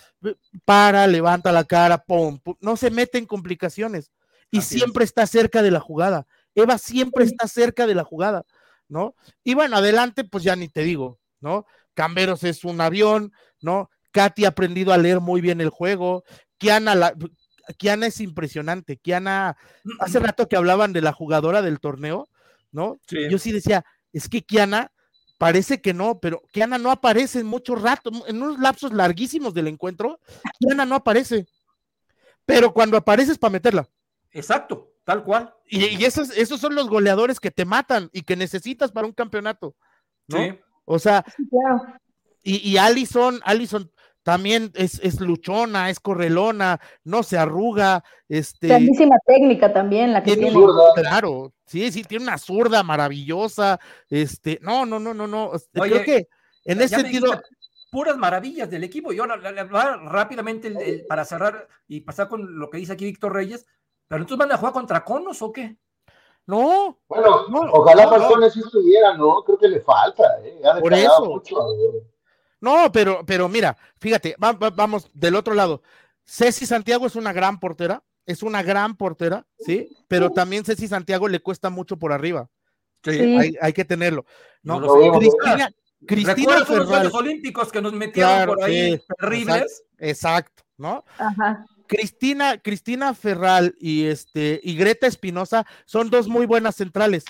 para, 0.67 1.07
levanta 1.07 1.53
la 1.53 1.65
cara, 1.65 2.05
pum, 2.05 2.39
pum, 2.39 2.55
no 2.61 2.77
se 2.77 2.91
mete 2.91 3.17
en 3.17 3.25
complicaciones 3.25 4.13
y 4.51 4.59
Así 4.59 4.75
es. 4.75 4.83
siempre 4.83 5.05
está 5.05 5.27
cerca 5.27 5.63
de 5.63 5.71
la 5.71 5.81
jugada. 5.81 6.27
Eva 6.57 6.79
siempre 6.79 7.25
está 7.25 7.47
cerca 7.47 7.87
de 7.87 7.95
la 7.95 8.03
jugada, 8.03 8.45
¿no? 8.89 9.15
Y 9.45 9.55
bueno, 9.55 9.77
adelante, 9.77 10.25
pues 10.25 10.43
ya 10.43 10.57
ni 10.57 10.69
te 10.69 10.83
digo, 10.83 11.21
¿no? 11.41 11.67
Camberos 11.95 12.43
es 12.45 12.65
un 12.65 12.81
avión, 12.81 13.33
¿no? 13.61 13.91
Katy 14.11 14.47
ha 14.47 14.49
aprendido 14.49 14.93
a 14.93 14.99
leer 14.99 15.21
muy 15.21 15.41
bien 15.41 15.61
el 15.61 15.69
juego. 15.69 16.25
Kiana, 16.59 16.95
la, 16.95 17.15
Kiana 17.77 18.07
es 18.07 18.21
impresionante. 18.21 18.97
Kiana, 18.97 19.57
hace 20.01 20.19
rato 20.19 20.49
que 20.49 20.57
hablaban 20.57 20.95
de 20.95 21.03
la 21.03 21.13
jugadora 21.13 21.61
del 21.61 21.79
torneo, 21.79 22.29
¿no? 22.73 22.99
Sí. 23.07 23.29
Yo 23.31 23.39
sí 23.39 23.53
decía, 23.53 23.85
es 24.15 24.29
que 24.31 24.43
Kiana 24.43 24.91
parece 25.39 25.83
que 25.83 25.93
no, 25.93 26.19
pero 26.21 26.43
Kiana 26.53 26.79
no 26.79 26.91
aparece 26.91 27.41
en 27.41 27.47
mucho 27.47 27.75
rato, 27.75 28.11
en 28.27 28.43
unos 28.43 28.59
lapsos 28.59 28.95
larguísimos 28.95 29.53
del 29.53 29.69
encuentro, 29.69 30.21
Kiana 30.59 30.87
no 30.87 30.95
aparece. 30.95 31.47
Pero 32.47 32.73
cuando 32.73 32.97
aparece 32.97 33.33
es 33.33 33.39
para 33.39 33.53
meterla. 33.53 33.89
Exacto, 34.31 34.96
tal 35.07 35.23
cual. 35.25 35.55
Y, 35.69 35.87
y 35.97 36.05
esos, 36.05 36.37
esos 36.37 36.61
son 36.61 36.75
los 36.75 36.89
goleadores 36.91 37.39
que 37.41 37.51
te 37.53 37.65
matan 37.65 38.11
y 38.13 38.23
que 38.23 38.35
necesitas 38.37 38.91
para 38.93 39.07
un 39.07 39.13
campeonato, 39.13 39.75
¿no? 40.27 40.39
Sí. 40.39 40.59
O 40.85 40.99
sea, 40.99 41.25
Sí, 41.37 41.49
claro. 41.49 41.83
y, 42.43 42.57
y 42.71 42.77
Allison, 42.77 43.41
Allison 43.45 43.91
también 44.25 44.73
es, 44.75 44.99
es 45.05 45.21
luchona, 45.21 45.89
es 45.91 46.01
correlona, 46.01 46.81
no 47.05 47.23
se 47.23 47.39
arruga, 47.39 48.03
este, 48.29 48.67
Grandísima 48.67 49.17
técnica 49.25 49.73
también 49.73 50.13
la 50.13 50.23
que 50.25 50.33
tiene- 50.35 50.51
tiene. 50.51 50.55
Zurda. 50.67 50.93
claro, 50.97 51.53
sí, 51.65 51.93
sí, 51.93 52.03
tiene 52.03 52.25
una 52.25 52.37
zurda 52.39 52.83
maravillosa, 52.83 53.79
este, 54.11 54.59
no, 54.63 54.85
no, 54.85 54.99
no, 54.99 55.15
no, 55.15 55.27
no, 55.29 55.55
este, 55.55 55.81
Oye, 55.81 55.93
creo 55.93 56.05
que 56.05 56.29
en 56.65 56.83
ese 56.83 56.97
sentido, 56.97 57.41
puras 57.93 58.17
maravillas 58.17 58.69
del 58.69 58.83
equipo. 58.83 59.13
Y 59.13 59.21
ahora 59.21 59.37
la- 59.37 59.53
la- 59.53 59.65
la- 59.65 59.97
rápidamente 60.09 60.67
el- 60.69 60.77
el- 60.83 61.07
para 61.07 61.25
cerrar 61.25 61.69
y 61.87 62.01
pasar 62.01 62.29
con 62.29 62.59
lo 62.59 62.69
que 62.69 62.79
dice 62.79 62.93
aquí 62.93 63.05
Víctor 63.05 63.33
Reyes. 63.33 63.65
¿Pero 64.09 64.23
entonces 64.23 64.39
van 64.39 64.53
a 64.53 64.57
jugar 64.59 64.73
contra 64.73 65.05
Conos 65.05 65.41
o 65.43 65.53
qué? 65.53 65.77
no, 66.47 66.99
Bueno, 67.09 67.49
No, 67.49 67.61
ojalá 67.73 68.05
no, 68.05 68.11
no. 68.13 68.19
Falcone 68.19 68.51
sí 68.51 68.61
estuviera, 68.61 69.17
¿no? 69.17 69.43
Creo 69.45 69.59
que 69.59 69.67
le 69.69 69.81
falta, 69.81 70.39
¿eh? 70.45 70.61
Ha 70.65 70.79
Por 70.79 70.95
eso. 70.95 71.25
mucho. 71.25 71.57
no, 72.61 72.91
pero, 72.93 73.25
pero 73.27 73.49
mira, 73.49 73.77
fíjate, 73.99 74.37
va- 74.43 74.53
va- 74.53 74.71
vamos 74.71 75.11
del 75.13 75.35
otro 75.35 75.55
lado. 75.55 75.83
Ceci 76.25 76.65
Santiago 76.67 77.07
es 77.07 77.17
una 77.17 77.33
gran 77.33 77.59
portera, 77.59 78.03
es 78.25 78.43
una 78.45 78.63
gran 78.63 78.97
portera, 78.97 79.45
¿sí? 79.59 79.89
Pero 80.09 80.31
también 80.31 80.65
Ceci 80.65 80.87
Santiago 80.89 81.27
le 81.29 81.41
cuesta 81.41 81.69
mucho 81.71 81.97
por 81.97 82.13
arriba. 82.13 82.49
Sí. 83.03 83.19
Hay, 83.37 83.57
hay 83.61 83.73
que 83.73 83.85
tenerlo. 83.85 84.25
¿no? 84.63 84.81
Yo 84.81 85.13
lo. 85.13 85.19
Cristina, 85.19 85.71
Cristina 86.07 86.35
¿Recuerdas 86.35 86.69
unos 86.71 86.87
Ferral, 86.87 87.03
Juegos 87.03 87.15
Olímpicos 87.15 87.73
que 87.73 87.83
nos 87.83 87.93
metieron 87.93 88.33
Claro, 88.33 88.55
por 88.55 88.65
ahí 88.65 88.97
sí, 88.97 89.05
terribles? 89.19 89.83
exacto, 89.99 90.63
¿no? 90.77 91.05
Ajá. 91.19 91.67
Cristina, 91.87 92.59
Cristina 92.59 93.15
Ferral 93.15 93.75
y 93.81 94.05
este 94.07 94.61
y 94.63 94.77
Greta 94.77 95.07
Espinosa 95.07 95.67
son 95.85 96.11
dos 96.11 96.29
muy 96.29 96.47
buenas 96.47 96.77
centrales, 96.77 97.25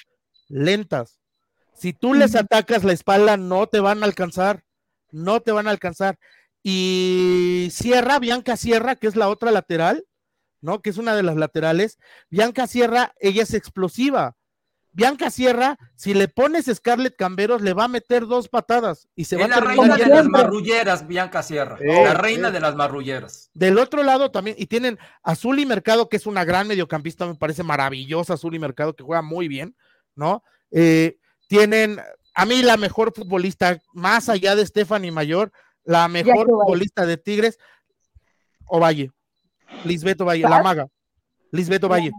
lentas. 0.49 1.21
Si 1.75 1.93
tú 1.93 2.15
les 2.15 2.35
atacas 2.35 2.85
la 2.85 2.93
espalda, 2.93 3.37
no 3.37 3.67
te 3.67 3.81
van 3.81 4.03
a 4.03 4.07
alcanzar, 4.07 4.65
no 5.11 5.41
te 5.41 5.53
van 5.53 5.69
a 5.69 5.71
alcanzar. 5.71 6.19
Y 6.63 7.69
Sierra, 7.71 8.19
Bianca 8.19 8.57
Sierra, 8.57 8.97
que 8.97 9.07
es 9.07 9.15
la 9.15 9.29
otra 9.29 9.51
lateral, 9.51 10.05
¿no? 10.61 10.81
Que 10.81 10.91
es 10.91 10.97
una 10.97 11.15
de 11.15 11.23
las 11.23 11.37
laterales. 11.37 11.99
Bianca 12.31 12.67
Sierra, 12.67 13.15
ella 13.21 13.43
es 13.43 13.55
explosiva. 13.55 14.37
Bianca 14.97 15.31
Sierra, 15.31 15.79
si 15.95 16.15
le 16.15 16.27
pones 16.27 16.65
Scarlett 16.75 17.17
Camberos, 17.17 17.61
le 17.61 17.75
va 17.75 17.85
a 17.85 17.89
meter 17.89 18.27
dos 18.27 18.49
patadas 18.49 19.07
y 19.15 19.25
se 19.25 19.37
va 19.37 19.45
Es 19.45 19.53
a 19.53 19.61
la 19.61 19.61
reina 19.61 19.95
de 19.95 20.07
las 20.07 20.27
marrulleras, 20.27 21.07
Bianca 21.07 21.43
Sierra. 21.43 21.77
Eh, 21.83 22.03
la 22.03 22.15
reina 22.15 22.49
eh. 22.49 22.53
de 22.53 22.61
las 22.61 22.77
marrulleras. 22.77 23.51
Del 23.53 23.77
otro 23.77 24.03
lado 24.03 24.31
también, 24.31 24.57
y 24.59 24.65
tienen 24.65 24.99
a 25.23 25.37
Zuli 25.37 25.67
Mercado, 25.67 26.09
que 26.09 26.17
es 26.17 26.25
una 26.25 26.47
gran 26.47 26.67
mediocampista, 26.67 27.27
me 27.27 27.35
parece 27.35 27.63
maravillosa 27.63 28.39
Zuli 28.39 28.59
Mercado, 28.59 28.97
que 28.97 29.05
juega 29.05 29.21
muy 29.21 29.49
bien, 29.49 29.77
¿no? 30.15 30.43
Eh, 30.71 31.19
tienen 31.47 32.01
a 32.35 32.47
mí 32.47 32.63
la 32.63 32.79
mejor 32.79 33.13
futbolista, 33.15 33.79
más 33.93 34.31
allá 34.31 34.57
de 34.57 34.65
Stephanie 34.65 35.13
Mayor, 35.13 35.53
la 35.85 36.09
mejor 36.09 36.47
futbolista 36.47 37.05
de 37.05 37.19
Tigres, 37.19 37.59
Ovalle, 38.65 39.13
Lisbeth 39.85 40.23
Ovalle, 40.23 40.49
la 40.49 40.63
maga, 40.63 40.89
Lisbeth 41.51 41.85
Ovalle. 41.85 42.13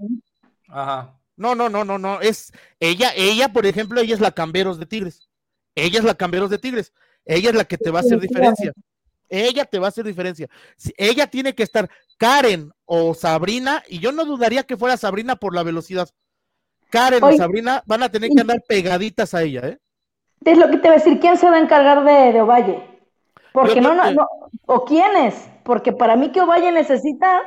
Ajá. 0.69 1.16
No, 1.37 1.55
no, 1.55 1.69
no, 1.69 1.85
no, 1.85 1.97
no, 1.97 2.19
es 2.19 2.51
ella, 2.79 3.11
ella, 3.15 3.49
por 3.53 3.65
ejemplo, 3.65 4.01
ella 4.01 4.15
es 4.15 4.19
la 4.19 4.31
Camberos 4.31 4.79
de 4.79 4.85
Tigres. 4.87 5.29
Ella 5.75 5.99
es 5.99 6.05
la 6.05 6.15
Camberos 6.15 6.49
de 6.49 6.57
Tigres. 6.57 6.91
Ella 7.25 7.49
es 7.51 7.55
la 7.55 7.63
que 7.65 7.77
te 7.77 7.91
va 7.91 7.99
a 7.99 8.01
hacer 8.01 8.19
diferencia. 8.19 8.73
Ella 9.29 9.65
te 9.65 9.77
va 9.79 9.85
a 9.87 9.89
hacer 9.89 10.05
diferencia. 10.05 10.47
Si- 10.77 10.93
ella 10.97 11.27
tiene 11.27 11.53
que 11.53 11.61
estar 11.63 11.89
Karen 12.17 12.71
o 12.85 13.13
Sabrina, 13.13 13.83
y 13.87 13.99
yo 13.99 14.11
no 14.11 14.25
dudaría 14.25 14.63
que 14.63 14.77
fuera 14.77 14.97
Sabrina 14.97 15.35
por 15.35 15.53
la 15.53 15.63
velocidad. 15.63 16.09
Karen 16.89 17.23
o 17.23 17.27
Sabrina 17.37 17.83
van 17.85 18.01
a 18.03 18.09
tener 18.09 18.31
que 18.33 18.41
andar 18.41 18.63
pegaditas 18.67 19.33
a 19.33 19.43
ella, 19.43 19.61
¿eh? 19.67 19.77
Es 20.45 20.57
lo 20.57 20.69
que 20.69 20.77
te 20.77 20.87
voy 20.87 20.91
a 20.97 20.99
decir, 20.99 21.19
¿quién 21.19 21.37
se 21.37 21.49
va 21.49 21.57
a 21.57 21.59
encargar 21.59 22.03
de, 22.05 22.31
de 22.33 22.41
Ovalle? 22.41 22.81
Porque 23.51 23.81
no, 23.81 23.93
no, 23.93 24.03
que- 24.03 24.13
no, 24.13 24.27
o 24.67 24.85
quiénes, 24.85 25.35
porque 25.63 25.91
para 25.91 26.15
mí 26.15 26.31
que 26.31 26.41
Ovalle 26.41 26.71
necesita 26.71 27.41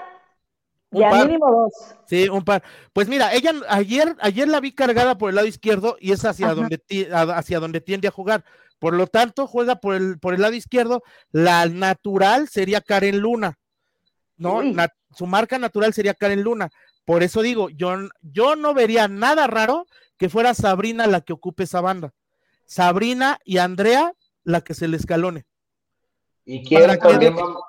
Un 0.90 1.00
ya 1.00 1.10
par. 1.10 1.26
mínimo 1.26 1.50
dos. 1.50 1.72
Sí, 2.06 2.28
un 2.28 2.44
par. 2.44 2.62
Pues 2.92 3.08
mira, 3.08 3.32
ella 3.32 3.52
ayer, 3.68 4.16
ayer 4.20 4.48
la 4.48 4.60
vi 4.60 4.72
cargada 4.72 5.16
por 5.16 5.30
el 5.30 5.36
lado 5.36 5.46
izquierdo 5.46 5.96
y 6.00 6.12
es 6.12 6.24
hacia 6.24 6.46
Ajá. 6.46 6.54
donde 6.54 6.82
hacia 7.12 7.60
donde 7.60 7.80
tiende 7.80 8.08
a 8.08 8.12
jugar. 8.12 8.44
Por 8.78 8.94
lo 8.94 9.06
tanto, 9.06 9.46
juega 9.46 9.76
por 9.76 9.94
el, 9.94 10.18
por 10.18 10.34
el 10.34 10.40
lado 10.40 10.54
izquierdo. 10.54 11.02
La 11.30 11.66
natural 11.66 12.48
sería 12.48 12.80
Karen 12.80 13.18
Luna. 13.18 13.58
¿No? 14.36 14.62
su 15.12 15.26
marca 15.26 15.58
natural 15.58 15.92
sería 15.92 16.14
Karen 16.14 16.42
Luna. 16.42 16.70
Por 17.04 17.22
eso 17.22 17.42
digo, 17.42 17.68
yo, 17.68 17.94
yo 18.22 18.56
no 18.56 18.72
vería 18.72 19.06
nada 19.06 19.46
raro 19.46 19.86
que 20.16 20.28
fuera 20.28 20.54
Sabrina 20.54 21.06
la 21.06 21.20
que 21.20 21.32
ocupe 21.32 21.64
esa 21.64 21.80
banda. 21.80 22.14
Sabrina 22.64 23.38
y 23.44 23.58
Andrea 23.58 24.14
la 24.44 24.60
que 24.62 24.74
se 24.74 24.88
le 24.88 24.96
escalone. 24.96 25.44
¿Y 26.44 26.62
quién, 26.62 26.98
también 26.98 27.36
va, 27.36 27.60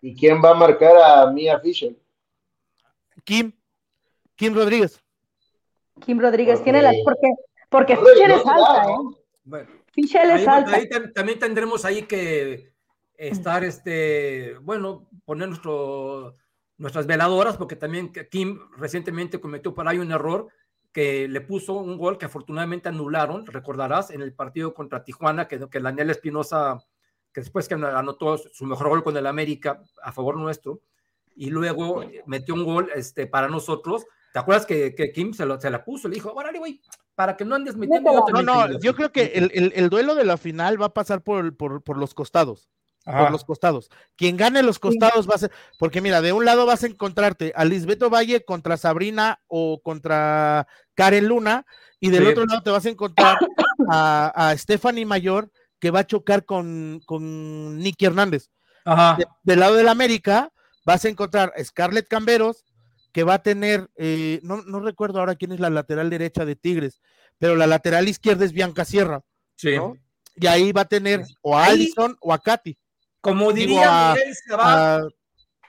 ¿Y 0.00 0.14
quién 0.16 0.42
va 0.42 0.50
a 0.50 0.54
marcar 0.54 0.96
a 0.96 1.30
Mia 1.30 1.60
Fisher? 1.60 1.94
Kim. 3.22 3.52
Kim 4.36 4.54
Rodríguez. 4.54 5.00
Kim 6.00 6.20
Rodríguez 6.20 6.62
tiene 6.62 6.82
la. 6.82 6.92
Porque, 7.04 7.28
porque 7.68 7.96
Fisher 7.96 8.30
es 8.30 8.46
alta, 8.46 8.90
¿eh? 8.90 8.96
Bueno, 9.44 9.70
Fisher 9.92 10.30
es 10.30 10.48
alta. 10.48 10.78
también 11.14 11.38
tendremos 11.38 11.84
ahí 11.84 12.02
que 12.02 12.72
estar, 13.16 13.64
este, 13.64 14.56
bueno, 14.62 15.08
poner 15.24 15.48
nuestro, 15.48 16.36
nuestras 16.78 17.06
veladoras, 17.06 17.56
porque 17.56 17.76
también 17.76 18.12
Kim 18.30 18.58
recientemente 18.76 19.40
cometió 19.40 19.74
por 19.74 19.86
ahí 19.86 19.98
un 19.98 20.12
error 20.12 20.48
que 20.92 21.26
le 21.26 21.40
puso 21.40 21.74
un 21.74 21.98
gol 21.98 22.18
que 22.18 22.26
afortunadamente 22.26 22.88
anularon, 22.88 23.46
recordarás, 23.46 24.10
en 24.10 24.22
el 24.22 24.32
partido 24.32 24.74
contra 24.74 25.02
Tijuana, 25.02 25.48
que, 25.48 25.68
que 25.68 25.80
Daniel 25.80 26.10
Espinosa, 26.10 26.78
que 27.32 27.40
después 27.40 27.68
que 27.68 27.74
anotó 27.74 28.38
su 28.38 28.64
mejor 28.64 28.88
gol 28.88 29.02
con 29.02 29.16
el 29.16 29.26
América 29.26 29.82
a 30.02 30.12
favor 30.12 30.36
nuestro, 30.36 30.80
y 31.36 31.50
luego 31.50 32.02
metió 32.26 32.54
un 32.54 32.64
gol 32.64 32.90
este, 32.94 33.26
para 33.26 33.48
nosotros. 33.48 34.04
¿Te 34.32 34.38
acuerdas 34.40 34.66
que, 34.66 34.94
que 34.94 35.12
Kim 35.12 35.32
se, 35.32 35.46
lo, 35.46 35.60
se, 35.60 35.70
la 35.70 35.84
puso? 35.84 36.08
Le 36.08 36.14
dijo, 36.14 36.32
órale, 36.32 36.58
güey, 36.58 36.80
para 37.14 37.36
que 37.36 37.44
no 37.44 37.54
andes 37.54 37.76
metiendo. 37.76 38.26
No, 38.32 38.42
no, 38.42 38.80
yo 38.80 38.94
creo 38.94 39.12
que 39.12 39.32
el, 39.34 39.50
el, 39.54 39.72
el, 39.76 39.88
duelo 39.88 40.14
de 40.14 40.24
la 40.24 40.36
final 40.36 40.80
va 40.80 40.86
a 40.86 40.94
pasar 40.94 41.22
por, 41.22 41.56
por, 41.56 41.82
por 41.82 41.96
los 41.96 42.14
costados 42.14 42.68
por 43.04 43.30
los 43.30 43.44
costados. 43.44 43.90
Quien 44.16 44.36
gane 44.36 44.62
los 44.62 44.78
costados 44.78 45.28
va 45.28 45.34
a 45.34 45.38
ser, 45.38 45.52
porque 45.78 46.00
mira, 46.00 46.22
de 46.22 46.32
un 46.32 46.44
lado 46.44 46.66
vas 46.66 46.82
a 46.82 46.86
encontrarte 46.86 47.52
a 47.54 47.64
Lisbeto 47.64 48.10
Valle 48.10 48.44
contra 48.44 48.76
Sabrina 48.76 49.40
o 49.46 49.80
contra 49.82 50.66
Karen 50.94 51.28
Luna, 51.28 51.66
y 52.00 52.10
del 52.10 52.26
otro 52.26 52.44
lado 52.46 52.62
te 52.62 52.70
vas 52.70 52.86
a 52.86 52.90
encontrar 52.90 53.38
a, 53.90 54.48
a, 54.50 54.56
Stephanie 54.56 55.06
Mayor 55.06 55.50
que 55.78 55.90
va 55.90 56.00
a 56.00 56.06
chocar 56.06 56.44
con, 56.44 57.00
con 57.06 57.78
Nicky 57.78 58.06
Hernández. 58.06 58.50
del 59.42 59.60
lado 59.60 59.74
del 59.74 59.88
América 59.88 60.50
vas 60.84 61.04
a 61.04 61.08
encontrar 61.08 61.52
a 61.56 61.64
Scarlett 61.64 62.08
Camberos, 62.08 62.64
que 63.12 63.24
va 63.24 63.34
a 63.34 63.42
tener, 63.42 63.88
eh, 63.96 64.40
no, 64.42 64.62
no, 64.62 64.80
recuerdo 64.80 65.20
ahora 65.20 65.36
quién 65.36 65.52
es 65.52 65.60
la 65.60 65.70
lateral 65.70 66.10
derecha 66.10 66.44
de 66.44 66.56
Tigres, 66.56 67.00
pero 67.38 67.54
la 67.56 67.66
lateral 67.66 68.08
izquierda 68.08 68.44
es 68.44 68.52
Bianca 68.52 68.84
Sierra. 68.84 69.22
Sí. 69.56 69.76
Y 70.36 70.46
ahí 70.46 70.72
va 70.72 70.82
a 70.82 70.88
tener 70.88 71.24
o 71.40 71.56
a 71.56 71.66
Allison 71.66 72.16
o 72.20 72.32
a 72.32 72.40
Katy. 72.40 72.76
Como 73.20 73.52
diría 73.52 74.14
Miguel 74.14 74.34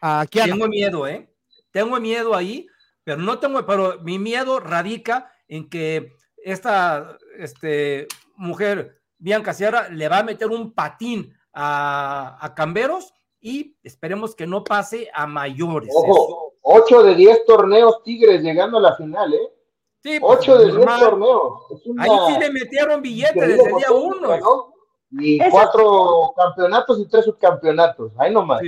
a, 0.01 0.25
tengo 0.27 0.67
miedo, 0.67 1.07
¿eh? 1.07 1.29
Tengo 1.71 1.99
miedo 1.99 2.35
ahí, 2.35 2.67
pero 3.03 3.17
no 3.17 3.39
tengo, 3.39 3.65
pero 3.65 4.01
mi 4.01 4.19
miedo 4.19 4.59
radica 4.59 5.31
en 5.47 5.69
que 5.69 6.13
esta 6.37 7.17
este, 7.37 8.07
mujer, 8.35 9.01
Bianca 9.17 9.53
Sierra, 9.53 9.89
le 9.89 10.09
va 10.09 10.19
a 10.19 10.23
meter 10.23 10.47
un 10.47 10.73
patín 10.73 11.33
a, 11.53 12.37
a 12.39 12.55
Camberos 12.55 13.13
y 13.45 13.77
esperemos 13.83 14.33
que 14.33 14.47
no 14.47 14.63
pase 14.63 15.07
a 15.13 15.27
mayores. 15.27 15.93
Ojo, 15.95 16.53
8 16.63 17.03
de 17.03 17.13
10 17.13 17.45
torneos 17.45 18.01
Tigres 18.01 18.41
llegando 18.41 18.79
a 18.79 18.81
la 18.81 18.95
final, 18.95 19.35
¿eh? 19.35 19.53
Sí, 20.01 20.17
8 20.19 20.51
pues, 20.51 20.65
de 20.65 20.77
10 20.77 20.99
torneos. 20.99 21.53
Ahí 21.99 22.09
sí 22.27 22.39
le 22.39 22.49
metieron 22.49 23.03
billetes 23.03 23.47
desde 23.47 23.69
el 23.69 23.75
día 23.75 23.91
1 23.91 24.73
y 25.11 25.37
cuatro 25.51 26.33
campeonatos 26.35 26.99
y 26.99 27.07
tres 27.07 27.25
subcampeonatos, 27.25 28.13
ahí 28.17 28.33
nomás. 28.33 28.61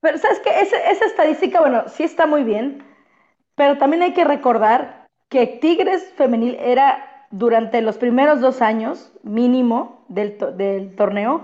Pero 0.00 0.18
sabes 0.18 0.40
que 0.40 0.50
esa, 0.60 0.76
esa 0.90 1.04
estadística, 1.04 1.60
bueno, 1.60 1.84
sí 1.86 2.02
está 2.02 2.26
muy 2.26 2.42
bien, 2.42 2.84
pero 3.54 3.78
también 3.78 4.02
hay 4.02 4.12
que 4.12 4.24
recordar 4.24 5.06
que 5.28 5.46
Tigres 5.46 6.12
Femenil 6.16 6.56
era 6.56 7.28
durante 7.30 7.80
los 7.80 7.96
primeros 7.96 8.40
dos 8.40 8.60
años 8.60 9.12
mínimo 9.22 10.04
del, 10.08 10.36
del 10.56 10.96
torneo, 10.96 11.42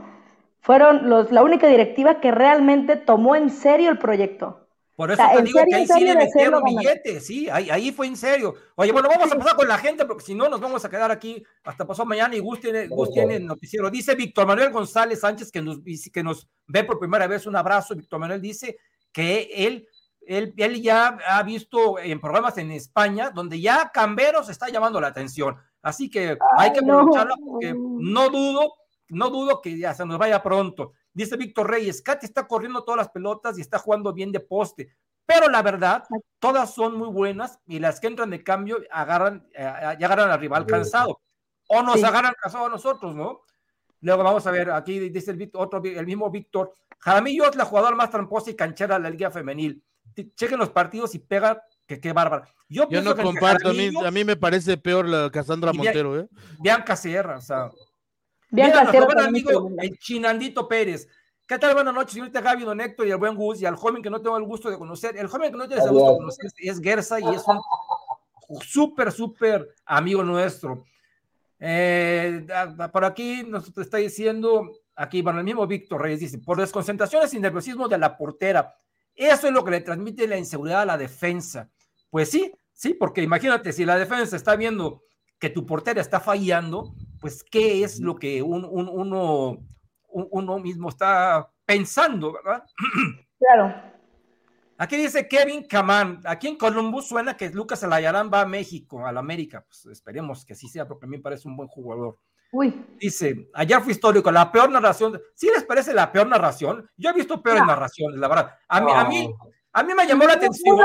fueron 0.62 1.10
los, 1.10 1.30
la 1.32 1.42
única 1.42 1.66
directiva 1.66 2.20
que 2.20 2.30
realmente 2.30 2.96
tomó 2.96 3.36
en 3.36 3.50
serio 3.50 3.90
el 3.90 3.98
proyecto. 3.98 4.60
Por 4.94 5.10
eso 5.10 5.22
te 5.34 5.42
digo 5.42 5.58
que 5.68 5.74
ahí 5.74 5.86
sí 5.86 6.04
le 6.04 6.14
metieron 6.14 6.62
billetes, 6.62 7.26
sí, 7.26 7.48
ahí, 7.50 7.68
ahí, 7.70 7.90
fue 7.90 8.06
en 8.06 8.16
serio. 8.16 8.54
Oye, 8.76 8.92
bueno, 8.92 9.08
vamos 9.08 9.32
a 9.32 9.36
pasar 9.36 9.56
con 9.56 9.66
la 9.66 9.78
gente, 9.78 10.04
porque 10.04 10.22
si 10.22 10.34
no 10.34 10.48
nos 10.48 10.60
vamos 10.60 10.84
a 10.84 10.90
quedar 10.90 11.10
aquí 11.10 11.42
hasta 11.64 11.86
pasó 11.86 12.04
mañana 12.04 12.36
y 12.36 12.38
Gus 12.38 12.60
tiene, 12.60 12.88
tiene 13.12 13.36
el 13.36 13.46
noticiero. 13.46 13.90
Dice 13.90 14.14
Víctor 14.14 14.46
Manuel 14.46 14.70
González 14.70 15.20
Sánchez, 15.20 15.50
que 15.50 15.60
nos, 15.60 15.78
que 16.12 16.22
nos 16.22 16.48
ve 16.68 16.84
por 16.84 17.00
primera 17.00 17.26
vez, 17.26 17.46
un 17.46 17.56
abrazo. 17.56 17.96
Víctor 17.96 18.20
Manuel 18.20 18.40
dice 18.40 18.76
que 19.10 19.48
él, 19.52 19.88
él, 20.20 20.54
él 20.56 20.80
ya 20.80 21.18
ha 21.26 21.42
visto 21.42 21.98
en 21.98 22.20
programas 22.20 22.56
en 22.58 22.70
España 22.70 23.30
donde 23.30 23.60
ya 23.60 23.90
Camberos 23.92 24.48
está 24.50 24.68
llamando 24.68 25.00
la 25.00 25.08
atención. 25.08 25.56
Así 25.80 26.08
que 26.08 26.38
hay 26.56 26.72
que 26.72 26.78
aprovecharlo 26.78 27.34
porque 27.44 27.74
no 27.74 28.28
dudo, 28.28 28.72
no 29.12 29.30
dudo 29.30 29.60
que 29.60 29.76
ya 29.78 29.94
se 29.94 30.06
nos 30.06 30.18
vaya 30.18 30.42
pronto. 30.42 30.92
Dice 31.12 31.36
Víctor 31.36 31.70
Reyes, 31.70 32.02
Katy 32.02 32.26
está 32.26 32.46
corriendo 32.46 32.82
todas 32.84 32.98
las 32.98 33.10
pelotas 33.10 33.58
y 33.58 33.60
está 33.60 33.78
jugando 33.78 34.12
bien 34.12 34.32
de 34.32 34.40
poste, 34.40 34.94
pero 35.26 35.48
la 35.48 35.62
verdad, 35.62 36.04
todas 36.38 36.74
son 36.74 36.96
muy 36.96 37.08
buenas 37.08 37.58
y 37.66 37.78
las 37.78 38.00
que 38.00 38.06
entran 38.06 38.30
de 38.30 38.42
cambio 38.42 38.78
agarran, 38.90 39.46
eh, 39.54 39.96
ya 39.98 40.06
agarran 40.06 40.30
al 40.30 40.40
rival 40.40 40.66
cansado 40.66 41.20
o 41.68 41.82
nos 41.82 42.02
agarran 42.02 42.34
cansado 42.40 42.66
a 42.66 42.70
nosotros, 42.70 43.14
¿no? 43.14 43.42
Luego 44.00 44.24
vamos 44.24 44.46
a 44.46 44.50
ver, 44.50 44.70
aquí 44.70 44.98
dice 44.98 45.30
el, 45.30 45.50
otro, 45.54 45.80
el 45.84 46.06
mismo 46.06 46.30
Víctor, 46.30 46.72
Jaramillo 46.98 47.48
es 47.48 47.56
la 47.56 47.64
jugadora 47.64 47.94
más 47.94 48.10
tramposa 48.10 48.50
y 48.50 48.56
canchera 48.56 48.96
de 48.96 49.02
la 49.02 49.10
Liga 49.10 49.30
Femenil. 49.30 49.82
Chequen 50.34 50.58
los 50.58 50.70
partidos 50.70 51.14
y 51.14 51.20
pega, 51.20 51.62
que 51.86 52.00
qué 52.00 52.12
bárbara. 52.12 52.48
Yo, 52.68 52.86
no 52.86 53.16
comparto, 53.16 53.70
a, 53.70 53.72
mí, 53.72 53.90
a 54.04 54.10
mí 54.10 54.24
me 54.24 54.36
parece 54.36 54.76
peor 54.76 55.08
la 55.08 55.30
Cassandra 55.30 55.72
Montero, 55.72 56.18
¿eh? 56.18 56.28
Bianca 56.58 56.96
Sierra, 56.96 57.38
o 57.38 57.40
sea, 57.40 57.70
Bien, 58.54 58.70
buen 59.06 59.18
amigo, 59.18 59.70
el 59.78 59.98
Chinandito 59.98 60.68
Pérez. 60.68 61.08
¿Qué 61.46 61.58
tal? 61.58 61.72
Buenas 61.72 61.94
noches, 61.94 62.12
señorita 62.12 62.42
Gaby, 62.42 62.64
don 62.64 62.82
Héctor 62.82 63.06
y 63.06 63.10
el 63.10 63.16
buen 63.16 63.34
Gus 63.34 63.62
y 63.62 63.64
al 63.64 63.76
joven 63.76 64.02
que 64.02 64.10
no 64.10 64.20
tengo 64.20 64.36
el 64.36 64.44
gusto 64.44 64.68
de 64.68 64.76
conocer. 64.76 65.16
El 65.16 65.26
joven 65.26 65.50
que 65.50 65.56
no 65.56 65.66
tiene 65.66 65.82
el 65.82 65.90
gusto 65.90 66.10
de 66.10 66.18
conocer 66.18 66.50
es 66.58 66.78
Gersa 66.78 67.18
y 67.18 67.34
es 67.34 67.42
un 68.48 68.60
súper, 68.60 69.10
súper 69.10 69.74
amigo 69.86 70.22
nuestro. 70.22 70.84
Eh, 71.58 72.46
por 72.92 73.06
aquí 73.06 73.42
nos 73.42 73.74
está 73.78 73.96
diciendo, 73.96 74.70
aquí, 74.96 75.22
bueno, 75.22 75.38
el 75.38 75.46
mismo 75.46 75.66
Víctor 75.66 76.02
Reyes 76.02 76.20
dice, 76.20 76.38
por 76.38 76.60
desconcentraciones 76.60 77.32
y 77.32 77.40
nerviosismo 77.40 77.88
de 77.88 77.96
la 77.96 78.18
portera. 78.18 78.76
Eso 79.14 79.46
es 79.46 79.52
lo 79.54 79.64
que 79.64 79.70
le 79.70 79.80
transmite 79.80 80.28
la 80.28 80.36
inseguridad 80.36 80.82
a 80.82 80.86
la 80.86 80.98
defensa. 80.98 81.70
Pues 82.10 82.30
sí, 82.30 82.52
sí, 82.74 82.92
porque 82.92 83.22
imagínate, 83.22 83.72
si 83.72 83.86
la 83.86 83.96
defensa 83.96 84.36
está 84.36 84.56
viendo 84.56 85.04
que 85.38 85.48
tu 85.48 85.64
portera 85.64 86.02
está 86.02 86.20
fallando, 86.20 86.94
pues 87.22 87.42
qué 87.42 87.84
es 87.84 88.00
lo 88.00 88.16
que 88.16 88.42
uno, 88.42 88.68
uno 90.10 90.58
mismo 90.58 90.90
está 90.90 91.48
pensando, 91.64 92.32
¿verdad? 92.32 92.64
Claro. 93.38 93.74
Aquí 94.78 94.96
dice 94.96 95.26
Kevin 95.26 95.64
Camán, 95.64 96.20
aquí 96.24 96.46
en 96.46 96.56
Columbus 96.56 97.08
suena 97.08 97.36
que 97.36 97.50
Lucas 97.50 97.82
Alayarán 97.82 98.30
va 98.32 98.42
a 98.42 98.46
México, 98.46 99.04
a 99.04 99.10
la 99.10 99.18
América, 99.18 99.64
pues 99.66 99.86
esperemos 99.86 100.44
que 100.44 100.52
así 100.52 100.68
sea, 100.68 100.86
porque 100.86 101.06
a 101.06 101.08
mí 101.08 101.16
me 101.16 101.22
parece 101.22 101.48
un 101.48 101.56
buen 101.56 101.68
jugador. 101.68 102.18
Uy. 102.52 102.84
Dice, 103.00 103.48
ayer 103.54 103.80
fue 103.80 103.92
histórico, 103.92 104.30
la 104.30 104.52
peor 104.52 104.70
narración, 104.70 105.20
¿sí 105.34 105.48
les 105.52 105.64
parece 105.64 105.92
la 105.92 106.12
peor 106.12 106.28
narración? 106.28 106.88
Yo 106.96 107.10
he 107.10 107.14
visto 107.14 107.42
peores 107.42 107.66
narraciones, 107.66 108.20
la 108.20 108.28
verdad. 108.28 108.54
A 108.68 108.80
mí, 108.80 108.92
a 108.94 109.04
mí, 109.08 109.34
a 109.72 109.82
mí 109.82 109.94
me 109.94 110.06
llamó 110.06 110.24
la 110.24 110.34
atención. 110.34 110.76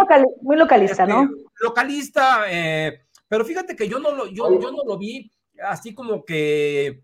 Muy, 0.42 0.58
localista, 0.58 1.06
¿no? 1.06 1.24
Este, 1.24 1.36
localista, 1.62 2.46
eh, 2.50 3.02
pero 3.28 3.46
fíjate 3.46 3.76
que 3.76 3.88
yo 3.88 4.00
no 4.00 4.12
lo, 4.12 4.28
yo, 4.28 4.60
yo 4.60 4.72
no 4.72 4.84
lo 4.84 4.98
vi 4.98 5.32
así 5.64 5.94
como 5.94 6.26
que, 6.26 7.04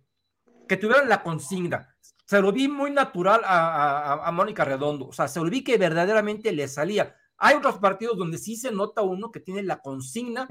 que 0.68 0.78
tuvieran 0.78 1.10
la 1.10 1.24
consigna. 1.24 1.96
Se 2.26 2.42
lo 2.42 2.52
vi 2.52 2.68
muy 2.68 2.92
natural 2.92 3.42
a, 3.44 4.30
Mónica 4.34 4.66
Redondo, 4.66 5.08
o 5.08 5.14
sea, 5.14 5.28
se 5.28 5.40
lo 5.40 5.50
vi 5.50 5.64
que 5.64 5.78
verdaderamente 5.78 6.52
le 6.52 6.68
salía. 6.68 7.16
Hay 7.38 7.56
otros 7.56 7.78
partidos 7.78 8.18
donde 8.18 8.38
sí 8.38 8.56
se 8.56 8.72
nota 8.72 9.02
uno 9.02 9.32
que 9.32 9.40
tiene 9.40 9.64
la 9.64 9.82
consigna 9.82 10.48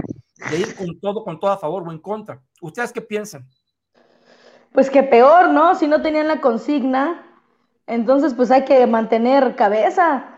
de 0.51 0.59
ir 0.59 0.75
con 0.77 1.01
todo, 1.01 1.25
con 1.25 1.41
todo 1.41 1.51
a 1.51 1.59
favor 1.59 1.89
o 1.89 1.93
en 1.93 1.99
contra. 1.99 2.43
¿Ustedes 2.61 2.93
qué 2.93 3.01
piensan? 3.01 3.49
Pues 4.73 4.91
que 4.91 5.03
peor, 5.03 5.51
¿no? 5.51 5.75
Si 5.75 5.87
no 5.87 6.03
tenían 6.03 6.29
la 6.29 6.41
consigna, 6.41 7.41
entonces 7.87 8.35
pues 8.35 8.51
hay 8.51 8.65
que 8.65 8.87
mantener 8.87 9.57
cabeza. 9.57 10.32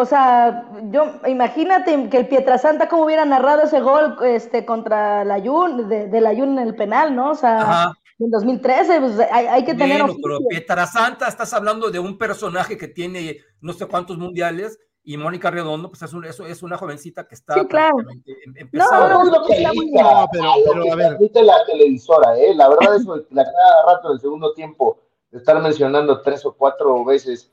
O 0.00 0.04
sea, 0.04 0.64
yo 0.90 1.06
imagínate 1.26 2.08
que 2.08 2.18
el 2.18 2.28
Pietrasanta 2.28 2.88
como 2.88 3.04
hubiera 3.04 3.24
narrado 3.24 3.62
ese 3.62 3.80
gol 3.80 4.16
este 4.22 4.64
contra 4.64 5.24
la 5.24 5.40
Jun, 5.40 5.88
de, 5.88 6.20
la 6.20 6.30
Jun 6.34 6.56
en 6.58 6.68
el 6.68 6.76
penal, 6.76 7.16
¿no? 7.16 7.30
O 7.30 7.34
sea, 7.34 7.92
en 8.20 8.30
2013, 8.30 9.00
pues 9.00 9.18
hay, 9.32 9.64
que 9.64 9.74
tener 9.74 10.00
pero 10.22 10.38
Pietrasanta 10.48 11.26
estás 11.26 11.52
hablando 11.52 11.90
de 11.90 11.98
un 11.98 12.16
personaje 12.16 12.78
que 12.78 12.86
tiene 12.86 13.38
no 13.60 13.72
sé 13.72 13.86
cuántos 13.86 14.18
mundiales 14.18 14.78
y 15.02 15.16
Mónica 15.16 15.50
Redondo, 15.50 15.88
pues 15.88 16.02
es, 16.02 16.12
un, 16.12 16.24
eso 16.26 16.46
es 16.46 16.62
una 16.62 16.76
jovencita 16.76 17.26
que 17.26 17.34
está 17.34 17.54
Sí, 17.54 17.66
claro. 17.66 17.96
prácticamente 17.96 18.32
em- 18.44 18.54
empezando. 18.56 19.08
No, 19.08 19.14
No, 19.14 19.22
es 19.24 19.32
lo 19.40 19.46
que 19.46 19.52
está 19.54 19.72
muy 19.72 19.86
grita, 19.90 20.04
bien. 20.04 20.26
pero- 20.30 20.52
pero, 20.64 20.82
que 20.82 20.90
a 20.90 20.94
ver. 20.96 21.44
la 21.44 21.64
televisora, 21.66 22.38
¿eh? 22.38 22.54
La 22.54 22.68
verdad, 22.68 22.94
eso, 22.94 23.16
la 23.30 23.42
cada 23.44 23.94
rato 23.94 24.10
del 24.10 24.20
segundo 24.20 24.52
tiempo, 24.54 25.00
de 25.32 25.38
estar 25.38 25.60
mencionando 25.60 26.20
tres 26.22 26.44
o 26.46 26.52
cuatro 26.52 27.04
veces 27.04 27.50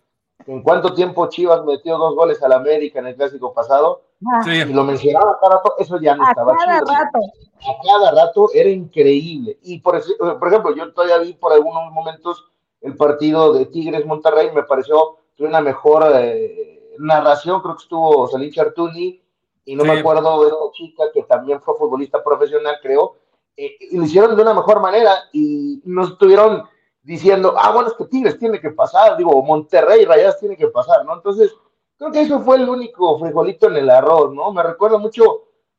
en 0.48 0.62
cuánto 0.62 0.94
tiempo 0.94 1.28
Chivas 1.28 1.64
metió 1.66 1.98
dos 1.98 2.16
goles 2.16 2.41
al 2.44 2.53
América 2.53 2.99
en 2.99 3.07
el 3.07 3.16
clásico 3.16 3.53
pasado, 3.53 4.02
Ah, 4.34 4.41
Sí. 4.44 4.52
y 4.52 4.74
lo 4.74 4.84
mencionaba 4.86 5.38
cada 5.41 5.56
rato, 5.57 5.76
eso 5.78 5.99
ya 5.99 6.16
no 6.16 6.26
a 6.26 6.30
estaba 6.30 6.56
cada 6.56 6.80
chido. 6.80 6.94
rato. 6.94 7.20
a 7.68 7.82
cada 7.84 8.12
rato 8.26 8.49
era 8.53 8.70
increíble. 8.70 9.57
Y 9.64 9.80
por, 9.80 10.02
por 10.40 10.48
ejemplo, 10.48 10.74
yo 10.76 10.94
todavía 10.94 11.18
vi 11.18 11.34
por 11.34 11.52
algunos 11.52 11.91
momentos 11.91 12.45
el 12.82 12.95
partido 12.95 13.53
de 13.53 13.66
Tigres 13.66 14.06
Monterrey, 14.06 14.52
me 14.53 14.64
pareció 14.64 15.18
que 15.36 15.44
una 15.44 15.60
mejor 15.62 16.06
eh, 16.16 16.94
narración, 16.99 17.62
creo 17.62 17.76
que 17.76 17.84
estuvo 17.84 18.28
Salín 18.30 18.52
Chartuni, 18.52 19.22
y 19.66 19.76
no 19.76 19.84
Sí. 19.84 19.90
me 19.90 19.99
acuerdo 19.99 20.41
de 20.41 20.48
esta 20.48 20.72
chica 20.74 21.03
que 21.14 21.24
también 21.24 21.62
fue 21.62 21.76
futbolista 21.76 22.24
profesional, 22.24 22.78
creo, 22.82 23.16
eh, 23.57 23.76
y 23.91 23.98
lo 23.98 24.03
hicieron 24.06 24.36
de 24.36 24.41
una 24.41 24.53
mejor 24.53 24.80
manera 24.80 25.12
y 25.34 25.82
no 25.86 26.03
estuvieron 26.06 26.64
diciendo, 27.06 27.53
ah, 27.57 27.72
bueno, 27.72 27.90
es 27.90 27.94
que 27.95 28.06
Tigres 28.06 28.40
tiene 28.40 28.60
que 28.60 28.72
pasar, 28.72 29.15
digo, 29.18 29.41
Monterrey 29.44 30.06
Rayas 30.06 30.40
tiene 30.40 30.57
que 30.57 30.68
pasar, 30.68 31.06
¿no? 31.06 31.14
Entonces, 31.14 31.53
creo 31.98 32.11
que 32.11 32.22
eso 32.22 32.40
fue 32.41 32.57
el 32.57 32.68
único 32.68 33.19
frijolito 33.19 33.68
en 33.68 33.77
el 33.77 33.90
arroz, 33.90 34.34
¿no? 34.34 34.52
Me 34.52 34.64
recuerda 34.64 34.98
mucho 34.98 35.23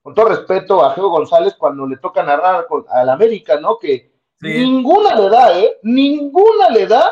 con 0.02 0.14
todo 0.14 0.28
respeto 0.28 0.84
a 0.84 0.94
Geo 0.94 1.08
González 1.08 1.54
cuando 1.58 1.84
le 1.86 1.96
toca 1.96 2.22
narrar 2.22 2.66
con, 2.68 2.84
al 2.88 3.08
América, 3.10 3.60
¿no? 3.60 3.78
Que 3.78 4.12
Sí. 4.38 4.48
ninguna 4.48 5.14
le 5.14 5.28
da, 5.30 5.58
¿eh? 5.58 5.78
Ninguna 5.82 6.68
le 6.70 6.86
da 6.86 7.10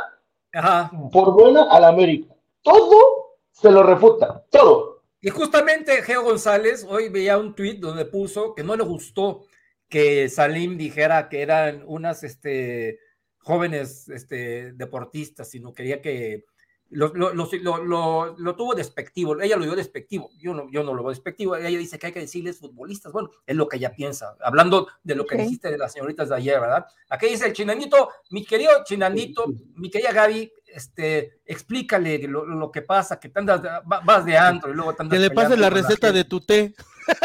Ajá. 0.52 0.90
por 1.12 1.32
buena 1.32 1.64
al 1.70 1.84
América. 1.84 2.34
Todo 2.62 3.36
se 3.50 3.70
lo 3.70 3.82
refuta, 3.82 4.44
todo. 4.50 5.02
Y 5.22 5.30
justamente 5.30 6.02
Geo 6.02 6.22
González 6.22 6.86
hoy 6.88 7.08
veía 7.08 7.38
un 7.38 7.54
tuit 7.54 7.80
donde 7.80 8.04
puso 8.04 8.54
que 8.54 8.62
no 8.62 8.76
le 8.76 8.84
gustó 8.84 9.40
que 9.88 10.28
Salim 10.28 10.76
dijera 10.76 11.28
que 11.30 11.40
eran 11.42 11.82
unas 11.86 12.22
este, 12.24 12.98
jóvenes 13.44 14.08
este, 14.08 14.72
deportistas, 14.72 15.50
sino 15.50 15.72
quería 15.72 16.00
que 16.00 16.44
lo, 16.90 17.08
lo, 17.14 17.32
lo, 17.34 17.48
lo, 17.84 18.36
lo 18.36 18.56
tuvo 18.56 18.74
despectivo, 18.74 19.40
ella 19.40 19.56
lo 19.56 19.64
dio 19.64 19.74
despectivo, 19.74 20.30
yo 20.38 20.54
no, 20.54 20.70
yo 20.70 20.82
no 20.84 20.94
lo 20.94 21.02
veo 21.02 21.10
despectivo, 21.10 21.56
ella 21.56 21.78
dice 21.78 21.98
que 21.98 22.06
hay 22.06 22.12
que 22.12 22.20
decirles 22.20 22.60
futbolistas, 22.60 23.12
bueno, 23.12 23.30
es 23.46 23.56
lo 23.56 23.68
que 23.68 23.78
ella 23.78 23.92
piensa, 23.94 24.36
hablando 24.40 24.88
de 25.02 25.14
lo 25.14 25.26
que 25.26 25.36
dijiste 25.36 25.70
de 25.70 25.78
las 25.78 25.92
señoritas 25.92 26.28
de 26.28 26.36
ayer, 26.36 26.60
¿verdad? 26.60 26.86
Aquí 27.08 27.26
dice 27.26 27.46
el 27.46 27.52
chinandito, 27.52 28.10
mi 28.30 28.44
querido 28.44 28.70
chinandito, 28.84 29.44
mi 29.74 29.90
querida 29.90 30.12
Gaby, 30.12 30.52
este, 30.66 31.40
explícale 31.44 32.18
lo, 32.28 32.44
lo 32.44 32.70
que 32.70 32.82
pasa, 32.82 33.18
que 33.18 33.28
te 33.28 33.40
andas, 33.40 33.60
vas 33.84 34.24
de 34.24 34.36
antro 34.36 34.70
y 34.70 34.74
luego 34.74 34.94
te 34.94 35.02
andas 35.02 35.16
Que 35.16 35.22
le 35.22 35.30
pases 35.30 35.50
peleando 35.50 35.76
la 35.76 35.82
receta 35.82 36.12
de 36.12 36.24
tu 36.24 36.40
té. 36.40 36.74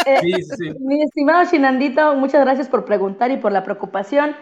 Eh, 0.06 0.20
Sí, 0.22 0.34
sí, 0.34 0.44
sí. 0.58 0.74
Mi 0.80 1.02
estimado 1.02 1.50
Chinandito, 1.50 2.14
muchas 2.16 2.41
gracias 2.41 2.68
por 2.68 2.86
preguntar 2.86 3.32
y 3.32 3.38
por 3.38 3.52
la 3.52 3.64
preocupación. 3.64 4.36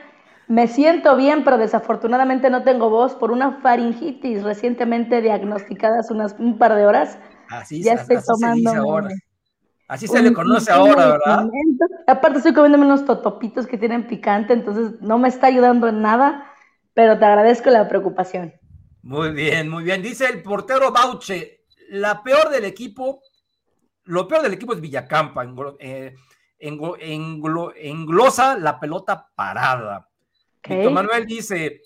Me 0.48 0.68
siento 0.68 1.16
bien, 1.18 1.44
pero 1.44 1.58
desafortunadamente 1.58 2.50
no 2.50 2.64
tengo 2.64 2.90
voz 2.90 3.16
por 3.16 3.32
una 3.32 3.60
faringitis 3.62 4.44
recientemente 4.44 5.22
diagnosticada 5.22 6.00
hace 6.00 6.14
unas, 6.14 6.36
un 6.40 6.58
par 6.58 6.76
de 6.76 6.86
horas. 6.86 7.20
Así, 7.50 7.84
Ya 7.84 7.94
así 7.94 8.02
estoy 8.14 8.18
se 8.18 8.22
dice 8.54 8.68
tomando 8.68 8.90
ahora. 8.90 9.10
Así 9.90 10.08
se 10.08 10.22
le 10.22 10.34
conoce 10.34 10.72
ahora, 10.72 11.08
¿verdad? 11.08 11.48
Aparte 12.08 12.38
estoy 12.38 12.54
comiéndome 12.54 12.86
unos 12.86 13.06
totopitos 13.06 13.68
que 13.68 13.78
tienen 13.78 14.08
picante, 14.08 14.54
entonces 14.54 15.02
no 15.02 15.18
me 15.18 15.28
está 15.30 15.48
ayudando 15.48 15.88
en 15.88 16.02
nada, 16.02 16.46
pero 16.94 17.18
te 17.18 17.26
agradezco 17.26 17.70
la 17.70 17.88
preocupación. 17.88 18.54
Muy 19.02 19.32
bien, 19.32 19.70
muy 19.70 19.84
bien. 19.84 20.02
Dice 20.02 20.26
el 20.28 20.44
portero 20.44 20.92
Bauche, 20.92 21.62
la 21.90 22.22
peor 22.22 22.50
del 22.50 22.66
equipo, 22.66 23.22
lo 24.06 24.28
peor 24.28 24.42
del 24.44 24.54
equipo 24.54 24.74
es 24.74 24.82
Villacampa, 24.82 25.46
englo- 25.46 25.78
eh, 25.80 26.14
englo- 26.60 26.98
englo- 27.00 27.74
englosa 27.78 28.58
la 28.58 28.80
pelota 28.80 29.30
parada. 29.36 30.10
Ok. 30.60 30.70
Víctor 30.70 30.92
Manuel 30.92 31.26
dice, 31.26 31.82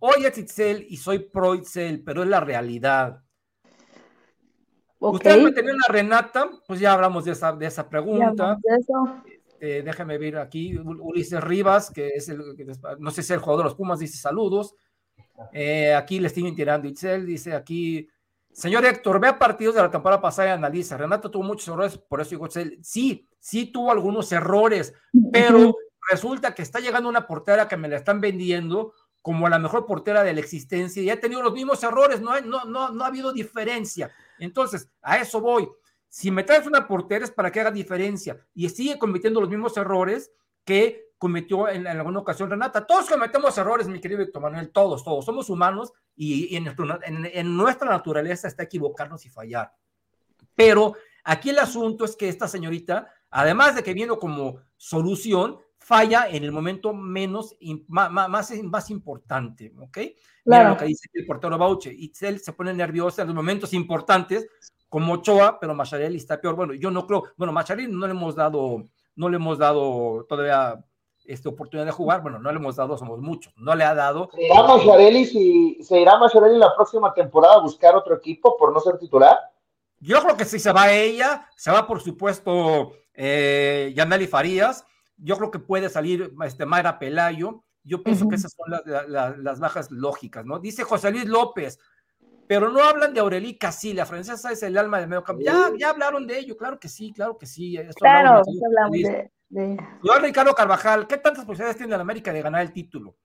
hoy 0.00 0.24
es 0.24 0.36
Itzel 0.38 0.86
y 0.88 0.96
soy 0.96 1.20
pro 1.20 1.54
Itzel, 1.54 2.02
pero 2.02 2.22
es 2.22 2.28
la 2.28 2.40
realidad. 2.40 3.22
Ok, 4.98 5.14
Ustedes 5.14 5.42
me 5.42 5.52
tenían 5.52 5.76
a 5.88 5.92
Renata, 5.92 6.50
pues 6.66 6.78
ya 6.78 6.92
hablamos 6.92 7.24
de 7.24 7.32
esa, 7.32 7.52
de 7.52 7.66
esa 7.66 7.88
pregunta. 7.88 8.58
de 8.62 8.76
eso. 8.78 9.22
Eh, 9.58 9.82
déjame 9.84 10.18
ver 10.18 10.38
aquí, 10.38 10.74
Ul- 10.74 10.98
Ulises 11.00 11.42
Rivas, 11.42 11.90
que 11.90 12.08
es 12.08 12.28
el, 12.28 12.42
no 12.98 13.10
sé 13.10 13.16
si 13.22 13.26
es 13.26 13.30
el 13.30 13.38
jugador 13.40 13.64
de 13.64 13.68
los 13.70 13.74
Pumas, 13.76 13.98
dice 13.98 14.18
saludos. 14.18 14.74
Eh, 15.52 15.94
aquí 15.94 16.18
le 16.20 16.26
estoy 16.26 16.54
tirando 16.54 16.86
Itzel, 16.88 17.24
dice 17.26 17.54
aquí, 17.54 18.08
señor 18.52 18.84
Héctor, 18.84 19.20
vea 19.20 19.38
partidos 19.38 19.74
de 19.74 19.82
la 19.82 19.90
temporada 19.90 20.20
pasada 20.20 20.48
y 20.48 20.52
analiza. 20.52 20.96
Renato 20.98 21.30
tuvo 21.30 21.44
muchos 21.44 21.68
errores, 21.68 21.96
por 21.96 22.20
eso 22.20 22.30
digo 22.30 22.46
Itzel, 22.46 22.78
sí, 22.82 23.26
sí 23.38 23.66
tuvo 23.72 23.90
algunos 23.90 24.30
errores, 24.32 24.92
pero 25.32 25.74
resulta 26.08 26.54
que 26.54 26.62
está 26.62 26.80
llegando 26.80 27.08
una 27.08 27.26
portera 27.26 27.68
que 27.68 27.76
me 27.76 27.88
la 27.88 27.96
están 27.96 28.20
vendiendo 28.20 28.94
como 29.22 29.48
la 29.48 29.58
mejor 29.58 29.84
portera 29.84 30.22
de 30.22 30.32
la 30.32 30.40
existencia 30.40 31.02
y 31.02 31.10
ha 31.10 31.20
tenido 31.20 31.42
los 31.42 31.52
mismos 31.52 31.82
errores, 31.84 32.20
no, 32.20 32.40
no, 32.40 32.64
no, 32.64 32.90
no 32.90 33.04
ha 33.04 33.08
habido 33.08 33.32
diferencia. 33.32 34.10
Entonces, 34.38 34.88
a 35.02 35.18
eso 35.18 35.40
voy. 35.40 35.68
Si 36.08 36.30
me 36.30 36.42
traes 36.42 36.66
una 36.66 36.88
portera 36.88 37.24
es 37.24 37.30
para 37.30 37.52
que 37.52 37.60
haga 37.60 37.70
diferencia 37.70 38.38
y 38.54 38.68
sigue 38.70 38.98
cometiendo 38.98 39.40
los 39.40 39.50
mismos 39.50 39.76
errores 39.76 40.32
que 40.64 41.10
cometió 41.18 41.68
en, 41.68 41.82
en 41.86 41.98
alguna 41.98 42.20
ocasión 42.20 42.48
Renata. 42.48 42.86
Todos 42.86 43.08
cometemos 43.10 43.56
errores, 43.58 43.86
mi 43.86 44.00
querido 44.00 44.20
Víctor 44.20 44.40
Manuel, 44.40 44.70
todos, 44.70 45.04
todos. 45.04 45.24
Somos 45.26 45.50
humanos 45.50 45.92
y, 46.16 46.56
en, 46.56 46.66
en- 47.04 47.30
en 47.32 47.56
nuestra 47.56 47.90
naturaleza 47.90 48.48
está 48.48 48.62
equivocarnos 48.62 49.26
y 49.26 49.28
fallar. 49.28 49.74
Pero 50.54 50.94
aquí 51.24 51.50
el 51.50 51.58
asunto 51.58 52.06
es 52.06 52.16
que 52.16 52.28
esta 52.30 52.48
señorita, 52.48 53.12
además 53.30 53.74
de 53.74 53.82
que 53.82 53.92
viene 53.92 54.16
como 54.16 54.60
solución, 54.78 55.58
falla 55.90 56.28
en 56.30 56.44
el 56.44 56.52
momento 56.52 56.94
menos, 56.94 57.56
ma- 57.88 58.08
más, 58.08 58.52
más, 58.62 58.90
importante, 58.90 59.72
¿ok? 59.76 59.96
Mira 59.96 60.14
Claro. 60.44 60.68
lo 60.70 60.76
que 60.76 60.84
dice 60.84 61.08
el 61.12 61.26
portero 61.26 61.58
Bauche. 61.58 61.92
Itzel 61.92 62.38
se 62.38 62.52
pone 62.52 62.72
nerviosa 62.72 63.22
en 63.22 63.28
los 63.28 63.34
momentos 63.34 63.74
importantes, 63.74 64.46
como 64.88 65.14
Ochoa, 65.14 65.58
pero 65.58 65.74
Macharelli 65.74 66.16
está 66.16 66.40
peor. 66.40 66.54
Bueno, 66.54 66.74
yo 66.74 66.92
no 66.92 67.08
creo, 67.08 67.24
bueno, 67.36 67.52
Macharelli 67.52 67.92
no 67.92 68.06
le 68.06 68.12
hemos 68.12 68.36
dado, 68.36 68.84
no 69.16 69.28
le 69.28 69.34
hemos 69.36 69.58
dado 69.58 70.24
todavía 70.28 70.78
esta 71.24 71.48
oportunidad 71.48 71.86
de 71.86 71.92
jugar, 71.92 72.22
bueno, 72.22 72.38
no 72.38 72.52
le 72.52 72.58
hemos 72.58 72.76
dado, 72.76 72.96
somos 72.96 73.18
muchos, 73.20 73.52
no 73.56 73.74
le 73.74 73.82
ha 73.82 73.94
dado. 73.96 74.30
¿Se 74.32 74.44
irá 74.44 74.62
Macharelli 74.62 75.26
si 75.26 75.78
se 75.82 76.00
irá 76.00 76.18
Macharelli 76.18 76.56
la 76.56 76.72
próxima 76.76 77.12
temporada 77.12 77.56
a 77.56 77.60
buscar 77.62 77.96
otro 77.96 78.14
equipo 78.14 78.56
por 78.56 78.72
no 78.72 78.78
ser 78.78 78.96
titular? 78.96 79.36
Yo 79.98 80.22
creo 80.22 80.36
que 80.36 80.44
si 80.44 80.60
se 80.60 80.72
va 80.72 80.92
ella, 80.92 81.48
se 81.56 81.72
va 81.72 81.84
por 81.84 82.00
supuesto 82.00 82.92
eh, 83.12 83.92
Yaneli 83.96 84.28
Farías, 84.28 84.86
yo 85.22 85.36
creo 85.36 85.50
que 85.50 85.58
puede 85.58 85.88
salir 85.88 86.32
este, 86.44 86.66
Mayra 86.66 86.98
Pelayo, 86.98 87.64
yo 87.82 88.02
pienso 88.02 88.28
que 88.28 88.36
esas 88.36 88.52
son 88.52 88.70
las, 89.42 89.60
bajas 89.60 89.90
lógicas, 89.90 90.44
¿no? 90.44 90.58
Dice 90.58 90.84
José 90.84 91.10
Luis 91.10 91.26
López, 91.26 91.78
pero 92.46 92.70
no 92.70 92.82
hablan 92.82 93.14
de 93.14 93.20
Aurelí 93.20 93.56
Casi, 93.56 93.92
la 93.92 94.06
francesa 94.06 94.52
es 94.52 94.62
el 94.62 94.76
alma 94.76 94.98
del 94.98 95.08
medio 95.08 95.24
campo. 95.24 95.42
Ya, 95.42 95.70
ya 95.78 95.90
hablaron 95.90 96.26
de 96.26 96.38
ello, 96.38 96.56
claro 96.56 96.78
que 96.78 96.88
sí, 96.88 97.12
claro 97.12 97.38
que 97.38 97.46
sí. 97.46 97.76
eso 97.76 97.92
Claro, 97.94 98.42
hablamos, 98.42 98.92
de, 98.92 99.30
de- 99.48 99.76
Yo, 100.02 100.18
Ricardo 100.20 100.54
Carvajal, 100.54 101.06
¿qué 101.06 101.16
tantas 101.16 101.44
posibilidades 101.44 101.76
tiene 101.76 101.94
el 101.94 102.00
América 102.00 102.32
de 102.32 102.42
ganar 102.42 102.62
el 102.62 102.72
título? 102.72 103.16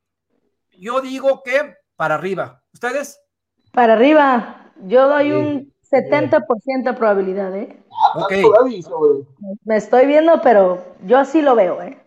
Yo 0.77 1.01
digo 1.01 1.41
que 1.43 1.75
para 1.95 2.15
arriba. 2.15 2.63
¿Ustedes? 2.73 3.21
Para 3.71 3.93
arriba, 3.93 4.71
yo 4.83 5.07
doy 5.07 5.29
Sí, 5.29 5.33
un 5.33 5.73
70% 5.89 6.83
de 6.83 6.93
probabilidad, 6.93 7.55
¿eh? 7.55 7.83
Me 9.63 9.77
estoy 9.77 10.05
viendo, 10.05 10.41
pero 10.41 10.83
yo 11.05 11.17
así 11.17 11.41
lo 11.41 11.55
veo, 11.55 11.81
¿eh? 11.81 11.97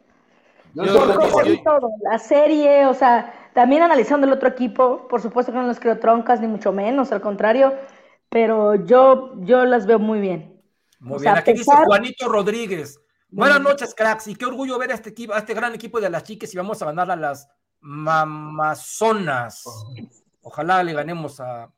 Yo 0.75 0.85
Yo 0.85 1.63
todo, 1.65 1.91
la 2.03 2.19
serie, 2.19 2.87
o 2.87 2.95
sea, 2.95 3.51
también 3.55 3.83
analizando 3.83 4.27
el 4.27 4.33
otro 4.33 4.49
equipo, 4.49 5.09
por 5.09 5.21
supuesto 5.21 5.53
que 5.53 5.59
no 5.59 5.67
les 5.67 5.81
creo 5.81 5.99
troncas, 5.99 6.41
ni 6.41 6.47
mucho 6.47 6.73
menos, 6.73 7.11
al 7.11 7.21
contrario, 7.21 7.75
pero 8.29 8.75
yo, 8.75 9.33
yo 9.39 9.65
las 9.65 9.87
veo 9.87 9.99
muy 9.99 10.21
bien. 10.21 10.63
Muy 11.01 11.17
O 11.17 11.19
bien, 11.19 11.33
sea, 11.33 11.41
aquí 11.41 11.53
dice 11.53 11.73
Juanito 11.85 12.29
Rodríguez. 12.29 13.01
Buenas 13.31 13.61
Mm. 13.61 13.65
noches, 13.65 13.95
cracks, 13.95 14.27
y 14.29 14.35
qué 14.35 14.47
orgullo 14.47 14.79
ver 14.79 14.91
a 14.93 14.95
este 14.95 15.11
equipo, 15.11 15.35
a 15.35 15.39
este 15.39 15.55
gran 15.55 15.75
equipo 15.75 16.01
de 16.01 16.11
las 16.11 16.25
chicas 16.25 16.53
y 16.53 16.57
vamos 16.57 16.81
a 16.81 16.87
ganar 16.87 17.11
a 17.11 17.17
las 17.17 17.49
mamazonas. 17.81 19.65
Ojalá 20.43 20.83
le 20.83 20.93
ganemos 20.93 21.41
a. 21.41 21.71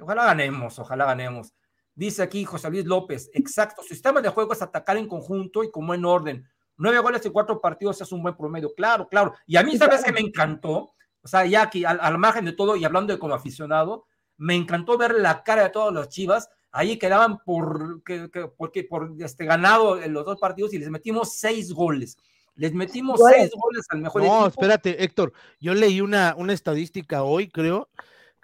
Ojalá 0.00 0.24
ganemos, 0.24 0.78
ojalá 0.78 1.04
ganemos. 1.04 1.52
Dice 1.94 2.22
aquí 2.22 2.44
José 2.44 2.70
Luis 2.70 2.84
López, 2.84 3.30
exacto, 3.34 3.82
su 3.82 3.88
sistema 3.94 4.20
de 4.20 4.28
juego 4.28 4.52
es 4.52 4.62
atacar 4.62 4.96
en 4.96 5.06
conjunto 5.06 5.62
y 5.62 5.70
como 5.70 5.94
en 5.94 6.04
orden. 6.04 6.48
Nueve 6.76 6.98
goles 6.98 7.24
en 7.24 7.32
cuatro 7.32 7.60
partidos 7.60 8.00
es 8.00 8.10
un 8.10 8.20
buen 8.22 8.36
promedio, 8.36 8.74
claro, 8.74 9.06
claro. 9.08 9.32
Y 9.46 9.56
a 9.56 9.62
mí, 9.62 9.76
¿sabes 9.78 10.02
que 10.02 10.10
me 10.12 10.20
encantó? 10.20 10.92
O 11.22 11.28
sea, 11.28 11.46
ya 11.46 11.62
aquí, 11.62 11.84
al, 11.84 12.00
al 12.00 12.18
margen 12.18 12.44
de 12.44 12.52
todo 12.52 12.74
y 12.76 12.84
hablando 12.84 13.12
de 13.12 13.18
como 13.20 13.34
aficionado, 13.34 14.06
me 14.36 14.56
encantó 14.56 14.98
ver 14.98 15.14
la 15.14 15.44
cara 15.44 15.62
de 15.62 15.70
todos 15.70 15.92
los 15.94 16.08
chivas. 16.08 16.50
Ahí 16.72 16.98
quedaban 16.98 17.38
por, 17.44 18.02
que, 18.02 18.28
que- 18.32 18.48
porque, 18.48 18.82
por 18.82 19.12
este, 19.20 19.44
ganado 19.44 20.02
en 20.02 20.12
los 20.12 20.24
dos 20.24 20.40
partidos 20.40 20.74
y 20.74 20.78
les 20.78 20.90
metimos 20.90 21.36
seis 21.36 21.72
goles. 21.72 22.16
Les 22.56 22.72
metimos 22.74 23.20
Goles. 23.20 23.36
seis 23.38 23.50
goles 23.56 23.86
al 23.90 24.00
mejor 24.00 24.22
No, 24.22 24.26
equipo. 24.46 24.48
espérate, 24.48 25.02
Héctor. 25.04 25.32
Yo 25.60 25.74
leí 25.74 26.00
una, 26.00 26.34
una 26.36 26.52
estadística 26.52 27.22
hoy, 27.22 27.48
creo, 27.48 27.88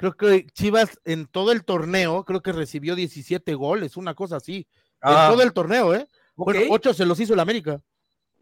creo 0.00 0.16
que 0.16 0.46
Chivas 0.46 0.98
en 1.04 1.26
todo 1.26 1.52
el 1.52 1.62
torneo, 1.62 2.24
creo 2.24 2.40
que 2.40 2.52
recibió 2.52 2.94
17 2.96 3.54
goles, 3.54 3.98
una 3.98 4.14
cosa 4.14 4.36
así. 4.36 4.66
Ah, 5.02 5.26
en 5.26 5.32
todo 5.34 5.42
el 5.42 5.52
torneo, 5.52 5.94
¿eh? 5.94 6.08
ok. 6.36 6.46
Bueno, 6.46 6.60
ocho 6.70 6.94
se 6.94 7.04
los 7.04 7.20
hizo 7.20 7.34
el 7.34 7.40
América. 7.40 7.82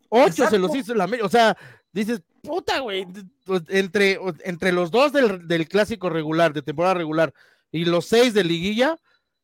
Ocho 0.08 0.26
Exacto. 0.28 0.50
se 0.52 0.58
los 0.60 0.74
hizo 0.76 0.92
el 0.92 1.00
América. 1.00 1.26
O 1.26 1.28
sea, 1.28 1.56
dices, 1.92 2.22
puta, 2.42 2.78
güey, 2.78 3.08
pues, 3.44 3.62
entre, 3.70 4.20
entre 4.44 4.70
los 4.70 4.92
dos 4.92 5.12
del, 5.12 5.48
del 5.48 5.66
clásico 5.66 6.08
regular, 6.08 6.52
de 6.52 6.62
temporada 6.62 6.94
regular, 6.94 7.34
y 7.72 7.84
los 7.86 8.06
seis 8.06 8.34
de 8.34 8.44
liguilla, 8.44 8.96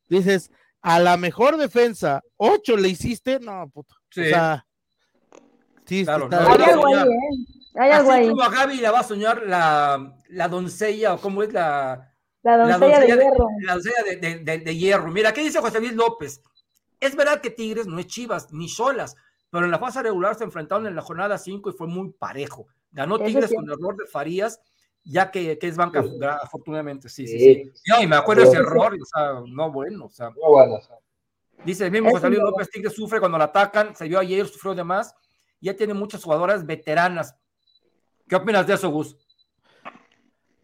dices, 0.07 0.51
a 0.81 0.99
la 1.01 1.17
mejor 1.17 1.57
defensa, 1.57 2.21
ocho 2.37 2.77
le 2.77 2.87
hiciste, 2.87 3.41
no, 3.41 3.69
puta. 3.73 3.93
Sí. 4.09 4.21
O 4.21 4.23
sea, 4.23 4.65
sí, 5.85 6.05
Claro, 6.05 6.25
está- 6.25 6.39
no, 6.43 6.57
no, 6.57 6.81
soñar. 6.81 7.07
¿eh? 7.07 7.11
Hay 7.77 7.91
algo 7.91 8.11
Así 8.11 8.21
ahí. 8.21 8.29
como 8.29 8.43
a 8.43 8.49
Gaby 8.49 8.77
la 8.77 8.91
va 8.91 8.99
a 8.99 9.03
soñar 9.03 9.43
la, 9.43 10.17
la 10.29 10.47
doncella, 10.47 11.13
o 11.15 11.19
cómo 11.19 11.43
es 11.43 11.51
la, 11.53 12.11
La 12.43 12.57
la 12.57 12.77
doncella 12.77 12.99
de 12.99 13.07
doncella 13.07 13.15
de, 13.17 13.23
hierro. 13.23 13.47
la 13.61 13.73
doncella 13.73 14.03
de, 14.03 14.15
de- 14.17 14.39
de- 14.39 14.57
de 14.59 14.75
hierro. 14.77 15.11
Mira, 15.11 15.33
¿qué 15.33 15.41
dice 15.41 15.59
José 15.59 15.79
Luis 15.79 15.93
López? 15.93 16.41
Es 16.99 17.15
verdad 17.15 17.41
que 17.41 17.49
Tigres 17.49 17.87
no 17.87 17.99
es 17.99 18.07
Chivas 18.07 18.51
ni 18.53 18.69
solas, 18.69 19.15
pero 19.49 19.65
en 19.65 19.71
la 19.71 19.79
fase 19.79 20.01
regular 20.01 20.35
se 20.35 20.43
enfrentaron 20.45 20.87
en 20.87 20.95
la 20.95 21.01
jornada 21.01 21.37
5 21.37 21.69
y 21.69 21.73
fue 21.73 21.87
muy 21.87 22.11
parejo. 22.11 22.67
Ganó 22.91 23.15
Eso 23.17 23.25
Tigres 23.25 23.53
con 23.53 23.69
error 23.69 23.97
de 23.97 24.05
Farías, 24.07 24.61
ya 25.03 25.29
que, 25.29 25.57
que 25.59 25.67
es 25.67 25.75
banca, 25.75 26.01
Sí. 26.01 26.17
afortunadamente. 26.41 27.09
Sí, 27.09 27.27
sí, 27.27 27.37
Sí. 27.39 27.71
sí. 27.73 27.81
No, 27.91 28.01
y 28.01 28.07
me 28.07 28.15
acuerdo 28.15 28.43
Sí. 28.43 28.47
ese 28.49 28.57
error, 28.59 28.93
o 28.99 29.05
sea, 29.05 29.41
no 29.45 29.71
bueno, 29.71 30.05
o 30.05 30.09
sea. 30.09 30.29
Muy 30.29 30.39
bueno. 30.47 30.79
Dice 31.65 31.85
el 31.85 31.91
mismo 31.91 32.07
Es 32.09 32.15
José 32.15 32.29
Luis 32.29 32.41
López, 32.41 32.69
Tigres 32.69 32.93
sufre 32.93 33.19
cuando 33.19 33.37
la 33.37 33.45
atacan, 33.45 33.95
se 33.95 34.07
vio 34.07 34.19
ayer, 34.19 34.47
sufrió 34.47 34.73
de 34.75 34.83
más, 34.83 35.13
ya 35.61 35.75
tiene 35.75 35.93
muchas 35.93 36.23
jugadoras 36.23 36.65
veteranas. 36.65 37.35
¿Qué 38.27 38.35
opinas 38.35 38.65
de 38.67 38.73
eso, 38.73 38.89
Gus? 38.89 39.15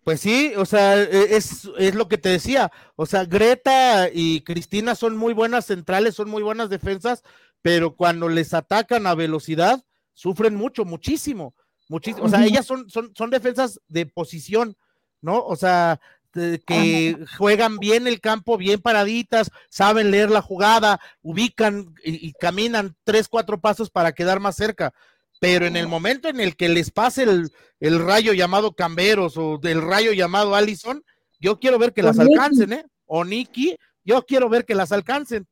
Pues 0.04 0.20
sí, 0.20 0.54
o 0.58 0.66
sea, 0.66 1.00
e- 1.02 1.36
es, 1.36 1.70
es 1.78 1.94
lo 1.96 2.08
que 2.08 2.18
te 2.18 2.30
decía. 2.30 2.72
O 2.96 3.06
sea, 3.06 3.26
Greta 3.26 4.10
y 4.12 4.42
Cristina 4.42 4.96
son 4.96 5.16
muy 5.16 5.34
buenas 5.34 5.66
centrales, 5.66 6.16
son 6.16 6.30
muy 6.30 6.42
buenas 6.42 6.70
defensas, 6.70 7.24
pero 7.62 7.96
cuando 7.96 8.28
les 8.28 8.54
atacan 8.54 9.06
a 9.06 9.14
velocidad, 9.14 9.84
sufren 10.14 10.56
mucho, 10.56 10.86
muchísimo. 10.86 11.54
muchísimo. 11.88 12.26
O 12.26 12.30
sea, 12.30 12.46
ellas 12.46 12.66
son, 12.66 12.90
son, 12.90 13.12
son 13.16 13.30
defensas 13.30 13.80
de 13.88 14.08
posición, 14.08 14.76
¿no? 15.22 15.38
O 15.46 15.56
sea, 15.56 16.00
de- 16.34 16.60
que 16.66 17.18
juegan 17.38 17.78
bien 17.78 18.08
el 18.08 18.22
campo, 18.22 18.58
bien 18.58 18.82
paraditas, 18.82 19.52
saben 19.70 20.10
leer 20.10 20.32
la 20.32 20.42
jugada, 20.42 21.00
ubican 21.22 21.94
y, 22.04 22.28
y 22.28 22.34
caminan 22.34 22.96
tres, 23.04 23.28
cuatro 23.28 23.62
pasos 23.62 23.92
para 23.92 24.14
quedar 24.14 24.40
más 24.40 24.56
cerca. 24.56 24.94
Pero 25.42 25.66
en 25.66 25.76
el 25.76 25.88
momento 25.88 26.30
en 26.30 26.40
el 26.40 26.56
que 26.56 26.70
les 26.70 26.92
pase 26.92 27.24
el, 27.24 27.52
el 27.80 28.00
rayo 28.00 28.32
llamado 28.32 28.76
Camberos 28.76 29.38
o 29.38 29.58
del 29.58 29.82
rayo 29.82 30.14
llamado 30.14 30.54
Allison, 30.54 31.04
yo 31.40 31.60
quiero 31.60 31.80
ver 31.80 31.94
que 31.94 32.04
las 32.04 32.18
Nicky. 32.18 32.32
alcancen, 32.36 32.74
¿eh? 32.74 32.86
O 33.08 33.26
Nicky, 33.26 33.76
yo 34.06 34.24
quiero 34.24 34.50
ver 34.50 34.66
que 34.66 34.76
las 34.76 34.92
alcancen. 34.92 35.48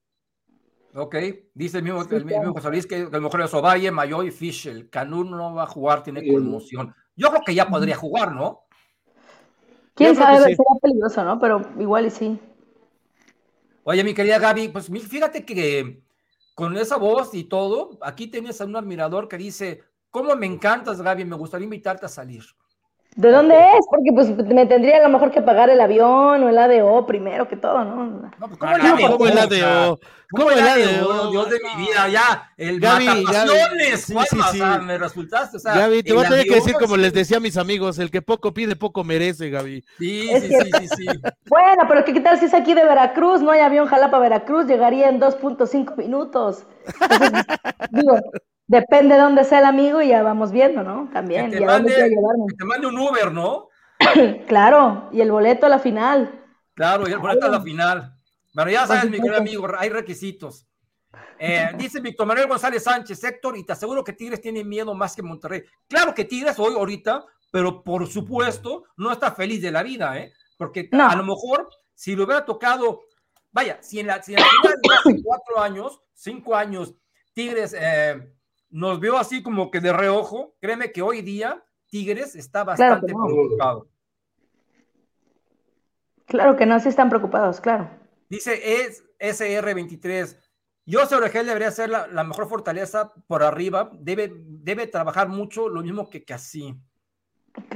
Ok, 0.94 1.16
dice 1.56 1.80
el 1.80 1.84
mismo, 1.86 2.04
el 2.04 2.24
mismo. 2.24 2.54
José 2.54 2.70
Luis 2.70 2.86
que 2.86 2.98
a 2.98 3.10
lo 3.10 3.22
mejor 3.22 3.42
es 3.42 3.54
Ovalle, 3.56 3.90
Mayo 3.90 4.22
y 4.22 4.30
Fischel. 4.30 4.92
Canún 4.92 5.32
no 5.32 5.56
va 5.56 5.64
a 5.64 5.68
jugar, 5.68 6.04
tiene 6.04 6.26
conmoción. 6.32 6.94
Yo 7.16 7.30
creo 7.30 7.42
que 7.44 7.56
ya 7.56 7.68
podría 7.68 7.96
jugar, 7.96 8.36
¿no? 8.36 8.66
Quién 9.96 10.16
sabe, 10.16 10.38
sí. 10.38 10.56
será 10.56 10.80
peligroso, 10.80 11.24
¿no? 11.24 11.40
Pero 11.40 11.62
igual 11.80 12.06
y 12.06 12.12
sí. 12.12 12.40
Oye, 13.86 14.04
mi 14.04 14.14
querida 14.14 14.38
Gaby, 14.38 14.68
pues 14.68 14.88
fíjate 14.88 15.44
que 15.44 16.04
con 16.60 16.76
esa 16.76 16.98
voz 16.98 17.34
y 17.36 17.46
todo, 17.46 17.98
aquí 18.02 18.28
tienes 18.28 18.60
a 18.60 18.66
un 18.66 18.76
admirador 18.76 19.30
que 19.30 19.38
dice, 19.38 19.82
¿cómo 20.10 20.36
me 20.36 20.46
encantas, 20.46 21.02
Gaby? 21.02 21.24
Me 21.24 21.38
gustaría 21.38 21.64
invitarte 21.64 22.06
a 22.06 22.10
salir. 22.10 22.44
¿De 23.16 23.32
dónde 23.32 23.56
es? 23.56 23.86
Porque 23.90 24.12
pues 24.14 24.30
me 24.48 24.66
tendría 24.66 24.98
a 24.98 25.02
lo 25.02 25.10
mejor 25.10 25.32
que 25.32 25.42
pagar 25.42 25.70
el 25.70 25.82
avión 25.82 26.44
o 26.44 26.50
el 26.50 26.58
ADO 26.58 27.06
primero 27.06 27.48
que 27.50 27.58
todo, 27.58 27.84
¿no? 27.84 28.06
No, 28.06 28.48
pues, 28.48 28.60
Ah, 28.62 28.78
¿cómo 28.80 29.08
el 29.08 29.18
¿cómo 29.18 29.28
el 29.28 29.38
ADO? 29.38 29.56
ADO? 29.68 30.00
¿Cómo 30.32 30.50
¿Cómo 30.50 30.52
el 30.52 30.60
el 30.60 30.68
ADO? 30.68 31.12
ADO? 31.14 31.32
Dios 31.32 31.50
de 31.50 31.60
mi 31.60 31.86
vida, 31.88 32.08
ya, 32.08 32.52
el 32.56 32.80
Gaby, 32.80 33.06
matapasiones, 33.06 33.90
Gaby, 33.90 33.98
sí, 33.98 34.14
¿cuál 34.14 34.28
sí, 34.28 34.44
sí. 34.44 34.62
O 34.62 34.66
sea, 34.66 34.78
me 34.80 34.98
resultaste, 34.98 35.58
o 35.58 35.60
sea, 35.60 35.74
Gaby, 35.74 36.04
te 36.04 36.14
el 36.14 36.16
voy 36.16 36.26
a 36.26 36.30
tener 36.30 36.48
que 36.48 36.56
decir 36.56 36.78
como 36.78 36.96
sí. 36.96 37.02
les 37.02 37.14
decía 37.14 37.38
a 37.38 37.40
mis 37.42 37.58
amigos, 37.58 38.00
el 38.00 38.12
que 38.12 38.22
poco 38.22 38.54
pide, 38.54 38.76
poco 38.76 39.04
merece, 39.04 39.50
Gaby. 39.50 39.84
Sí, 39.98 40.30
sí, 40.40 40.50
sí, 40.54 40.72
sí, 40.80 40.88
sí. 40.88 41.06
Bueno, 41.50 41.84
pero 41.88 42.06
¿qué 42.06 42.20
tal 42.22 42.40
si 42.40 42.46
es 42.46 42.54
aquí 42.54 42.74
de 42.74 42.86
Veracruz? 42.86 43.42
No 43.42 43.52
hay 43.52 43.62
avión 43.62 43.88
Jalapa 43.88 44.20
Veracruz, 44.20 44.66
llegaría 44.68 45.10
en 45.10 45.20
2.5 45.20 45.98
minutos. 45.98 46.66
Entonces, 47.02 47.46
digo, 47.92 48.18
depende 48.70 49.16
de 49.16 49.22
dónde 49.22 49.44
sea 49.44 49.60
el 49.60 49.66
amigo 49.66 50.02
y 50.02 50.10
ya 50.10 50.22
vamos 50.22 50.52
viendo, 50.52 50.84
¿no? 50.84 51.08
Que 51.08 51.14
También, 51.14 51.50
te, 51.50 51.60
mande, 51.60 51.94
que 51.94 52.56
te 52.58 52.66
mande 52.66 52.88
un 52.88 52.98
Uber, 52.98 53.32
¿no? 53.32 53.68
Claro, 54.48 55.10
y 55.12 55.20
el 55.22 55.32
boleto 55.32 55.66
a 55.66 55.70
la 55.70 55.80
final. 55.80 56.46
Claro, 56.76 57.10
y 57.10 57.12
el 57.12 57.18
boleto 57.18 57.48
a 57.48 57.50
la 57.50 57.62
final. 57.62 58.16
Bueno, 58.54 58.72
ya 58.72 58.88
sabes, 58.88 59.10
mi 59.10 59.18
querido 59.18 59.38
amigo, 59.38 59.68
hay 59.78 59.90
requisitos. 59.90 60.68
Eh, 61.40 61.70
dice 61.78 62.00
Víctor 62.00 62.28
Manuel 62.28 62.48
González 62.48 62.84
Sánchez, 62.84 63.24
Héctor, 63.24 63.58
y 63.58 63.66
te 63.66 63.74
aseguro 63.74 64.04
que 64.04 64.14
Tigres 64.14 64.40
tiene 64.40 64.64
miedo 64.64 64.94
más 64.94 65.16
que 65.16 65.24
Monterrey. 65.24 65.64
Claro 65.88 66.14
que 66.14 66.26
Tigres 66.26 66.60
hoy, 66.60 66.76
ahorita, 66.76 67.26
pero 67.52 67.84
por 67.84 68.08
supuesto, 68.08 68.84
no 68.98 69.12
está 69.12 69.32
feliz 69.32 69.62
de 69.64 69.72
la 69.72 69.82
vida, 69.82 70.18
¿eh? 70.20 70.32
Porque 70.58 70.90
No. 70.92 71.10
a 71.10 71.16
lo 71.16 71.24
mejor, 71.24 71.68
si 71.96 72.16
le 72.16 72.24
hubiera 72.24 72.46
tocado, 72.46 73.02
vaya, 73.52 73.80
si 73.82 74.00
en 74.00 74.08
la, 74.08 74.22
si 74.22 74.36
en 74.36 74.42
la 74.42 74.46
final 74.62 74.78
de 74.82 74.96
hace 74.96 75.22
cuatro 75.24 75.60
años, 75.60 76.02
cinco 76.14 76.56
años, 76.56 76.94
Tigres 77.34 77.76
eh, 77.78 78.32
nos 78.70 79.00
vio 79.00 79.18
así 79.18 79.42
como 79.42 79.72
que 79.72 79.80
de 79.80 79.94
reojo, 79.94 80.56
créeme 80.60 80.92
que 80.92 81.02
hoy 81.02 81.22
día 81.22 81.64
Tigres 81.88 82.36
está 82.36 82.64
bastante 82.64 83.14
no. 83.14 83.26
preocupado. 83.26 83.88
Claro 86.26 86.56
que 86.56 86.66
no, 86.66 86.80
sí 86.80 86.90
están 86.90 87.10
preocupados, 87.10 87.60
claro. 87.60 87.90
Dice 88.30 88.84
es 88.84 89.04
SR23. 89.20 90.38
Yo 90.86 91.02
Oregel 91.02 91.48
debería 91.48 91.72
ser 91.72 91.90
la, 91.90 92.08
la 92.08 92.24
mejor 92.24 92.48
fortaleza 92.48 93.12
por 93.28 93.44
arriba. 93.44 93.92
Debe, 93.94 94.32
debe 94.36 94.88
trabajar 94.88 95.28
mucho, 95.28 95.70
lo 95.70 95.82
mismo 95.82 96.10
que 96.10 96.24
Casi. 96.24 96.76
Ok. 97.56 97.76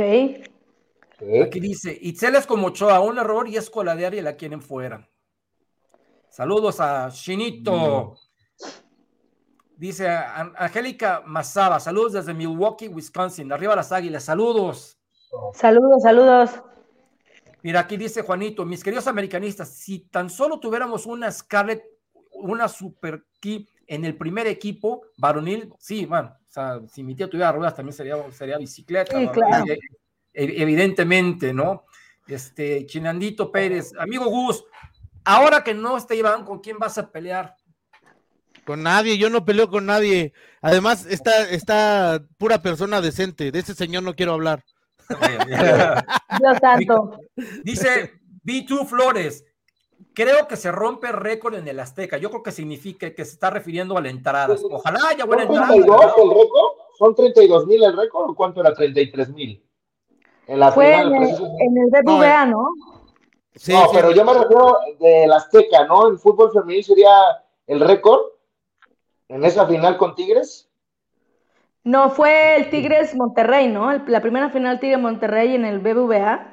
Aquí 1.45 1.59
dice, 1.59 1.97
Itzel 2.01 2.35
es 2.35 2.45
como 2.45 2.67
Ochoa, 2.67 2.99
un 2.99 3.17
error 3.17 3.47
y 3.47 3.55
es 3.55 3.69
coladear 3.69 4.13
y 4.13 4.21
la 4.21 4.35
quieren 4.35 4.61
fuera. 4.61 5.07
Saludos 6.29 6.79
a 6.79 7.09
Shinito. 7.09 8.15
Dice 9.77 10.07
An- 10.07 10.53
Angélica 10.57 11.23
Mazaba, 11.25 11.79
saludos 11.79 12.13
desde 12.13 12.33
Milwaukee, 12.33 12.87
Wisconsin. 12.87 13.51
Arriba 13.51 13.75
las 13.75 13.91
águilas, 13.91 14.23
saludos. 14.23 14.97
Saludos, 15.53 16.03
saludos. 16.03 16.51
Mira, 17.63 17.79
aquí 17.79 17.97
dice 17.97 18.21
Juanito, 18.21 18.65
mis 18.65 18.83
queridos 18.83 19.07
americanistas, 19.07 19.69
si 19.69 19.99
tan 19.99 20.29
solo 20.29 20.59
tuviéramos 20.59 21.05
una 21.05 21.31
Scarlett, 21.31 21.83
una 22.33 22.67
Super 22.67 23.23
Key 23.39 23.67
en 23.87 24.05
el 24.05 24.17
primer 24.17 24.47
equipo 24.47 25.03
varonil, 25.17 25.73
sí, 25.79 26.05
bueno, 26.05 26.35
o 26.47 26.51
sea, 26.51 26.81
si 26.91 27.03
mi 27.03 27.15
tío 27.15 27.29
tuviera 27.29 27.51
ruedas 27.51 27.75
también 27.75 27.93
sería, 27.93 28.15
sería 28.31 28.57
bicicleta, 28.57 29.31
claro. 29.31 29.65
Evidentemente, 30.33 31.53
¿no? 31.53 31.85
Este, 32.27 32.85
Chinandito 32.85 33.51
Pérez, 33.51 33.91
amigo 33.97 34.25
Gus, 34.25 34.63
ahora 35.23 35.63
que 35.63 35.73
no 35.73 35.95
esté 35.97 36.15
Iván, 36.15 36.43
¿con 36.43 36.59
quién 36.59 36.77
vas 36.79 36.97
a 36.97 37.11
pelear? 37.11 37.55
Con 38.65 38.83
nadie, 38.83 39.17
yo 39.17 39.29
no 39.29 39.43
peleo 39.45 39.69
con 39.69 39.85
nadie. 39.85 40.33
Además, 40.61 41.05
está, 41.05 41.49
está 41.49 42.23
pura 42.37 42.61
persona 42.61 43.01
decente. 43.01 43.51
De 43.51 43.59
ese 43.59 43.73
señor 43.73 44.03
no 44.03 44.15
quiero 44.15 44.33
hablar. 44.33 44.63
Dios 46.39 46.57
santo. 46.61 47.19
Dice 47.63 48.13
B2 48.45 48.85
Flores, 48.87 49.45
creo 50.13 50.47
que 50.47 50.55
se 50.55 50.71
rompe 50.71 51.11
récord 51.11 51.55
en 51.55 51.67
el 51.67 51.79
Azteca. 51.79 52.17
Yo 52.17 52.29
creo 52.29 52.43
que 52.43 52.51
significa 52.51 53.13
que 53.13 53.25
se 53.25 53.33
está 53.33 53.49
refiriendo 53.49 53.97
a 53.97 54.01
la 54.01 54.09
entrada. 54.09 54.55
Ojalá 54.71 54.99
haya 55.09 55.19
¿Son 55.19 55.27
buena 55.27 55.43
entrada. 55.43 55.67
32 55.67 55.87
¿no? 55.87 56.23
el 56.23 56.29
récord? 56.29 56.71
¿Son 56.97 57.15
32 57.15 57.67
mil 57.67 57.83
el 57.83 57.97
récord 57.97 58.29
o 58.29 58.35
cuánto 58.35 58.61
era? 58.61 58.73
33 58.73 59.29
mil. 59.29 59.63
En 60.47 60.59
la 60.59 60.71
Fue 60.71 60.85
final, 60.85 61.13
en 61.15 61.23
el, 61.23 61.29
en 61.31 61.89
BBVA, 61.89 62.45
¿no? 62.45 62.67
Sí, 63.55 63.71
no, 63.71 63.83
sí, 63.83 63.89
pero 63.93 64.11
yo 64.11 64.25
me 64.25 64.33
refiero 64.33 64.77
del 64.99 65.31
Azteca, 65.31 65.85
¿no? 65.85 66.07
El 66.07 66.17
fútbol 66.17 66.51
femenil 66.51 66.83
sería 66.83 67.11
el 67.67 67.79
récord 67.79 68.32
en 69.33 69.43
esa 69.43 69.67
final 69.67 69.97
con 69.97 70.15
Tigres. 70.15 70.69
No, 71.83 72.09
fue 72.11 72.57
el 72.57 72.69
Tigres 72.69 73.13
Monterrey, 73.15 73.67
¿no? 73.67 73.91
El- 73.91 74.03
la 74.07 74.21
primera 74.21 74.49
final 74.49 74.79
Tigres 74.79 74.99
Monterrey 75.01 75.55
en 75.55 75.65
el 75.65 75.79
BBVA. 75.79 76.49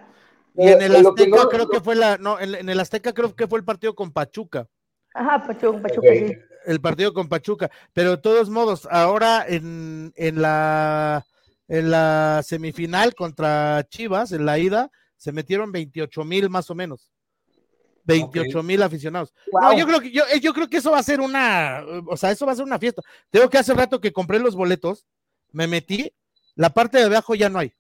Y 0.57 0.69
en 0.69 0.83
el 0.83 0.93
que 0.93 0.99
Azteca 0.99 1.37
no- 1.45 1.49
creo 1.49 1.69
que 1.69 1.81
fue 1.81 1.95
la, 1.95 2.19
no, 2.19 2.41
en, 2.41 2.55
en 2.57 2.69
el 2.69 2.81
Azteca 2.81 3.13
creo 3.13 3.35
que 3.37 3.47
fue 3.47 3.59
el 3.61 3.65
partido 3.65 3.95
con 3.95 4.11
Pachuca, 4.13 4.67
Ajá, 5.15 5.47
Pachuca, 5.47 5.81
Pachuca, 5.83 6.09
sí. 6.13 6.33
el 6.67 6.81
partido 6.81 7.15
con 7.15 7.29
Pachuca, 7.29 7.71
pero 7.93 8.11
de 8.13 8.17
todos 8.19 8.51
modos, 8.51 8.89
ahora 8.91 9.45
en, 9.47 10.13
en 10.17 10.43
la 10.43 11.25
en 11.69 11.91
la 11.93 12.41
semifinal 12.45 13.15
contra 13.15 13.85
Chivas, 13.89 14.33
en 14.33 14.45
la 14.45 14.59
ida, 14.59 14.91
se 15.17 15.31
metieron 15.31 15.71
28 15.71 16.25
mil 16.25 16.51
más 16.51 16.69
o 16.69 16.75
menos. 16.75 17.13
28 18.11 18.63
mil 18.63 18.83
aficionados. 18.83 19.33
No, 19.53 19.73
yo 19.77 19.87
creo 19.87 20.01
que 20.01 20.11
yo, 20.11 20.25
eh, 20.33 20.41
yo 20.41 20.53
creo 20.53 20.69
que 20.69 20.77
eso 20.79 20.91
va 20.91 20.99
a 20.99 21.03
ser 21.03 21.21
una, 21.21 21.83
o 22.07 22.17
sea, 22.17 22.31
eso 22.31 22.47
va 22.47 22.53
a 22.53 22.57
ser 22.57 22.65
una 22.65 22.79
fiesta. 22.79 23.03
Tengo 23.31 23.49
que 23.51 23.59
hace 23.59 23.75
rato 23.75 24.01
que 24.01 24.13
compré 24.13 24.39
los 24.39 24.55
boletos, 24.57 25.07
me 25.53 25.67
metí, 25.67 26.13
la 26.55 26.71
parte 26.71 26.99
de 26.99 27.05
abajo 27.05 27.35
ya 27.35 27.49
no 27.49 27.59
hay. 27.59 27.73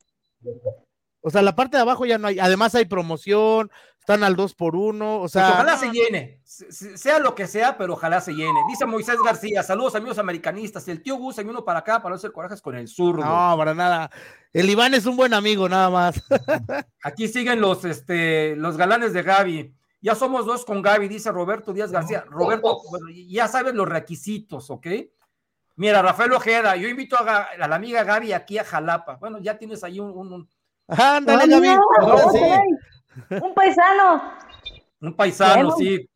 O 1.23 1.31
sea, 1.31 1.43
la 1.43 1.55
parte 1.55 1.77
de 1.77 1.83
abajo 1.83 2.07
ya 2.07 2.19
no 2.19 2.29
hay. 2.29 2.39
Además 2.39 2.75
hay 2.75 2.87
promoción, 2.87 3.71
están 3.99 4.25
al 4.25 4.37
2 4.37 4.55
por 4.55 4.75
1 4.75 5.17
o 5.17 5.21
Pues 5.21 5.33
sea. 5.33 5.51
ojalá 5.51 5.77
se 5.77 5.91
llene, 5.91 6.41
se- 6.45 6.73
se- 6.73 6.97
sea 6.97 7.19
lo 7.19 7.35
que 7.35 7.47
sea, 7.47 7.77
pero 7.77 7.93
ojalá 7.93 8.23
se 8.23 8.33
llene. 8.33 8.59
Dice 8.71 8.87
Moisés 8.87 9.19
García, 9.23 9.63
saludos 9.63 9.95
amigos 9.95 10.19
americanistas. 10.19 10.89
El 10.89 11.03
tío 11.03 11.17
Gus 11.17 11.37
se 11.37 11.45
vino 11.45 11.63
para 11.63 11.81
acá 11.81 11.99
para 12.01 12.11
no 12.15 12.17
hacer 12.17 12.33
corajes 12.33 12.63
con 12.63 12.75
el 12.75 12.89
zurdo. 12.89 13.23
No, 13.23 13.55
para 13.59 13.75
nada. 13.75 14.11
El 14.55 14.71
Iván 14.71 14.95
es 14.95 15.05
un 15.05 15.17
buen 15.17 15.35
amigo, 15.35 15.69
nada 15.69 15.91
más. 15.91 16.15
Aquí 17.03 17.29
siguen 17.29 17.61
los, 17.61 17.85
este, 17.85 18.57
los 18.57 18.79
galanes 18.79 19.13
de 19.13 19.23
Gaby. 19.23 19.75
Ya 20.01 20.15
somos 20.15 20.47
dos 20.47 20.65
con 20.65 20.81
Gaby, 20.81 21.09
dice 21.09 21.31
Roberto 21.31 21.73
Díaz 21.73 21.93
García. 21.93 22.25
Roberto, 22.29 22.81
bueno, 22.91 23.07
ya 23.29 23.49
sabes 23.49 23.75
los 23.75 23.89
requisitos, 23.89 24.71
¿ok? 24.71 24.87
Mira, 25.77 26.01
Rafael 26.03 26.33
Ojeda, 26.33 26.77
yo 26.77 26.89
invito 26.89 27.17
a, 27.19 27.49
la 27.59 27.75
amiga 27.77 28.03
Gaby 28.05 28.33
aquí 28.33 28.59
a 28.59 28.65
Jalapa. 28.65 29.17
Bueno, 29.17 29.39
ya 29.41 29.59
tienes 29.59 29.83
ahí 29.85 30.01
un, 30.01 30.11
un- 30.11 30.33
un- 30.33 30.49
Ándale, 30.89 31.47
Gaby. 31.47 31.69
sí. 32.33 33.35
Un 33.43 33.55
paisano. 33.55 34.23
un 35.01 35.15
paisano, 35.15 35.71
sí. 35.73 36.09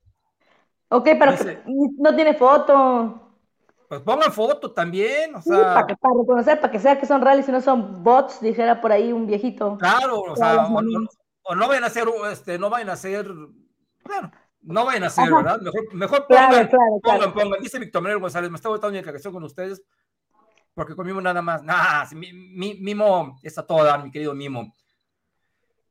Ok, 0.89 1.05
pero 1.19 1.33
Dice- 1.33 1.63
no 1.67 2.15
tiene 2.15 2.35
foto. 2.35 3.21
Pues 3.89 4.01
pongan 4.01 4.33
foto 4.33 4.73
también, 4.73 5.35
o 5.35 5.43
Sí, 5.43 5.51
sea, 5.51 5.75
para, 5.75 5.87
que- 5.87 5.97
para 5.97 6.15
reconocer, 6.21 6.61
para 6.61 6.71
que 6.73 6.79
sea 6.79 6.99
que 6.99 7.07
son 7.07 7.21
reales 7.21 7.49
y 7.49 7.53
no 7.53 7.61
son 7.61 8.03
bots, 8.03 8.41
dijera 8.41 8.81
por 8.81 8.93
ahí 8.93 9.13
un 9.13 9.27
viejito. 9.27 9.77
claro, 9.79 10.21
o 10.23 10.37
sea, 10.37 10.65
o, 10.67 10.81
sí. 10.81 10.97
o- 10.97 11.53
o 11.53 11.55
no 11.55 11.69
vayan 11.69 11.85
a 11.85 11.89
hacer, 11.89 12.09
este, 12.33 12.59
no 12.59 12.71
vayan 12.71 12.89
a 12.91 12.95
hacer, 12.95 13.31
bueno, 14.05 14.31
no 14.63 14.85
vayan 14.85 15.05
a 15.05 15.07
hacer, 15.09 15.25
Ajá. 15.25 15.37
¿verdad? 15.37 15.61
Mejor, 15.61 15.95
mejor 15.95 16.27
Claro, 16.27 16.49
pongan, 16.51 16.69
claro, 16.69 17.01
claro. 17.03 17.19
pongan, 17.21 17.35
pongan. 17.35 17.61
Dice 17.63 17.79
Víctor 17.79 18.03
Manuel 18.03 18.21
González, 18.21 18.51
me 18.51 18.57
está 18.57 18.69
gustando 18.69 18.97
mi 18.99 19.03
canción 19.05 19.33
con 19.33 19.45
ustedes, 19.45 19.83
porque 20.75 20.95
con 20.95 21.07
Mimo 21.07 21.21
nada 21.21 21.43
más, 21.43 21.63
nada, 21.63 22.07
sí, 22.07 22.15
mi- 22.17 22.33
mi- 22.33 22.75
Mimo 22.81 23.39
está 23.43 23.67
toda, 23.67 23.97
mi 23.99 24.11
querido 24.11 24.35
Mimo. 24.35 24.75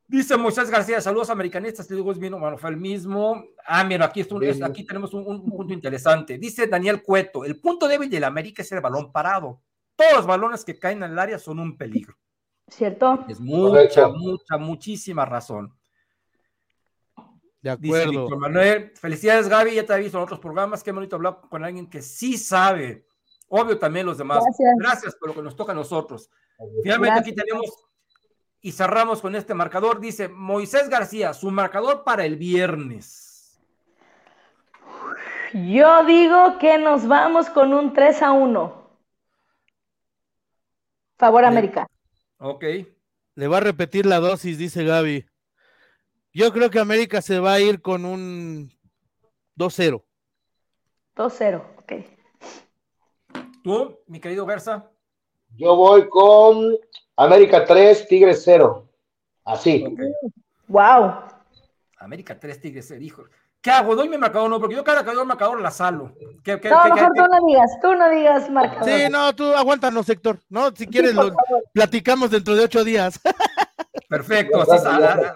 Dice 0.05 0.37
Moisés 0.37 0.69
García, 0.69 0.99
saludos 1.01 1.29
americanistas, 1.29 1.87
te 1.87 1.95
digo, 1.95 2.11
es 2.11 2.19
vino, 2.19 2.37
bueno, 2.37 2.57
fue 2.57 2.69
el 2.69 2.77
mismo. 2.77 3.43
Ah, 3.65 3.83
mira, 3.83 4.05
aquí, 4.05 4.19
es- 4.21 4.27
tenemos 4.27 5.13
un, 5.13 5.25
un 5.25 5.49
punto 5.49 5.73
interesante. 5.73 6.37
Dice 6.37 6.67
Daniel 6.67 7.01
Cueto, 7.01 7.45
el 7.45 7.59
punto 7.59 7.87
débil 7.87 8.09
del 8.09 8.23
América 8.25 8.61
es 8.61 8.71
el 8.73 8.81
balón 8.81 9.11
parado. 9.11 9.61
Todos 9.95 10.13
los 10.13 10.25
balones 10.27 10.65
que 10.65 10.77
caen 10.77 11.01
en 11.03 11.11
el 11.11 11.19
área 11.19 11.39
son 11.39 11.59
un 11.59 11.77
peligro. 11.77 12.15
¿Cierto? 12.67 13.25
Es 13.29 13.39
mucha, 13.39 13.69
Correcto. 14.03 14.13
mucha, 14.17 14.57
muchísima 14.57 15.25
razón. 15.25 15.73
De 17.63 17.77
Dice 17.77 17.95
acuerdo. 17.95 18.21
Víctor 18.23 18.37
Manuel, 18.39 18.91
felicidades 18.95 19.47
Gaby, 19.47 19.75
ya 19.75 19.85
te 19.85 19.93
he 19.93 19.99
visto 19.99 20.17
en 20.17 20.23
otros 20.25 20.39
programas, 20.39 20.83
qué 20.83 20.91
bonito 20.91 21.15
hablar 21.15 21.39
con 21.49 21.63
alguien 21.63 21.89
que 21.89 22.01
sí 22.01 22.37
sabe. 22.37 23.07
Obvio 23.47 23.79
también 23.79 24.05
los 24.05 24.17
demás. 24.17 24.43
Gracias. 24.43 24.73
Gracias 24.77 25.15
por 25.15 25.29
lo 25.29 25.35
que 25.35 25.41
nos 25.41 25.55
toca 25.55 25.71
a 25.71 25.75
nosotros. 25.75 26.29
Finalmente 26.83 27.19
aquí 27.19 27.33
tenemos 27.33 27.87
y 28.59 28.73
cerramos 28.73 29.21
con 29.21 29.33
este 29.35 29.53
marcador. 29.53 30.01
Dice 30.01 30.27
Moisés 30.27 30.89
García, 30.89 31.33
su 31.33 31.51
marcador 31.51 32.03
para 32.03 32.25
el 32.25 32.35
viernes. 32.35 33.61
Yo 35.53 36.03
digo 36.05 36.57
que 36.59 36.77
nos 36.79 37.07
vamos 37.07 37.49
con 37.49 37.73
un 37.73 37.93
3 37.93 38.23
a 38.23 38.31
1. 38.33 38.89
Favor 41.17 41.41
Bien. 41.41 41.51
América. 41.51 41.87
Ok. 42.39 42.65
Le 43.35 43.47
va 43.47 43.57
a 43.57 43.61
repetir 43.61 44.05
la 44.05 44.19
dosis, 44.19 44.57
dice 44.57 44.83
Gaby. 44.83 45.25
Yo 46.33 46.51
creo 46.51 46.69
que 46.69 46.79
América 46.79 47.21
se 47.21 47.39
va 47.39 47.53
a 47.53 47.59
ir 47.59 47.81
con 47.81 48.05
un 48.05 48.71
2-0. 49.57 50.03
2-0. 51.15 51.63
Ok. 51.77 51.93
Tú, 53.63 53.99
mi 54.07 54.19
querido 54.19 54.45
Garza. 54.45 54.89
Yo 55.55 55.75
voy 55.75 56.09
con 56.09 56.75
América 57.15 57.63
3, 57.63 58.07
Tigres 58.07 58.41
0. 58.43 58.89
Así. 59.45 59.85
Wow. 60.67 61.13
América 61.99 62.39
3 62.39 62.59
Tigres, 62.59 62.89
eh, 62.91 62.97
dijo. 62.97 63.23
¿Qué 63.61 63.71
hago? 63.71 63.95
¿Doy 63.95 64.09
mi 64.09 64.17
marcador 64.17 64.49
no? 64.49 64.59
Porque 64.59 64.75
yo 64.75 64.83
cada 64.83 65.05
que 65.05 65.11
doy 65.11 65.21
el 65.21 65.25
marcador 65.27 65.61
la 65.61 65.71
salo. 65.71 66.13
¿Qué, 66.43 66.59
qué- 66.59 66.69
No, 66.69 66.83
qué- 66.83 66.93
mejor 66.93 67.11
qué- 67.13 67.21
tú 67.21 67.27
no 67.31 67.47
digas, 67.47 67.71
tú 67.81 67.95
no 67.95 68.09
digas 68.09 68.49
marcador. 68.49 68.83
Sí, 68.89 69.05
no, 69.09 69.33
tú 69.33 69.53
aguántanos, 69.53 70.09
Héctor. 70.09 70.39
No, 70.49 70.75
si 70.75 70.85
quieres 70.87 71.13
lo 71.13 71.31
platicamos 71.71 72.29
dentro 72.31 72.55
de 72.55 72.63
ocho 72.65 72.83
días. 72.83 73.21
Perfecto, 74.17 74.61
así, 74.61 74.87
a- 74.87 75.35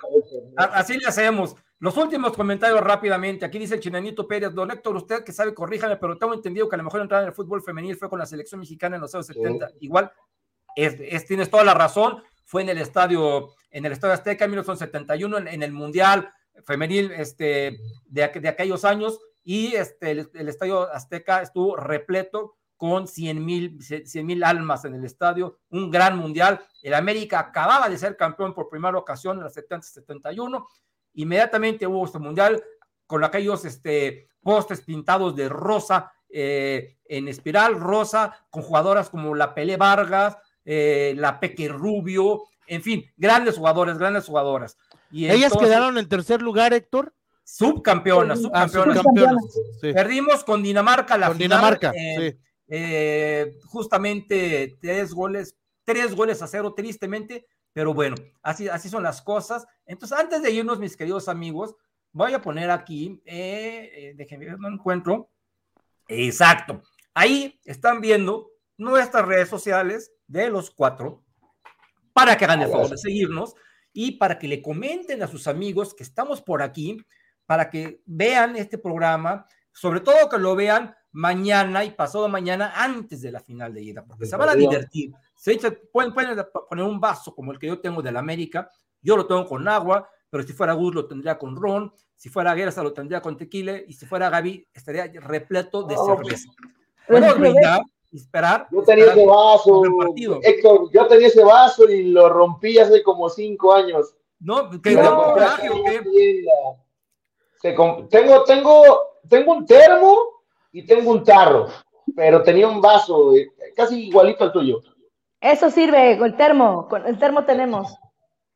a- 0.58 0.64
así 0.80 0.98
le 0.98 1.06
hacemos. 1.08 1.56
Los 1.80 1.96
últimos 1.98 2.34
comentarios 2.34 2.80
rápidamente. 2.82 3.46
Aquí 3.46 3.60
dice 3.60 3.76
el 3.76 3.82
chinanito 3.82 4.28
Pérez, 4.28 4.52
don 4.54 4.72
Héctor, 4.72 4.96
usted 4.96 5.24
que 5.24 5.32
sabe, 5.32 5.54
corríjame, 5.54 5.98
pero 5.98 6.18
tengo 6.18 6.34
entendido 6.34 6.68
que 6.68 6.76
a 6.76 6.78
lo 6.78 6.84
mejor 6.84 7.02
entrar 7.02 7.22
en 7.22 7.28
el 7.28 7.34
fútbol 7.36 7.62
femenil 7.62 7.96
fue 7.96 8.10
con 8.10 8.18
la 8.20 8.26
selección 8.26 8.60
mexicana 8.60 8.96
en 8.96 9.02
los 9.04 9.14
años 9.14 9.28
70. 9.28 9.68
Igual, 9.82 10.12
es, 10.76 10.96
es- 11.00 11.26
tienes 11.28 11.50
toda 11.50 11.64
la 11.64 11.74
razón. 11.74 12.24
Fue 12.44 12.62
en 12.64 12.70
el 12.70 12.78
estadio, 12.80 13.50
en 13.72 13.86
el 13.86 13.92
estadio 13.92 14.14
Azteca 14.14 14.46
en 14.46 14.52
1971, 14.52 15.38
en, 15.38 15.48
en 15.50 15.64
el 15.64 15.72
Mundial 15.74 16.32
femenil 16.66 17.12
este, 17.12 17.78
de 18.08 18.24
aquellos 18.24 18.84
años, 18.84 19.20
y 19.44 19.76
este, 19.76 20.12
el, 20.12 20.30
el 20.34 20.50
estadio 20.50 20.92
Azteca 20.92 21.42
estuvo 21.42 21.76
repleto 21.78 22.57
con 22.78 23.08
100 23.08 23.44
mil 23.44 24.44
almas 24.44 24.86
en 24.86 24.94
el 24.96 25.04
estadio, 25.04 25.60
un 25.72 25.90
gran 25.92 26.18
mundial. 26.18 26.62
El 26.84 26.94
América 26.94 27.40
acababa 27.40 27.90
de 27.90 27.98
ser 27.98 28.16
campeón 28.16 28.54
por 28.54 28.70
primera 28.70 28.98
ocasión 28.98 29.38
en 29.38 29.44
la 29.44 29.50
70-71. 29.50 30.66
Inmediatamente 31.16 31.88
hubo 31.88 32.06
este 32.06 32.20
mundial 32.20 32.64
con 33.08 33.24
aquellos 33.24 33.66
este, 33.66 34.30
postes 34.42 34.82
pintados 34.82 35.36
de 35.36 35.50
rosa 35.50 36.12
eh, 36.30 36.98
en 37.06 37.28
espiral, 37.28 37.80
rosa, 37.80 38.38
con 38.50 38.62
jugadoras 38.62 39.10
como 39.10 39.34
la 39.34 39.56
Pelé 39.56 39.78
Vargas, 39.78 40.38
eh, 40.64 41.14
la 41.18 41.40
Peque 41.40 41.68
Rubio, 41.70 42.44
en 42.68 42.84
fin, 42.84 43.06
grandes 43.16 43.58
jugadores, 43.58 43.98
grandes 43.98 44.26
jugadoras. 44.26 44.78
Y 45.10 45.26
Ellas 45.26 45.52
entonces, 45.54 45.68
quedaron 45.70 45.98
en 45.98 46.08
tercer 46.10 46.42
lugar, 46.42 46.74
Héctor. 46.74 47.14
subcampeonas, 47.46 48.40
Ah, 48.54 48.68
subcampeonas. 48.68 48.98
subcampeonas. 48.98 49.44
Sí. 49.82 49.94
Perdimos 49.94 50.44
con 50.44 50.62
Dinamarca 50.62 51.18
la 51.18 51.28
Con 51.30 51.38
final, 51.38 51.58
Dinamarca, 51.60 51.92
eh, 51.96 52.32
sí. 52.38 52.47
Eh, 52.68 53.58
justamente 53.66 54.78
tres 54.82 55.14
goles, 55.14 55.56
tres 55.84 56.16
goles 56.16 56.42
a 56.42 56.48
cero, 56.48 56.74
tristemente, 56.74 57.48
pero 57.74 57.94
bueno, 57.94 58.16
así, 58.42 58.68
así 58.68 58.90
son 58.90 59.04
las 59.04 59.22
cosas. 59.22 59.66
Entonces, 59.86 60.18
antes 60.18 60.42
de 60.42 60.52
irnos, 60.52 60.80
mis 60.80 60.98
queridos 60.98 61.28
amigos, 61.28 61.76
voy 62.12 62.34
a 62.34 62.42
poner 62.42 62.72
aquí, 62.72 63.22
eh, 63.26 64.16
eh, 64.18 64.38
ver, 64.38 64.60
no 64.60 64.68
encuentro. 64.68 65.30
Exacto. 66.08 66.82
Ahí 67.14 67.60
están 67.66 68.02
viendo 68.02 68.50
nuestras 68.78 69.26
redes 69.26 69.50
sociales 69.50 70.12
de 70.28 70.50
los 70.50 70.72
cuatro 70.72 71.24
para 72.14 72.38
que 72.38 72.46
hagan 72.46 72.62
el 72.64 72.72
favor 72.72 72.90
de 72.90 72.98
seguirnos 72.98 73.54
y 73.94 74.14
para 74.14 74.40
que 74.40 74.48
le 74.48 74.62
comenten 74.62 75.22
a 75.24 75.28
sus 75.28 75.48
amigos 75.48 75.94
que 75.94 76.04
estamos 76.04 76.42
por 76.42 76.62
aquí, 76.62 76.98
para 77.46 77.70
que 77.70 78.02
vean 78.06 78.56
este 78.56 78.78
programa, 78.78 79.46
sobre 79.72 80.00
todo 80.00 80.30
que 80.30 80.38
lo 80.38 80.56
vean 80.56 80.96
mañana 81.18 81.84
y 81.84 81.90
pasado 81.90 82.28
mañana 82.30 82.74
antes 82.76 83.24
de 83.24 83.32
la 83.32 83.40
final 83.40 83.74
de 83.74 83.82
ida, 83.82 84.06
porque 84.06 84.28
se 84.28 84.36
van 84.36 84.50
a 84.50 84.54
divertir. 84.56 85.12
Se 85.36 85.52
echa, 85.52 85.74
pueden, 85.92 86.14
pueden 86.14 86.38
poner 86.70 86.86
un 86.86 87.00
vaso 87.00 87.34
como 87.34 87.52
el 87.52 87.58
que 87.58 87.66
yo 87.66 87.80
tengo 87.80 88.04
del 88.04 88.18
América, 88.18 88.70
yo 89.02 89.18
lo 89.18 89.26
tengo 89.26 89.44
con 89.48 89.68
agua, 89.68 90.08
pero 90.30 90.44
si 90.44 90.54
fuera 90.54 90.74
Gus 90.74 90.94
lo 90.94 91.08
tendría 91.08 91.40
con 91.40 91.56
ron, 91.56 91.92
si 92.16 92.30
fuera 92.30 92.56
Gersa 92.56 92.84
lo 92.84 92.94
tendría 92.94 93.20
con 93.20 93.36
tequila 93.36 93.80
y 93.88 93.94
si 93.94 94.06
fuera 94.06 94.30
Gaby 94.30 94.68
estaría 94.72 95.10
repleto 95.22 95.84
de 95.84 95.96
cerveza. 95.98 96.52
Podemos 97.08 97.40
brindar 97.40 97.82
esperar. 98.12 98.68
Yo 98.72 98.84
tenía 98.84 99.06
esperar 99.06 99.18
ese 99.18 99.28
vaso. 99.28 100.40
Héctor, 100.44 100.92
yo 100.94 101.08
tenía 101.08 101.28
ese 101.30 101.44
vaso 101.44 101.90
y 101.90 102.12
lo 102.12 102.30
rompí 102.30 102.78
hace 102.78 103.02
como 103.02 103.28
cinco 103.28 103.74
años. 103.74 104.14
No, 104.40 104.70
que 104.70 104.94
no, 104.94 105.34
tengo, 107.60 108.44
tengo, 108.44 108.84
tengo 109.28 109.54
un 109.54 109.66
termo 109.66 110.37
y 110.72 110.86
tengo 110.86 111.12
un 111.12 111.24
tarro, 111.24 111.68
pero 112.16 112.44
tenía 112.44 112.68
un 112.68 112.82
vaso 112.82 113.36
eh, 113.36 113.48
casi 113.76 114.08
igualito 114.08 114.44
al 114.44 114.52
tuyo. 114.52 114.82
Eso 115.40 115.70
sirve, 115.70 116.18
con 116.18 116.28
el 116.28 116.38
termo, 116.38 116.88
con 116.88 117.06
el 117.06 117.18
termo 117.20 117.46
tenemos. 117.46 117.96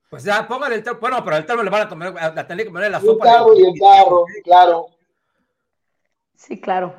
Pues 0.10 0.24
ya, 0.24 0.48
póngale 0.48 0.76
el 0.76 0.84
termo. 0.84 1.00
Bueno, 1.00 1.24
pero 1.24 1.38
el 1.38 1.46
termo 1.46 1.64
le 1.64 1.70
van 1.70 1.84
a 1.84 1.90
tomar, 1.90 2.14
a 2.38 2.48
tener 2.48 2.66
que 2.66 2.72
poner 2.72 2.92
la 2.92 3.00
Un 3.00 3.06
sopa. 3.06 3.26
tarro 3.26 3.54
y 3.58 3.64
el 3.64 3.80
tarro, 3.80 4.26
claro. 4.44 4.88
Sí, 6.36 6.60
claro. 6.60 6.96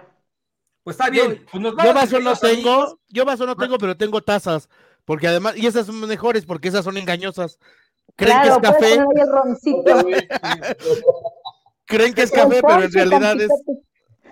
Pues 0.84 0.96
está 0.96 1.10
bien. 1.10 1.44
Pues 1.50 1.62
nos 1.62 1.72
Yo 1.72 1.76
vamos, 1.76 1.94
vaso 1.94 2.20
no 2.20 2.36
tengo, 2.36 2.98
yo 3.08 3.24
vaso 3.24 3.44
no 3.46 3.56
tengo, 3.56 3.76
pero 3.78 3.96
tengo 3.96 4.20
tazas. 4.22 4.68
Porque 5.04 5.26
además, 5.28 5.56
y 5.56 5.66
esas 5.66 5.86
son 5.86 6.00
mejores 6.00 6.46
porque 6.46 6.68
esas 6.68 6.84
son 6.84 6.96
engañosas. 6.96 7.58
Creen 8.16 8.40
Claro, 8.40 8.60
que 8.60 8.66
es 8.68 8.72
café, 8.72 8.94
poner 8.96 9.00
ahí 9.00 9.22
el 9.22 9.32
roncito. 9.32 10.06
creen 11.86 12.14
que 12.14 12.22
es 12.22 12.30
café, 12.30 12.60
pero 12.62 12.82
en 12.84 12.92
realidad 12.92 13.40
es. 13.40 13.50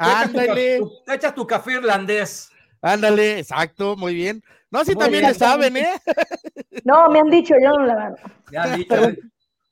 Ca- 0.08 0.20
Ándale, 0.22 0.78
tu- 0.78 0.92
Te 1.06 1.14
echas 1.14 1.34
tu 1.34 1.46
café 1.46 1.72
irlandés. 1.72 2.50
ándale, 2.82 3.38
exacto, 3.38 3.96
muy 3.96 4.14
bien. 4.14 4.42
No, 4.70 4.84
sí 4.84 4.94
Muy 4.94 5.02
también 5.04 5.22
bien. 5.22 5.32
le 5.32 5.38
saben, 5.38 5.76
¿eh? 5.76 5.90
No, 6.84 7.08
me 7.10 7.18
han 7.20 7.28
dicho, 7.30 7.54
yo 7.62 7.70
no 7.70 7.84
la 7.86 7.94
mano. 7.96 8.16
Ya 8.52 8.62
han 8.62 8.76
dicho. 8.78 8.94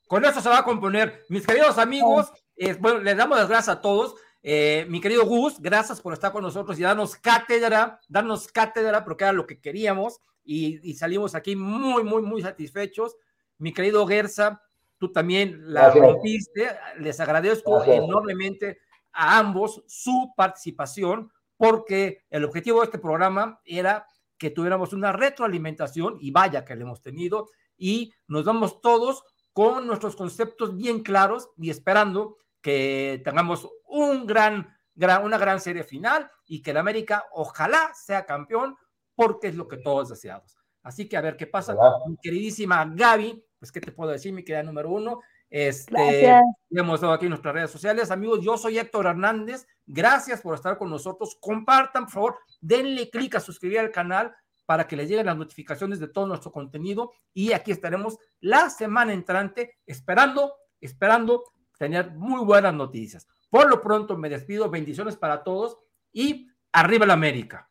Con 0.07 0.25
eso 0.25 0.41
se 0.41 0.49
va 0.49 0.59
a 0.59 0.63
componer. 0.63 1.23
Mis 1.29 1.45
queridos 1.47 1.77
amigos, 1.77 2.31
eh, 2.57 2.75
bueno, 2.79 2.99
les 2.99 3.15
damos 3.15 3.37
las 3.37 3.47
gracias 3.47 3.77
a 3.77 3.81
todos. 3.81 4.15
Eh, 4.43 4.85
mi 4.89 4.99
querido 5.01 5.25
Gus, 5.25 5.59
gracias 5.59 6.01
por 6.01 6.13
estar 6.13 6.31
con 6.31 6.43
nosotros 6.43 6.77
y 6.79 6.83
darnos 6.83 7.15
cátedra, 7.15 7.99
darnos 8.07 8.47
cátedra, 8.49 9.03
porque 9.05 9.23
era 9.25 9.33
lo 9.33 9.45
que 9.47 9.59
queríamos 9.59 10.19
y, 10.43 10.79
y 10.89 10.95
salimos 10.95 11.35
aquí 11.35 11.55
muy, 11.55 12.03
muy, 12.03 12.21
muy 12.21 12.41
satisfechos. 12.41 13.15
Mi 13.57 13.73
querido 13.73 14.05
Gersa, 14.07 14.61
tú 14.97 15.11
también 15.11 15.73
la 15.73 15.91
rompiste. 15.91 16.69
Les 16.99 17.19
agradezco 17.19 17.83
enormemente 17.85 18.79
a 19.19 19.37
ambos 19.37 19.83
su 19.85 20.33
participación 20.33 21.29
porque 21.57 22.25
el 22.29 22.45
objetivo 22.45 22.79
de 22.79 22.85
este 22.85 22.99
programa 22.99 23.59
era 23.65 24.07
que 24.37 24.49
tuviéramos 24.49 24.93
una 24.93 25.11
retroalimentación 25.11 26.17
y 26.21 26.31
vaya 26.31 26.63
que 26.63 26.73
le 26.73 26.83
hemos 26.83 27.01
tenido 27.01 27.49
y 27.77 28.13
nos 28.29 28.45
vamos 28.45 28.79
todos 28.79 29.25
con 29.51 29.85
nuestros 29.85 30.15
conceptos 30.15 30.77
bien 30.77 31.03
claros 31.03 31.49
y 31.57 31.69
esperando 31.69 32.37
que 32.61 33.21
tengamos 33.25 33.67
un 33.89 34.25
gran, 34.25 34.73
gran, 34.95 35.25
una 35.25 35.37
gran 35.37 35.59
serie 35.59 35.83
final 35.83 36.31
y 36.45 36.61
que 36.61 36.71
el 36.71 36.77
América 36.77 37.25
ojalá 37.33 37.91
sea 37.93 38.25
campeón 38.25 38.77
porque 39.15 39.47
es 39.47 39.55
lo 39.55 39.67
que 39.67 39.77
todos 39.77 40.07
deseamos. 40.07 40.57
Así 40.81 41.09
que 41.09 41.17
a 41.17 41.21
ver 41.21 41.35
qué 41.35 41.45
pasa. 41.45 41.75
Mi 42.07 42.15
queridísima 42.21 42.89
Gaby, 42.89 43.43
pues 43.59 43.69
qué 43.73 43.81
te 43.81 43.91
puedo 43.91 44.11
decir, 44.11 44.31
mi 44.31 44.45
querida 44.45 44.63
número 44.63 44.89
uno. 44.91 45.19
Este, 45.49 46.41
hemos 46.69 46.95
estado 46.95 47.13
aquí 47.13 47.25
en 47.25 47.31
nuestras 47.31 47.53
redes 47.53 47.71
sociales. 47.71 48.11
Amigos, 48.11 48.41
yo 48.41 48.57
soy 48.57 48.77
Héctor 48.77 49.07
Hernández. 49.07 49.65
Gracias 49.85 50.41
por 50.41 50.55
estar 50.55 50.77
con 50.77 50.89
nosotros. 50.89 51.37
Compartan, 51.41 52.05
por 52.05 52.13
favor, 52.13 52.39
denle 52.61 53.09
clic 53.09 53.35
a 53.35 53.39
suscribir 53.39 53.79
al 53.79 53.91
canal 53.91 54.33
para 54.65 54.85
que 54.85 54.95
les 54.95 55.09
lleguen 55.09 55.25
las 55.25 55.37
notificaciones 55.37 55.99
de 55.99 56.07
todo 56.07 56.27
nuestro 56.27 56.51
contenido. 56.51 57.11
Y 57.33 57.53
aquí 57.53 57.71
estaremos 57.71 58.19
la 58.39 58.69
semana 58.69 59.13
entrante 59.13 59.77
esperando, 59.87 60.53
esperando 60.79 61.43
tener 61.79 62.11
muy 62.11 62.45
buenas 62.45 62.73
noticias. 62.73 63.27
Por 63.49 63.67
lo 63.67 63.81
pronto 63.81 64.15
me 64.15 64.29
despido. 64.29 64.69
Bendiciones 64.69 65.17
para 65.17 65.43
todos 65.43 65.79
y 66.13 66.51
arriba 66.71 67.07
la 67.07 67.13
América. 67.13 67.67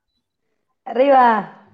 Arriba. 0.85 1.68